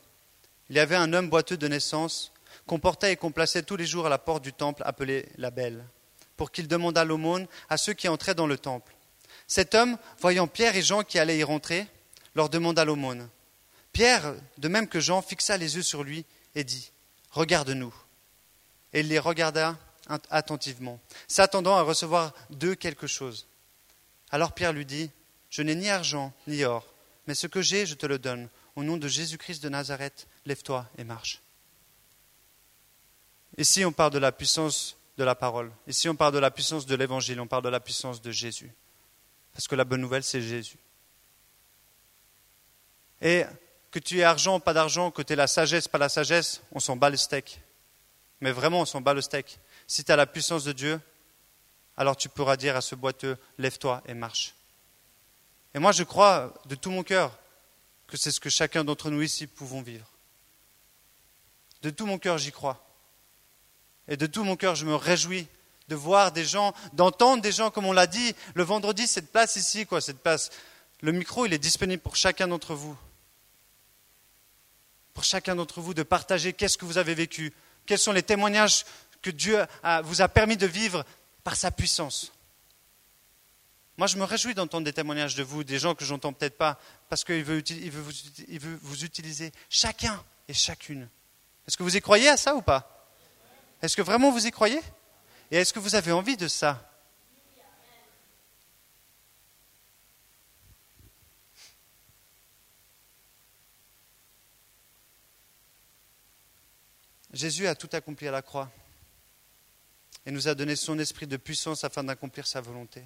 Il 0.69 0.75
y 0.75 0.79
avait 0.79 0.97
un 0.97 1.13
homme 1.13 1.29
boiteux 1.29 1.55
de 1.55 1.69
naissance 1.69 2.33
qu'on 2.67 2.79
portait 2.79 3.13
et 3.13 3.15
qu'on 3.15 3.31
plaçait 3.31 3.63
tous 3.63 3.77
les 3.77 3.85
jours 3.85 4.07
à 4.07 4.09
la 4.09 4.17
porte 4.17 4.43
du 4.43 4.51
temple 4.51 4.83
appelé 4.85 5.29
la 5.37 5.51
Belle, 5.51 5.85
pour 6.35 6.51
qu'il 6.51 6.67
demandât 6.67 7.05
l'aumône 7.05 7.47
à 7.69 7.77
ceux 7.77 7.93
qui 7.93 8.09
entraient 8.09 8.35
dans 8.35 8.45
le 8.45 8.57
temple. 8.57 8.93
Cet 9.47 9.73
homme, 9.73 9.97
voyant 10.19 10.47
Pierre 10.47 10.75
et 10.75 10.81
Jean 10.81 11.03
qui 11.03 11.17
allaient 11.17 11.37
y 11.37 11.43
rentrer, 11.45 11.87
leur 12.35 12.49
demanda 12.49 12.83
l'aumône. 12.83 13.29
Pierre, 13.93 14.35
de 14.57 14.67
même 14.67 14.89
que 14.89 14.99
Jean, 14.99 15.21
fixa 15.21 15.55
les 15.55 15.77
yeux 15.77 15.81
sur 15.81 16.03
lui 16.03 16.25
et 16.55 16.65
dit 16.65 16.91
Regarde-nous. 17.31 17.93
Et 18.91 18.99
il 18.99 19.07
les 19.07 19.19
regarda 19.19 19.77
attentivement, 20.29 20.99
s'attendant 21.27 21.77
à 21.77 21.81
recevoir 21.81 22.33
d'eux 22.49 22.75
quelque 22.75 23.07
chose. 23.07 23.47
Alors 24.31 24.53
Pierre 24.53 24.73
lui 24.73 24.85
dit, 24.85 25.11
Je 25.49 25.61
n'ai 25.61 25.75
ni 25.75 25.89
argent 25.89 26.33
ni 26.47 26.63
or, 26.63 26.85
mais 27.27 27.35
ce 27.35 27.47
que 27.47 27.61
j'ai, 27.61 27.85
je 27.85 27.95
te 27.95 28.05
le 28.05 28.19
donne. 28.19 28.49
Au 28.75 28.83
nom 28.83 28.97
de 28.97 29.07
Jésus-Christ 29.07 29.61
de 29.61 29.69
Nazareth, 29.69 30.27
lève-toi 30.45 30.87
et 30.97 31.03
marche. 31.03 31.41
Ici, 33.57 33.83
on 33.83 33.91
parle 33.91 34.11
de 34.11 34.19
la 34.19 34.31
puissance 34.31 34.95
de 35.17 35.23
la 35.23 35.35
parole. 35.35 35.71
Ici, 35.85 36.07
on 36.07 36.15
parle 36.15 36.33
de 36.33 36.39
la 36.39 36.49
puissance 36.49 36.85
de 36.85 36.95
l'évangile. 36.95 37.41
On 37.41 37.47
parle 37.47 37.63
de 37.63 37.69
la 37.69 37.81
puissance 37.81 38.21
de 38.21 38.31
Jésus. 38.31 38.71
Parce 39.51 39.67
que 39.67 39.75
la 39.75 39.83
bonne 39.83 39.99
nouvelle, 39.99 40.23
c'est 40.23 40.41
Jésus. 40.41 40.77
Et 43.21 43.43
que 43.91 43.99
tu 43.99 44.19
aies 44.19 44.23
argent, 44.23 44.61
pas 44.61 44.73
d'argent, 44.73 45.11
que 45.11 45.21
tu 45.21 45.33
aies 45.33 45.35
la 45.35 45.47
sagesse, 45.47 45.89
pas 45.89 45.97
la 45.97 46.07
sagesse, 46.07 46.61
on 46.71 46.79
s'en 46.79 46.95
bat 46.95 47.09
le 47.09 47.17
steak. 47.17 47.59
Mais 48.39 48.51
vraiment, 48.51 48.81
on 48.81 48.85
s'en 48.85 49.01
bat 49.01 49.13
le 49.13 49.21
steak. 49.21 49.59
Si 49.89 50.03
tu 50.03 50.11
as 50.11 50.15
la 50.15 50.27
puissance 50.27 50.63
de 50.63 50.71
Dieu, 50.71 51.01
alors 51.97 52.15
tu 52.15 52.29
pourras 52.29 52.57
dire 52.57 52.75
à 52.75 52.81
ce 52.81 52.93
boiteux, 52.93 53.39
lève-toi 53.57 54.03
et 54.05 54.13
marche. 54.13 54.53
Et 55.73 55.79
moi, 55.79 55.91
je 55.91 56.03
crois 56.03 56.53
de 56.65 56.75
tout 56.75 56.91
mon 56.91 57.01
cœur 57.01 57.35
que 58.05 58.15
c'est 58.15 58.29
ce 58.29 58.39
que 58.39 58.51
chacun 58.51 58.83
d'entre 58.83 59.09
nous 59.09 59.23
ici 59.23 59.47
pouvons 59.47 59.81
vivre. 59.81 60.05
De 61.81 61.89
tout 61.89 62.05
mon 62.05 62.19
cœur, 62.19 62.37
j'y 62.37 62.51
crois. 62.51 62.85
Et 64.07 64.15
de 64.15 64.27
tout 64.27 64.43
mon 64.43 64.55
cœur, 64.55 64.75
je 64.75 64.85
me 64.85 64.93
réjouis 64.93 65.47
de 65.87 65.95
voir 65.95 66.31
des 66.31 66.45
gens, 66.45 66.75
d'entendre 66.93 67.41
des 67.41 67.51
gens, 67.51 67.71
comme 67.71 67.87
on 67.87 67.91
l'a 67.91 68.05
dit, 68.05 68.35
le 68.53 68.61
vendredi, 68.61 69.07
cette 69.07 69.31
place 69.31 69.55
ici, 69.55 69.87
quoi, 69.87 70.01
cette 70.01 70.21
place. 70.21 70.51
Le 71.01 71.11
micro, 71.11 71.47
il 71.47 71.53
est 71.53 71.57
disponible 71.57 72.03
pour 72.03 72.15
chacun 72.15 72.47
d'entre 72.47 72.75
vous. 72.75 72.95
Pour 75.15 75.23
chacun 75.23 75.55
d'entre 75.55 75.81
vous 75.81 75.95
de 75.95 76.03
partager 76.03 76.53
qu'est-ce 76.53 76.77
que 76.77 76.85
vous 76.85 76.99
avez 76.99 77.15
vécu, 77.15 77.53
quels 77.87 77.97
sont 77.97 78.11
les 78.11 78.21
témoignages 78.21 78.85
que 79.21 79.29
Dieu 79.29 79.65
vous 80.03 80.21
a 80.21 80.27
permis 80.27 80.57
de 80.57 80.67
vivre 80.67 81.05
par 81.43 81.55
sa 81.55 81.71
puissance. 81.71 82.31
Moi, 83.97 84.07
je 84.07 84.17
me 84.17 84.23
réjouis 84.23 84.53
d'entendre 84.53 84.85
des 84.85 84.93
témoignages 84.93 85.35
de 85.35 85.43
vous, 85.43 85.65
des 85.65 85.77
gens 85.77 85.93
que 85.93 86.05
j'entends 86.05 86.31
peut-être 86.31 86.57
pas, 86.57 86.79
parce 87.09 87.25
qu'il 87.25 87.43
veut, 87.43 87.61
vous, 87.91 88.11
il 88.47 88.59
veut 88.59 88.79
vous 88.81 89.03
utiliser 89.03 89.51
chacun 89.69 90.23
et 90.47 90.53
chacune. 90.53 91.09
Est-ce 91.67 91.75
que 91.75 91.83
vous 91.83 91.97
y 91.97 92.01
croyez 92.01 92.29
à 92.29 92.37
ça 92.37 92.55
ou 92.55 92.61
pas? 92.61 93.09
Est-ce 93.81 93.97
que 93.97 94.01
vraiment 94.01 94.31
vous 94.31 94.47
y 94.47 94.51
croyez? 94.51 94.81
Et 95.51 95.57
est-ce 95.57 95.73
que 95.73 95.79
vous 95.79 95.95
avez 95.95 96.13
envie 96.13 96.37
de 96.37 96.47
ça? 96.47 96.85
Jésus 107.31 107.67
a 107.67 107.75
tout 107.75 107.89
accompli 107.91 108.27
à 108.27 108.31
la 108.31 108.41
croix 108.41 108.71
et 110.29 110.31
nous 110.31 110.47
a 110.47 110.53
donné 110.53 110.75
son 110.75 110.99
esprit 110.99 111.25
de 111.25 111.37
puissance 111.37 111.83
afin 111.83 112.03
d'accomplir 112.03 112.45
sa 112.45 112.61
volonté. 112.61 113.03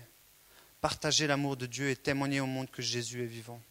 Partager 0.81 1.25
l'amour 1.25 1.55
de 1.55 1.65
Dieu 1.65 1.89
et 1.89 1.95
témoigner 1.95 2.41
au 2.41 2.45
monde 2.45 2.69
que 2.69 2.81
Jésus 2.81 3.23
est 3.23 3.27
vivant. 3.27 3.61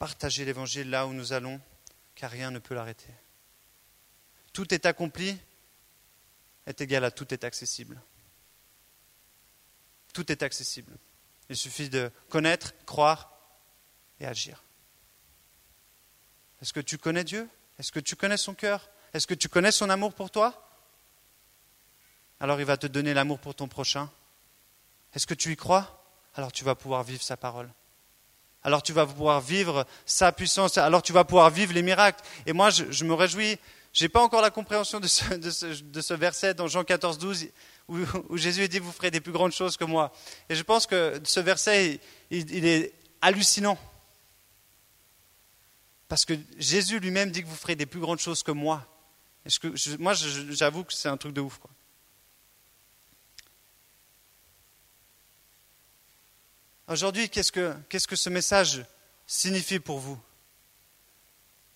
Partager 0.00 0.44
l'évangile 0.44 0.90
là 0.90 1.06
où 1.06 1.12
nous 1.12 1.32
allons, 1.32 1.60
car 2.16 2.28
rien 2.28 2.50
ne 2.50 2.58
peut 2.58 2.74
l'arrêter. 2.74 3.14
Tout 4.52 4.74
est 4.74 4.84
accompli 4.84 5.38
est 6.66 6.80
égal 6.80 7.04
à 7.04 7.12
tout 7.12 7.32
est 7.32 7.44
accessible. 7.44 8.02
Tout 10.12 10.32
est 10.32 10.42
accessible. 10.42 10.92
Il 11.50 11.56
suffit 11.56 11.88
de 11.88 12.10
connaître, 12.30 12.74
croire 12.84 13.32
et 14.18 14.26
agir. 14.26 14.64
Est-ce 16.60 16.72
que 16.72 16.80
tu 16.80 16.98
connais 16.98 17.22
Dieu? 17.22 17.48
Est-ce 17.78 17.92
que 17.92 18.00
tu 18.00 18.16
connais 18.16 18.36
son 18.36 18.54
cœur? 18.54 18.90
Est-ce 19.12 19.28
que 19.28 19.34
tu 19.34 19.48
connais 19.48 19.70
son 19.70 19.88
amour 19.88 20.14
pour 20.14 20.28
toi? 20.28 20.68
Alors 22.42 22.58
il 22.58 22.66
va 22.66 22.76
te 22.76 22.88
donner 22.88 23.14
l'amour 23.14 23.38
pour 23.38 23.54
ton 23.54 23.68
prochain. 23.68 24.10
Est-ce 25.14 25.28
que 25.28 25.34
tu 25.34 25.52
y 25.52 25.56
crois? 25.56 26.04
Alors 26.34 26.50
tu 26.50 26.64
vas 26.64 26.74
pouvoir 26.74 27.04
vivre 27.04 27.22
sa 27.22 27.36
parole. 27.36 27.70
Alors 28.64 28.82
tu 28.82 28.92
vas 28.92 29.06
pouvoir 29.06 29.40
vivre 29.40 29.86
sa 30.06 30.32
puissance. 30.32 30.76
Alors 30.76 31.02
tu 31.02 31.12
vas 31.12 31.22
pouvoir 31.22 31.50
vivre 31.50 31.72
les 31.72 31.82
miracles. 31.82 32.20
Et 32.44 32.52
moi, 32.52 32.70
je, 32.70 33.04
me 33.04 33.14
réjouis. 33.14 33.58
Je 33.92 34.02
n'ai 34.02 34.08
pas 34.08 34.20
encore 34.20 34.42
la 34.42 34.50
compréhension 34.50 34.98
de 34.98 35.06
ce, 35.06 36.14
verset 36.14 36.54
dans 36.54 36.66
Jean 36.66 36.82
14, 36.82 37.16
12, 37.16 37.46
où, 37.86 38.36
Jésus 38.36 38.68
dit 38.68 38.80
Vous 38.80 38.90
ferez 38.90 39.12
des 39.12 39.20
plus 39.20 39.32
grandes 39.32 39.52
choses 39.52 39.76
que 39.76 39.84
moi. 39.84 40.12
Et 40.48 40.56
je 40.56 40.62
pense 40.64 40.88
que 40.88 41.20
ce 41.22 41.38
verset, 41.38 42.00
il, 42.30 42.66
est 42.66 42.92
hallucinant. 43.20 43.78
Parce 46.08 46.24
que 46.24 46.34
Jésus 46.58 46.98
lui-même 46.98 47.30
dit 47.30 47.44
que 47.44 47.48
vous 47.48 47.54
ferez 47.54 47.76
des 47.76 47.86
plus 47.86 48.00
grandes 48.00 48.18
choses 48.18 48.42
que 48.42 48.50
moi. 48.50 48.84
Moi, 50.00 50.14
j'avoue 50.50 50.82
que 50.82 50.92
c'est 50.92 51.08
un 51.08 51.16
truc 51.16 51.34
de 51.34 51.40
ouf. 51.40 51.60
Aujourd'hui, 56.92 57.30
qu'est-ce 57.30 57.50
que, 57.50 58.16
ce 58.16 58.28
message 58.28 58.84
signifie 59.26 59.78
pour 59.78 59.98
vous? 59.98 60.20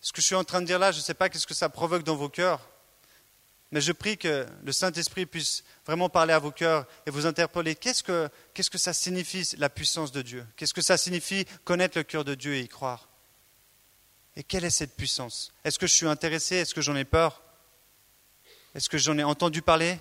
Ce 0.03 0.13
que 0.13 0.21
je 0.21 0.27
suis 0.27 0.35
en 0.35 0.45
train 0.45 0.61
de 0.61 0.67
dire 0.67 0.79
là, 0.79 0.93
je 0.93 0.99
ne 0.99 1.03
sais 1.03 1.15
pas 1.15 1.31
qu'est-ce 1.31 1.47
que 1.47 1.55
ça 1.55 1.71
provoque 1.71 2.03
dans 2.03 2.17
vos 2.17 2.29
cœurs, 2.29 2.69
mais 3.71 3.81
je 3.81 3.93
prie 3.93 4.19
que 4.19 4.47
le 4.63 4.73
Saint-Esprit 4.73 5.25
puisse 5.25 5.65
vraiment 5.87 6.11
parler 6.11 6.35
à 6.35 6.39
vos 6.39 6.51
cœurs 6.51 6.87
et 7.07 7.11
vous 7.11 7.25
interpeller. 7.25 7.75
Qu'est-ce 7.75 8.03
que, 8.03 8.29
qu'est-ce 8.53 8.69
que 8.69 8.77
ça 8.77 8.93
signifie 8.93 9.49
la 9.57 9.71
puissance 9.71 10.13
de 10.13 10.21
Dieu? 10.21 10.47
Qu'est-ce 10.55 10.75
que 10.75 10.83
ça 10.83 10.99
signifie 10.99 11.47
connaître 11.65 11.97
le 11.97 12.05
cœur 12.05 12.23
de 12.23 12.35
Dieu 12.35 12.53
et 12.53 12.61
y 12.61 12.69
croire? 12.69 13.09
Et 14.37 14.43
quelle 14.43 14.67
est 14.67 14.71
cette 14.71 14.97
puissance? 14.97 15.51
Est-ce 15.65 15.79
que 15.79 15.87
je 15.87 15.95
suis 15.95 16.07
intéressé? 16.07 16.57
Est-ce 16.57 16.75
que 16.75 16.83
j'en 16.83 16.95
ai 16.95 17.07
peur? 17.07 17.41
Est-ce 18.75 18.91
que 18.91 18.99
j'en 18.99 19.17
ai 19.17 19.25
entendu 19.25 19.63
parler 19.63 19.99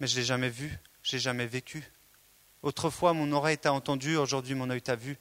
Mais 0.00 0.08
je 0.08 0.16
ne 0.16 0.20
l'ai 0.20 0.26
jamais 0.26 0.50
vu, 0.50 0.76
je 1.04 1.12
l'ai 1.12 1.20
jamais 1.20 1.46
vécu? 1.46 1.88
Autrefois, 2.62 3.12
mon 3.12 3.32
oreille 3.32 3.58
t'a 3.58 3.72
entendu, 3.72 4.16
aujourd'hui, 4.16 4.54
mon 4.54 4.70
œil 4.70 4.82
t'a 4.82 4.96
vu. 4.96 5.18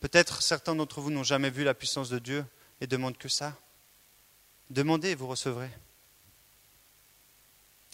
Peut-être 0.00 0.42
certains 0.42 0.74
d'entre 0.74 1.00
vous 1.00 1.10
n'ont 1.10 1.24
jamais 1.24 1.50
vu 1.50 1.64
la 1.64 1.74
puissance 1.74 2.08
de 2.08 2.18
Dieu 2.18 2.44
et 2.80 2.86
demandent 2.86 3.16
que 3.16 3.28
ça. 3.28 3.56
Demandez 4.70 5.10
et 5.10 5.14
vous 5.14 5.28
recevrez. 5.28 5.70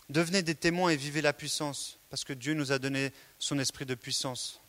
Devenez 0.09 0.43
des 0.43 0.55
témoins 0.55 0.91
et 0.91 0.97
vivez 0.97 1.23
la 1.23 1.33
puissance, 1.33 1.99
parce 2.11 2.25
que 2.25 2.33
Dieu 2.33 2.55
nous 2.55 2.73
a 2.73 2.79
donné 2.79 3.13
son 3.39 3.59
esprit 3.59 3.87
de 3.87 3.95
puissance. 3.95 4.61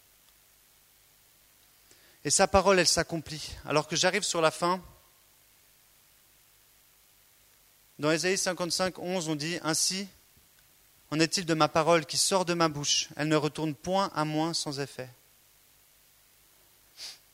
Et 2.23 2.29
sa 2.29 2.47
parole, 2.47 2.79
elle 2.79 2.87
s'accomplit. 2.87 3.51
Alors 3.65 3.87
que 3.87 3.95
j'arrive 3.95 4.23
sur 4.23 4.41
la 4.41 4.51
fin, 4.51 4.81
Dans 7.97 8.11
Ésaïe 8.11 8.37
55, 8.37 8.99
11, 8.99 9.29
on 9.29 9.35
dit 9.35 9.57
Ainsi 9.63 10.07
en 11.11 11.19
est-il 11.19 11.45
de 11.45 11.53
ma 11.53 11.67
parole 11.67 12.05
qui 12.05 12.17
sort 12.17 12.45
de 12.45 12.53
ma 12.53 12.67
bouche? 12.67 13.09
Elle 13.15 13.27
ne 13.27 13.35
retourne 13.35 13.75
point 13.75 14.11
à 14.15 14.25
moi 14.25 14.53
sans 14.53 14.79
effet, 14.79 15.09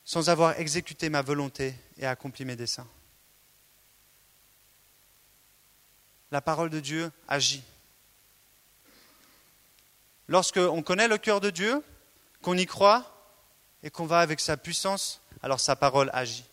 sans 0.04 0.28
avoir 0.28 0.58
exécuté 0.60 1.08
ma 1.08 1.22
volonté 1.22 1.74
et 1.96 2.06
accompli 2.06 2.44
mes 2.44 2.56
desseins. 2.56 2.88
La 6.30 6.40
parole 6.40 6.70
de 6.70 6.80
Dieu 6.80 7.10
agit. 7.28 7.62
Lorsqu'on 10.28 10.82
connaît 10.82 11.08
le 11.08 11.18
cœur 11.18 11.40
de 11.40 11.50
Dieu, 11.50 11.82
qu'on 12.40 12.56
y 12.56 12.66
croit 12.66 13.08
et 13.82 13.90
qu'on 13.90 14.06
va 14.06 14.20
avec 14.20 14.40
sa 14.40 14.56
puissance, 14.56 15.20
alors 15.42 15.60
sa 15.60 15.76
parole 15.76 16.10
agit. 16.12 16.44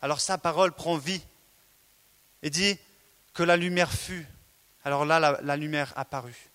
Alors 0.00 0.20
sa 0.20 0.36
parole 0.36 0.72
prend 0.72 0.96
vie 0.96 1.22
et 2.42 2.50
dit 2.50 2.78
que 3.32 3.42
la 3.42 3.56
lumière 3.56 3.92
fut. 3.92 4.26
Alors 4.84 5.04
là, 5.04 5.40
la, 5.42 5.56
lumière 5.56 5.92
apparut. 5.96 6.50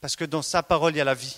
Parce 0.00 0.16
que 0.16 0.24
dans 0.24 0.42
sa 0.42 0.62
parole, 0.62 0.94
il 0.94 0.98
y 0.98 1.00
a 1.00 1.04
la 1.04 1.14
vie. 1.14 1.36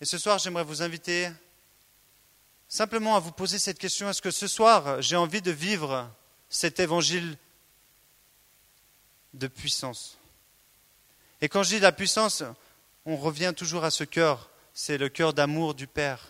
Et 0.00 0.04
ce 0.04 0.18
soir, 0.18 0.38
j'aimerais 0.38 0.62
vous 0.62 0.82
inviter 0.82 1.28
simplement 2.68 3.16
à 3.16 3.20
vous 3.20 3.32
poser 3.32 3.58
cette 3.58 3.78
question. 3.78 4.08
Est-ce 4.08 4.22
que 4.22 4.30
ce 4.30 4.46
soir, 4.46 5.02
j'ai 5.02 5.16
envie 5.16 5.42
de 5.42 5.50
vivre 5.50 6.08
cet 6.48 6.78
évangile 6.78 7.36
de 9.34 9.48
puissance? 9.48 10.16
Et 11.40 11.48
quand 11.48 11.64
je 11.64 11.70
dis 11.70 11.80
la 11.80 11.92
puissance, 11.92 12.44
on 13.04 13.16
revient 13.16 13.52
toujours 13.56 13.84
à 13.84 13.90
ce 13.90 14.04
cœur. 14.04 14.50
C'est 14.74 14.98
le 14.98 15.08
cœur 15.08 15.34
d'amour 15.34 15.74
du 15.74 15.88
Père 15.88 16.28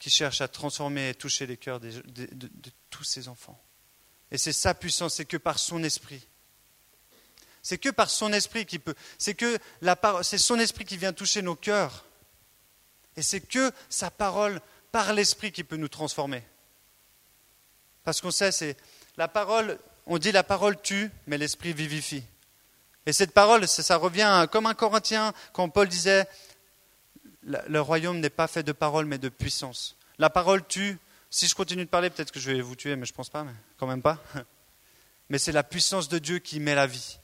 qui 0.00 0.10
cherche 0.10 0.40
à 0.40 0.48
transformer 0.48 1.10
et 1.10 1.14
toucher 1.14 1.46
les 1.46 1.56
cœurs 1.56 1.78
de, 1.78 1.92
tous 2.88 3.04
ses 3.04 3.28
enfants. 3.28 3.60
Et 4.30 4.38
c'est 4.38 4.52
sa 4.52 4.74
puissance, 4.74 5.14
c'est 5.14 5.24
que 5.24 5.36
par 5.36 5.58
son 5.58 5.82
esprit. 5.82 6.26
C'est 7.62 7.78
que 7.78 7.88
par 7.88 8.08
son 8.08 8.32
esprit 8.32 8.64
qui 8.64 8.78
peut. 8.78 8.94
C'est 9.18 9.34
que 9.34 9.58
la 9.82 9.98
c'est 10.22 10.38
son 10.38 10.58
esprit 10.58 10.84
qui 10.84 10.96
vient 10.96 11.12
toucher 11.12 11.42
nos 11.42 11.56
cœurs. 11.56 12.04
Et 13.16 13.22
c'est 13.22 13.40
que 13.40 13.72
sa 13.88 14.10
parole 14.10 14.60
par 14.92 15.12
l'esprit 15.12 15.52
qui 15.52 15.64
peut 15.64 15.76
nous 15.76 15.88
transformer. 15.88 16.42
Parce 18.04 18.20
qu'on 18.20 18.30
sait, 18.30 18.52
c'est 18.52 18.76
la 19.16 19.28
parole. 19.28 19.78
On 20.06 20.18
dit 20.18 20.32
la 20.32 20.42
parole 20.42 20.80
tue, 20.80 21.10
mais 21.26 21.38
l'esprit 21.38 21.72
vivifie. 21.72 22.22
Et 23.06 23.12
cette 23.12 23.32
parole, 23.32 23.66
ça 23.68 23.96
revient 23.96 24.46
comme 24.50 24.66
un 24.66 24.74
Corinthien 24.74 25.32
quand 25.52 25.68
Paul 25.68 25.88
disait 25.88 26.26
le 27.42 27.80
royaume 27.80 28.20
n'est 28.20 28.30
pas 28.30 28.46
fait 28.46 28.62
de 28.62 28.72
parole, 28.72 29.06
mais 29.06 29.18
de 29.18 29.28
puissance. 29.28 29.96
La 30.18 30.30
parole 30.30 30.66
tue. 30.66 30.98
Si 31.30 31.46
je 31.46 31.54
continue 31.54 31.84
de 31.84 31.90
parler, 31.90 32.10
peut-être 32.10 32.32
que 32.32 32.40
je 32.40 32.50
vais 32.50 32.60
vous 32.60 32.74
tuer, 32.74 32.96
mais 32.96 33.06
je 33.06 33.12
ne 33.12 33.16
pense 33.16 33.30
pas, 33.30 33.44
mais 33.44 33.54
quand 33.78 33.86
même 33.86 34.02
pas. 34.02 34.22
Mais 35.28 35.38
c'est 35.38 35.52
la 35.52 35.62
puissance 35.62 36.08
de 36.08 36.18
Dieu 36.18 36.40
qui 36.40 36.58
met 36.58 36.74
la 36.74 36.88
vie. 36.88 37.20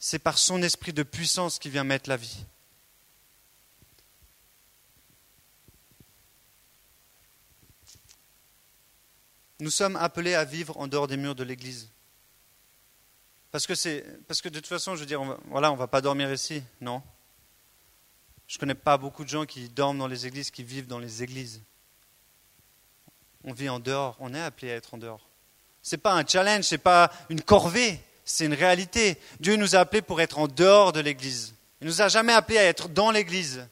C'est 0.00 0.18
par 0.18 0.38
son 0.38 0.60
esprit 0.60 0.92
de 0.92 1.04
puissance 1.04 1.60
qui 1.60 1.70
vient 1.70 1.84
mettre 1.84 2.08
la 2.08 2.16
vie. 2.16 2.44
Nous 9.60 9.70
sommes 9.70 9.94
appelés 9.94 10.34
à 10.34 10.44
vivre 10.44 10.76
en 10.78 10.88
dehors 10.88 11.06
des 11.06 11.16
murs 11.16 11.36
de 11.36 11.44
l'Église. 11.44 11.88
Parce 13.52 13.66
que, 13.66 14.18
parce 14.22 14.42
que 14.42 14.48
de 14.48 14.58
toute 14.58 14.66
façon, 14.66 14.96
je 14.96 15.00
veux 15.00 15.06
dire, 15.06 15.22
voilà, 15.46 15.70
on 15.70 15.74
ne 15.74 15.78
va 15.78 15.86
pas 15.86 16.00
dormir 16.00 16.32
ici, 16.32 16.60
non? 16.80 17.02
Je 18.48 18.56
ne 18.56 18.60
connais 18.60 18.74
pas 18.74 18.98
beaucoup 18.98 19.22
de 19.22 19.28
gens 19.28 19.46
qui 19.46 19.68
dorment 19.68 19.98
dans 19.98 20.08
les 20.08 20.26
églises, 20.26 20.50
qui 20.50 20.64
vivent 20.64 20.88
dans 20.88 20.98
les 20.98 21.22
églises. 21.22 21.62
On 23.48 23.54
vit 23.54 23.70
en 23.70 23.80
dehors, 23.80 24.14
on 24.20 24.34
est 24.34 24.42
appelé 24.42 24.72
à 24.72 24.74
être 24.74 24.92
en 24.92 24.98
dehors. 24.98 25.26
Ce 25.82 25.94
n'est 25.94 26.02
pas 26.02 26.12
un 26.12 26.26
challenge, 26.26 26.64
ce 26.64 26.74
n'est 26.74 26.78
pas 26.78 27.10
une 27.30 27.40
corvée, 27.40 27.98
c'est 28.26 28.44
une 28.44 28.52
réalité. 28.52 29.16
Dieu 29.40 29.56
nous 29.56 29.74
a 29.74 29.78
appelés 29.78 30.02
pour 30.02 30.20
être 30.20 30.38
en 30.38 30.48
dehors 30.48 30.92
de 30.92 31.00
l'église. 31.00 31.54
Il 31.80 31.86
ne 31.86 31.90
nous 31.90 32.02
a 32.02 32.08
jamais 32.08 32.34
appelés 32.34 32.58
à 32.58 32.64
être 32.64 32.90
dans 32.90 33.10
l'église. 33.10 33.66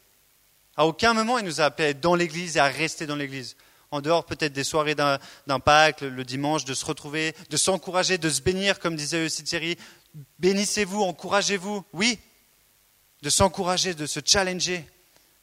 À 0.78 0.86
aucun 0.86 1.12
moment, 1.12 1.36
il 1.36 1.44
nous 1.44 1.60
a 1.60 1.66
appelés 1.66 1.88
à 1.88 1.90
être 1.90 2.00
dans 2.00 2.14
l'église 2.14 2.56
et 2.56 2.60
à 2.60 2.68
rester 2.68 3.04
dans 3.04 3.16
l'église. 3.16 3.54
En 3.90 4.00
dehors 4.00 4.24
peut-être 4.24 4.54
des 4.54 4.64
soirées 4.64 4.94
d'un 4.94 5.60
Pâques, 5.60 6.00
le, 6.00 6.24
dimanche, 6.24 6.64
de 6.64 6.72
se 6.72 6.86
retrouver, 6.86 7.34
de 7.50 7.58
s'encourager, 7.58 8.16
de 8.16 8.30
se 8.30 8.40
bénir, 8.40 8.78
comme 8.78 8.96
disait 8.96 9.26
aussi 9.26 9.44
Thierry. 9.44 9.76
Bénissez-vous, 10.38 11.02
encouragez-vous. 11.02 11.84
Oui, 11.92 12.18
de 13.20 13.28
s'encourager, 13.28 13.92
de 13.92 14.06
se 14.06 14.20
challenger, 14.24 14.88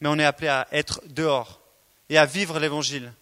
mais 0.02 0.10
on 0.10 0.18
est 0.18 0.26
appelé 0.26 0.48
à 0.48 0.68
être 0.72 1.02
dehors 1.06 1.62
et 2.10 2.18
à 2.18 2.26
vivre 2.26 2.60
l'Évangile. 2.60 3.14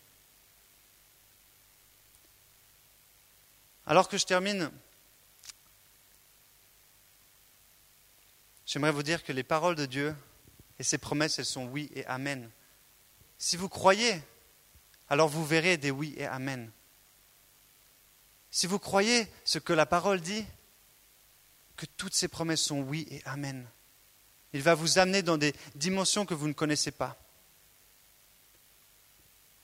Alors 3.91 4.07
que 4.07 4.17
je 4.17 4.25
termine, 4.25 4.71
j'aimerais 8.65 8.93
vous 8.93 9.03
dire 9.03 9.21
que 9.21 9.33
les 9.33 9.43
paroles 9.43 9.75
de 9.75 9.85
Dieu 9.85 10.15
et 10.79 10.83
ses 10.83 10.97
promesses, 10.97 11.39
elles 11.39 11.45
sont 11.45 11.65
oui 11.65 11.91
et 11.93 12.05
amen. 12.05 12.49
Si 13.37 13.57
vous 13.57 13.67
croyez, 13.67 14.23
alors 15.09 15.27
vous 15.27 15.45
verrez 15.45 15.75
des 15.75 15.91
oui 15.91 16.13
et 16.15 16.25
amen. 16.25 16.71
Si 18.49 18.65
vous 18.65 18.79
croyez 18.79 19.27
ce 19.43 19.59
que 19.59 19.73
la 19.73 19.85
parole 19.85 20.21
dit, 20.21 20.45
que 21.75 21.85
toutes 21.85 22.15
ces 22.15 22.29
promesses 22.29 22.61
sont 22.61 22.79
oui 22.79 23.05
et 23.11 23.21
amen. 23.25 23.67
Il 24.53 24.61
va 24.61 24.73
vous 24.73 24.99
amener 24.99 25.21
dans 25.21 25.37
des 25.37 25.53
dimensions 25.75 26.25
que 26.25 26.33
vous 26.33 26.47
ne 26.47 26.53
connaissez 26.53 26.91
pas. 26.91 27.17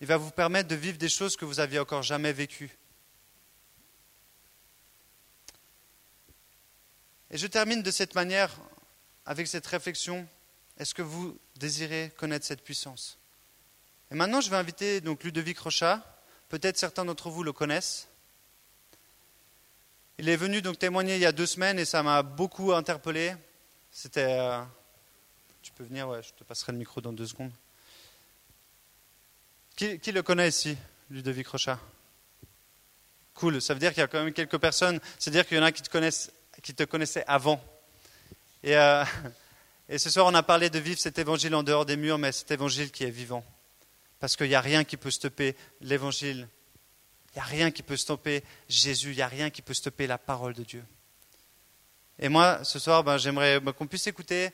Il 0.01 0.07
va 0.07 0.17
vous 0.17 0.31
permettre 0.31 0.67
de 0.67 0.75
vivre 0.75 0.97
des 0.97 1.07
choses 1.07 1.37
que 1.37 1.45
vous 1.45 1.55
n'aviez 1.55 1.79
encore 1.79 2.03
jamais 2.03 2.33
vécues. 2.33 2.77
Et 7.31 7.37
je 7.37 7.47
termine 7.47 7.83
de 7.83 7.91
cette 7.91 8.15
manière 8.15 8.55
avec 9.25 9.47
cette 9.47 9.67
réflexion. 9.67 10.27
Est-ce 10.77 10.93
que 10.93 11.01
vous 11.01 11.37
désirez 11.57 12.11
connaître 12.17 12.45
cette 12.45 12.63
puissance? 12.63 13.17
Et 14.11 14.15
maintenant, 14.15 14.41
je 14.41 14.49
vais 14.49 14.55
inviter 14.55 15.01
donc 15.01 15.23
Ludovic 15.23 15.59
Rochat. 15.59 16.03
Peut-être 16.49 16.77
certains 16.77 17.03
d'entre 17.03 17.29
vous 17.29 17.43
le 17.43 17.51
connaissent. 17.51 18.07
Il 20.17 20.29
est 20.29 20.37
venu 20.37 20.61
donc 20.61 20.79
témoigner 20.79 21.15
il 21.15 21.21
y 21.21 21.25
a 21.25 21.31
deux 21.31 21.45
semaines 21.45 21.77
et 21.77 21.85
ça 21.85 22.01
m'a 22.01 22.23
beaucoup 22.23 22.73
interpellé. 22.73 23.35
C'était. 23.91 24.39
Euh, 24.39 24.61
tu 25.61 25.71
peux 25.73 25.83
venir, 25.83 26.07
ouais, 26.07 26.23
je 26.23 26.31
te 26.33 26.43
passerai 26.43 26.71
le 26.71 26.77
micro 26.77 27.01
dans 27.01 27.11
deux 27.11 27.27
secondes. 27.27 27.51
Qui, 29.75 30.11
le 30.11 30.23
connaît 30.23 30.49
ici, 30.49 30.75
Ludovic 31.11 31.47
Rochat 31.49 31.79
Cool, 33.35 33.61
ça 33.61 33.75
veut 33.75 33.79
dire 33.79 33.91
qu'il 33.91 33.99
y 33.99 34.03
a 34.03 34.07
quand 34.07 34.23
même 34.23 34.33
quelques 34.33 34.57
personnes, 34.57 34.99
c'est-à-dire 35.19 35.45
qu'il 35.45 35.57
y 35.57 35.59
en 35.59 35.63
a 35.63 35.71
qui 35.71 35.83
te, 35.83 35.89
connaissent, 35.89 36.31
qui 36.61 36.73
te 36.73 36.83
connaissaient 36.83 37.23
avant. 37.27 37.63
Et, 38.63 38.75
euh, 38.75 39.03
et 39.89 39.97
ce 39.97 40.09
soir, 40.09 40.25
on 40.25 40.33
a 40.33 40.43
parlé 40.43 40.69
de 40.69 40.79
vivre 40.79 40.99
cet 40.99 41.19
évangile 41.19 41.55
en 41.55 41.63
dehors 41.63 41.85
des 41.85 41.97
murs, 41.97 42.17
mais 42.17 42.31
cet 42.31 42.51
évangile 42.51 42.91
qui 42.91 43.03
est 43.03 43.09
vivant. 43.09 43.43
Parce 44.19 44.35
qu'il 44.35 44.47
n'y 44.47 44.55
a 44.55 44.61
rien 44.61 44.83
qui 44.83 44.97
peut 44.97 45.11
stopper 45.11 45.55
l'évangile. 45.81 46.47
Il 47.33 47.37
n'y 47.37 47.41
a 47.41 47.45
rien 47.45 47.71
qui 47.71 47.83
peut 47.83 47.97
stopper 47.97 48.43
Jésus, 48.67 49.11
il 49.11 49.17
n'y 49.17 49.21
a 49.21 49.27
rien 49.27 49.49
qui 49.49 49.61
peut 49.61 49.73
stopper 49.73 50.07
la 50.07 50.17
parole 50.17 50.53
de 50.53 50.63
Dieu. 50.63 50.83
Et 52.19 52.29
moi, 52.29 52.63
ce 52.63 52.79
soir, 52.79 53.03
ben, 53.03 53.17
j'aimerais 53.17 53.59
ben, 53.59 53.73
qu'on 53.73 53.85
puisse 53.85 54.07
écouter 54.07 54.49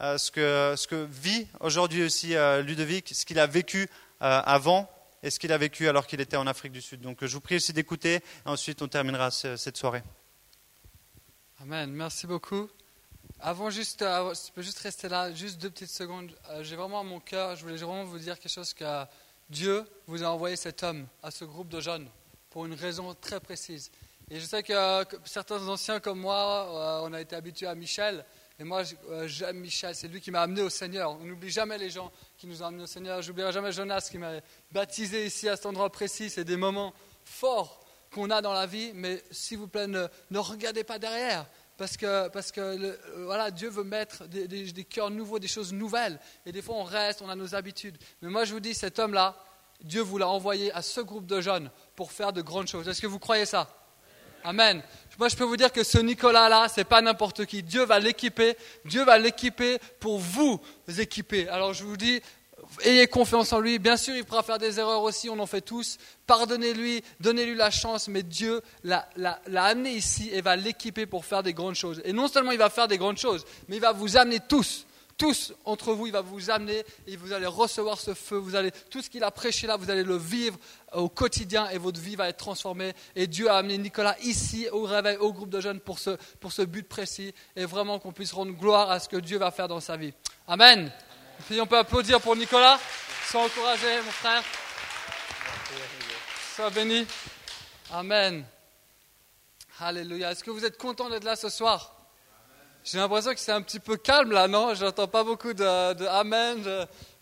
euh, 0.00 0.18
ce, 0.18 0.32
que, 0.32 1.08
vit 1.10 1.46
aujourd'hui 1.60 2.02
aussi 2.02 2.34
euh, 2.34 2.60
Ludovic, 2.62 3.10
ce 3.14 3.24
qu'il 3.24 3.38
a 3.38 3.46
vécu 3.46 3.88
avant 4.20 4.90
et 5.22 5.30
ce 5.30 5.38
qu'il 5.38 5.52
a 5.52 5.58
vécu 5.58 5.86
alors 5.86 6.06
qu'il 6.06 6.20
était 6.20 6.36
en 6.36 6.46
Afrique 6.46 6.72
du 6.72 6.80
Sud. 6.80 7.00
Donc 7.00 7.18
je 7.24 7.32
vous 7.32 7.40
prie 7.40 7.56
aussi 7.56 7.72
d'écouter 7.72 8.20
ensuite 8.44 8.80
on 8.80 8.88
terminera 8.88 9.30
cette 9.30 9.76
soirée. 9.76 10.02
Amen, 11.60 11.90
merci 11.92 12.26
beaucoup. 12.26 12.68
Avant 13.40 13.70
juste, 13.70 14.00
je 14.00 14.52
peux 14.52 14.62
juste 14.62 14.80
rester 14.80 15.08
là, 15.08 15.32
juste 15.32 15.60
deux 15.60 15.70
petites 15.70 15.90
secondes. 15.90 16.30
J'ai 16.62 16.76
vraiment 16.76 17.04
mon 17.04 17.20
cœur, 17.20 17.56
je 17.56 17.62
voulais 17.62 17.76
vraiment 17.76 18.04
vous 18.04 18.18
dire 18.18 18.38
quelque 18.38 18.52
chose 18.52 18.74
que 18.74 19.04
Dieu 19.48 19.84
vous 20.06 20.24
a 20.24 20.26
envoyé 20.26 20.56
cet 20.56 20.82
homme 20.82 21.06
à 21.22 21.30
ce 21.30 21.44
groupe 21.44 21.68
de 21.68 21.80
jeunes 21.80 22.08
pour 22.50 22.66
une 22.66 22.74
raison 22.74 23.14
très 23.14 23.40
précise. 23.40 23.90
Et 24.30 24.40
je 24.40 24.44
sais 24.44 24.62
que, 24.62 25.04
certains 25.24 25.66
anciens 25.68 26.00
comme 26.00 26.20
moi, 26.20 27.02
on 27.04 27.12
a 27.12 27.20
été 27.20 27.36
habitués 27.36 27.66
à 27.66 27.74
Michel, 27.74 28.24
et 28.58 28.64
moi, 28.64 28.82
euh, 29.10 29.26
j'aime 29.26 29.58
Michel, 29.58 29.96
c'est 29.96 30.06
lui 30.06 30.20
qui 30.20 30.30
m'a 30.30 30.42
amené 30.42 30.62
au 30.62 30.70
Seigneur. 30.70 31.10
On 31.20 31.24
n'oublie 31.24 31.50
jamais 31.50 31.76
les 31.76 31.90
gens 31.90 32.12
qui 32.38 32.46
nous 32.46 32.62
ont 32.62 32.66
amenés 32.66 32.84
au 32.84 32.88
Seigneur. 32.88 33.20
J'oublierai 33.20 33.52
jamais 33.52 33.72
Jonas 33.72 34.06
qui 34.08 34.16
m'a 34.16 34.34
baptisé 34.70 35.26
ici 35.26 35.48
à 35.48 35.56
cet 35.56 35.66
endroit 35.66 35.90
précis. 35.90 36.30
C'est 36.30 36.44
des 36.44 36.56
moments 36.56 36.94
forts 37.24 37.83
qu'on 38.14 38.30
a 38.30 38.40
dans 38.40 38.52
la 38.52 38.66
vie, 38.66 38.92
mais 38.94 39.22
s'il 39.30 39.58
vous 39.58 39.66
plaît, 39.66 39.88
ne, 39.88 40.38
regardez 40.38 40.84
pas 40.84 40.98
derrière. 40.98 41.46
Parce 41.76 41.96
que, 41.96 42.28
parce 42.28 42.52
que 42.52 42.60
euh, 42.60 42.96
voilà, 43.24 43.50
Dieu 43.50 43.68
veut 43.68 43.82
mettre 43.82 44.26
des, 44.28 44.84
cœurs 44.84 45.10
nouveaux, 45.10 45.40
des 45.40 45.48
choses 45.48 45.72
nouvelles. 45.72 46.20
Et 46.46 46.52
des 46.52 46.62
fois, 46.62 46.76
on 46.76 46.84
reste, 46.84 47.20
on 47.20 47.28
a 47.28 47.34
nos 47.34 47.56
habitudes. 47.56 47.98
Mais 48.22 48.28
moi, 48.28 48.44
je 48.44 48.52
vous 48.52 48.60
dis, 48.60 48.74
cet 48.74 49.00
homme-là, 49.00 49.36
Dieu 49.82 50.00
vous 50.00 50.16
l'a 50.18 50.28
envoyé 50.28 50.72
à 50.72 50.82
ce 50.82 51.00
groupe 51.00 51.26
de 51.26 51.40
jeunes 51.40 51.68
pour 51.96 52.12
faire 52.12 52.32
de 52.32 52.42
grandes 52.42 52.68
choses. 52.68 52.86
Est-ce 52.86 53.02
que 53.02 53.08
vous 53.08 53.18
croyez 53.18 53.44
ça? 53.44 53.68
Amen. 54.44 54.82
Moi, 55.18 55.28
je 55.28 55.34
peux 55.34 55.44
vous 55.44 55.56
dire 55.56 55.72
que 55.72 55.82
ce 55.82 55.98
Nicolas-là, 55.98 56.68
c'est 56.68 56.84
pas 56.84 57.00
n'importe 57.00 57.46
qui. 57.46 57.64
Dieu 57.64 57.84
va 57.84 57.98
l'équiper. 57.98 58.56
Dieu 58.84 59.04
va 59.04 59.18
l'équiper 59.18 59.80
pour 59.98 60.18
vous 60.18 60.60
équiper. 60.98 61.48
Alors, 61.48 61.72
je 61.72 61.82
vous 61.82 61.96
dis, 61.96 62.22
ayez 62.84 63.06
confiance 63.06 63.52
en 63.52 63.60
lui. 63.60 63.78
Bien 63.78 63.96
sûr, 63.96 64.14
il 64.16 64.24
pourra 64.24 64.42
faire 64.42 64.58
des 64.58 64.78
erreurs 64.78 65.02
aussi, 65.02 65.28
on 65.30 65.38
en 65.38 65.46
fait 65.46 65.60
tous. 65.60 65.98
Pardonnez-lui, 66.26 67.02
donnez-lui 67.20 67.54
la 67.54 67.70
chance, 67.70 68.08
mais 68.08 68.22
Dieu 68.22 68.60
l'a, 68.82 69.08
amené 69.56 69.90
ici 69.92 70.30
et 70.32 70.40
va 70.40 70.56
l'équiper 70.56 71.06
pour 71.06 71.24
faire 71.24 71.42
des 71.42 71.54
grandes 71.54 71.74
choses. 71.74 72.00
Et 72.04 72.12
non 72.12 72.28
seulement 72.28 72.52
il 72.52 72.58
va 72.58 72.70
faire 72.70 72.88
des 72.88 72.98
grandes 72.98 73.18
choses, 73.18 73.44
mais 73.68 73.76
il 73.76 73.82
va 73.82 73.92
vous 73.92 74.16
amener 74.16 74.40
tous 74.40 74.86
tous 75.16 75.52
entre 75.64 75.92
vous, 75.92 76.06
il 76.06 76.12
va 76.12 76.22
vous 76.22 76.50
amener 76.50 76.82
et 77.06 77.16
vous 77.16 77.32
allez 77.32 77.46
recevoir 77.46 78.00
ce 78.00 78.14
feu. 78.14 78.36
Vous 78.36 78.56
allez, 78.56 78.72
tout 78.90 79.00
ce 79.00 79.10
qu'il 79.10 79.22
a 79.22 79.30
prêché 79.30 79.66
là, 79.66 79.76
vous 79.76 79.90
allez 79.90 80.02
le 80.02 80.16
vivre 80.16 80.58
au 80.92 81.08
quotidien 81.08 81.68
et 81.70 81.78
votre 81.78 82.00
vie 82.00 82.16
va 82.16 82.28
être 82.28 82.38
transformée. 82.38 82.92
Et 83.14 83.26
Dieu 83.26 83.48
a 83.48 83.56
amené 83.58 83.78
Nicolas 83.78 84.16
ici 84.22 84.68
au 84.70 84.82
réveil, 84.82 85.16
au 85.18 85.32
groupe 85.32 85.50
de 85.50 85.60
jeunes 85.60 85.80
pour 85.80 85.98
ce, 85.98 86.10
pour 86.40 86.52
ce 86.52 86.62
but 86.62 86.88
précis 86.88 87.32
et 87.56 87.64
vraiment 87.64 87.98
qu'on 87.98 88.12
puisse 88.12 88.32
rendre 88.32 88.52
gloire 88.52 88.90
à 88.90 88.98
ce 88.98 89.08
que 89.08 89.16
Dieu 89.16 89.38
va 89.38 89.50
faire 89.50 89.68
dans 89.68 89.80
sa 89.80 89.96
vie. 89.96 90.12
Amen. 90.48 90.90
Puis 91.46 91.60
on 91.60 91.66
peut 91.66 91.78
applaudir 91.78 92.20
pour 92.20 92.36
Nicolas. 92.36 92.78
Sois 93.28 93.44
encouragé, 93.44 94.00
mon 94.02 94.10
frère. 94.10 94.42
Sois 96.54 96.70
béni. 96.70 97.06
Amen. 97.92 98.44
Alléluia. 99.80 100.30
Est-ce 100.30 100.44
que 100.44 100.50
vous 100.50 100.64
êtes 100.64 100.78
content 100.78 101.10
d'être 101.10 101.24
là 101.24 101.36
ce 101.36 101.48
soir? 101.48 101.92
J'ai 102.84 102.98
l'impression 102.98 103.32
que 103.32 103.40
c'est 103.40 103.52
un 103.52 103.62
petit 103.62 103.80
peu 103.80 103.96
calme 103.96 104.32
là, 104.32 104.46
non? 104.46 104.74
J'entends 104.74 105.08
pas 105.08 105.24
beaucoup 105.24 105.54
de, 105.54 106.06
Amen. 106.06 106.62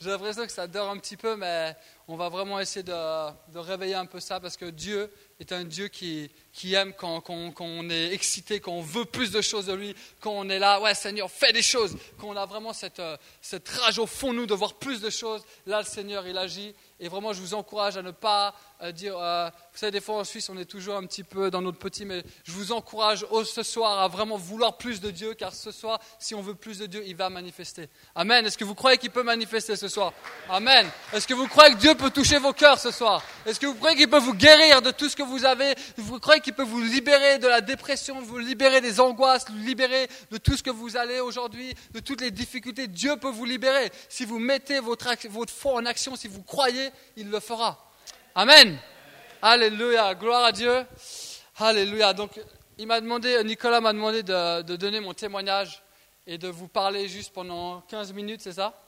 J'ai 0.03 0.11
l'impression 0.11 0.45
que 0.45 0.51
ça 0.51 0.67
dort 0.67 0.91
un 0.91 0.97
petit 0.97 1.17
peu, 1.17 1.37
mais 1.37 1.77
on 2.09 2.17
va 2.17 2.29
vraiment 2.29 2.59
essayer 2.59 2.83
de, 2.83 3.59
réveiller 3.59 3.95
un 3.95 4.07
peu 4.07 4.19
ça 4.19 4.41
parce 4.41 4.57
que 4.57 4.65
Dieu 4.65 5.09
est 5.39 5.53
un 5.53 5.63
Dieu 5.63 5.87
qui, 5.87 6.29
aime 6.73 6.93
quand, 6.93 7.23
on 7.31 7.89
est 7.89 8.13
excité, 8.13 8.59
quand 8.59 8.73
on 8.73 8.81
veut 8.83 9.05
plus 9.05 9.31
de 9.31 9.41
choses 9.41 9.67
de 9.67 9.75
lui, 9.75 9.95
quand 10.21 10.33
on 10.33 10.49
est 10.49 10.59
là, 10.59 10.81
ouais 10.81 10.95
Seigneur, 10.95 11.31
fais 11.31 11.53
des 11.53 11.63
choses, 11.63 11.97
quand 12.19 12.27
on 12.27 12.37
a 12.37 12.47
vraiment 12.47 12.73
cette, 12.73 13.01
cette 13.41 13.69
rage 13.69 14.01
au 14.01 14.07
fond 14.07 14.33
de 14.33 14.39
nous 14.39 14.47
de 14.47 14.55
voir 14.55 14.75
plus 14.75 15.01
de 15.01 15.09
choses. 15.09 15.45
Là, 15.67 15.79
le 15.79 15.87
Seigneur, 15.87 16.27
il 16.27 16.37
agit 16.37 16.75
et 17.03 17.09
vraiment, 17.09 17.33
je 17.33 17.41
vous 17.41 17.55
encourage 17.55 17.97
à 17.97 18.03
ne 18.03 18.13
pas 18.13 18.55
euh, 18.81 18.93
dire, 18.93 19.19
euh, 19.19 19.51
vous 19.73 19.79
savez, 19.79 19.91
des 19.91 20.01
fois 20.01 20.19
en 20.19 20.25
Suisse, 20.25 20.49
on 20.49 20.57
est 20.57 20.67
toujours 20.67 20.95
un 20.95 21.05
petit 21.05 21.25
peu 21.25 21.51
dans 21.51 21.61
notre 21.61 21.79
petit, 21.79 22.05
mais 22.05 22.23
je 22.45 22.53
vous 22.53 22.71
encourage 22.71 23.27
ce 23.45 23.65
soir 23.65 23.99
à 23.99 24.07
vraiment 24.07 24.37
vouloir 24.37 24.79
plus 24.79 25.01
de 25.01 25.11
Dieu, 25.11 25.35
car 25.35 25.53
ce 25.53 25.73
soir, 25.73 25.99
si 26.21 26.33
on 26.37 26.43
veut 26.43 26.55
plus 26.55 26.79
de 26.79 26.87
Dieu, 26.87 27.03
il 27.05 27.17
va 27.17 27.29
manifester. 27.29 27.89
Amen. 28.15 28.47
Est-ce 28.47 28.57
que 28.57 28.63
vous 28.63 28.77
croyez 28.77 28.99
qu'il 28.99 29.11
peut 29.11 29.25
manifester 29.25 29.75
ce 29.75 29.89
soir? 29.89 30.13
Amen. 30.49 30.89
Est-ce 31.13 31.27
que 31.27 31.35
vous 31.35 31.49
croyez 31.49 31.75
que 31.75 31.81
Dieu 31.81 31.97
peut 31.97 32.11
toucher 32.11 32.39
vos 32.39 32.53
cœurs 32.53 32.79
ce 32.79 32.93
soir? 32.93 33.21
Est-ce 33.47 33.59
que 33.59 33.67
vous 33.67 33.75
croyez 33.75 33.97
qu'il 33.97 34.09
peut 34.09 34.21
vous 34.21 34.35
guérir 34.35 34.81
de 34.81 34.93
tout 34.93 35.09
ce 35.09 35.17
que 35.17 35.25
vous 35.25 35.45
avez? 35.45 35.75
Vous 35.97 36.21
croyez 36.21 36.41
qu'il 36.41 36.55
peut 36.55 36.63
vous 36.63 36.83
libérer 36.83 37.41
de 37.41 37.49
la 37.49 37.63
dépression, 37.63 38.21
vous 38.21 38.39
libérer 38.39 38.81
des 38.81 39.01
angoisses, 39.01 39.45
vous 39.51 39.59
libérer 39.59 40.07
de 40.31 40.39
tout 40.39 40.57
ce 40.57 40.63
que 40.63 40.71
vous 40.71 40.97
allez 40.97 41.19
aujourd'hui, 41.19 41.75
de 41.95 41.99
toutes 41.99 42.21
les 42.21 42.31
difficultés? 42.31 42.87
Dieu 42.87 43.17
peut 43.17 43.31
vous 43.31 43.45
libérer. 43.45 43.91
Si 44.09 44.25
vous 44.25 44.39
mettez 44.39 44.79
votre, 44.79 45.09
votre 45.31 45.53
foi 45.53 45.73
en 45.73 45.85
action, 45.85 46.15
si 46.15 46.29
vous 46.29 46.43
croyez, 46.43 46.92
il 47.17 47.31
le 47.31 47.41
fera. 47.41 47.91
Amen. 48.35 48.79
Alléluia. 49.41 50.15
Gloire 50.15 50.45
à 50.45 50.53
Dieu. 50.53 50.87
Alléluia. 51.57 52.13
Donc, 52.13 52.41
il 52.79 52.87
m'a 52.87 53.01
demandé, 53.01 53.43
Nicolas 53.45 53.81
m'a 53.81 53.93
demandé 53.93 54.23
de, 54.23 54.77
donner 54.77 55.01
mon 55.01 55.15
témoignage 55.15 55.83
et 56.27 56.39
de 56.39 56.49
vous 56.49 56.69
parler 56.69 57.09
juste 57.09 57.33
pendant 57.33 57.81
15 57.83 58.13
minutes, 58.13 58.41
c'est 58.41 58.53
ça? 58.53 58.81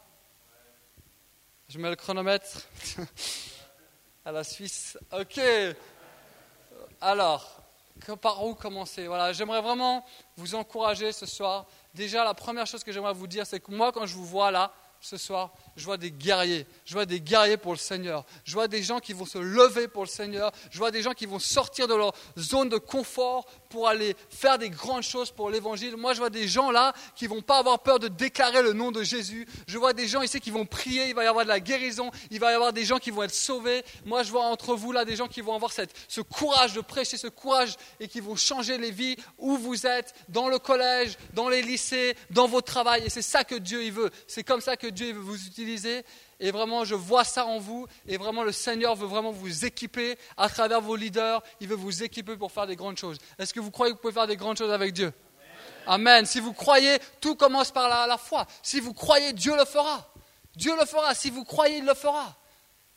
Je 1.68 1.78
mets 1.78 1.90
le 1.90 1.96
chronomètre 1.96 2.62
à 4.24 4.32
la 4.32 4.44
Suisse. 4.44 4.98
Ok. 5.12 5.40
Alors, 7.00 7.64
par 8.20 8.44
où 8.44 8.55
commencer? 8.55 9.07
Voilà, 9.07 9.32
j'aimerais 9.32 9.61
vraiment 9.61 10.05
vous 10.36 10.55
encourager 10.55 11.12
ce 11.12 11.26
soir. 11.26 11.66
Déjà, 11.94 12.24
la 12.24 12.34
première 12.34 12.66
chose 12.66 12.84
que 12.84 12.92
j'aimerais 12.92 13.14
vous 13.14 13.26
dire, 13.26 13.46
c'est 13.46 13.61
que 13.61 13.70
moi, 13.70 13.92
quand 13.92 14.07
je 14.07 14.14
vous 14.14 14.26
vois 14.26 14.50
là, 14.50 14.72
ce 15.00 15.16
soir, 15.16 15.52
je 15.76 15.84
vois 15.84 15.96
des 15.96 16.10
guerriers. 16.10 16.66
Je 16.84 16.92
vois 16.92 17.06
des 17.06 17.20
guerriers 17.20 17.56
pour 17.56 17.72
le 17.72 17.78
Seigneur. 17.78 18.24
Je 18.44 18.54
vois 18.54 18.68
des 18.68 18.82
gens 18.82 19.00
qui 19.00 19.12
vont 19.12 19.26
se 19.26 19.38
lever 19.38 19.88
pour 19.88 20.04
le 20.04 20.08
Seigneur. 20.08 20.52
Je 20.70 20.78
vois 20.78 20.90
des 20.90 21.02
gens 21.02 21.12
qui 21.12 21.26
vont 21.26 21.38
sortir 21.38 21.88
de 21.88 21.94
leur 21.94 22.14
zone 22.38 22.68
de 22.68 22.78
confort 22.78 23.46
pour 23.68 23.88
aller 23.88 24.14
faire 24.30 24.58
des 24.58 24.70
grandes 24.70 25.02
choses 25.02 25.32
pour 25.32 25.50
l'évangile. 25.50 25.96
Moi, 25.96 26.12
je 26.12 26.18
vois 26.18 26.30
des 26.30 26.46
gens 26.46 26.70
là 26.70 26.92
qui 27.16 27.26
vont 27.26 27.42
pas 27.42 27.58
avoir 27.58 27.80
peur 27.80 27.98
de 27.98 28.06
déclarer 28.06 28.62
le 28.62 28.72
nom 28.72 28.92
de 28.92 29.02
Jésus. 29.02 29.48
Je 29.66 29.76
vois 29.78 29.92
des 29.92 30.06
gens 30.06 30.22
ici 30.22 30.40
qui 30.40 30.50
vont 30.52 30.64
prier. 30.64 31.08
Il 31.08 31.14
va 31.14 31.24
y 31.24 31.26
avoir 31.26 31.44
de 31.44 31.50
la 31.50 31.60
guérison. 31.60 32.10
Il 32.30 32.38
va 32.38 32.52
y 32.52 32.54
avoir 32.54 32.72
des 32.72 32.84
gens 32.84 32.98
qui 32.98 33.10
vont 33.10 33.24
être 33.24 33.34
sauvés. 33.34 33.84
Moi, 34.04 34.22
je 34.22 34.30
vois 34.30 34.44
entre 34.44 34.76
vous 34.76 34.92
là 34.92 35.04
des 35.04 35.16
gens 35.16 35.26
qui 35.26 35.40
vont 35.40 35.54
avoir 35.54 35.72
cette, 35.72 35.92
ce 36.06 36.20
courage 36.20 36.74
de 36.74 36.80
prêcher, 36.82 37.16
ce 37.16 37.26
courage 37.26 37.74
et 37.98 38.06
qui 38.06 38.20
vont 38.20 38.36
changer 38.36 38.78
les 38.78 38.92
vies 38.92 39.16
où 39.38 39.56
vous 39.56 39.86
êtes, 39.86 40.14
dans 40.28 40.48
le 40.48 40.60
collège, 40.60 41.16
dans 41.32 41.48
les 41.48 41.62
lycées, 41.62 42.14
dans 42.30 42.46
votre 42.46 42.66
travail. 42.72 43.02
Et 43.04 43.10
c'est 43.10 43.22
ça 43.22 43.42
que 43.42 43.56
Dieu 43.56 43.82
il 43.82 43.92
veut. 43.92 44.10
C'est 44.28 44.44
comme 44.44 44.60
ça 44.60 44.76
que 44.76 44.86
Dieu 44.86 45.12
veut 45.12 45.20
vous 45.20 45.46
utiliser 45.46 45.63
et 46.40 46.50
vraiment, 46.50 46.84
je 46.84 46.94
vois 46.94 47.24
ça 47.24 47.46
en 47.46 47.58
vous. 47.58 47.86
Et 48.06 48.16
vraiment, 48.16 48.42
le 48.42 48.52
Seigneur 48.52 48.94
veut 48.96 49.06
vraiment 49.06 49.30
vous 49.30 49.64
équiper 49.64 50.18
à 50.36 50.48
travers 50.48 50.80
vos 50.80 50.96
leaders. 50.96 51.42
Il 51.60 51.68
veut 51.68 51.76
vous 51.76 52.02
équiper 52.02 52.36
pour 52.36 52.52
faire 52.52 52.66
des 52.66 52.76
grandes 52.76 52.98
choses. 52.98 53.18
Est-ce 53.38 53.54
que 53.54 53.60
vous 53.60 53.70
croyez 53.70 53.92
que 53.92 53.96
vous 53.96 54.02
pouvez 54.02 54.12
faire 54.14 54.26
des 54.26 54.36
grandes 54.36 54.58
choses 54.58 54.72
avec 54.72 54.92
Dieu? 54.92 55.12
Amen. 55.86 56.26
Si 56.26 56.40
vous 56.40 56.52
croyez, 56.52 56.98
tout 57.20 57.34
commence 57.34 57.70
par 57.70 57.88
la, 58.06 58.18
foi. 58.18 58.46
Si 58.62 58.80
vous 58.80 58.94
croyez, 58.94 59.32
Dieu 59.32 59.56
le 59.56 59.64
fera. 59.64 60.12
Dieu 60.56 60.74
le 60.78 60.86
fera. 60.86 61.14
Si 61.14 61.30
vous 61.30 61.44
croyez, 61.44 61.78
il 61.78 61.84
le 61.84 61.94
fera. 61.94 62.36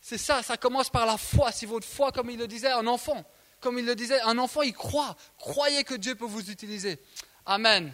C'est 0.02 0.18
ça, 0.18 0.42
ça 0.42 0.58
commence 0.58 0.90
par 0.90 1.06
la 1.06 1.18
foi. 1.18 1.52
Si 1.52 1.66
votre 1.66 1.88
foi, 1.88 2.12
comme 2.12 2.30
il 2.30 2.38
le 2.38 2.48
disait, 2.48 2.72
un 2.72 2.88
enfant, 2.88 3.24
comme 3.60 3.78
il 3.80 3.86
le 3.86 3.96
disait, 3.96 4.22
un 4.22 4.38
enfant, 4.38 4.62
il 4.62 4.74
croit. 4.74 5.16
Croyez 5.38 5.84
que 5.84 5.96
Dieu 5.96 6.16
peut 6.16 6.26
vous 6.26 6.50
utiliser. 6.50 7.00
Amen. 7.46 7.94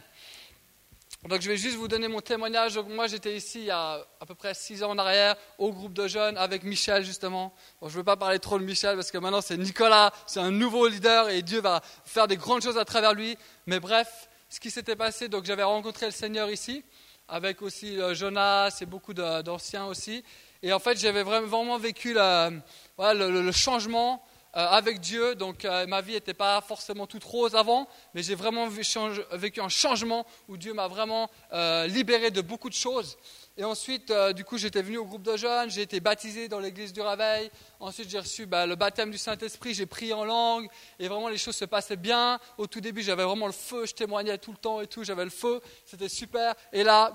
Donc 1.30 1.40
je 1.40 1.48
vais 1.48 1.56
juste 1.56 1.78
vous 1.78 1.88
donner 1.88 2.10
mon 2.10 2.20
témoignage. 2.20 2.78
moi 2.80 3.08
j'étais 3.08 3.34
ici 3.34 3.60
il 3.60 3.66
y 3.66 3.72
a 3.72 4.06
à 4.20 4.26
peu 4.26 4.36
près 4.36 4.54
six 4.54 4.84
ans 4.84 4.90
en 4.90 4.98
arrière 4.98 5.38
au 5.58 5.72
groupe 5.72 5.94
de 5.94 6.06
jeunes 6.06 6.38
avec 6.38 6.64
Michel 6.64 7.06
justement. 7.06 7.54
je 7.82 7.88
ne 7.88 7.92
veux 7.92 8.04
pas 8.04 8.18
parler 8.18 8.40
trop 8.40 8.60
de 8.60 8.66
Michel 8.66 8.96
parce 8.98 9.10
que 9.10 9.18
maintenant 9.18 9.40
c'est 9.40 9.56
Nicolas, 9.56 10.12
c'est 10.28 10.42
un 10.42 10.52
nouveau 10.52 10.86
leader 10.86 11.30
et 11.30 11.42
Dieu 11.42 11.62
va 11.62 11.82
faire 12.04 12.28
des 12.28 12.36
grandes 12.36 12.62
choses 12.62 12.78
à 12.78 12.84
travers 12.84 13.14
lui. 13.14 13.38
Mais 13.68 13.80
bref, 13.80 14.28
ce 14.50 14.60
qui 14.60 14.70
s'était 14.70 14.98
passé, 14.98 15.30
donc 15.30 15.46
j'avais 15.46 15.64
rencontré 15.64 16.08
le 16.08 16.12
Seigneur 16.12 16.50
ici 16.50 16.84
avec 17.30 17.62
aussi 17.62 18.02
euh, 18.02 18.14
Jonas 18.14 18.78
et 18.82 18.86
beaucoup 18.86 19.14
d'anciens 19.14 19.86
aussi. 19.86 20.26
Et 20.62 20.74
en 20.74 20.80
fait 20.80 21.00
j'avais 21.00 21.24
vraiment 21.24 21.78
vécu 21.78 22.16
le 22.16 23.52
changement 23.54 24.22
avec 24.54 25.00
Dieu. 25.00 25.36
Donc 25.36 25.66
euh, 25.66 25.86
ma 25.88 26.02
vie 26.02 26.14
n'était 26.14 26.34
pas 26.34 26.62
forcément 26.62 27.08
toute 27.08 27.24
rose 27.24 27.56
avant, 27.56 27.88
mais 28.14 28.24
j'ai 28.24 28.36
vraiment 28.36 28.68
vécu 28.68 29.62
un 29.62 29.70
changement 29.70 30.26
où 30.48 30.58
Dieu 30.58 30.74
m'a 30.74 30.88
vraiment 30.88 31.30
euh, 31.52 31.88
libéré 31.88 32.32
de 32.32 32.42
beaucoup 32.42 32.70
de 32.70 32.76
choses. 32.76 33.18
Et 33.56 33.64
ensuite, 33.64 34.12
du 34.36 34.44
coup, 34.44 34.58
j'étais 34.58 34.82
venu 34.82 34.98
au 34.98 35.06
groupe 35.06 35.22
de 35.22 35.38
jeunes, 35.38 35.70
j'ai 35.70 35.84
été 35.84 36.00
baptisé 36.00 36.48
dans 36.48 36.60
l'église 36.60 36.92
du 36.92 37.02
Réveil. 37.02 37.52
Ensuite, 37.80 38.10
j'ai 38.10 38.18
reçu 38.18 38.48
bah, 38.48 38.66
le 38.66 38.76
baptême 38.76 39.12
du 39.12 39.20
Saint-Esprit, 39.20 39.76
j'ai 39.76 39.86
prié 39.86 40.12
en 40.14 40.26
langue, 40.26 40.68
et 40.98 41.08
vraiment 41.08 41.30
les 41.30 41.38
choses 41.38 41.56
se 41.56 41.66
passaient 41.66 41.96
bien. 41.96 42.40
Au 42.58 42.66
tout 42.66 42.82
début, 42.82 43.04
j'avais 43.04 43.24
vraiment 43.24 43.46
le 43.46 43.54
feu, 43.54 43.86
je 43.86 43.94
témoignais 43.94 44.40
tout 44.40 44.52
le 44.52 44.58
temps 44.58 44.82
et 44.82 44.88
tout, 44.88 45.04
j'avais 45.04 45.24
le 45.24 45.30
feu, 45.30 45.62
c'était 45.86 46.10
super. 46.10 46.56
Et 46.72 46.82
là, 46.84 47.14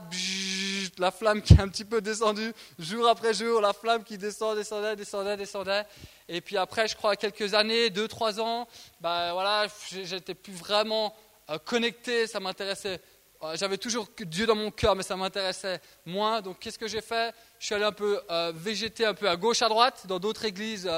la 0.98 1.10
flamme 1.10 1.42
qui 1.42 1.54
est 1.54 1.60
un 1.60 1.68
petit 1.68 1.84
peu 1.84 2.00
descendue, 2.00 2.52
jour 2.78 3.08
après 3.08 3.34
jour, 3.34 3.60
la 3.60 3.72
flamme 3.72 4.04
qui 4.04 4.16
descend, 4.16 4.56
descendait, 4.56 4.94
descendait, 4.94 5.36
descendait. 5.36 5.86
Et 6.28 6.40
puis 6.40 6.56
après, 6.56 6.86
je 6.86 6.94
crois, 6.94 7.16
quelques 7.16 7.54
années, 7.54 7.90
deux, 7.90 8.06
trois 8.06 8.40
ans, 8.40 8.68
ben 9.00 9.32
voilà, 9.32 9.66
j'étais 9.90 10.34
plus 10.34 10.52
vraiment 10.52 11.16
euh, 11.50 11.58
connecté, 11.58 12.26
ça 12.26 12.38
m'intéressait. 12.38 13.00
Euh, 13.44 13.56
j'avais 13.56 13.78
toujours 13.78 14.08
Dieu 14.18 14.46
dans 14.46 14.56
mon 14.56 14.70
cœur, 14.72 14.96
mais 14.96 15.04
ça 15.04 15.14
m'intéressait 15.14 15.80
moins. 16.04 16.40
Donc 16.40 16.58
qu'est-ce 16.58 16.78
que 16.78 16.88
j'ai 16.88 17.00
fait? 17.00 17.32
Je 17.60 17.66
suis 17.66 17.74
allé 17.74 17.84
un 17.84 17.92
peu 17.92 18.20
euh, 18.30 18.52
végéter 18.54 19.04
un 19.04 19.14
peu 19.14 19.28
à 19.28 19.36
gauche, 19.36 19.62
à 19.62 19.68
droite, 19.68 20.06
dans 20.08 20.18
d'autres 20.18 20.44
églises, 20.44 20.90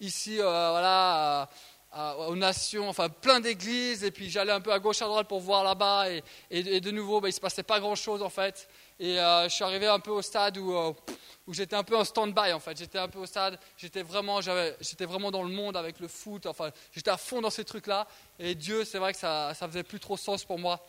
ici, 0.00 0.38
voilà, 0.38 1.48
aux 2.26 2.36
nations, 2.36 2.88
enfin 2.88 3.10
plein 3.10 3.40
d'églises. 3.40 4.02
Et 4.02 4.10
puis 4.10 4.30
j'allais 4.30 4.52
un 4.52 4.62
peu 4.62 4.72
à 4.72 4.78
gauche, 4.78 5.02
à 5.02 5.06
droite 5.06 5.28
pour 5.28 5.40
voir 5.40 5.62
là-bas. 5.62 6.06
Et, 6.50 6.80
de 6.80 6.90
nouveau, 6.90 7.20
ben, 7.20 7.28
il 7.28 7.32
ne 7.32 7.34
se 7.34 7.40
passait 7.40 7.62
pas 7.62 7.80
grand-chose 7.80 8.22
en 8.22 8.30
fait. 8.30 8.68
Et 8.98 9.16
je 9.16 9.48
suis 9.50 9.64
arrivé 9.64 9.86
un 9.86 10.00
peu 10.00 10.10
au 10.10 10.22
stade 10.22 10.56
où 10.56 10.94
j'étais 11.52 11.76
un 11.76 11.84
peu 11.84 11.98
en 11.98 12.04
stand-by 12.04 12.52
en 12.52 12.60
fait. 12.60 12.78
J'étais 12.78 12.98
un 12.98 13.08
peu 13.08 13.18
au 13.18 13.26
stade, 13.26 13.58
j'étais 13.76 14.02
vraiment, 14.02 14.40
j'étais 14.40 15.04
vraiment 15.04 15.30
dans 15.30 15.42
le 15.42 15.50
monde 15.50 15.76
avec 15.76 16.00
le 16.00 16.08
foot, 16.08 16.46
enfin, 16.46 16.70
j'étais 16.92 17.10
à 17.10 17.18
fond 17.18 17.42
dans 17.42 17.50
ces 17.50 17.64
trucs-là. 17.64 18.06
Et 18.38 18.54
Dieu, 18.54 18.86
c'est 18.86 18.98
vrai 18.98 19.12
que 19.12 19.18
ça, 19.18 19.52
ça 19.52 19.68
faisait 19.68 19.82
plus 19.82 20.00
trop 20.00 20.16
sens 20.16 20.44
pour 20.44 20.58
moi. 20.58 20.80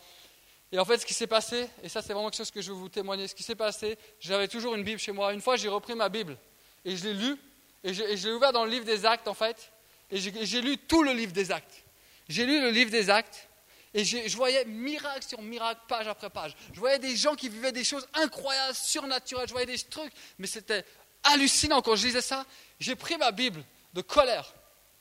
Et 0.76 0.78
en 0.78 0.84
fait, 0.84 0.98
ce 0.98 1.06
qui 1.06 1.14
s'est 1.14 1.26
passé, 1.26 1.70
et 1.82 1.88
ça 1.88 2.02
c'est 2.02 2.12
vraiment 2.12 2.28
quelque 2.28 2.36
chose 2.36 2.50
que 2.50 2.60
je 2.60 2.70
veux 2.70 2.76
vous 2.76 2.90
témoigner, 2.90 3.26
ce 3.28 3.34
qui 3.34 3.42
s'est 3.42 3.54
passé, 3.54 3.96
j'avais 4.20 4.46
toujours 4.46 4.74
une 4.74 4.84
Bible 4.84 5.00
chez 5.00 5.10
moi. 5.10 5.32
Une 5.32 5.40
fois, 5.40 5.56
j'ai 5.56 5.70
repris 5.70 5.94
ma 5.94 6.10
Bible 6.10 6.36
et 6.84 6.98
je 6.98 7.04
l'ai 7.04 7.14
lue, 7.14 7.36
et 7.82 7.94
je, 7.94 8.02
l'ai 8.02 8.34
ouvert 8.34 8.52
dans 8.52 8.66
le 8.66 8.70
livre 8.70 8.84
des 8.84 9.06
actes 9.06 9.26
en 9.26 9.32
fait, 9.32 9.72
et 10.10 10.18
j'ai 10.18 10.60
lu 10.60 10.76
tout 10.76 11.02
le 11.02 11.14
livre 11.14 11.32
des 11.32 11.50
actes. 11.50 11.82
J'ai 12.28 12.44
lu 12.44 12.60
le 12.60 12.68
livre 12.68 12.90
des 12.90 13.08
actes, 13.08 13.48
et 13.94 14.04
je, 14.04 14.36
voyais 14.36 14.66
miracle 14.66 15.24
sur 15.26 15.40
miracle, 15.40 15.80
page 15.88 16.08
après 16.08 16.28
page. 16.28 16.54
Je 16.74 16.78
voyais 16.78 16.98
des 16.98 17.16
gens 17.16 17.36
qui 17.36 17.48
vivaient 17.48 17.72
des 17.72 17.82
choses 17.82 18.06
incroyables, 18.12 18.74
surnaturelles. 18.74 19.48
Je 19.48 19.52
voyais 19.52 19.64
des 19.64 19.78
trucs, 19.78 20.12
mais 20.38 20.46
c'était 20.46 20.84
hallucinant 21.22 21.80
quand 21.80 21.96
je 21.96 22.04
lisais 22.04 22.20
ça. 22.20 22.44
J'ai 22.80 22.96
pris 22.96 23.16
ma 23.16 23.30
Bible 23.30 23.64
de 23.94 24.02
colère. 24.02 24.52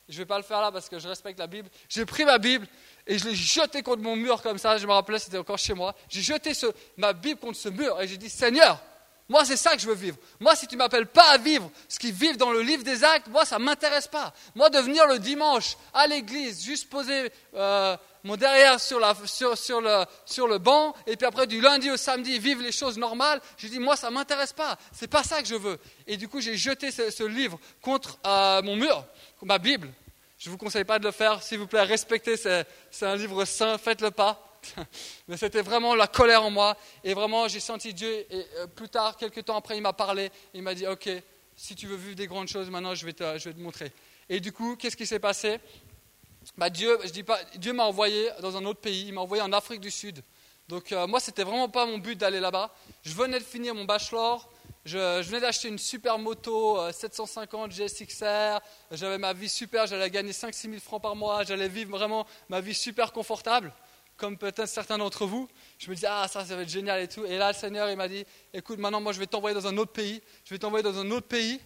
Je 0.07 0.13
ne 0.13 0.19
vais 0.19 0.25
pas 0.25 0.37
le 0.37 0.43
faire 0.43 0.61
là 0.61 0.71
parce 0.71 0.87
que 0.87 0.99
je 0.99 1.07
respecte 1.09 1.37
la 1.37 1.47
Bible. 1.47 1.67
J'ai 1.89 2.05
pris 2.05 2.23
ma 2.23 2.37
Bible 2.37 2.65
et 3.07 3.17
je 3.17 3.27
l'ai 3.27 3.35
jetée 3.35 3.83
contre 3.83 4.01
mon 4.01 4.15
mur 4.15 4.41
comme 4.41 4.57
ça. 4.57 4.77
Je 4.77 4.87
me 4.87 4.91
rappelais, 4.91 5.19
c'était 5.19 5.37
encore 5.37 5.57
chez 5.57 5.73
moi. 5.73 5.95
J'ai 6.09 6.21
jeté 6.21 6.53
ma 6.97 7.13
Bible 7.13 7.39
contre 7.39 7.57
ce 7.57 7.69
mur 7.69 8.01
et 8.01 8.07
j'ai 8.07 8.17
dit 8.17 8.29
Seigneur, 8.29 8.81
Moi, 9.27 9.43
c'est 9.45 9.57
ça 9.57 9.75
que 9.75 9.81
je 9.81 9.87
veux 9.87 9.95
vivre. 9.95 10.17
Moi, 10.39 10.55
si 10.55 10.67
tu 10.67 10.75
m'appelles 10.75 11.07
pas 11.07 11.29
à 11.31 11.37
vivre 11.37 11.69
ce 11.87 11.97
qui 11.97 12.11
vivent 12.11 12.37
dans 12.37 12.51
le 12.51 12.61
livre 12.61 12.83
des 12.83 13.03
actes, 13.03 13.27
moi, 13.27 13.45
ça 13.45 13.59
m'intéresse 13.59 14.07
pas. 14.07 14.33
Moi, 14.55 14.69
de 14.69 14.79
venir 14.79 15.07
le 15.07 15.19
dimanche 15.19 15.77
à 15.93 16.05
l'église, 16.07 16.63
juste 16.63 16.89
poser 16.89 17.31
euh, 17.55 17.97
mon 18.23 18.35
derrière 18.35 18.79
sur, 18.79 18.99
sur, 19.27 19.81
le, 19.81 20.05
sur 20.25 20.47
le 20.47 20.57
banc, 20.59 20.95
et 21.07 21.15
puis 21.15 21.25
après, 21.25 21.47
du 21.47 21.59
lundi 21.59 21.89
au 21.89 21.97
samedi, 21.97 22.37
vivre 22.37 22.61
les 22.61 22.71
choses 22.71 22.97
normales, 22.97 23.41
j'ai 23.57 23.69
dit, 23.69 23.79
moi, 23.79 23.95
ça 23.95 24.11
m'intéresse 24.11 24.53
pas. 24.53 24.77
C'est 24.91 25.09
pas 25.09 25.23
ça 25.23 25.41
que 25.41 25.47
je 25.47 25.55
veux. 25.55 25.79
Et 26.05 26.17
du 26.17 26.27
coup, 26.27 26.39
j'ai 26.39 26.55
jeté 26.55 26.91
ce, 26.91 27.23
livre 27.23 27.59
contre 27.81 28.19
euh, 28.27 28.61
mon 28.61 28.75
mur, 28.75 29.03
ma 29.41 29.57
Bible. 29.57 29.89
Je 30.37 30.49
ne 30.49 30.51
vous 30.51 30.57
conseille 30.57 30.83
pas 30.83 30.99
de 30.99 31.05
le 31.05 31.11
faire. 31.11 31.41
S'il 31.41 31.59
vous 31.59 31.67
plaît, 31.67 31.83
respectez, 31.83 32.35
c'est 32.37 32.65
un 33.05 33.15
livre 33.15 33.45
saint, 33.45 33.77
faites-le 33.77 34.11
pas. 34.11 34.41
Mais 35.27 35.37
c'était 35.37 35.61
vraiment 35.61 35.95
la 35.95 36.07
colère 36.07 36.43
en 36.43 36.51
moi. 36.51 36.75
Et 37.03 37.13
vraiment, 37.13 37.47
j'ai 37.47 37.59
senti 37.59 37.93
Dieu. 37.93 38.25
Et 38.29 38.45
euh, 38.57 38.67
plus 38.67 38.89
tard, 38.89 39.17
quelques 39.17 39.45
temps 39.45 39.57
après, 39.57 39.77
il 39.77 39.81
m'a 39.81 39.93
parlé. 39.93 40.31
Il 40.53 40.63
m'a 40.63 40.73
dit 40.73 40.87
Ok, 40.87 41.09
si 41.55 41.75
tu 41.75 41.87
veux 41.87 41.95
vivre 41.95 42.15
des 42.15 42.27
grandes 42.27 42.47
choses, 42.47 42.69
maintenant, 42.69 42.95
je 42.95 43.05
vais 43.05 43.13
te, 43.13 43.37
je 43.37 43.49
vais 43.49 43.53
te 43.53 43.59
montrer. 43.59 43.91
Et 44.29 44.39
du 44.39 44.51
coup, 44.51 44.75
qu'est-ce 44.75 44.97
qui 44.97 45.05
s'est 45.05 45.19
passé? 45.19 45.59
Bah, 46.57 46.69
Dieu, 46.69 46.97
je 47.03 47.09
dis 47.09 47.23
pas, 47.23 47.39
Dieu 47.55 47.73
m'a 47.73 47.85
envoyé 47.85 48.29
dans 48.41 48.57
un 48.57 48.65
autre 48.65 48.79
pays. 48.79 49.07
Il 49.07 49.13
m'a 49.13 49.21
envoyé 49.21 49.41
en 49.41 49.51
Afrique 49.53 49.81
du 49.81 49.91
Sud. 49.91 50.23
Donc, 50.67 50.91
euh, 50.91 51.07
moi, 51.07 51.19
c'était 51.19 51.43
vraiment 51.43 51.69
pas 51.69 51.85
mon 51.85 51.97
but 51.97 52.17
d'aller 52.17 52.39
là-bas. 52.39 52.73
Je 53.03 53.13
venais 53.13 53.39
de 53.39 53.43
finir 53.43 53.75
mon 53.75 53.85
bachelor. 53.85 54.49
Je, 54.85 55.23
venais 55.23 55.41
d'acheter 55.41 55.67
une 55.67 55.79
super 55.79 56.19
moto 56.19 56.77
750 56.91 57.71
euh, 57.71 57.87
GSXR. 57.87 58.63
J'avais 58.91 59.17
ma 59.17 59.33
vie 59.33 59.49
super. 59.49 59.87
J'allais 59.87 60.11
gagner 60.11 60.31
5-6 60.31 60.69
000 60.69 60.73
francs 60.79 61.01
par 61.01 61.15
mois. 61.15 61.43
J'allais 61.43 61.67
vivre 61.67 61.89
vraiment 61.89 62.27
ma 62.49 62.61
vie 62.61 62.75
super 62.75 63.11
confortable 63.11 63.73
comme 64.15 64.37
peut-être 64.37 64.67
certains 64.67 64.97
d'entre 64.97 65.25
vous. 65.25 65.49
Je 65.77 65.89
me 65.89 65.95
disais, 65.95 66.07
ah, 66.09 66.27
ça, 66.29 66.45
ça 66.45 66.55
va 66.55 66.61
être 66.61 66.69
génial 66.69 67.01
et 67.01 67.07
tout. 67.07 67.25
Et 67.25 67.37
là, 67.37 67.49
le 67.49 67.57
Seigneur, 67.57 67.89
il 67.89 67.97
m'a 67.97 68.07
dit, 68.07 68.23
écoute, 68.53 68.79
maintenant, 68.79 69.01
moi, 69.01 69.11
je 69.11 69.19
vais 69.19 69.27
t'envoyer 69.27 69.53
dans 69.53 69.67
un 69.67 69.75
autre 69.77 69.91
pays. 69.91 70.21
Je 70.45 70.53
vais 70.53 70.59
t'envoyer 70.59 70.83
dans 70.83 70.97
un 70.97 71.11
autre 71.11 71.27
pays 71.27 71.59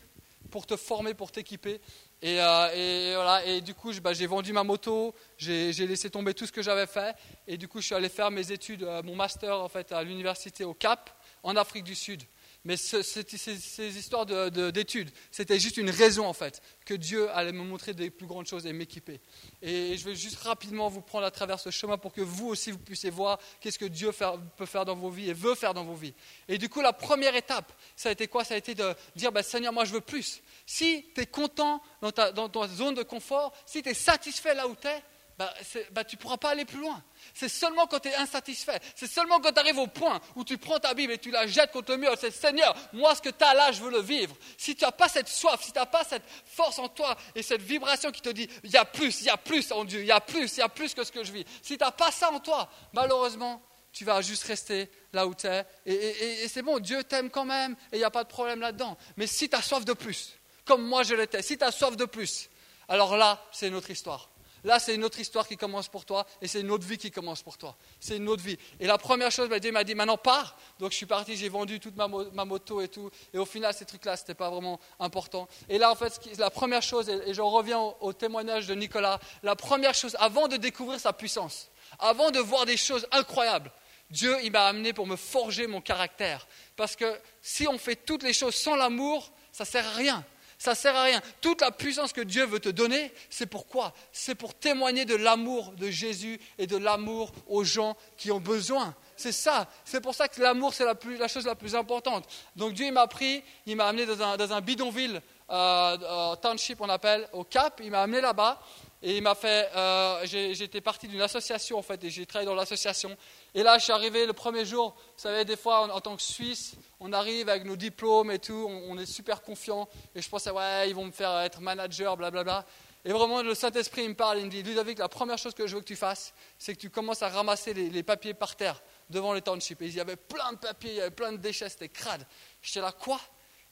pour 0.50 0.66
te 0.66 0.76
former, 0.78 1.14
pour 1.14 1.32
t'équiper. 1.32 1.80
Et, 2.22 2.42
euh, 2.42 3.12
voilà. 3.16 3.46
Et 3.46 3.62
du 3.62 3.74
coup, 3.74 3.92
bah, 4.02 4.14
j'ai 4.14 4.28
vendu 4.28 4.54
ma 4.54 4.64
moto, 4.64 5.14
j'ai 5.38 5.74
laissé 5.74 6.10
tomber 6.10 6.34
tout 6.34 6.46
ce 6.46 6.52
que 6.52 6.62
j'avais 6.62 6.88
fait. 6.88 7.16
Et 7.48 7.58
du 7.58 7.68
coup, 7.68 7.82
je 7.82 7.88
suis 7.88 7.96
allé 7.96 8.10
faire 8.10 8.32
mes 8.32 8.52
études, 8.52 8.84
euh, 8.84 9.04
mon 9.04 9.16
master, 9.16 9.60
en 9.60 9.70
fait, 9.70 9.92
à 9.92 10.04
l'université 10.04 10.64
au 10.64 10.74
Cap, 10.74 11.10
en 11.44 11.56
Afrique 11.56 11.84
du 11.84 11.96
Sud. 11.96 12.24
Mais 12.66 12.76
ces, 12.76 13.98
histoires 13.98 14.26
d'études, 14.26 15.10
c'était 15.32 15.60
juste 15.60 15.78
une 15.78 15.90
raison 15.90 16.26
en 16.26 16.34
fait, 16.34 16.62
que 16.86 16.94
Dieu 16.94 17.30
allait 17.32 17.54
me 17.54 17.64
montrer 17.64 17.94
des 17.94 18.10
plus 18.10 18.28
grandes 18.28 18.48
choses 18.48 18.66
et 18.66 18.74
m'équiper. 18.74 19.22
Et 19.62 19.96
je 19.98 20.04
vais 20.04 20.16
juste 20.16 20.40
rapidement 20.40 20.90
vous 20.90 21.02
prendre 21.02 21.26
à 21.26 21.32
travers 21.32 21.60
ce 21.60 21.70
chemin 21.70 21.98
pour 21.98 22.12
que 22.12 22.22
vous 22.22 22.48
aussi 22.48 22.72
vous 22.72 22.78
puissiez 22.78 23.12
voir 23.12 23.40
qu'est-ce 23.62 23.80
que 23.80 23.86
Dieu 23.86 24.12
peut 24.58 24.66
faire 24.66 24.84
dans 24.84 24.96
vos 24.96 25.10
vies 25.10 25.30
et 25.30 25.34
veut 25.34 25.56
faire 25.56 25.74
dans 25.74 25.86
vos 25.86 25.96
vies. 25.96 26.14
Et 26.50 26.58
du 26.58 26.68
coup, 26.68 26.82
la 26.82 26.92
première 26.92 27.36
étape, 27.36 27.72
ça 27.96 28.10
a 28.10 28.12
été 28.12 28.28
quoi? 28.28 28.44
Ça 28.44 28.56
a 28.56 28.58
été 28.58 28.76
de 28.76 28.94
dire, 29.16 29.32
bah, 29.32 29.44
Seigneur, 29.44 29.72
moi 29.72 29.86
je 29.86 29.94
veux 29.94 30.02
plus. 30.02 30.42
Si 30.66 31.06
tu 31.16 31.22
es 31.22 31.26
content 31.26 31.82
dans 32.02 32.12
ta, 32.12 32.34
dans 32.34 32.50
ta 32.50 32.68
zone 32.68 32.96
de 32.96 33.04
confort, 33.04 33.54
si 33.66 33.82
tu 33.82 33.90
es 33.90 33.94
satisfait 33.94 34.54
là 34.54 34.68
où 34.68 34.76
tu 34.76 34.88
es, 34.88 35.02
bah, 35.40 35.54
bah, 35.92 36.04
tu 36.04 36.18
ne 36.18 36.22
pourras 36.22 36.36
pas 36.36 36.50
aller 36.50 36.66
plus 36.66 36.82
loin. 36.82 37.02
C'est 37.34 37.48
seulement 37.48 37.88
quand 37.88 38.02
tu 38.02 38.10
es 38.10 38.16
insatisfait, 38.16 38.78
c'est 38.94 39.08
seulement 39.08 39.40
quand 39.40 39.54
tu 39.54 39.60
arrives 39.60 39.78
au 39.78 39.88
point 39.88 40.20
où 40.36 40.44
tu 40.44 40.58
prends 40.58 40.80
ta 40.80 40.94
Bible 40.94 41.14
et 41.14 41.18
tu 41.18 41.32
la 41.32 41.48
jettes 41.48 41.72
contre 41.72 41.94
le 41.94 41.98
mur, 41.98 42.14
c'est 42.20 42.30
Seigneur, 42.30 42.76
moi 42.92 43.16
ce 43.16 43.22
que 43.22 43.30
tu 43.30 43.42
as 43.46 43.54
là, 43.54 43.72
je 43.72 43.82
veux 43.82 43.90
le 43.90 44.02
vivre. 44.02 44.36
Si 44.58 44.76
tu 44.76 44.84
n'as 44.84 44.92
pas 44.92 45.08
cette 45.08 45.30
soif, 45.30 45.64
si 45.64 45.72
tu 45.72 45.80
n'as 45.80 45.86
pas 45.86 46.04
cette 46.04 46.24
force 46.44 46.78
en 46.78 46.90
toi 46.90 47.16
et 47.36 47.42
cette 47.42 47.62
vibration 47.62 48.12
qui 48.12 48.20
te 48.20 48.28
dit, 48.28 48.50
il 48.66 48.70
y 48.70 48.76
a 48.76 48.84
plus, 48.84 49.22
il 49.22 49.28
y 49.28 49.30
a 49.30 49.38
plus 49.38 49.72
en 49.72 49.86
Dieu, 49.86 50.02
il 50.02 50.08
y 50.08 50.12
a 50.12 50.20
plus, 50.20 50.58
il 50.58 50.60
y 50.60 50.62
a 50.62 50.68
plus 50.68 50.94
que 50.94 51.06
ce 51.06 51.12
que 51.14 51.24
je 51.24 51.32
vis. 51.32 51.46
Si 51.62 51.78
tu 51.78 51.84
n'as 51.86 51.92
pas 51.92 52.12
ça 52.12 52.30
en 52.34 52.42
toi, 52.42 52.70
malheureusement, 52.92 53.62
tu 53.94 54.04
vas 54.04 54.22
juste 54.22 54.44
rester 54.44 54.92
là 55.14 55.26
où 55.26 55.34
tu 55.34 55.48
es. 55.48 55.66
Et, 55.86 56.44
et 56.44 56.48
c'est 56.50 56.64
bon, 56.64 56.80
Dieu 56.80 57.02
t'aime 57.06 57.30
quand 57.30 57.46
même 57.46 57.78
et 57.94 57.96
il 57.96 58.00
n'y 58.00 58.04
a 58.04 58.12
pas 58.12 58.26
de 58.26 58.30
problème 58.30 58.60
là-dedans. 58.60 58.98
Mais 59.16 59.26
si 59.26 59.48
tu 59.48 59.56
as 59.56 59.62
soif 59.62 59.86
de 59.86 59.94
plus, 59.94 60.38
comme 60.66 60.86
moi 60.86 61.04
je 61.04 61.16
l'étais, 61.16 61.42
si 61.42 61.58
tu 61.58 61.64
as 61.64 61.72
soif 61.72 61.96
de 61.96 62.04
plus, 62.04 62.50
alors 62.90 63.16
là, 63.16 63.42
c'est 63.54 63.70
une 63.70 63.76
autre 63.76 63.90
histoire. 63.90 64.30
Là, 64.64 64.80
c'est 64.80 64.96
une 64.96 65.04
autre 65.04 65.20
histoire 65.20 65.48
qui 65.48 65.58
commence 65.58 65.88
pour 65.88 66.06
toi 66.06 66.26
et 66.42 66.48
c'est 66.48 66.62
une 66.62 66.72
autre 66.72 66.86
vie 66.86 66.98
qui 66.98 67.12
commence 67.12 67.42
pour 67.42 67.58
toi. 67.58 67.76
C'est 68.00 68.18
une 68.18 68.28
autre 68.28 68.44
vie. 68.44 68.58
Et 68.80 68.88
la 68.88 68.98
première 68.98 69.32
chose, 69.32 69.50
Dieu 69.50 69.72
m'a 69.72 69.84
dit 69.84 69.96
maintenant 69.96 70.18
pars. 70.18 70.58
Donc 70.80 70.92
je 70.92 70.98
suis 70.98 71.06
parti, 71.06 71.36
j'ai 71.36 71.50
vendu 71.50 71.80
toute 71.80 71.96
ma, 71.96 72.08
moto 72.08 72.82
et 72.82 72.88
tout. 72.88 73.10
Et 73.34 73.38
au 73.38 73.46
final, 73.46 73.74
ces 73.74 73.86
trucs-là, 73.86 74.18
ce 74.18 74.24
n'était 74.24 74.34
pas 74.34 74.50
vraiment 74.50 74.80
important. 75.00 75.48
Et 75.70 75.78
là, 75.78 75.92
en 75.92 75.96
fait, 75.96 76.20
la 76.38 76.50
première 76.50 76.82
chose, 76.82 77.10
et, 77.10 77.34
j'en 77.34 77.50
reviens 77.50 77.80
au, 77.80 78.14
témoignage 78.14 78.68
de 78.68 78.76
Nicolas, 78.76 79.20
la 79.44 79.56
première 79.56 79.94
chose, 79.94 80.16
avant 80.20 80.48
de 80.48 80.58
découvrir 80.58 81.00
sa 81.00 81.14
puissance, 81.14 81.70
avant 82.00 82.32
de 82.32 82.40
voir 82.40 82.66
des 82.66 82.78
choses 82.78 83.08
incroyables, 83.12 83.72
Dieu, 84.10 84.36
il 84.44 84.52
m'a 84.52 84.66
amené 84.66 84.92
pour 84.92 85.06
me 85.06 85.16
forger 85.16 85.68
mon 85.68 85.82
caractère. 85.82 86.48
Parce 86.76 86.96
que 86.96 87.20
si 87.42 87.68
on 87.68 87.78
fait 87.78 87.96
toutes 87.96 88.24
les 88.24 88.34
choses 88.34 88.56
sans 88.56 88.76
l'amour, 88.76 89.32
ça 89.52 89.64
ne 89.64 89.70
sert 89.70 89.88
à 89.88 89.92
rien 89.92 90.26
ça 90.60 90.72
ne 90.72 90.76
sert 90.76 90.96
à 90.96 91.04
rien. 91.04 91.22
Toute 91.40 91.62
la 91.62 91.72
puissance 91.72 92.12
que 92.12 92.20
Dieu 92.20 92.46
veut 92.46 92.60
te 92.60 92.68
donner, 92.68 93.14
c'est 93.30 93.46
pourquoi 93.46 93.94
C'est 94.12 94.36
pour 94.36 94.54
témoigner 94.54 95.06
de 95.06 95.16
l'amour 95.16 95.72
de 95.78 95.90
Jésus 95.90 96.38
et 96.58 96.68
de 96.68 96.76
l'amour 96.76 97.32
aux 97.48 97.64
gens 97.64 97.96
qui 98.18 98.30
ont 98.30 98.42
besoin. 98.42 98.94
C'est 99.16 99.32
ça. 99.32 99.70
C'est 99.86 100.02
pour 100.02 100.14
ça 100.14 100.28
que 100.28 100.42
l'amour, 100.42 100.74
c'est 100.74 100.84
la, 100.84 101.28
chose 101.30 101.46
la 101.46 101.56
plus 101.56 101.76
importante. 101.76 102.26
Donc 102.58 102.74
Dieu, 102.74 102.92
m'a 102.92 103.08
pris, 103.08 103.42
il 103.66 103.78
m'a 103.78 103.88
amené 103.88 104.06
dans 104.06 104.22
un, 104.54 104.62
bidonville, 104.62 105.22
euh, 105.50 105.98
euh, 106.02 106.36
township, 106.36 106.82
on 106.82 106.90
appelle, 106.90 107.30
au 107.32 107.46
Cap. 107.46 107.80
Il 107.82 107.92
m'a 107.92 108.02
amené 108.02 108.20
là-bas. 108.20 108.60
Et 109.02 109.16
il 109.16 109.24
m'a 109.24 109.34
fait, 109.34 109.70
euh, 109.76 110.26
j'étais 110.26 110.82
parti 110.82 111.08
d'une 111.08 111.22
association 111.22 111.78
en 111.78 111.82
fait, 111.82 112.04
et 112.04 112.10
j'ai 112.10 112.26
travaillé 112.26 112.48
dans 112.48 112.56
l'association. 112.56 113.16
Et 113.56 113.64
là, 113.64 113.78
je 113.78 113.86
suis 113.86 113.94
arrivé 113.94 114.26
le 114.26 114.34
premier 114.34 114.66
jour, 114.66 114.94
vous 114.94 115.22
savez, 115.22 115.46
des 115.46 115.56
fois, 115.56 115.94
en, 115.94 116.02
tant 116.02 116.18
que 116.18 116.22
Suisse, 116.22 116.76
on 117.00 117.14
arrive 117.14 117.48
avec 117.48 117.64
nos 117.64 117.78
diplômes 117.78 118.30
et 118.30 118.40
tout, 118.40 118.68
on, 118.70 118.98
est 118.98 119.06
super 119.06 119.42
confiant. 119.42 119.88
Et 120.16 120.22
je 120.22 120.30
pensais, 120.30 120.52
ouais, 120.52 120.90
ils 120.90 120.96
vont 120.96 121.06
me 121.06 121.12
faire 121.12 121.40
être 121.40 121.62
manager, 121.62 122.18
blablabla. 122.18 122.66
Et 123.06 123.14
vraiment, 123.14 123.42
le 123.42 123.56
Saint-Esprit, 123.56 124.10
me 124.10 124.16
parle, 124.16 124.40
il 124.40 124.46
me 124.46 124.52
dit, 124.52 124.62
Ludovic, 124.62 125.00
la 125.00 125.08
première 125.08 125.38
chose 125.38 125.54
que 125.54 125.66
je 125.66 125.76
veux 125.76 125.82
que 125.82 125.88
tu 125.88 125.96
fasses, 125.96 126.34
c'est 126.58 126.76
que 126.76 126.80
tu 126.80 126.90
commences 126.90 127.24
à 127.24 127.30
ramasser 127.30 127.74
les, 127.74 128.04
papiers 128.04 128.34
par 128.34 128.58
terre 128.58 128.84
devant 129.10 129.32
les 129.32 129.42
townships. 129.42 129.82
Et 129.82 129.86
il 129.86 129.96
y 129.96 130.02
avait 130.02 130.18
plein 130.18 130.52
de 130.52 130.58
papiers, 130.58 130.92
il 130.92 130.98
y 130.98 131.02
avait 131.02 131.10
plein 131.10 131.32
de 131.32 131.38
déchets, 131.38 131.70
c'était 131.70 131.88
crade. 131.88 132.28
J'étais 132.62 132.82
là, 132.82 132.92
quoi? 132.92 133.22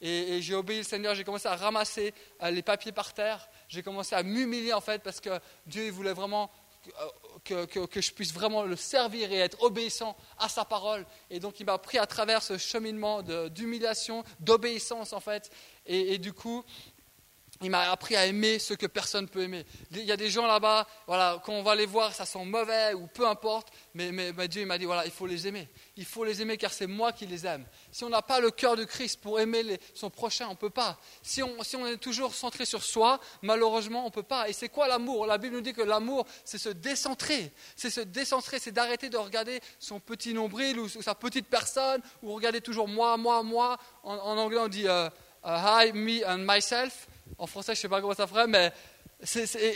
Et, 0.01 0.41
j'ai 0.41 0.53
obéi 0.53 0.77
le 0.77 0.83
Seigneur, 0.83 1.15
j'ai 1.15 1.23
commencé 1.23 1.47
à 1.47 1.55
ramasser 1.55 2.13
euh, 2.43 2.51
les 2.51 2.61
papiers 2.61 2.91
par 2.91 3.13
terre, 3.13 3.49
j'ai 3.67 3.83
commencé 3.83 4.15
à 4.15 4.23
m'humilier 4.23 4.73
en 4.73 4.81
fait 4.81 5.01
parce 5.01 5.19
que 5.19 5.39
Dieu 5.65 5.89
voulait 5.89 6.13
vraiment 6.13 6.51
que, 7.43 7.65
que, 7.65 8.01
je 8.01 8.13
puisse 8.13 8.33
vraiment 8.33 8.63
le 8.63 8.75
servir 8.77 9.31
et 9.31 9.39
être 9.39 9.61
obéissant 9.61 10.15
à 10.37 10.47
sa 10.47 10.63
parole. 10.63 11.05
Et 11.29 11.39
donc 11.39 11.59
il 11.59 11.65
m'a 11.65 11.77
pris 11.77 11.97
à 11.97 12.05
travers 12.05 12.41
ce 12.41 12.57
cheminement 12.57 13.21
d'humiliation, 13.49 14.23
d'obéissance 14.39 15.11
en 15.11 15.19
fait. 15.19 15.51
et, 15.85 16.17
du 16.17 16.31
coup, 16.31 16.63
il 17.61 17.71
m'a 17.71 17.91
appris 17.91 18.15
à 18.15 18.25
aimer 18.25 18.59
ce 18.59 18.73
que 18.73 18.85
personne 18.85 19.23
ne 19.23 19.29
peut 19.29 19.41
aimer. 19.41 19.65
Il 19.91 20.03
y 20.03 20.11
a 20.11 20.17
des 20.17 20.29
gens 20.29 20.45
là-bas, 20.45 20.87
voilà, 21.07 21.41
quand 21.43 21.53
on 21.53 21.63
va 21.63 21.75
les 21.75 21.87
voir, 21.87 22.13
ça 22.13 22.25
sent 22.25 22.45
mauvais 22.45 22.93
ou 22.93 23.07
peu 23.07 23.27
importe, 23.27 23.69
mais, 23.95 24.11
mais, 24.11 24.47
Dieu 24.47 24.65
m'a 24.65 24.77
dit, 24.77 24.85
voilà, 24.85 25.05
il 25.05 25.11
faut 25.11 25.25
les 25.25 25.47
aimer. 25.47 25.67
Il 25.95 26.05
faut 26.05 26.23
les 26.23 26.41
aimer 26.41 26.57
car 26.57 26.71
c'est 26.71 26.85
moi 26.85 27.11
qui 27.11 27.25
les 27.25 27.47
aime. 27.47 27.65
Si 27.91 28.03
on 28.03 28.09
n'a 28.09 28.21
pas 28.21 28.39
le 28.39 28.51
cœur 28.51 28.75
de 28.75 28.83
Christ 28.83 29.21
pour 29.21 29.39
aimer 29.39 29.79
son 29.95 30.09
prochain, 30.09 30.45
on 30.47 30.51
ne 30.51 30.55
peut 30.55 30.69
pas. 30.69 30.99
Si 31.23 31.41
on, 31.41 31.63
si 31.63 31.75
on, 31.75 31.87
est 31.87 31.97
toujours 31.97 32.35
centré 32.35 32.65
sur 32.65 32.83
soi, 32.83 33.19
malheureusement, 33.41 34.03
on 34.03 34.07
ne 34.07 34.11
peut 34.11 34.23
pas. 34.23 34.47
Et 34.49 34.53
c'est 34.53 34.69
quoi 34.69 34.87
l'amour? 34.87 35.25
La 35.25 35.39
Bible 35.39 35.55
nous 35.55 35.61
dit 35.61 35.73
que 35.73 35.81
l'amour, 35.81 36.27
c'est 36.45 36.59
se 36.59 36.69
décentrer. 36.69 37.51
C'est 37.75 37.89
se 37.89 38.01
décentrer, 38.01 38.59
c'est 38.59 38.71
d'arrêter 38.71 39.09
de 39.09 39.17
regarder 39.17 39.59
son 39.79 39.99
petit 39.99 40.33
nombril 40.33 40.79
ou, 40.79 40.87
sa 40.87 41.15
petite 41.15 41.47
personne, 41.47 42.01
ou 42.21 42.33
regarder 42.33 42.61
toujours 42.61 42.87
moi, 42.87 43.17
moi, 43.17 43.41
moi. 43.41 43.77
En, 44.03 44.37
anglais, 44.37 44.59
on 44.59 44.67
dit 44.67 44.83
uh, 44.83 45.09
uh, 45.43 45.91
me 45.93 46.23
and 46.27 46.39
myself. 46.39 47.07
En 47.37 47.47
français, 47.47 47.73
je 47.75 47.79
ne 47.79 47.81
sais 47.83 47.89
pas 47.89 48.01
comment 48.01 48.13
ça 48.13 48.27
ferait, 48.27 48.47
mais 48.47 48.71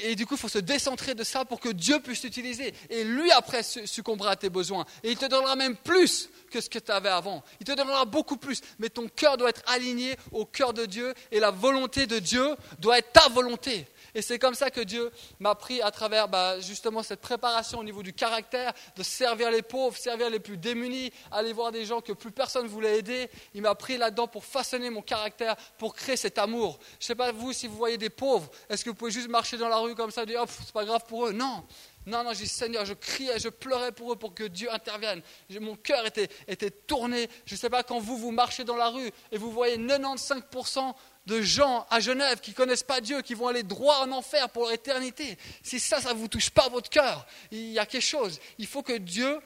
et, 0.04 0.16
du 0.16 0.28
coup, 0.28 0.36
il 0.36 0.40
faut 0.40 0.48
se 0.48 0.60
décentrer 0.60 1.16
de 1.16 1.24
ça 1.24 1.46
pour 1.46 1.60
que 1.60 1.70
Dieu 1.70 2.00
puisse 2.00 2.22
t'utiliser. 2.22 2.76
Et 2.92 3.04
lui, 3.04 3.32
après, 3.32 3.64
succombera 3.64 4.32
à 4.32 4.36
tes 4.36 4.52
besoins. 4.52 4.86
Et 5.04 5.10
il 5.12 5.18
te 5.18 5.26
donnera 5.26 5.56
même 5.56 5.76
plus 5.76 6.30
que 6.52 6.62
ce 6.62 6.70
que 6.70 6.78
tu 6.78 6.92
avais 6.92 7.10
avant. 7.10 7.44
Il 7.60 7.66
te 7.66 7.72
donnera 7.72 8.06
beaucoup 8.06 8.38
plus. 8.38 8.62
Mais 8.78 8.90
ton 8.90 9.08
cœur 9.08 9.38
doit 9.38 9.50
être 9.50 9.64
aligné 9.66 10.16
au 10.32 10.46
cœur 10.46 10.74
de 10.74 10.86
Dieu. 10.86 11.16
Et 11.32 11.40
la 11.40 11.50
volonté 11.50 12.06
de 12.06 12.20
Dieu 12.20 12.56
doit 12.78 13.00
être 13.00 13.12
ta 13.14 13.30
volonté. 13.30 13.88
Et 14.16 14.22
c'est 14.22 14.40
comme 14.40 14.56
ça 14.56 14.70
que 14.70 14.82
Dieu 14.82 15.12
m'a 15.40 15.56
pris 15.56 15.82
à 15.82 15.92
travers 15.92 16.28
bah, 16.28 16.60
justement 16.60 17.04
cette 17.04 17.22
préparation 17.22 17.80
au 17.80 17.84
niveau 17.84 18.04
du 18.04 18.14
caractère, 18.14 18.74
de 18.96 19.04
servir 19.04 19.52
les 19.52 19.62
pauvres, 19.62 19.98
servir 19.98 20.30
les 20.30 20.40
plus 20.40 20.58
démunis, 20.58 21.12
aller 21.32 21.54
voir 21.54 21.72
des 21.72 21.86
gens 21.86 22.02
que 22.02 22.14
plus 22.14 22.32
personne 22.32 22.64
ne 22.64 22.70
voulait 22.70 23.00
aider. 23.00 23.30
Il 23.54 23.62
m'a 23.62 23.76
pris 23.76 23.98
là-dedans 23.98 24.28
pour 24.28 24.46
façonner 24.46 24.90
mon 24.90 25.02
caractère, 25.02 25.56
pour 25.78 25.96
créer 25.96 26.18
cet 26.18 26.38
amour. 26.38 26.80
Je 27.00 27.06
ne 27.06 27.08
sais 27.08 27.16
pas 27.16 27.32
vous 27.32 27.54
si 27.54 27.68
vous 27.68 27.76
voyez 27.76 27.98
des 27.98 28.10
pauvres, 28.10 28.50
est-ce 28.70 28.84
que 28.84 28.90
vous 28.90 28.96
pouvez 28.96 29.12
juste 29.12 29.30
marcher 29.30 29.58
dans 29.58 29.70
la 29.70 29.78
rue 29.78 29.96
comme 29.96 30.12
ça 30.12 30.24
et 30.24 30.26
dire 30.26 30.42
oh, 30.44 30.50
c'est 30.50 30.74
pas 30.74 30.86
grave 30.86 31.04
pour 31.08 31.28
eux? 31.28 31.32
Non. 31.32 31.64
Non, 32.08 32.24
non, 32.24 32.34
j'ai 32.34 32.48
Seigneur, 32.48 32.84
je 32.84 32.94
criais, 32.94 33.38
je 33.38 33.50
pleurais 33.50 33.92
pour 33.92 34.12
eux 34.12 34.16
pour 34.16 34.34
que 34.34 34.44
Dieu 34.44 34.74
intervienne. 34.74 35.22
Mon 35.60 35.76
cœur 35.76 36.06
était, 36.06 36.30
était 36.48 36.72
tourné. 36.72 37.30
Je 37.46 37.54
ne 37.54 37.60
sais 37.60 37.70
pas 37.70 37.84
quand 37.84 38.00
vous, 38.00 38.18
vous 38.18 38.32
marchez 38.32 38.64
dans 38.64 38.76
la 38.76 38.90
rue 38.90 39.12
et 39.32 39.38
vous 39.38 39.52
voyez 39.52 39.78
95% 39.78 40.96
de 41.26 41.42
gens 41.42 41.86
à 41.90 42.00
Genève 42.00 42.40
qui 42.40 42.52
ne 42.52 42.56
connaissent 42.56 42.84
pas 42.84 43.02
Dieu, 43.02 43.22
qui 43.22 43.34
vont 43.34 43.48
aller 43.48 43.64
droit 43.64 43.98
en 43.98 44.12
enfer 44.12 44.50
pour 44.50 44.70
l'éternité. 44.70 45.38
Si 45.62 45.80
ça, 45.80 46.02
ça 46.02 46.14
ne 46.14 46.20
vous 46.20 46.28
touche 46.28 46.50
pas 46.50 46.70
votre 46.70 46.90
cœur, 46.90 47.26
il 47.52 47.72
y 47.72 47.80
a 47.80 47.86
quelque 47.86 48.02
chose. 48.02 48.40
Il 48.58 48.68
faut 48.68 48.82
que 48.82 48.98
Dieu, 48.98 49.40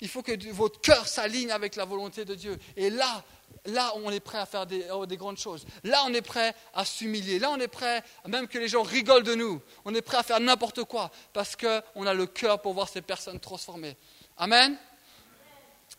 il 0.00 0.08
faut 0.08 0.22
que 0.22 0.50
votre 0.52 0.80
cœur 0.80 1.08
s'aligne 1.08 1.50
avec 1.50 1.76
la 1.76 1.84
volonté 1.84 2.24
de 2.24 2.34
Dieu. 2.34 2.58
Et 2.76 2.90
là, 2.90 3.24
Là, 3.66 3.92
on 3.96 4.10
est 4.10 4.20
prêt 4.20 4.38
à 4.38 4.46
faire 4.46 4.66
des, 4.66 4.84
oh, 4.92 5.06
des 5.06 5.16
grandes 5.16 5.38
choses. 5.38 5.64
Là, 5.84 6.02
on 6.06 6.14
est 6.14 6.22
prêt 6.22 6.54
à 6.74 6.84
s'humilier. 6.84 7.38
Là, 7.38 7.50
on 7.50 7.60
est 7.60 7.68
prêt, 7.68 8.02
même 8.26 8.48
que 8.48 8.58
les 8.58 8.66
gens 8.66 8.82
rigolent 8.82 9.22
de 9.22 9.34
nous. 9.34 9.60
On 9.84 9.94
est 9.94 10.02
prêt 10.02 10.16
à 10.16 10.22
faire 10.22 10.40
n'importe 10.40 10.82
quoi 10.84 11.10
parce 11.32 11.54
qu'on 11.54 12.06
a 12.06 12.14
le 12.14 12.26
cœur 12.26 12.60
pour 12.60 12.74
voir 12.74 12.88
ces 12.88 13.02
personnes 13.02 13.38
transformées. 13.38 13.96
Amen? 14.36 14.76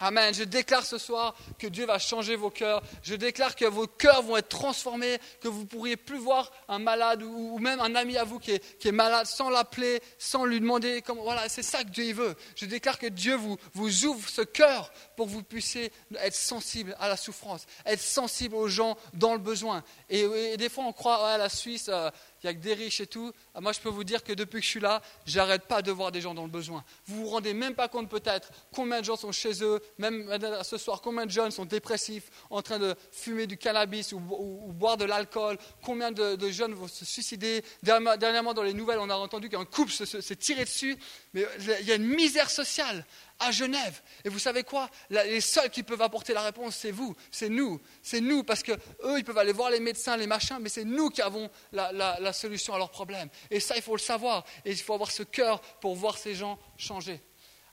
Amen. 0.06 0.34
Je 0.34 0.43
déclare 0.43 0.86
ce 0.86 0.97
soir 0.97 1.34
que 1.58 1.66
Dieu 1.66 1.86
va 1.86 1.97
changer 1.97 2.36
vos 2.36 2.49
cœurs. 2.49 2.84
Je 3.04 3.16
déclare 3.16 3.56
que 3.56 3.64
vos 3.64 3.88
cœurs 3.88 4.22
vont 4.22 4.36
être 4.36 4.49
transformés, 4.49 5.18
que 5.39 5.47
vous 5.47 5.66
pourriez 5.66 5.95
plus 5.95 6.18
voir 6.18 6.51
un 6.68 6.78
malade 6.78 7.24
ou, 7.24 7.58
même 7.60 7.80
un 7.80 7.95
ami 7.95 8.18
à 8.18 8.26
vous 8.26 8.38
qui 8.38 8.51
est, 8.51 8.91
malade 8.91 9.28
sans 9.28 9.49
l'appeler, 9.49 10.01
sans 10.18 10.43
lui 10.43 10.60
demander. 10.60 11.01
Comment, 11.01 11.24
voilà, 11.24 11.47
c'est 11.47 11.64
ça 11.64 11.86
que 11.86 11.89
Dieu 11.89 12.14
veut. 12.14 12.36
Je 12.58 12.66
déclare 12.66 12.99
que 12.99 13.08
Dieu 13.08 13.36
vous, 13.36 13.56
vous 13.76 14.04
ouvre 14.04 14.28
ce 14.28 14.41
cœur 14.41 14.91
pour 15.16 15.28
que 15.28 15.32
vous 15.32 15.41
puissiez 15.41 15.89
être 16.18 16.36
sensible 16.36 16.97
à 16.99 17.08
la 17.08 17.16
souffrance, 17.16 17.66
être 17.86 18.01
sensible 18.01 18.56
aux 18.56 18.68
gens 18.68 18.97
dans 19.14 19.32
le 19.32 19.39
besoin. 19.39 19.86
Et, 20.10 20.58
des 20.58 20.68
fois, 20.68 20.84
on 20.84 20.91
croit 20.91 21.30
à 21.30 21.38
la 21.38 21.47
Suisse. 21.47 21.88
Euh, 21.88 22.12
il 22.44 22.48
n'y 22.48 22.50
a 22.50 22.54
que 22.54 22.60
des 22.60 22.74
riches 22.74 23.00
et 23.00 23.08
tout. 23.08 23.32
Ah, 23.56 23.62
moi, 23.62 23.72
je 23.72 23.80
peux 23.80 23.89
vous 23.89 24.04
dire 24.04 24.24
que 24.24 24.34
depuis 24.34 24.60
que 24.60 24.66
je 24.66 24.70
suis 24.70 24.80
là, 24.80 25.02
j'arrête 25.26 25.64
pas 25.64 25.82
de 25.82 25.91
voir 25.91 26.12
des 26.12 26.20
gens 26.20 26.34
dans 26.34 26.44
le 26.44 26.50
besoin. 26.50 26.84
Vous 27.06 27.24
vous 27.24 27.30
rendez 27.30 27.54
même 27.54 27.74
pas 27.74 27.88
compte 27.88 28.10
peut-être 28.10 28.50
combien 28.74 29.00
de 29.00 29.06
gens 29.06 29.16
sont 29.16 29.32
chez 29.32 29.64
eux, 29.64 29.80
même 29.98 30.30
ce 30.64 30.78
soir, 30.78 31.02
combien 31.02 31.26
de 31.26 31.32
jeunes 31.32 31.52
sont 31.52 31.66
dépressifs, 31.66 32.30
en 32.50 32.62
train 32.62 32.80
de 32.80 32.96
fumer 33.12 33.48
du 33.48 33.58
cannabis 33.58 34.12
ou, 34.12 34.20
boire 34.20 34.98
de 34.98 35.06
l'alcool, 35.06 35.58
combien 35.84 36.12
de, 36.12 36.50
jeunes 36.50 36.74
vont 36.74 36.88
se 36.88 37.06
suicider. 37.06 37.64
Dernièrement, 37.82 38.54
dans 38.54 38.64
les 38.64 38.74
nouvelles, 38.74 39.00
on 39.00 39.10
a 39.10 39.16
entendu 39.16 39.50
qu'un 39.50 39.66
couple 39.66 39.91
s'est 39.91 40.36
tiré 40.36 40.66
dessus, 40.66 40.98
mais 41.34 41.46
il 41.60 41.88
y 41.88 41.91
a 41.91 41.96
une 41.96 42.08
misère 42.08 42.50
sociale 42.50 43.06
à 43.44 43.52
Genève. 43.52 44.02
Et 44.24 44.30
vous 44.30 44.39
savez 44.39 44.64
quoi? 44.64 44.89
Les 45.10 45.41
seuls 45.41 45.70
qui 45.70 45.84
peuvent 45.84 46.02
apporter 46.02 46.34
la 46.34 46.41
réponse, 46.41 46.76
c'est 46.76 46.91
vous, 46.91 47.16
c'est 47.32 47.50
nous, 47.50 47.80
c'est 48.02 48.22
nous, 48.22 48.44
parce 48.44 48.64
que 48.64 48.72
eux, 49.04 49.18
ils 49.18 49.24
peuvent 49.24 49.38
aller 49.38 49.54
voir 49.54 49.70
les 49.70 49.80
médecins, 49.80 50.18
les 50.18 50.28
machins, 50.28 50.58
mais 50.60 50.70
c'est 50.70 50.86
nous 50.86 51.10
qui 51.10 51.22
avons 51.22 51.50
la, 51.72 52.34
solution 52.34 52.74
à 52.74 52.78
leurs 52.78 52.91
problèmes. 52.91 53.30
Et 53.52 53.60
ça, 53.60 53.76
il 53.76 53.82
faut 53.82 53.96
le 53.96 54.02
savoir. 54.02 54.46
Et 54.66 54.72
il 54.72 54.78
faut 54.78 54.94
avoir 54.94 55.12
ce 55.12 55.24
cœur 55.24 55.62
pour 55.80 55.96
voir 55.96 56.18
ces 56.18 56.36
gens 56.36 56.58
changer. 56.78 57.22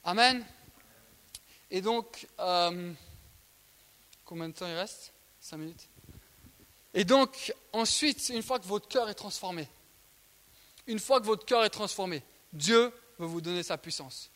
Amen. 0.03 0.45
Et 1.69 1.81
donc, 1.81 2.27
euh, 2.39 2.91
combien 4.25 4.49
de 4.49 4.53
temps 4.53 4.67
il 4.67 4.75
reste? 4.75 5.13
Cinq 5.39 5.57
minutes. 5.57 5.87
Et 6.93 7.05
donc, 7.05 7.53
ensuite, 7.71 8.29
une 8.29 8.43
fois 8.43 8.59
que 8.59 8.65
votre 8.65 8.87
cœur 8.87 9.09
est 9.09 9.15
transformé, 9.15 9.67
une 10.87 10.99
fois 10.99 11.19
que 11.19 11.25
votre 11.25 11.45
cœur 11.45 11.63
est 11.63 11.69
transformé, 11.69 12.21
Dieu 12.51 12.91
veut 13.17 13.27
vous 13.27 13.41
donner 13.41 13.63
sa 13.63 13.77
puissance. 13.77 14.29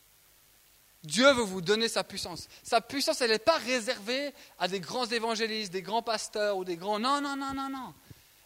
Dieu 1.06 1.32
veut 1.34 1.44
vous 1.44 1.62
donner 1.62 1.88
sa 1.88 2.04
puissance. 2.04 2.48
Sa 2.64 2.82
puissance, 2.82 3.22
elle 3.22 3.32
n'est 3.32 3.40
pas 3.40 3.58
réservée 3.58 4.34
à 4.60 4.68
des 4.68 4.80
grands 4.80 5.06
évangélistes, 5.06 5.72
des 5.72 5.82
grands 5.82 6.02
pasteurs 6.02 6.58
ou 6.58 6.66
des 6.66 6.78
grands... 6.78 7.00
Non, 7.00 7.22
non, 7.22 7.36
non, 7.36 7.54
non, 7.54 7.70
non. 7.70 7.94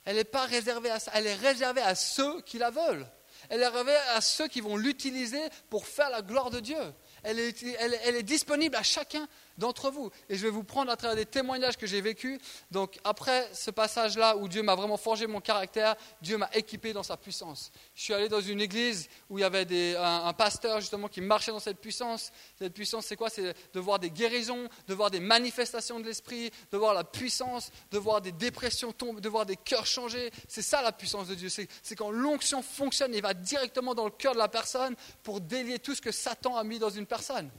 Elle 0.06 0.18
n'est 0.18 0.24
pas 0.24 0.46
réservée 0.46 0.90
à 0.90 1.00
ça. 1.00 1.12
Elle 1.14 1.28
est 1.28 1.36
réservée 1.36 1.82
à 1.82 1.96
ceux 1.96 2.42
qui 2.42 2.58
la 2.58 2.70
veulent. 2.70 3.08
Elle 3.50 3.62
est 3.62 3.68
réservée 3.68 3.96
à 4.16 4.22
ceux 4.22 4.48
qui 4.48 4.62
vont 4.62 4.78
l'utiliser 4.78 5.42
pour 5.70 5.86
faire 5.86 6.10
la 6.10 6.22
gloire 6.22 6.50
de 6.50 6.60
Dieu. 6.60 6.94
Elle 7.24 7.40
est, 7.40 7.64
elle 7.80 8.16
est 8.16 8.24
disponible 8.24 8.76
à 8.76 8.84
chacun 8.84 9.28
d'entre 9.60 9.92
vous. 9.92 10.10
Et 10.30 10.36
je 10.36 10.44
vais 10.44 10.50
vous 10.50 10.64
prendre 10.64 10.92
à 10.92 10.96
travers 10.96 11.16
des 11.16 11.26
témoignages 11.26 11.78
que 11.78 11.86
j'ai 11.86 12.02
vécus. 12.02 12.40
Donc 12.72 12.98
après 13.04 13.48
ce 13.54 13.70
passage-là 13.70 14.38
où 14.38 14.48
Dieu 14.48 14.64
m'a 14.64 14.76
vraiment 14.76 14.98
forgé 14.98 15.28
mon 15.28 15.42
caractère, 15.42 15.96
Dieu 16.22 16.38
m'a 16.38 16.50
équipé 16.54 16.94
dans 16.94 17.04
sa 17.04 17.18
puissance. 17.18 17.72
Je 17.94 18.02
suis 18.02 18.14
allé 18.14 18.30
dans 18.30 18.42
une 18.42 18.62
église 18.62 19.10
où 19.30 19.38
il 19.38 19.42
y 19.42 19.44
avait 19.44 19.96
un, 19.98 20.34
pasteur 20.34 20.80
justement 20.80 21.08
qui 21.08 21.22
marchait 21.22 21.52
dans 21.52 21.60
cette 21.60 21.80
puissance. 21.80 22.32
Cette 22.58 22.74
puissance, 22.74 23.06
c'est 23.06 23.18
quoi? 23.18 23.30
C'est 23.30 23.54
de 23.74 23.80
voir 23.80 24.00
des 24.00 24.10
guérisons, 24.10 24.70
de 24.88 24.94
voir 24.94 25.12
des 25.12 25.20
manifestations 25.20 26.00
de 26.00 26.06
l'esprit, 26.06 26.50
de 26.72 26.78
voir 26.78 26.94
la 26.94 27.04
puissance, 27.04 27.72
de 27.92 27.98
voir 27.98 28.22
des 28.22 28.32
dépressions 28.32 28.94
tomber, 28.94 29.22
de 29.22 29.30
voir 29.30 29.46
des 29.46 29.58
cœurs 29.58 29.86
changer. 29.86 30.32
C'est 30.48 30.62
ça 30.62 30.82
la 30.82 30.92
puissance 30.92 31.28
de 31.28 31.36
Dieu. 31.36 31.50
C'est 31.50 31.96
quand 31.96 32.12
l'onction 32.12 32.62
fonctionne 32.62 33.14
et 33.14 33.22
va 33.22 33.34
directement 33.34 33.94
dans 33.94 34.06
le 34.06 34.12
cœur 34.12 34.34
de 34.34 34.40
la 34.40 34.48
personne 34.48 34.96
pour 35.24 35.42
délier 35.42 35.80
tout 35.80 35.94
ce 35.94 36.02
que 36.02 36.12
Satan 36.12 36.56
a 36.56 36.64
mis 36.64 36.80
dans 36.80 36.90
une 36.90 37.06
personne. 37.06 37.50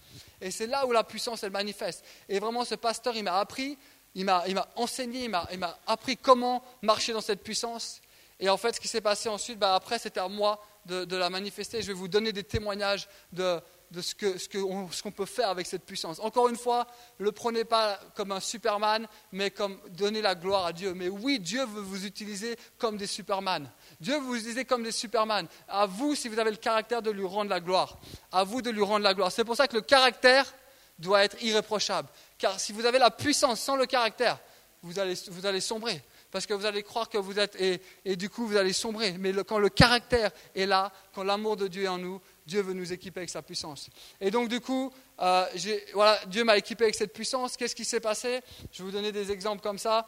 Et 0.41 0.51
c'est 0.51 0.66
là 0.66 0.86
où 0.86 0.93
la 0.93 1.05
puissance, 1.05 1.43
elle 1.43 1.53
manifeste. 1.53 2.05
Et 2.28 2.38
vraiment, 2.38 2.64
ce 2.64 2.74
pasteur, 2.74 3.16
il 3.16 3.24
m'a 3.24 3.38
appris, 3.38 3.76
il 4.14 4.24
m'a, 4.24 4.45
enseigné, 4.76 5.24
il 5.24 5.30
m'a, 5.30 5.78
appris 5.86 6.16
comment 6.16 6.64
marcher 6.82 7.12
dans 7.12 7.20
cette 7.20 7.43
puissance. 7.43 8.01
Et 8.38 8.49
en 8.49 8.57
fait, 8.57 8.74
ce 8.74 8.80
qui 8.80 8.88
s'est 8.88 9.01
passé 9.01 9.28
ensuite, 9.28 9.59
bah, 9.59 9.74
après, 9.74 9.99
c'était 9.99 10.20
à 10.20 10.28
moi 10.28 10.64
de, 10.86 11.16
la 11.16 11.30
manifester. 11.30 11.82
Je 11.82 11.88
vais 11.88 11.93
vous 11.93 12.09
donner 12.09 12.32
des 12.32 12.45
témoignages 12.45 13.09
de, 13.32 13.61
ce, 13.99 15.03
qu'on, 15.03 15.11
peut 15.11 15.26
faire 15.26 15.49
avec 15.49 15.66
cette 15.66 15.84
puissance. 15.84 16.20
Encore 16.20 16.49
une 16.49 16.57
fois, 16.57 16.86
ne 17.18 17.24
le 17.24 17.32
prenez 17.32 17.64
pas 17.64 17.99
comme 18.14 18.30
un 18.30 18.41
Superman, 18.41 19.09
mais 19.32 19.51
comme 19.51 19.78
donner 19.91 20.22
la 20.22 20.34
gloire 20.34 20.66
à 20.66 20.72
Dieu. 20.72 20.95
Mais 20.95 21.09
oui, 21.09 21.41
Dieu 21.41 21.64
veut 21.66 21.80
vous 21.80 22.07
utiliser 22.07 22.57
comme 22.78 22.97
des 22.97 23.09
Superman. 23.09 23.68
Dieu 24.01 24.16
vous 24.18 24.36
utilisez 24.36 24.64
comme 24.64 24.84
des 24.84 24.93
Superman. 24.93 25.49
À 25.68 25.86
vous, 25.86 26.14
si 26.14 26.28
vous 26.28 26.38
avez 26.38 26.53
le 26.53 26.57
caractère 26.57 27.03
de 27.03 27.11
lui 27.11 27.26
rendre 27.26 27.51
la 27.51 27.61
gloire. 27.61 27.99
À 28.30 28.45
vous 28.45 28.62
de 28.62 28.70
lui 28.70 28.82
rendre 28.82 29.03
la 29.03 29.14
gloire. 29.14 29.32
C'est 29.32 29.45
pour 29.45 29.57
ça 29.57 29.66
que 29.66 29.76
le 29.76 29.82
caractère 29.82 30.53
doit 30.99 31.24
être 31.24 31.43
irréprochable. 31.43 32.09
Car 32.38 32.61
si 32.61 32.72
vous 32.72 32.86
avez 32.86 32.99
la 32.99 33.11
puissance 33.11 33.61
sans 33.61 33.74
le 33.74 33.86
caractère, 33.86 34.38
vous 34.82 34.99
allez, 34.99 35.14
vous 35.28 35.47
allez 35.47 35.61
sombrer. 35.61 36.03
Parce 36.30 36.47
que 36.47 36.55
vous 36.55 36.64
allez 36.64 36.84
croire 36.84 37.09
que 37.09 37.18
vous 37.18 37.41
êtes, 37.41 37.61
et, 37.61 37.82
et 38.05 38.14
du 38.14 38.30
coup 38.30 38.47
vous 38.47 38.57
allez 38.57 38.72
sombrer. 38.72 39.16
Mais 39.18 39.32
quand 39.45 39.59
le 39.59 39.68
caractère 39.68 40.30
est 40.55 40.66
là, 40.66 40.93
quand 41.12 41.24
l'amour 41.24 41.57
de 41.57 41.66
Dieu 41.66 41.84
est 41.84 41.88
en 41.88 41.99
nous, 41.99 42.20
Dieu 42.51 42.62
veut 42.62 42.72
nous 42.72 42.92
équiper 42.92 43.20
avec 43.20 43.30
sa 43.30 43.42
puissance. 43.42 43.88
Et 44.20 44.32
donc 44.32 44.48
du 44.48 44.61
coup, 44.61 44.92
euh, 45.20 45.46
voilà, 45.94 46.18
Dieu 46.26 46.42
m'a 46.42 46.59
équipé 46.59 46.84
avec 46.84 46.96
cette 46.96 47.12
puissance. 47.12 47.57
Qu'est-ce 47.57 47.76
qui 47.76 47.84
s'est 47.84 48.01
passé? 48.01 48.40
Je 48.72 48.78
vais 48.78 48.84
vous 48.84 48.90
donner 48.90 49.12
des 49.12 49.30
exemples 49.30 49.62
comme 49.62 49.78
ça. 49.78 50.07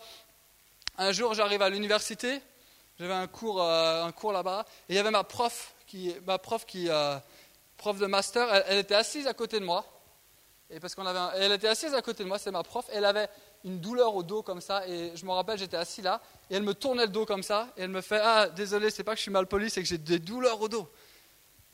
Un 0.99 1.13
jour, 1.13 1.35
j'arrive 1.35 1.63
à 1.63 1.71
l'université, 1.71 2.41
j'avais 2.99 3.15
un 3.15 3.29
cours, 3.29 3.63
euh, 3.63 4.11
cours 4.11 4.33
là-bas, 4.33 4.67
et 4.89 4.95
il 4.95 4.97
y 4.97 4.99
avait 4.99 5.13
ma 5.13 5.23
prof, 5.23 5.75
qui, 5.87 6.15
ma 6.27 6.39
prof, 6.39 6.67
qui, 6.67 6.89
euh, 6.89 7.17
prof 7.77 7.97
de 7.99 8.07
master, 8.07 8.53
elle, 8.67 8.79
était 8.79 8.97
assise 8.97 9.27
à 9.27 9.35
côté 9.35 9.59
de 9.59 9.65
moi, 9.65 9.87
et 10.69 10.81
parce 10.81 10.95
qu'on 10.95 11.07
avait, 11.07 11.39
elle 11.39 11.53
était 11.53 11.69
assise 11.69 11.95
à 11.95 12.03
côté 12.03 12.25
de 12.25 12.29
moi, 12.29 12.39
c'est 12.39 12.51
ma 12.51 12.63
prof, 12.63 12.85
elle 12.93 13.07
avait 13.07 13.29
une 13.65 13.79
douleur 13.79 14.15
au 14.15 14.23
dos 14.23 14.43
comme 14.43 14.61
ça, 14.61 14.87
et 14.87 15.13
je 15.15 15.25
me 15.25 15.31
rappelle, 15.31 15.59
j'étais 15.59 15.79
assis 15.79 16.03
là, 16.03 16.21
et 16.51 16.57
elle 16.57 16.63
me 16.63 16.75
tournait 16.75 17.07
le 17.07 17.13
dos 17.13 17.25
comme 17.25 17.43
ça, 17.43 17.69
et 17.79 17.83
elle 17.83 17.91
me 17.91 18.03
fait, 18.03 18.21
ah, 18.23 18.49
désolé, 18.49 18.91
c'est 18.91 19.05
pas 19.05 19.13
que 19.13 19.19
je 19.19 19.23
suis 19.23 19.31
mal 19.31 19.47
poli, 19.47 19.71
c'est 19.71 19.81
que 19.81 19.89
j'ai 19.89 19.99
des 19.99 20.19
douleurs 20.19 20.61
au 20.61 20.69
dos. 20.69 20.89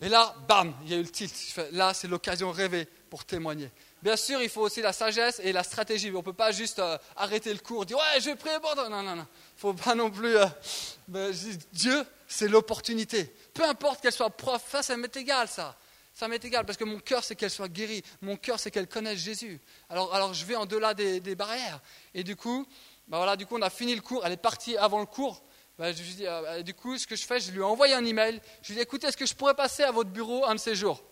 Et 0.01 0.09
là, 0.09 0.35
bam, 0.47 0.75
il 0.85 0.91
y 0.91 0.95
a 0.95 0.99
eu 0.99 1.03
le 1.03 1.09
tilt. 1.09 1.33
là, 1.73 1.93
c'est 1.93 2.09
l'occasion 2.09 2.53
rêvée 2.53 2.87
pour 3.11 3.25
témoigner. 3.25 3.71
Bien 4.01 4.17
sûr, 4.17 4.41
il 4.41 4.49
faut 4.49 4.61
aussi 4.61 4.81
la 4.81 4.93
sagesse 4.93 5.41
et 5.43 5.53
la 5.53 5.65
stratégie. 5.65 6.11
On 6.13 6.19
ne 6.19 6.23
peut 6.23 6.33
pas 6.33 6.53
juste 6.53 6.79
euh, 6.79 6.97
arrêter 7.17 7.53
le 7.53 7.59
cours, 7.59 7.85
dire 7.85 7.97
ouais, 7.97 8.21
je 8.21 8.27
vais 8.27 8.37
prier 8.37 8.61
pour 8.61 8.75
toi. 8.75 8.89
Non, 8.89 9.03
non, 9.03 9.17
non. 9.17 9.27
Il 9.57 9.61
faut 9.61 9.75
pas 9.75 9.97
non 9.97 10.09
plus. 10.09 10.37
Euh, 10.37 11.33
Dieu, 11.73 12.05
c'est 12.29 12.47
l'opportunité. 12.47 13.33
Peu 13.55 13.65
importe 13.65 14.01
qu'elle 14.01 14.13
soit 14.13 14.31
prof, 14.31 14.63
ça, 14.71 14.83
ça 14.83 14.97
m'est 14.97 15.17
égal, 15.17 15.49
ça. 15.49 15.77
Ça 16.15 16.29
m'est 16.29 16.45
égal 16.45 16.65
parce 16.65 16.79
que 16.79 16.85
mon 16.85 17.01
cœur, 17.01 17.25
c'est 17.25 17.35
qu'elle 17.35 17.51
soit 17.51 17.69
guérie. 17.69 18.03
Mon 18.23 18.37
cœur, 18.37 18.61
c'est 18.61 18.71
qu'elle 18.71 18.89
connaisse 18.89 19.19
Jésus. 19.19 19.61
Alors, 19.89 20.15
alors 20.15 20.35
je 20.35 20.45
vais 20.45 20.57
en 20.57 20.67
delà 20.67 20.95
des, 20.95 21.21
barrières. 21.35 21.81
Et 22.15 22.23
du 22.23 22.37
coup, 22.37 22.67
bah 23.09 23.17
voilà, 23.17 23.37
du 23.37 23.47
coup, 23.47 23.57
on 23.57 23.63
a 23.63 23.71
fini 23.71 23.95
le 23.97 24.01
cours. 24.01 24.25
Elle 24.25 24.33
est 24.33 24.37
partie 24.37 24.77
avant 24.77 25.01
le 25.01 25.07
cours. 25.07 25.43
Bah, 25.79 25.93
je 25.93 26.03
dis, 26.03 26.27
euh, 26.27 26.43
bah, 26.43 26.63
du 26.63 26.75
coup, 26.75 26.99
ce 26.99 27.07
que 27.07 27.15
je 27.15 27.25
fais, 27.25 27.39
je 27.39 27.53
lui 27.53 27.61
ai 27.61 27.63
envoyé 27.63 27.95
un 27.95 28.05
email. 28.05 28.41
Je 28.63 28.69
lui 28.69 28.75
dit, 28.75 28.81
écoutez, 28.81 29.07
est-ce 29.07 29.17
que 29.17 29.27
je 29.27 29.35
pourrais 29.35 29.55
passer 29.55 29.85
à 29.85 29.93
votre 29.93 30.11
bureau 30.11 30.45
un 30.45 30.55
de 30.55 30.61
ces 30.61 30.75
jours? 30.75 31.03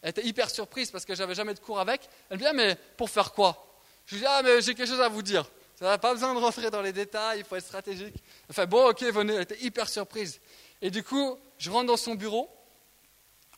Elle 0.00 0.10
était 0.10 0.24
hyper 0.24 0.50
surprise 0.50 0.90
parce 0.90 1.04
que 1.04 1.14
j'avais 1.14 1.34
jamais 1.34 1.54
de 1.54 1.60
cours 1.60 1.78
avec. 1.78 2.08
Elle 2.30 2.38
me 2.38 2.42
dit, 2.42 2.48
ah, 2.48 2.54
mais 2.54 2.76
pour 2.96 3.10
faire 3.10 3.32
quoi? 3.32 3.80
Je 4.06 4.14
lui 4.14 4.22
dis, 4.22 4.26
ah, 4.26 4.40
mais 4.42 4.62
j'ai 4.62 4.74
quelque 4.74 4.88
chose 4.88 5.00
à 5.00 5.08
vous 5.08 5.22
dire. 5.22 5.44
Ça 5.74 5.86
n'a 5.86 5.98
pas 5.98 6.14
besoin 6.14 6.32
de 6.34 6.38
rentrer 6.38 6.70
dans 6.70 6.82
les 6.82 6.92
détails, 6.92 7.40
il 7.40 7.44
faut 7.44 7.56
être 7.56 7.64
stratégique. 7.64 8.14
Enfin, 8.48 8.64
bon, 8.64 8.88
ok, 8.90 9.02
venez. 9.02 9.34
Elle 9.34 9.42
était 9.42 9.60
hyper 9.60 9.88
surprise. 9.88 10.40
Et 10.80 10.90
du 10.90 11.02
coup, 11.02 11.36
je 11.58 11.70
rentre 11.70 11.86
dans 11.86 11.96
son 11.96 12.14
bureau, 12.14 12.48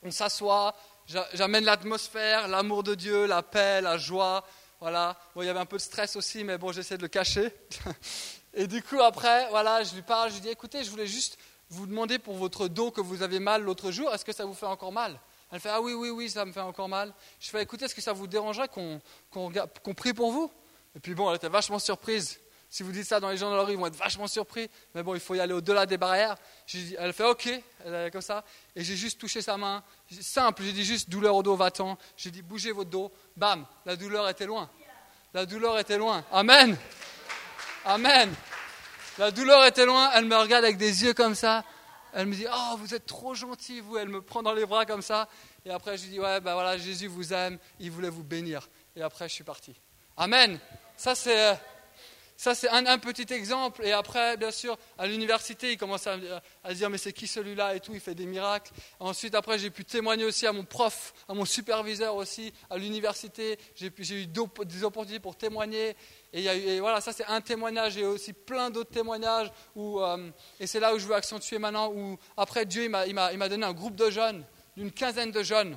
on 0.03 0.11
s'assoit, 0.11 0.75
j'amène 1.35 1.65
l'atmosphère, 1.65 2.49
l'amour 2.49 2.83
de 2.83 2.95
Dieu, 2.95 3.27
la 3.27 3.43
paix, 3.43 3.81
la 3.81 3.99
joie. 3.99 4.45
Voilà. 4.81 5.17
Bon, 5.35 5.43
il 5.43 5.47
y 5.47 5.49
avait 5.49 5.61
un 5.61 5.67
peu 5.67 5.77
de 5.77 5.83
stress 5.83 6.17
aussi, 6.17 6.45
mais 6.45 6.59
bon, 6.59 6.73
j'essaie 6.73 6.97
de 6.97 7.03
le 7.03 7.09
cacher. 7.09 7.53
Et 8.59 8.67
du 8.67 8.83
coup, 8.83 9.01
après, 9.01 9.49
voilà, 9.51 9.85
je 9.85 9.95
lui 9.95 10.03
parle, 10.03 10.31
je 10.31 10.37
lui 10.37 10.41
dis, 10.41 10.49
écoutez, 10.49 10.83
je 10.83 10.91
voulais 10.91 11.07
juste 11.07 11.37
vous 11.69 11.87
demander 11.87 12.19
pour 12.19 12.35
votre 12.35 12.69
dos 12.69 12.91
que 12.91 13.03
vous 13.03 13.23
avez 13.23 13.39
mal 13.39 13.63
l'autre 13.63 13.91
jour, 13.91 14.13
est-ce 14.15 14.25
que 14.25 14.33
ça 14.33 14.47
vous 14.47 14.55
fait 14.55 14.67
encore 14.67 14.93
mal? 14.93 15.21
Elle 15.53 15.61
fait, 15.61 15.69
ah 15.69 15.81
oui, 15.81 15.93
oui, 15.93 16.09
oui, 16.09 16.31
ça 16.31 16.45
me 16.45 16.53
fait 16.53 16.61
encore 16.61 16.89
mal. 16.89 17.13
Je 17.39 17.51
fais, 17.51 17.63
écoutez, 17.63 17.85
est-ce 17.85 17.95
que 17.95 18.01
ça 18.01 18.15
vous 18.15 18.27
dérangerait 18.27 18.69
qu'on 18.69 19.95
prie 19.95 20.15
pour 20.15 20.33
vous? 20.33 20.51
Et 20.97 21.01
puis 21.01 21.15
bon, 21.15 21.29
elle 21.29 21.37
était 21.37 21.51
vachement 21.51 21.79
surprise. 21.79 22.41
Si 22.71 22.83
vous 22.83 22.91
dites 22.91 23.07
ça 23.07 23.21
dans 23.21 23.31
les 23.31 23.37
gens 23.37 23.51
de 23.51 23.57
la 23.57 23.63
rue, 23.63 23.75
ils 23.75 23.79
vont 23.79 23.87
être 23.87 23.97
vachement 23.97 24.27
surpris. 24.27 24.69
Mais 24.95 25.03
bon, 25.03 25.15
il 25.15 25.21
faut 25.21 25.35
y 25.35 25.41
aller 25.41 25.53
au-delà 25.53 25.85
des 25.85 25.99
barrières. 25.99 26.37
Elle 26.99 27.13
fait 27.13 27.25
OK, 27.25 27.49
elle 27.85 27.95
est 27.95 28.11
comme 28.11 28.23
ça. 28.23 28.43
Et 28.75 28.83
j'ai 28.83 28.97
juste 28.97 29.21
touché 29.21 29.43
sa 29.43 29.57
main. 29.57 29.85
Simple, 30.21 30.63
j'ai 30.63 30.73
dit 30.73 30.85
juste 30.85 31.11
douleur 31.11 31.37
au 31.37 31.43
dos, 31.43 31.55
va-t'en. 31.55 31.97
J'ai 32.17 32.31
dit 32.31 32.43
bougez 32.43 32.73
votre 32.73 32.91
dos. 32.91 33.13
Bam, 33.37 33.67
la 33.85 33.97
douleur 33.97 34.29
était 34.29 34.47
loin. 34.47 34.69
La 35.35 35.47
douleur 35.47 35.79
était 35.79 35.99
loin. 35.99 36.25
Amen. 36.33 36.77
Amen. 37.89 38.35
La 39.17 39.31
douleur 39.31 39.65
était 39.65 39.87
loin, 39.87 40.11
elle 40.13 40.25
me 40.25 40.37
regarde 40.37 40.65
avec 40.65 40.77
des 40.77 41.05
yeux 41.05 41.15
comme 41.15 41.37
ça. 41.37 41.63
Elle 42.13 42.27
me 42.27 42.35
dit 42.35 42.45
Oh, 42.53 42.77
vous 42.79 42.95
êtes 42.95 43.07
trop 43.07 43.33
gentil, 43.33 43.79
vous. 43.81 43.97
Elle 43.97 44.09
me 44.09 44.21
prend 44.21 44.43
dans 44.43 44.55
les 44.55 44.67
bras 44.67 44.85
comme 44.85 45.03
ça. 45.03 45.29
Et 45.65 45.71
après, 45.71 45.97
je 45.97 46.03
lui 46.03 46.11
dis 46.11 46.19
Ouais, 46.19 46.41
ben 46.41 46.55
voilà, 46.55 46.77
Jésus 46.79 47.07
vous 47.07 47.33
aime, 47.33 47.59
il 47.79 47.93
voulait 47.93 48.09
vous 48.09 48.25
bénir. 48.25 48.69
Et 48.97 49.03
après, 49.03 49.29
je 49.29 49.35
suis 49.35 49.45
parti. 49.45 49.73
Amen. 50.17 50.59
Ça, 50.97 51.15
c'est. 51.15 51.57
Ça, 52.37 52.55
c'est 52.55 52.69
un, 52.69 52.99
petit 52.99 53.33
exemple. 53.33 53.83
Et 53.85 53.93
après, 53.93 54.37
bien 54.37 54.51
sûr, 54.51 54.77
à 54.99 55.07
l'université, 55.07 55.73
il 55.73 55.79
commence 55.79 56.07
à, 56.07 56.17
à 56.63 56.75
dire, 56.75 56.91
mais 56.91 56.99
c'est 56.99 57.13
qui 57.13 57.27
celui-là 57.27 57.75
et 57.75 57.81
tout, 57.81 57.93
il 57.95 58.01
fait 58.01 58.15
des 58.15 58.27
miracles. 58.27 58.73
Ensuite, 59.01 59.35
après, 59.35 59.59
j'ai 59.59 59.71
pu 59.71 59.85
témoigner 59.85 60.25
aussi 60.25 60.47
à 60.47 60.53
mon 60.53 60.65
prof, 60.65 61.15
à 61.29 61.35
mon 61.35 61.47
superviseur 61.47 62.15
aussi, 62.15 62.53
à 62.69 62.77
l'université. 62.77 63.59
J'ai 63.75 63.91
eu 64.13 64.27
des 64.27 64.85
opportunités 64.85 65.21
pour 65.21 65.37
témoigner. 65.37 65.97
Et, 66.33 66.79
voilà, 66.81 67.01
ça, 67.01 67.13
c'est 67.13 67.25
un 67.25 67.41
témoignage. 67.41 67.97
Et 67.97 68.05
aussi 68.05 68.35
plein 68.35 68.71
d'autres 68.71 68.91
témoignages. 68.91 69.51
Euh, 69.77 70.31
et 70.61 70.67
c'est 70.67 70.81
là 70.81 70.95
où 70.95 70.99
je 70.99 71.07
veux 71.07 71.15
accentuer 71.15 71.59
maintenant. 71.59 71.91
Où, 71.91 72.19
après, 72.37 72.67
Dieu, 72.67 72.89
m'a 72.89 73.49
donné 73.49 73.65
un 73.65 73.73
groupe 73.73 73.97
de 73.97 74.11
jeunes, 74.11 74.45
d'une 74.77 74.93
quinzaine 74.93 75.31
de 75.31 75.43
jeunes 75.43 75.77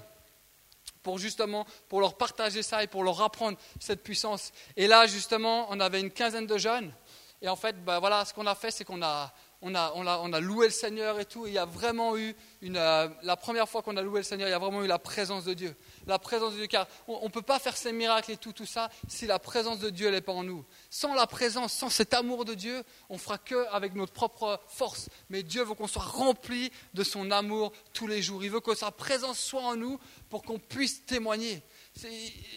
pour 1.03 1.17
justement 1.17 1.65
pour 1.87 2.01
leur 2.01 2.15
partager 2.15 2.63
ça 2.63 2.83
et 2.83 2.87
pour 2.87 3.03
leur 3.03 3.21
apprendre 3.21 3.57
cette 3.79 4.03
puissance. 4.03 4.51
Et 4.75 4.87
là, 4.87 5.07
justement, 5.07 5.67
on 5.69 5.79
avait 5.79 6.01
une 6.01 6.11
quinzaine 6.11 6.47
de 6.47 6.57
jeunes. 6.57 6.93
Et 7.41 7.47
en 7.47 7.55
fait, 7.55 7.83
ben 7.83 7.99
voilà, 7.99 8.25
ce 8.25 8.33
qu'on 8.33 8.47
a 8.47 8.55
fait, 8.55 8.71
c'est 8.71 8.83
qu'on 8.83 9.01
a, 9.01 9.33
on 9.61 9.75
a, 9.75 10.39
loué 10.39 10.67
le 10.67 10.71
Seigneur 10.71 11.19
et 11.19 11.25
tout. 11.25 11.47
Il 11.47 11.53
y 11.53 11.57
a 11.57 11.65
vraiment 11.65 12.17
eu, 12.17 12.35
euh, 12.63 13.09
la 13.23 13.35
première 13.35 13.67
fois 13.67 13.81
qu'on 13.81 13.97
a 13.97 14.01
loué 14.01 14.19
le 14.19 14.23
Seigneur, 14.23 14.47
il 14.47 14.51
y 14.51 14.55
a 14.55 14.59
vraiment 14.59 14.83
eu 14.83 14.87
la 14.87 14.99
présence 14.99 15.43
de 15.45 15.53
Dieu 15.53 15.75
la 16.09 16.19
présence 16.19 16.53
de 16.53 16.57
Dieu. 16.57 16.67
Car 16.67 16.87
on 17.07 17.25
ne 17.25 17.29
peut 17.29 17.41
pas 17.41 17.59
faire 17.59 17.77
ces 17.77 17.93
miracles 17.93 18.31
et 18.31 18.37
tout, 18.37 18.51
tout 18.51 18.65
ça 18.65 18.89
si 19.07 19.25
la 19.25 19.39
présence 19.39 19.79
de 19.79 19.89
Dieu 19.89 20.09
n'est 20.09 20.21
pas 20.21 20.33
en 20.33 20.43
nous. 20.43 20.65
Sans 20.89 21.13
la 21.13 21.27
présence, 21.27 21.71
sans 21.71 21.89
cet 21.89 22.13
amour 22.13 22.43
de 22.43 22.53
Dieu, 22.53 22.83
on 23.09 23.17
fera 23.17 23.37
que 23.37 23.67
avec 23.71 23.95
notre 23.95 24.11
propre 24.11 24.59
force. 24.67 25.07
Mais 25.29 25.43
Dieu 25.43 25.63
veut 25.63 25.75
qu'on 25.75 25.87
soit 25.87 26.01
rempli 26.01 26.71
de 26.93 27.03
son 27.03 27.31
amour 27.31 27.71
tous 27.93 28.07
les 28.07 28.21
jours. 28.21 28.43
Il 28.43 28.51
veut 28.51 28.59
que 28.59 28.75
sa 28.75 28.91
présence 28.91 29.39
soit 29.39 29.61
en 29.61 29.75
nous 29.75 29.99
pour 30.29 30.43
qu'on 30.43 30.59
puisse 30.59 31.05
témoigner. 31.05 31.63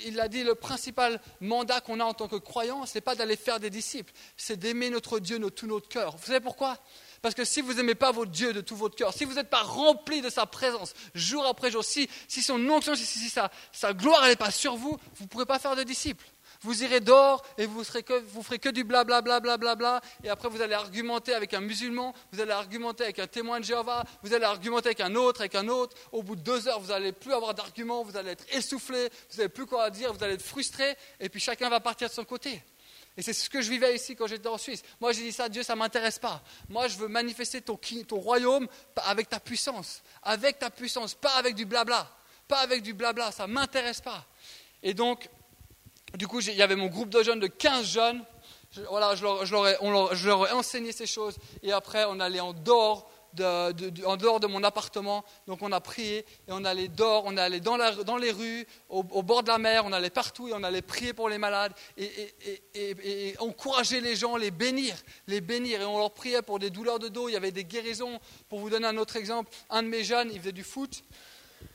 Il 0.04 0.20
a 0.20 0.28
dit 0.28 0.44
le 0.44 0.54
principal 0.54 1.20
mandat 1.40 1.80
qu'on 1.80 2.00
a 2.00 2.04
en 2.04 2.14
tant 2.14 2.28
que 2.28 2.36
croyant, 2.36 2.86
ce 2.86 2.94
n'est 2.94 3.00
pas 3.00 3.14
d'aller 3.14 3.36
faire 3.36 3.58
des 3.58 3.70
disciples, 3.70 4.12
c'est 4.36 4.56
d'aimer 4.56 4.90
notre 4.90 5.18
Dieu 5.18 5.38
de 5.38 5.48
tout 5.48 5.66
notre 5.66 5.88
cœur. 5.88 6.16
Vous 6.16 6.26
savez 6.26 6.40
pourquoi? 6.40 6.78
Parce 7.22 7.34
que 7.34 7.44
si 7.44 7.60
vous 7.60 7.74
n'aimez 7.74 7.94
pas 7.94 8.10
votre 8.10 8.32
Dieu 8.32 8.52
de 8.52 8.60
tout 8.60 8.76
votre 8.76 8.96
cœur, 8.96 9.12
si 9.14 9.24
vous 9.24 9.34
n'êtes 9.34 9.48
pas 9.48 9.62
rempli 9.62 10.20
de 10.22 10.28
sa 10.28 10.44
présence 10.44 10.92
jour 11.14 11.46
après 11.46 11.70
jour, 11.70 11.84
si, 11.84 12.08
son 12.28 12.68
onction, 12.68 12.96
si, 12.96 13.06
si 13.06 13.28
sa, 13.28 13.50
sa, 13.70 13.94
gloire 13.94 14.26
n'est 14.26 14.36
pas 14.36 14.50
sur 14.50 14.74
vous, 14.76 14.98
vous 15.16 15.24
ne 15.24 15.28
pourrez 15.28 15.46
pas 15.46 15.60
faire 15.60 15.76
de 15.76 15.84
disciples. 15.84 16.26
Vous 16.62 16.84
irez 16.84 17.00
dehors 17.00 17.42
et 17.58 17.66
vous, 17.66 17.82
serez 17.82 18.02
que, 18.02 18.22
ferez 18.42 18.58
que 18.58 18.68
du 18.68 18.84
blablabla, 18.84 19.40
bla, 19.40 19.56
bla, 19.56 19.74
bla, 19.74 20.00
et 20.22 20.28
après 20.28 20.48
vous 20.48 20.60
allez 20.60 20.74
argumenter 20.74 21.34
avec 21.34 21.54
un 21.54 21.60
musulman, 21.60 22.14
vous 22.32 22.40
allez 22.40 22.52
argumenter 22.52 23.04
avec 23.04 23.18
un 23.18 23.26
témoin 23.26 23.58
de 23.58 23.64
Jéhovah, 23.64 24.04
vous 24.22 24.32
allez 24.32 24.44
argumenter 24.44 24.88
avec 24.88 25.00
un 25.00 25.14
autre, 25.14 25.40
avec 25.40 25.54
un 25.54 25.68
autre. 25.68 25.96
Au 26.12 26.22
bout 26.22 26.36
de 26.36 26.42
deux 26.42 26.68
heures, 26.68 26.80
vous 26.80 26.88
n'allez 26.88 27.12
plus 27.12 27.32
avoir 27.32 27.54
d'arguments, 27.54 28.04
vous 28.04 28.16
allez 28.16 28.30
être 28.30 28.44
essoufflé, 28.52 29.08
vous 29.30 29.38
n'avez 29.38 29.48
plus 29.48 29.66
quoi 29.66 29.90
dire, 29.90 30.12
vous 30.12 30.22
allez 30.22 30.34
être 30.34 30.42
frustré, 30.42 30.96
et 31.18 31.28
puis 31.28 31.40
chacun 31.40 31.68
va 31.68 31.80
partir 31.80 32.08
de 32.08 32.12
son 32.12 32.24
côté. 32.24 32.62
Et 33.16 33.22
c'est 33.22 33.32
ce 33.32 33.50
que 33.50 33.60
je 33.60 33.70
vivais 33.70 33.94
ici 33.94 34.16
quand 34.16 34.26
j'étais 34.26 34.48
en 34.48 34.56
Suisse. 34.56 34.82
Moi, 35.00 35.12
j'ai 35.12 35.22
dit 35.22 35.32
ça, 35.32 35.48
Dieu, 35.48 35.62
ça 35.62 35.74
ne 35.74 35.80
m'intéresse 35.80 36.18
pas. 36.18 36.42
Moi, 36.68 36.88
je 36.88 36.96
veux 36.96 37.08
manifester 37.08 37.60
ton, 37.60 37.78
ton, 38.08 38.18
royaume 38.18 38.66
avec 39.04 39.28
ta 39.28 39.38
puissance. 39.38 40.02
Avec 40.22 40.58
ta 40.58 40.70
puissance, 40.70 41.14
pas 41.14 41.34
avec 41.34 41.54
du 41.54 41.66
blabla. 41.66 42.10
Pas 42.48 42.60
avec 42.60 42.82
du 42.82 42.94
blabla, 42.94 43.30
ça 43.30 43.46
ne 43.46 43.52
m'intéresse 43.52 44.00
pas. 44.00 44.24
Et 44.82 44.94
donc, 44.94 45.28
du 46.16 46.26
coup, 46.26 46.40
il 46.40 46.54
y 46.54 46.62
avait 46.62 46.76
mon 46.76 46.86
groupe 46.86 47.08
de 47.08 47.22
jeunes, 47.22 47.40
de 47.40 47.46
15 47.46 47.86
jeunes. 47.86 48.24
Je, 48.70 48.80
voilà, 48.82 49.14
je 49.14 49.24
leur, 50.26 50.48
ai 50.48 50.52
enseigné 50.52 50.92
ces 50.92 51.06
choses. 51.06 51.36
Et 51.62 51.72
après, 51.72 52.04
on 52.08 52.20
allait 52.20 52.40
en 52.40 52.52
dehors 52.52 53.10
de 53.34 54.46
mon 54.46 54.62
appartement. 54.62 55.24
Donc 55.46 55.60
on 55.62 55.72
a 55.72 55.80
prié 55.80 56.18
et 56.48 56.52
on 56.52 56.64
allait 56.64 56.88
dehors, 56.88 57.24
on 57.26 57.36
allait 57.36 57.60
dans, 57.60 57.76
les 58.16 58.30
rues, 58.30 58.66
au, 58.88 59.02
bord 59.22 59.42
de 59.42 59.48
la 59.48 59.58
mer, 59.58 59.84
on 59.86 59.92
allait 59.92 60.10
partout 60.10 60.48
et 60.48 60.52
on 60.54 60.62
allait 60.62 60.82
prier 60.82 61.12
pour 61.12 61.28
les 61.28 61.38
malades 61.38 61.72
et, 61.96 63.34
encourager 63.38 64.00
les 64.00 64.16
gens, 64.16 64.36
les 64.36 64.50
bénir, 64.50 64.94
les 65.26 65.40
bénir. 65.40 65.80
Et 65.80 65.84
on 65.84 65.98
leur 65.98 66.12
priait 66.12 66.42
pour 66.42 66.58
des 66.58 66.70
douleurs 66.70 66.98
de 66.98 67.08
dos, 67.08 67.28
il 67.28 67.32
y 67.32 67.36
avait 67.36 67.52
des 67.52 67.64
guérisons. 67.64 68.20
Pour 68.48 68.58
vous 68.58 68.70
donner 68.70 68.86
un 68.86 68.96
autre 68.96 69.16
exemple, 69.16 69.50
un 69.70 69.82
de 69.82 69.88
mes 69.88 70.04
jeunes, 70.04 70.30
il 70.32 70.40
faisait 70.40 70.52
du 70.52 70.64
foot. 70.64 71.02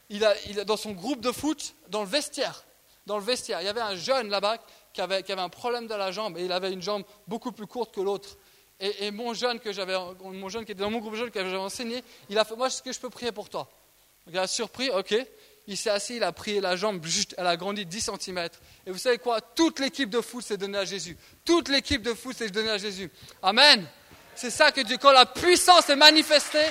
Il 0.09 0.23
a, 0.23 0.33
dans 0.63 0.77
son 0.77 0.91
groupe 0.91 1.21
de 1.21 1.31
foot, 1.31 1.75
dans 1.89 2.01
le 2.01 2.07
vestiaire, 2.07 2.63
dans 3.07 3.17
le 3.17 3.23
vestiaire, 3.23 3.61
il 3.61 3.65
y 3.65 3.69
avait 3.69 3.81
un 3.81 3.95
jeune 3.95 4.29
là-bas 4.29 4.57
qui 4.93 5.01
avait, 5.01 5.23
un 5.31 5.49
problème 5.49 5.87
de 5.87 5.95
la 5.95 6.11
jambe 6.11 6.37
et 6.37 6.43
il 6.43 6.51
avait 6.51 6.71
une 6.71 6.81
jambe 6.81 7.03
beaucoup 7.27 7.51
plus 7.51 7.65
courte 7.65 7.95
que 7.95 8.01
l'autre. 8.01 8.37
Et, 8.79 9.09
mon 9.09 9.33
jeune 9.33 9.59
que 9.59 9.71
j'avais, 9.71 9.95
mon 10.21 10.49
jeune 10.49 10.65
qui 10.65 10.73
était 10.73 10.81
dans 10.81 10.91
mon 10.91 10.99
groupe 10.99 11.15
jeune 11.15 11.31
que 11.31 11.39
j'avais 11.39 11.55
enseigné, 11.55 12.03
il 12.29 12.37
a 12.37 12.45
fait, 12.45 12.55
moi, 12.55 12.67
est-ce 12.67 12.83
que 12.83 12.91
je 12.91 12.99
peux 12.99 13.09
prier 13.09 13.31
pour 13.31 13.49
toi 13.49 13.67
Il 14.27 14.37
a 14.37 14.45
surpris, 14.45 14.91
ok. 14.91 15.15
Il 15.69 15.75
s'est 15.75 15.89
assis, 15.89 16.17
il 16.17 16.23
a 16.23 16.31
prié 16.31 16.61
la 16.61 16.75
jambe, 16.75 17.03
elle 17.37 17.47
a 17.47 17.57
grandi 17.57 17.85
10 17.85 18.11
cm. 18.21 18.49
Et 18.85 18.91
vous 18.91 18.97
savez 18.97 19.17
quoi? 19.17 19.41
Toute 19.41 19.79
l'équipe 19.79 20.09
de 20.09 20.21
foot 20.21 20.43
s'est 20.43 20.57
donnée 20.57 20.77
à 20.77 20.85
Jésus. 20.85 21.17
Toute 21.43 21.69
l'équipe 21.69 22.01
de 22.01 22.13
foot 22.13 22.37
s'est 22.37 22.49
donnée 22.49 22.69
à 22.69 22.77
Jésus. 22.77 23.11
Amen. 23.41 23.85
C'est 24.35 24.51
ça 24.51 24.71
que 24.71 24.81
Dieu, 24.81 24.97
quand 25.01 25.11
la 25.11 25.25
puissance 25.25 25.89
est 25.89 25.95
manifestée, 25.95 26.67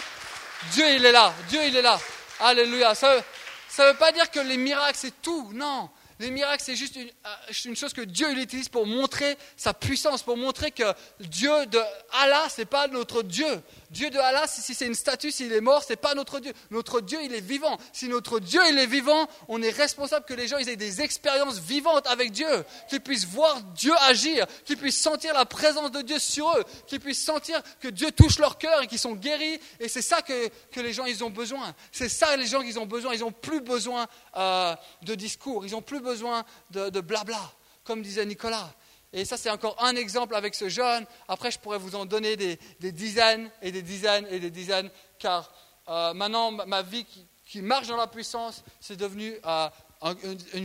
Dieu 0.73 0.85
il 0.95 1.05
est 1.05 1.13
là. 1.13 1.35
Dieu 1.49 1.61
il 1.67 1.75
est 1.77 1.83
là. 1.83 1.99
Alléluia. 2.41 2.95
Ça 2.95 3.17
ne 3.17 3.89
veut 3.91 3.99
pas 3.99 4.13
dire 4.13 4.31
que 4.31 4.41
les 4.41 4.57
miracles 4.57 4.99
c'est 4.99 5.21
tout. 5.21 5.51
Non. 5.53 5.91
Les 6.19 6.31
miracles, 6.31 6.63
c'est 6.65 6.77
juste 6.77 6.97
une, 6.97 7.09
euh, 7.09 7.75
chose 7.75 7.93
que 7.93 8.01
Dieu 8.01 8.29
il 8.33 8.39
utilise 8.39 8.69
pour 8.69 8.87
montrer 8.87 9.37
sa 9.57 9.75
puissance, 9.75 10.23
pour 10.23 10.37
montrer 10.37 10.71
que 10.71 10.85
Dieu 11.21 11.67
de 11.67 11.79
Allah, 12.13 12.47
ce 12.49 12.63
n'est 12.63 12.67
pas 12.67 12.89
notre 12.89 13.23
Dieu. 13.23 13.61
Dieu 13.91 14.11
de 14.11 14.19
Allah, 14.19 14.47
si 14.47 14.75
c'est 14.75 14.87
une 14.87 14.95
statue, 14.95 15.31
s'il 15.31 15.53
est 15.53 15.61
mort, 15.61 15.85
ce 15.85 15.93
n'est 15.93 15.97
pas 15.97 16.15
notre 16.15 16.41
Dieu. 16.41 16.53
Notre 16.71 17.01
Dieu, 17.01 17.19
il 17.23 17.35
est 17.35 17.41
vivant. 17.41 17.79
Si 17.93 18.09
notre 18.09 18.41
Dieu, 18.41 18.61
il 18.69 18.79
est 18.79 18.87
vivant, 18.87 19.29
on 19.49 19.63
est 19.63 19.71
responsable 19.71 20.27
que 20.27 20.35
les 20.35 20.49
gens 20.49 20.59
aient 20.59 20.77
des 20.77 21.01
expériences 21.03 21.59
vivantes 21.59 22.07
avec 22.07 22.33
Dieu, 22.33 22.65
qu'ils 22.89 23.01
puissent 23.01 23.27
voir 23.27 23.61
Dieu 23.75 23.93
agir, 24.03 24.47
qu'ils 24.65 24.77
puissent 24.77 25.01
sentir 25.01 25.35
la 25.35 25.45
présence 25.45 25.91
de 25.91 26.03
Dieu 26.03 26.19
sur 26.19 26.51
eux, 26.57 26.65
qu'ils 26.87 27.01
puissent 27.01 27.25
sentir 27.25 27.63
que 27.81 27.89
Dieu 27.89 28.11
touche 28.11 28.39
leur 28.39 28.59
cœur 28.59 28.83
et 28.83 28.87
qu'ils 28.87 28.99
sont 28.99 29.15
guéris. 29.15 29.61
Et 29.81 29.89
c'est 29.89 30.03
ça 30.03 30.23
que, 30.23 30.51
les 30.77 30.93
gens, 30.93 31.07
ils 31.07 31.23
ont 31.23 31.31
besoin. 31.31 31.75
C'est 31.93 32.09
ça 32.09 32.37
les 32.37 32.47
gens 32.47 32.63
qu'ils 32.63 32.79
ont 32.79 32.87
besoin. 32.87 33.15
Ils 33.15 33.21
n'ont 33.21 33.33
plus 33.33 33.61
besoin 33.61 34.07
euh, 34.37 34.75
de 35.03 35.15
discours, 35.15 35.65
ils 35.65 35.73
n'ont 35.73 35.83
plus 35.83 36.01
besoin 36.01 36.45
de 36.71 37.01
blabla, 37.01 37.41
comme 37.85 38.03
disait 38.03 38.27
Nicolas. 38.27 38.75
Et 39.17 39.25
ça, 39.25 39.39
c'est 39.39 39.49
encore 39.49 39.83
un 39.83 39.97
exemple 39.97 40.35
avec 40.35 40.55
ce 40.55 40.69
jeune. 40.69 41.07
Après, 41.27 41.51
je 41.51 41.59
pourrais 41.59 41.79
vous 41.79 41.95
en 41.95 42.05
donner 42.05 42.37
des, 42.37 42.59
dizaines 42.93 43.51
et 43.63 43.73
des 43.73 43.81
dizaines 43.81 44.27
et 44.31 44.39
des 44.39 44.51
dizaines, 44.51 44.91
car 45.19 45.51
euh, 45.89 46.13
maintenant, 46.13 46.53
ma 46.53 46.83
vie 46.83 47.07
qui, 47.47 47.63
marche 47.63 47.89
dans 47.89 47.97
la 47.97 48.07
puissance, 48.07 48.63
c'est 48.79 48.97
devenu... 48.97 49.35
Euh, 49.45 49.69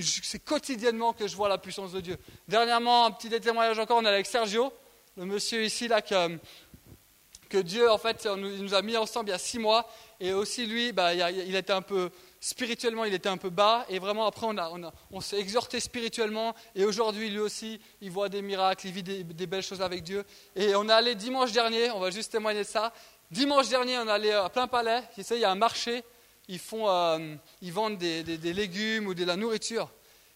c'est 0.01 0.43
quotidiennement 0.43 1.13
que 1.13 1.25
je 1.25 1.35
vois 1.37 1.47
la 1.47 1.57
puissance 1.57 1.93
de 1.93 2.01
Dieu. 2.01 2.17
Dernièrement, 2.49 3.05
un 3.05 3.11
petit 3.11 3.29
témoignage 3.39 3.79
encore, 3.79 3.99
on 3.99 4.05
est 4.05 4.09
avec 4.09 4.25
Sergio, 4.25 4.73
le 5.15 5.23
monsieur 5.23 5.63
ici, 5.63 5.87
là, 5.87 6.01
que, 6.01 7.57
Dieu, 7.61 7.89
en 7.89 7.97
fait, 7.97 8.27
il 8.35 8.63
nous 8.63 8.73
a 8.73 8.81
mis 8.81 8.97
ensemble 8.97 9.29
il 9.29 9.31
y 9.31 9.35
a 9.35 9.39
six 9.39 9.59
mois. 9.59 9.89
Et 10.19 10.33
aussi, 10.33 10.65
lui, 10.65 10.91
bah, 10.91 11.13
il, 11.13 11.55
était 11.55 11.71
un 11.71 11.81
peu, 11.81 12.11
spirituellement, 12.41 13.05
il 13.05 13.13
était 13.13 13.29
un 13.29 13.37
peu 13.37 13.49
bas. 13.49 13.85
Et 13.87 13.99
vraiment, 13.99 14.25
après, 14.25 14.47
on, 14.49 14.57
a, 14.57 14.91
on, 15.11 15.21
s'est 15.21 15.39
exhorté 15.39 15.79
spirituellement. 15.79 16.53
Et 16.75 16.83
aujourd'hui, 16.83 17.29
lui 17.29 17.39
aussi, 17.39 17.79
il 18.01 18.11
voit 18.11 18.27
des 18.27 18.41
miracles, 18.41 18.87
il 18.87 18.93
vit 18.93 19.03
des, 19.03 19.47
belles 19.47 19.63
choses 19.63 19.81
avec 19.81 20.03
Dieu. 20.03 20.25
Et 20.55 20.75
on 20.75 20.89
est 20.89 20.93
allé 20.93 21.15
dimanche 21.15 21.51
dernier, 21.53 21.91
on 21.91 21.99
va 21.99 22.09
juste 22.09 22.31
témoigner 22.31 22.61
de 22.61 22.67
ça. 22.67 22.91
Dimanche 23.29 23.69
dernier, 23.69 23.97
on 23.99 24.07
est 24.07 24.11
allé 24.11 24.31
à 24.31 24.49
plein 24.49 24.67
palais. 24.67 25.03
il 25.15 25.37
y 25.37 25.45
a 25.45 25.51
un 25.51 25.55
marché. 25.55 26.03
Ils, 26.47 26.59
font, 26.59 26.89
euh, 26.89 27.35
ils 27.61 27.71
vendent 27.71 27.97
des, 27.97 28.23
légumes 28.53 29.07
ou 29.07 29.13
de 29.13 29.23
la 29.23 29.37
nourriture. 29.37 29.89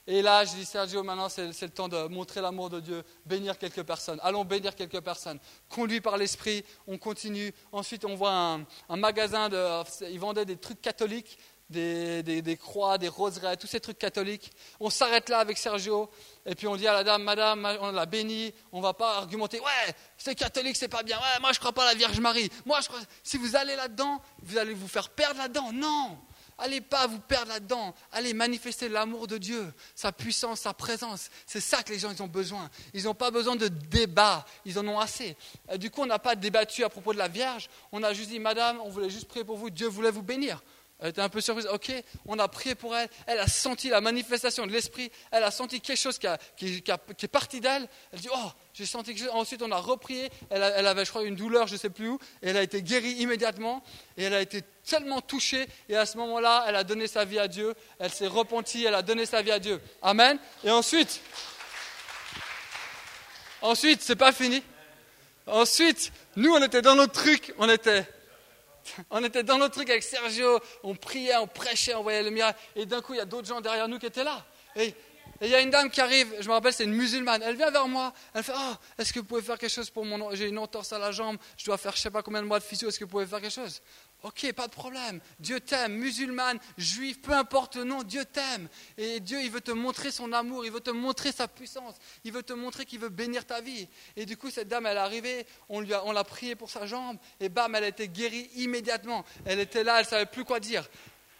Et 0.07 0.21
là, 0.21 0.45
je 0.45 0.53
dis, 0.53 0.65
Sergio, 0.65 1.01
maintenant 1.01 1.29
c'est, 1.29 1.47
le 1.47 1.69
temps 1.69 1.89
de 1.89 2.07
montrer 2.07 2.39
l'amour 2.39 2.69
de 2.69 2.79
Dieu, 2.79 3.03
bénir 3.25 3.57
quelques 3.57 3.81
personnes. 3.81 4.19
Allons 4.21 4.45
bénir 4.45 4.75
quelques 4.75 5.01
personnes. 5.01 5.39
Conduit 5.67 5.99
par 5.99 6.15
l'Esprit, 6.17 6.63
on 6.85 6.99
continue. 6.99 7.51
Ensuite, 7.71 8.05
on 8.05 8.13
voit 8.13 8.31
un, 8.31 8.65
un 8.87 8.97
magasin, 8.97 9.49
de, 9.49 10.07
ils 10.11 10.19
vendaient 10.19 10.45
des 10.45 10.57
trucs 10.57 10.79
catholiques 10.79 11.39
des, 11.69 12.57
croix, 12.59 12.97
des 12.97 13.07
roseraies, 13.07 13.57
tous 13.57 13.67
ces 13.67 13.79
trucs 13.79 13.97
catholiques. 13.97 14.51
On 14.79 14.89
s'arrête 14.89 15.29
là 15.29 15.39
avec 15.39 15.57
Sergio, 15.57 16.09
et 16.45 16.55
puis 16.55 16.67
on 16.67 16.75
dit 16.75 16.87
à 16.87 16.93
la 16.93 17.03
dame, 17.03 17.23
Madame, 17.23 17.67
on 17.81 17.91
la 17.91 18.05
bénit, 18.05 18.53
on 18.71 18.81
va 18.81 18.93
pas 18.93 19.17
argumenter, 19.17 19.59
ouais, 19.59 19.95
c'est 20.17 20.35
catholique, 20.35 20.75
c'est 20.75 20.87
pas 20.87 21.03
bien, 21.03 21.17
ouais, 21.17 21.39
moi 21.41 21.51
je 21.53 21.59
crois 21.59 21.73
pas 21.73 21.83
à 21.83 21.87
la 21.87 21.95
Vierge 21.95 22.19
Marie. 22.19 22.49
Moi, 22.65 22.79
je 22.81 22.87
crois... 22.87 22.99
si 23.23 23.37
vous 23.37 23.55
allez 23.55 23.75
là-dedans, 23.75 24.21
vous 24.43 24.57
allez 24.57 24.73
vous 24.73 24.87
faire 24.87 25.09
perdre 25.09 25.39
là-dedans. 25.39 25.71
Non, 25.73 26.17
allez 26.57 26.81
pas 26.81 27.07
vous 27.07 27.19
perdre 27.19 27.49
là-dedans. 27.49 27.93
Allez 28.11 28.33
manifester 28.33 28.89
l'amour 28.89 29.27
de 29.27 29.37
Dieu, 29.37 29.73
sa 29.95 30.11
puissance, 30.11 30.61
sa 30.61 30.73
présence. 30.73 31.29
C'est 31.45 31.59
ça 31.59 31.83
que 31.83 31.91
les 31.91 31.99
gens 31.99 32.11
ils 32.11 32.21
ont 32.21 32.27
besoin. 32.27 32.69
Ils 32.93 33.03
n'ont 33.05 33.13
pas 33.13 33.31
besoin 33.31 33.55
de 33.55 33.67
débat, 33.67 34.45
ils 34.65 34.77
en 34.79 34.87
ont 34.87 34.99
assez. 34.99 35.35
du 35.77 35.89
coup, 35.89 36.01
on 36.01 36.05
n'a 36.05 36.19
pas 36.19 36.35
débattu 36.35 36.83
à 36.83 36.89
propos 36.89 37.13
de 37.13 37.17
la 37.17 37.27
Vierge, 37.27 37.69
on 37.91 38.03
a 38.03 38.13
juste 38.13 38.29
dit, 38.29 38.39
Madame, 38.39 38.79
on 38.81 38.89
voulait 38.89 39.09
juste 39.09 39.27
prier 39.27 39.45
pour 39.45 39.57
vous, 39.57 39.69
Dieu 39.69 39.87
voulait 39.87 40.11
vous 40.11 40.23
bénir. 40.23 40.61
Elle 40.99 41.09
était 41.09 41.21
un 41.21 41.29
peu 41.29 41.41
surprise. 41.41 41.67
Ok, 41.71 41.91
on 42.25 42.39
a 42.39 42.47
prié 42.47 42.73
pour 42.73 42.95
elle. 42.95 43.09
Elle 43.27 43.39
a 43.39 43.47
senti 43.47 43.89
la 43.89 44.01
manifestation 44.01 44.65
de 44.65 44.71
l'esprit. 44.71 45.11
Elle 45.31 45.43
a 45.43 45.51
senti 45.51 45.81
quelque 45.81 45.99
chose 45.99 46.17
qui, 46.17 46.27
est 46.27 47.27
parti 47.27 47.59
d'elle. 47.59 47.87
Elle 48.13 48.19
dit 48.19 48.29
Oh, 48.33 48.51
j'ai 48.73 48.85
senti 48.85 49.13
quelque 49.13 49.25
chose. 49.25 49.35
Ensuite, 49.35 49.61
on 49.61 49.71
a 49.71 49.77
reprié. 49.77 50.29
Elle, 50.49 50.63
avait, 50.63 51.03
je 51.03 51.09
crois, 51.09 51.23
une 51.23 51.35
douleur, 51.35 51.67
je 51.67 51.73
ne 51.73 51.79
sais 51.79 51.89
plus 51.89 52.09
où. 52.09 52.19
Et 52.41 52.49
elle 52.49 52.57
a 52.57 52.61
été 52.61 52.81
guérie 52.81 53.13
immédiatement. 53.13 53.83
Et 54.17 54.23
elle 54.23 54.33
a 54.33 54.41
été 54.41 54.61
tellement 54.85 55.21
touchée. 55.21 55.67
Et 55.89 55.97
à 55.97 56.05
ce 56.05 56.17
moment-là, 56.17 56.65
elle 56.67 56.75
a 56.75 56.83
donné 56.83 57.07
sa 57.07 57.25
vie 57.25 57.39
à 57.39 57.47
Dieu. 57.47 57.73
Elle 57.99 58.11
s'est 58.11 58.27
repentie. 58.27 58.85
Elle 58.85 58.95
a 58.95 59.01
donné 59.01 59.25
sa 59.25 59.41
vie 59.41 59.51
à 59.51 59.59
Dieu. 59.59 59.81
Amen. 60.01 60.39
Et 60.63 60.71
ensuite, 60.71 61.21
Ensuite, 63.65 64.03
c'est 64.03 64.15
pas 64.15 64.31
fini. 64.31 64.61
Ensuite, 65.47 66.11
nous, 66.35 66.51
on 66.53 66.61
était 66.61 66.83
dans 66.83 66.93
notre 66.93 67.13
truc, 67.13 67.51
on 67.57 67.67
était, 67.67 68.05
on 69.09 69.23
était 69.23 69.43
dans 69.43 69.57
notre 69.57 69.75
truc 69.75 69.89
avec 69.89 70.03
Sergio, 70.03 70.59
on 70.83 70.95
priait, 70.95 71.37
on 71.37 71.47
prêchait, 71.47 71.95
on 71.95 72.03
voyait 72.03 72.23
le 72.23 72.29
miracle. 72.29 72.59
Et 72.75 72.85
d'un 72.85 73.01
coup, 73.01 73.13
il 73.13 73.17
y 73.17 73.21
a 73.21 73.25
d'autres 73.25 73.47
gens 73.47 73.61
derrière 73.61 73.87
nous 73.87 73.99
qui 73.99 74.05
étaient 74.05 74.23
là. 74.23 74.45
Et 74.75 74.93
il 75.41 75.49
y 75.49 75.55
a 75.55 75.59
une 75.59 75.69
dame 75.69 75.89
qui 75.89 75.99
arrive, 75.99 76.33
je 76.39 76.47
me 76.47 76.53
rappelle, 76.53 76.73
c'est 76.73 76.85
une 76.85 76.93
musulmane. 76.93 77.41
Elle 77.43 77.57
vient 77.57 77.71
vers 77.71 77.87
moi, 77.87 78.13
elle 78.33 78.43
fait 78.43 78.53
Oh, 78.55 78.73
est-ce 78.97 79.11
que 79.11 79.19
vous 79.19 79.25
pouvez 79.25 79.41
faire 79.41 79.57
quelque 79.57 79.73
chose 79.73 79.89
pour 79.89 80.05
mon. 80.05 80.33
J'ai 80.33 80.47
une 80.47 80.57
entorse 80.57 80.93
à 80.93 80.99
la 80.99 81.11
jambe, 81.11 81.37
je 81.57 81.65
dois 81.65 81.77
faire 81.77 81.95
je 81.95 82.01
sais 82.01 82.09
pas 82.09 82.21
combien 82.21 82.41
de 82.41 82.47
mois 82.47 82.59
de 82.59 82.63
physio, 82.63 82.87
est-ce 82.87 82.99
que 82.99 83.03
vous 83.03 83.11
pouvez 83.11 83.25
faire 83.25 83.41
quelque 83.41 83.53
chose? 83.53 83.81
Ok, 84.25 84.51
pas 84.53 84.65
de 84.65 84.71
problème. 84.71 85.21
Dieu 85.39 85.59
t'aime, 85.59 85.93
musulmane, 85.93 86.57
juif, 86.79 87.21
peu 87.21 87.33
importe 87.33 87.75
le 87.75 87.83
nom, 87.83 88.01
Dieu 88.01 88.25
t'aime. 88.25 88.67
Et 88.97 89.19
Dieu, 89.19 89.39
il 89.39 89.51
veut 89.51 89.61
te 89.61 89.69
montrer 89.69 90.09
son 90.09 90.33
amour, 90.33 90.65
il 90.65 90.71
veut 90.71 90.79
te 90.79 90.89
montrer 90.89 91.31
sa 91.31 91.47
puissance, 91.47 91.93
il 92.23 92.31
veut 92.31 92.41
te 92.41 92.53
montrer 92.53 92.85
qu'il 92.85 92.99
veut 92.99 93.09
bénir 93.09 93.45
ta 93.45 93.61
vie. 93.61 93.87
Et 94.15 94.25
du 94.25 94.35
coup, 94.35 94.49
cette 94.49 94.67
dame, 94.67 94.87
elle 94.87 94.97
est 94.97 94.99
arrivée, 94.99 95.45
on, 95.69 95.81
l'a 95.81 96.23
prié 96.23 96.55
pour 96.55 96.71
sa 96.71 96.87
jambe, 96.87 97.17
et 97.39 97.49
bam, 97.49 97.75
elle 97.75 97.83
a 97.83 97.87
été 97.89 98.07
guérie 98.07 98.49
immédiatement. 98.55 99.25
Elle 99.45 99.59
était 99.59 99.83
là, 99.83 99.99
elle 99.99 100.07
savait 100.07 100.25
plus 100.25 100.43
quoi 100.43 100.59
dire. 100.59 100.89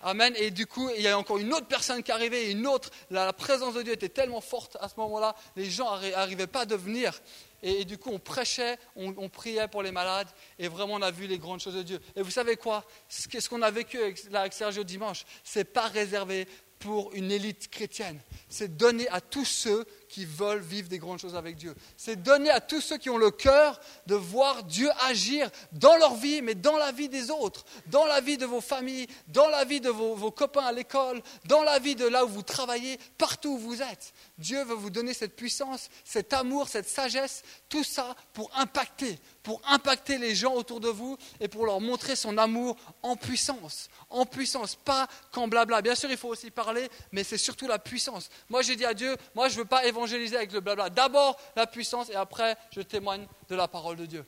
Amen. 0.04 0.36
Et 0.38 0.52
du 0.52 0.68
coup, 0.68 0.88
il 0.96 1.02
y 1.02 1.08
a 1.08 1.18
encore 1.18 1.40
une 1.40 1.52
autre 1.56 1.66
personne 1.66 2.04
qui 2.04 2.12
arrivait, 2.12 2.52
une 2.52 2.68
autre. 2.68 2.92
La, 3.10 3.34
présence 3.34 3.74
de 3.74 3.82
Dieu 3.82 3.94
était 3.94 4.10
tellement 4.10 4.42
forte 4.42 4.78
à 4.80 4.90
ce 4.90 4.94
moment-là, 4.98 5.36
les 5.56 5.72
gens 5.72 6.00
n'arrivaient 6.00 6.46
pas 6.46 6.72
à 6.72 6.76
venir. 6.76 7.20
Et, 7.68 7.84
du 7.84 7.98
coup, 7.98 8.12
on 8.12 8.20
prêchait, 8.20 8.78
on, 8.96 9.28
priait 9.28 9.68
pour 9.68 9.82
les 9.82 9.92
malades, 9.92 10.28
et 10.60 10.68
vraiment, 10.68 10.94
on 10.94 11.02
a 11.02 11.10
vu 11.10 11.26
les 11.26 11.40
grandes 11.40 11.60
choses 11.60 11.74
de 11.74 11.82
Dieu. 11.82 12.00
Et 12.16 12.22
vous 12.22 12.30
savez 12.30 12.58
quoi? 12.58 12.86
Ce 13.10 13.50
qu'on 13.50 13.64
a 13.64 13.72
vécu 13.72 13.98
avec, 13.98 14.30
là, 14.30 14.42
avec 14.42 14.54
Sergio 14.54 14.84
dimanche, 14.84 15.26
c'est 15.44 15.64
pas 15.64 15.88
réservé 15.88 16.48
pour 16.78 17.12
une 17.16 17.32
élite 17.32 17.72
chrétienne. 17.72 18.20
C'est 18.50 18.78
donné 18.78 19.10
à 19.10 19.20
tous 19.20 19.46
ceux 19.46 19.86
qui 20.10 20.26
veulent 20.26 20.62
vivre 20.62 20.88
des 20.88 21.00
grandes 21.00 21.20
choses 21.20 21.36
avec 21.36 21.56
Dieu. 21.56 21.76
C'est 21.98 22.22
donné 22.22 22.50
à 22.50 22.62
tous 22.62 22.82
ceux 22.82 22.98
qui 22.98 23.10
ont 23.10 23.18
le 23.18 23.32
cœur 23.32 23.80
de 24.08 24.16
voir 24.16 24.64
Dieu 24.64 24.90
agir 25.08 25.50
dans 25.72 25.96
leur 25.98 26.16
vie, 26.16 26.42
mais 26.42 26.56
dans 26.56 26.78
la 26.78 26.92
vie 26.92 27.10
des 27.10 27.32
autres, 27.32 27.66
dans 27.88 28.06
la 28.06 28.22
vie 28.22 28.38
de 28.38 28.46
vos 28.46 28.62
familles, 28.62 29.08
dans 29.28 29.48
la 29.48 29.66
vie 29.66 29.82
de 29.82 29.90
vos, 29.90 30.32
copains 30.32 30.66
à 30.66 30.72
l'école, 30.72 31.22
dans 31.46 31.64
la 31.64 31.80
vie 31.80 31.96
de 31.96 32.06
là 32.06 32.26
où 32.26 32.30
vous 32.30 32.44
travaillez, 32.44 33.00
partout 33.18 33.50
où 33.50 33.58
vous 33.58 33.82
êtes. 33.82 34.14
Dieu 34.38 34.64
veut 34.64 34.76
vous 34.76 34.90
donner 34.90 35.14
cette 35.14 35.36
puissance, 35.36 35.90
cet 36.04 36.34
amour, 36.34 36.70
cette 36.70 36.90
sagesse, 36.90 37.44
tout 37.70 37.84
ça 37.84 38.16
pour 38.34 38.52
impacter, 38.56 39.20
pour 39.44 39.62
impacter 39.68 40.18
les 40.18 40.36
gens 40.36 40.54
autour 40.54 40.80
de 40.80 40.90
vous 40.90 41.18
et 41.40 41.48
pour 41.48 41.66
leur 41.66 41.80
montrer 41.80 42.16
son 42.16 42.38
amour 42.38 42.76
en 43.02 43.16
puissance. 43.16 43.90
En 44.10 44.26
puissance, 44.26 44.76
pas 44.76 45.08
qu'en 45.32 45.48
blabla. 45.48 45.82
Bien 45.82 45.96
sûr, 45.96 46.10
il 46.10 46.18
faut 46.18 46.30
aussi 46.30 46.52
parler, 46.52 46.90
mais 47.12 47.24
c'est 47.24 47.38
surtout 47.38 47.68
la 47.68 47.80
puissance. 47.80 48.30
Moi, 48.50 48.62
j'ai 48.62 48.76
dit 48.76 48.86
à 48.86 48.94
Dieu, 48.94 49.16
moi, 49.34 49.48
je 49.48 49.56
ne 49.56 49.60
veux 49.60 49.68
pas 49.68 49.86
évangéliser 49.96 50.36
avec 50.36 50.52
le 50.52 50.60
blabla. 50.60 50.90
D'abord 50.90 51.38
la 51.56 51.66
puissance 51.66 52.10
et 52.10 52.16
après 52.16 52.58
je 52.72 52.82
témoigne 52.82 53.26
de 53.50 53.56
la 53.56 53.68
parole 53.68 53.96
de 53.96 54.06
Dieu. 54.06 54.26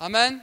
Amen. 0.00 0.42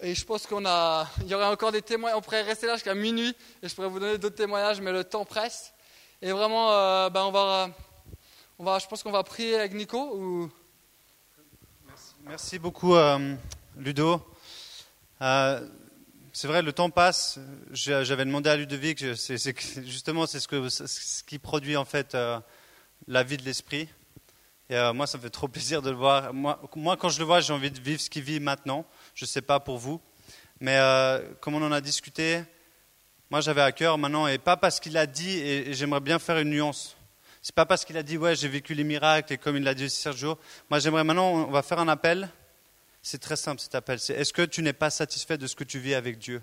Et 0.00 0.14
je 0.14 0.24
pense 0.24 0.46
qu'on 0.46 0.64
a, 0.66 1.08
il 1.22 1.28
y 1.28 1.34
aurait 1.34 1.46
encore 1.46 1.72
des 1.72 1.82
témoignages. 1.82 2.18
On 2.18 2.22
pourrait 2.22 2.42
rester 2.42 2.66
là 2.66 2.74
jusqu'à 2.74 2.94
minuit 2.94 3.34
et 3.62 3.68
je 3.68 3.74
pourrais 3.74 3.88
vous 3.88 4.00
donner 4.00 4.18
d'autres 4.18 4.36
témoignages, 4.36 4.80
mais 4.80 4.92
le 4.92 5.04
temps 5.04 5.24
presse. 5.24 5.72
Et 6.22 6.32
vraiment, 6.32 6.72
euh, 6.72 7.10
ben 7.10 7.24
on 7.24 7.30
va, 7.30 7.70
on 8.58 8.64
va, 8.64 8.78
je 8.78 8.86
pense 8.86 9.02
qu'on 9.02 9.12
va 9.12 9.22
prier 9.22 9.56
avec 9.56 9.74
Nico. 9.74 10.50
Merci, 12.24 12.58
beaucoup, 12.58 12.94
euh, 12.94 13.34
Ludo. 13.76 14.20
Euh, 15.22 15.66
c'est 16.32 16.48
vrai, 16.48 16.60
le 16.62 16.72
temps 16.72 16.90
passe. 16.90 17.38
J'avais 17.70 18.24
demandé 18.24 18.50
à 18.50 18.56
Ludovic, 18.56 19.04
justement, 19.84 20.26
c'est 20.26 20.40
ce, 20.40 20.68
ce, 20.68 21.22
qui 21.22 21.38
produit 21.38 21.76
en 21.76 21.84
fait 21.84 22.16
la 23.08 23.22
vie 23.22 23.36
de 23.36 23.42
l'esprit. 23.42 23.88
Et 24.68 24.76
euh, 24.76 24.92
moi, 24.92 25.06
ça 25.06 25.18
me 25.18 25.22
fait 25.22 25.30
trop 25.30 25.48
plaisir 25.48 25.80
de 25.80 25.90
le 25.90 25.96
voir. 25.96 26.34
Moi, 26.34 26.58
quand 26.98 27.08
je 27.08 27.18
le 27.20 27.24
vois, 27.24 27.40
j'ai 27.40 27.52
envie 27.52 27.70
de 27.70 27.80
vivre 27.80 28.00
ce 28.00 28.10
qu'il 28.10 28.22
vit 28.22 28.40
maintenant. 28.40 28.84
Je 29.14 29.24
ne 29.24 29.28
sais 29.28 29.42
pas 29.42 29.60
pour 29.60 29.78
vous. 29.78 30.00
Mais 30.60 30.76
euh, 30.76 31.22
comme 31.40 31.54
on 31.54 31.62
en 31.62 31.70
a 31.70 31.80
discuté, 31.80 32.42
moi, 33.30 33.40
j'avais 33.40 33.60
à 33.60 33.72
cœur 33.72 33.98
maintenant, 33.98 34.26
et 34.26 34.38
pas 34.38 34.56
parce 34.56 34.80
qu'il 34.80 34.96
a 34.96 35.06
dit, 35.06 35.38
et, 35.38 35.72
j'aimerais 35.74 36.00
bien 36.00 36.18
faire 36.18 36.38
une 36.38 36.50
nuance. 36.50 36.96
C'est 37.42 37.54
pas 37.54 37.66
parce 37.66 37.84
qu'il 37.84 37.96
a 37.96 38.02
dit, 38.02 38.16
ouais, 38.18 38.34
j'ai 38.34 38.48
vécu 38.48 38.74
les 38.74 38.82
miracles, 38.82 39.32
et 39.32 39.38
comme 39.38 39.56
il 39.56 39.62
l'a 39.62 39.74
dit 39.74 39.84
aussi 39.84 40.00
Sergio. 40.00 40.38
Moi, 40.68 40.80
j'aimerais 40.80 41.04
maintenant, 41.04 41.30
on 41.30 41.50
va 41.50 41.62
faire 41.62 41.78
un 41.78 41.88
appel. 41.88 42.28
C'est 43.02 43.20
très 43.20 43.36
simple 43.36 43.60
cet 43.60 43.76
appel. 43.76 44.00
C'est 44.00 44.14
est-ce 44.14 44.32
que 44.32 44.42
tu 44.42 44.62
n'es 44.62 44.72
pas 44.72 44.90
satisfait 44.90 45.38
de 45.38 45.46
ce 45.46 45.54
que 45.54 45.62
tu 45.62 45.78
vis 45.78 45.94
avec 45.94 46.18
Dieu? 46.18 46.42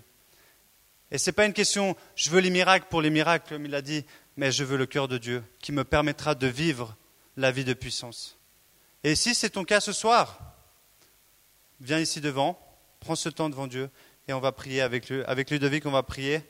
Et 1.10 1.18
ce 1.18 1.28
n'est 1.28 1.34
pas 1.34 1.44
une 1.44 1.52
question, 1.52 1.94
je 2.16 2.30
veux 2.30 2.40
les 2.40 2.50
miracles 2.50 2.86
pour 2.88 3.02
les 3.02 3.10
miracles, 3.10 3.50
comme 3.50 3.66
il 3.66 3.74
a 3.74 3.82
dit 3.82 4.04
mais 4.36 4.52
je 4.52 4.64
veux 4.64 4.76
le 4.76 4.86
cœur 4.86 5.08
de 5.08 5.18
Dieu 5.18 5.44
qui 5.60 5.72
me 5.72 5.84
permettra 5.84 6.34
de 6.34 6.46
vivre 6.46 6.96
la 7.36 7.50
vie 7.50 7.64
de 7.64 7.74
puissance. 7.74 8.38
Et 9.02 9.14
si 9.14 9.34
c'est 9.34 9.50
ton 9.50 9.64
cas 9.64 9.80
ce 9.80 9.92
soir, 9.92 10.38
viens 11.80 11.98
ici 11.98 12.20
devant, 12.20 12.58
prends 13.00 13.16
ce 13.16 13.28
temps 13.28 13.50
devant 13.50 13.66
Dieu 13.66 13.90
et 14.28 14.32
on 14.32 14.40
va 14.40 14.52
prier 14.52 14.80
avec, 14.80 15.08
lui, 15.10 15.22
avec 15.24 15.50
Ludovic, 15.50 15.84
on 15.86 15.90
va 15.90 16.02
prier. 16.02 16.42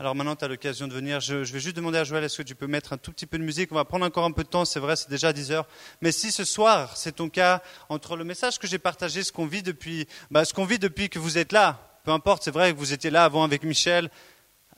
Alors 0.00 0.14
maintenant, 0.14 0.36
tu 0.36 0.44
as 0.44 0.48
l'occasion 0.48 0.86
de 0.86 0.94
venir. 0.94 1.20
Je, 1.20 1.36
vais 1.36 1.60
juste 1.60 1.74
demander 1.74 1.98
à 1.98 2.04
Joël, 2.04 2.22
est-ce 2.22 2.38
que 2.38 2.42
tu 2.42 2.54
peux 2.54 2.68
mettre 2.68 2.92
un 2.92 2.98
tout 2.98 3.12
petit 3.12 3.26
peu 3.26 3.36
de 3.38 3.42
musique? 3.42 3.72
On 3.72 3.74
va 3.74 3.84
prendre 3.84 4.06
encore 4.06 4.24
un 4.24 4.30
peu 4.30 4.44
de 4.44 4.48
temps, 4.48 4.64
c'est 4.64 4.78
vrai, 4.78 4.94
c'est 4.94 5.10
déjà 5.10 5.32
10 5.32 5.50
heures. 5.50 5.66
Mais 6.00 6.12
si 6.12 6.30
ce 6.30 6.44
soir, 6.44 6.96
c'est 6.96 7.16
ton 7.16 7.28
cas, 7.28 7.62
entre 7.88 8.16
le 8.16 8.24
message 8.24 8.58
que 8.58 8.68
j'ai 8.68 8.78
partagé, 8.78 9.24
ce 9.24 9.32
qu'on 9.32 9.46
vit 9.46 9.62
depuis, 9.62 10.06
bah, 10.30 10.44
ce 10.44 10.54
qu'on 10.54 10.64
vit 10.64 10.78
depuis 10.78 11.08
que 11.08 11.18
vous 11.18 11.36
êtes 11.36 11.52
là, 11.52 11.98
peu 12.04 12.12
importe, 12.12 12.44
c'est 12.44 12.52
vrai 12.52 12.72
que 12.72 12.78
vous 12.78 12.92
étiez 12.92 13.10
là 13.10 13.24
avant 13.24 13.42
avec 13.42 13.64
Michel, 13.64 14.08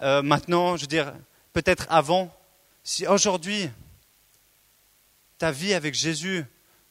euh, 0.00 0.22
maintenant, 0.22 0.76
je 0.76 0.82
veux 0.82 0.86
dire, 0.86 1.12
peut-être 1.52 1.86
avant, 1.90 2.34
si 2.84 3.06
aujourd'hui 3.06 3.70
ta 5.38 5.50
vie 5.50 5.74
avec 5.74 5.94
Jésus 5.94 6.44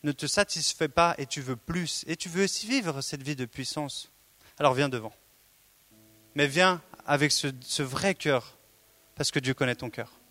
ne 0.04 0.12
te 0.12 0.26
satisfait 0.26 0.88
pas 0.88 1.16
et 1.18 1.26
tu 1.26 1.42
veux 1.42 1.56
plus, 1.56 2.04
et 2.08 2.16
tu 2.16 2.30
veux 2.30 2.46
aussi 2.46 2.68
vivre 2.68 3.02
cette 3.02 3.22
vie 3.22 3.36
de 3.36 3.46
puissance, 3.46 4.12
alors 4.58 4.74
viens 4.74 4.90
devant. 4.90 5.14
Mais 6.36 6.48
viens 6.48 6.82
avec 7.06 7.32
ce, 7.32 7.48
ce 7.62 7.84
vrai 7.84 8.16
cœur, 8.16 8.58
parce 9.16 9.32
que 9.32 9.40
Dieu 9.40 9.54
connaît 9.54 9.76
ton 9.76 9.90
cœur. 9.90 10.12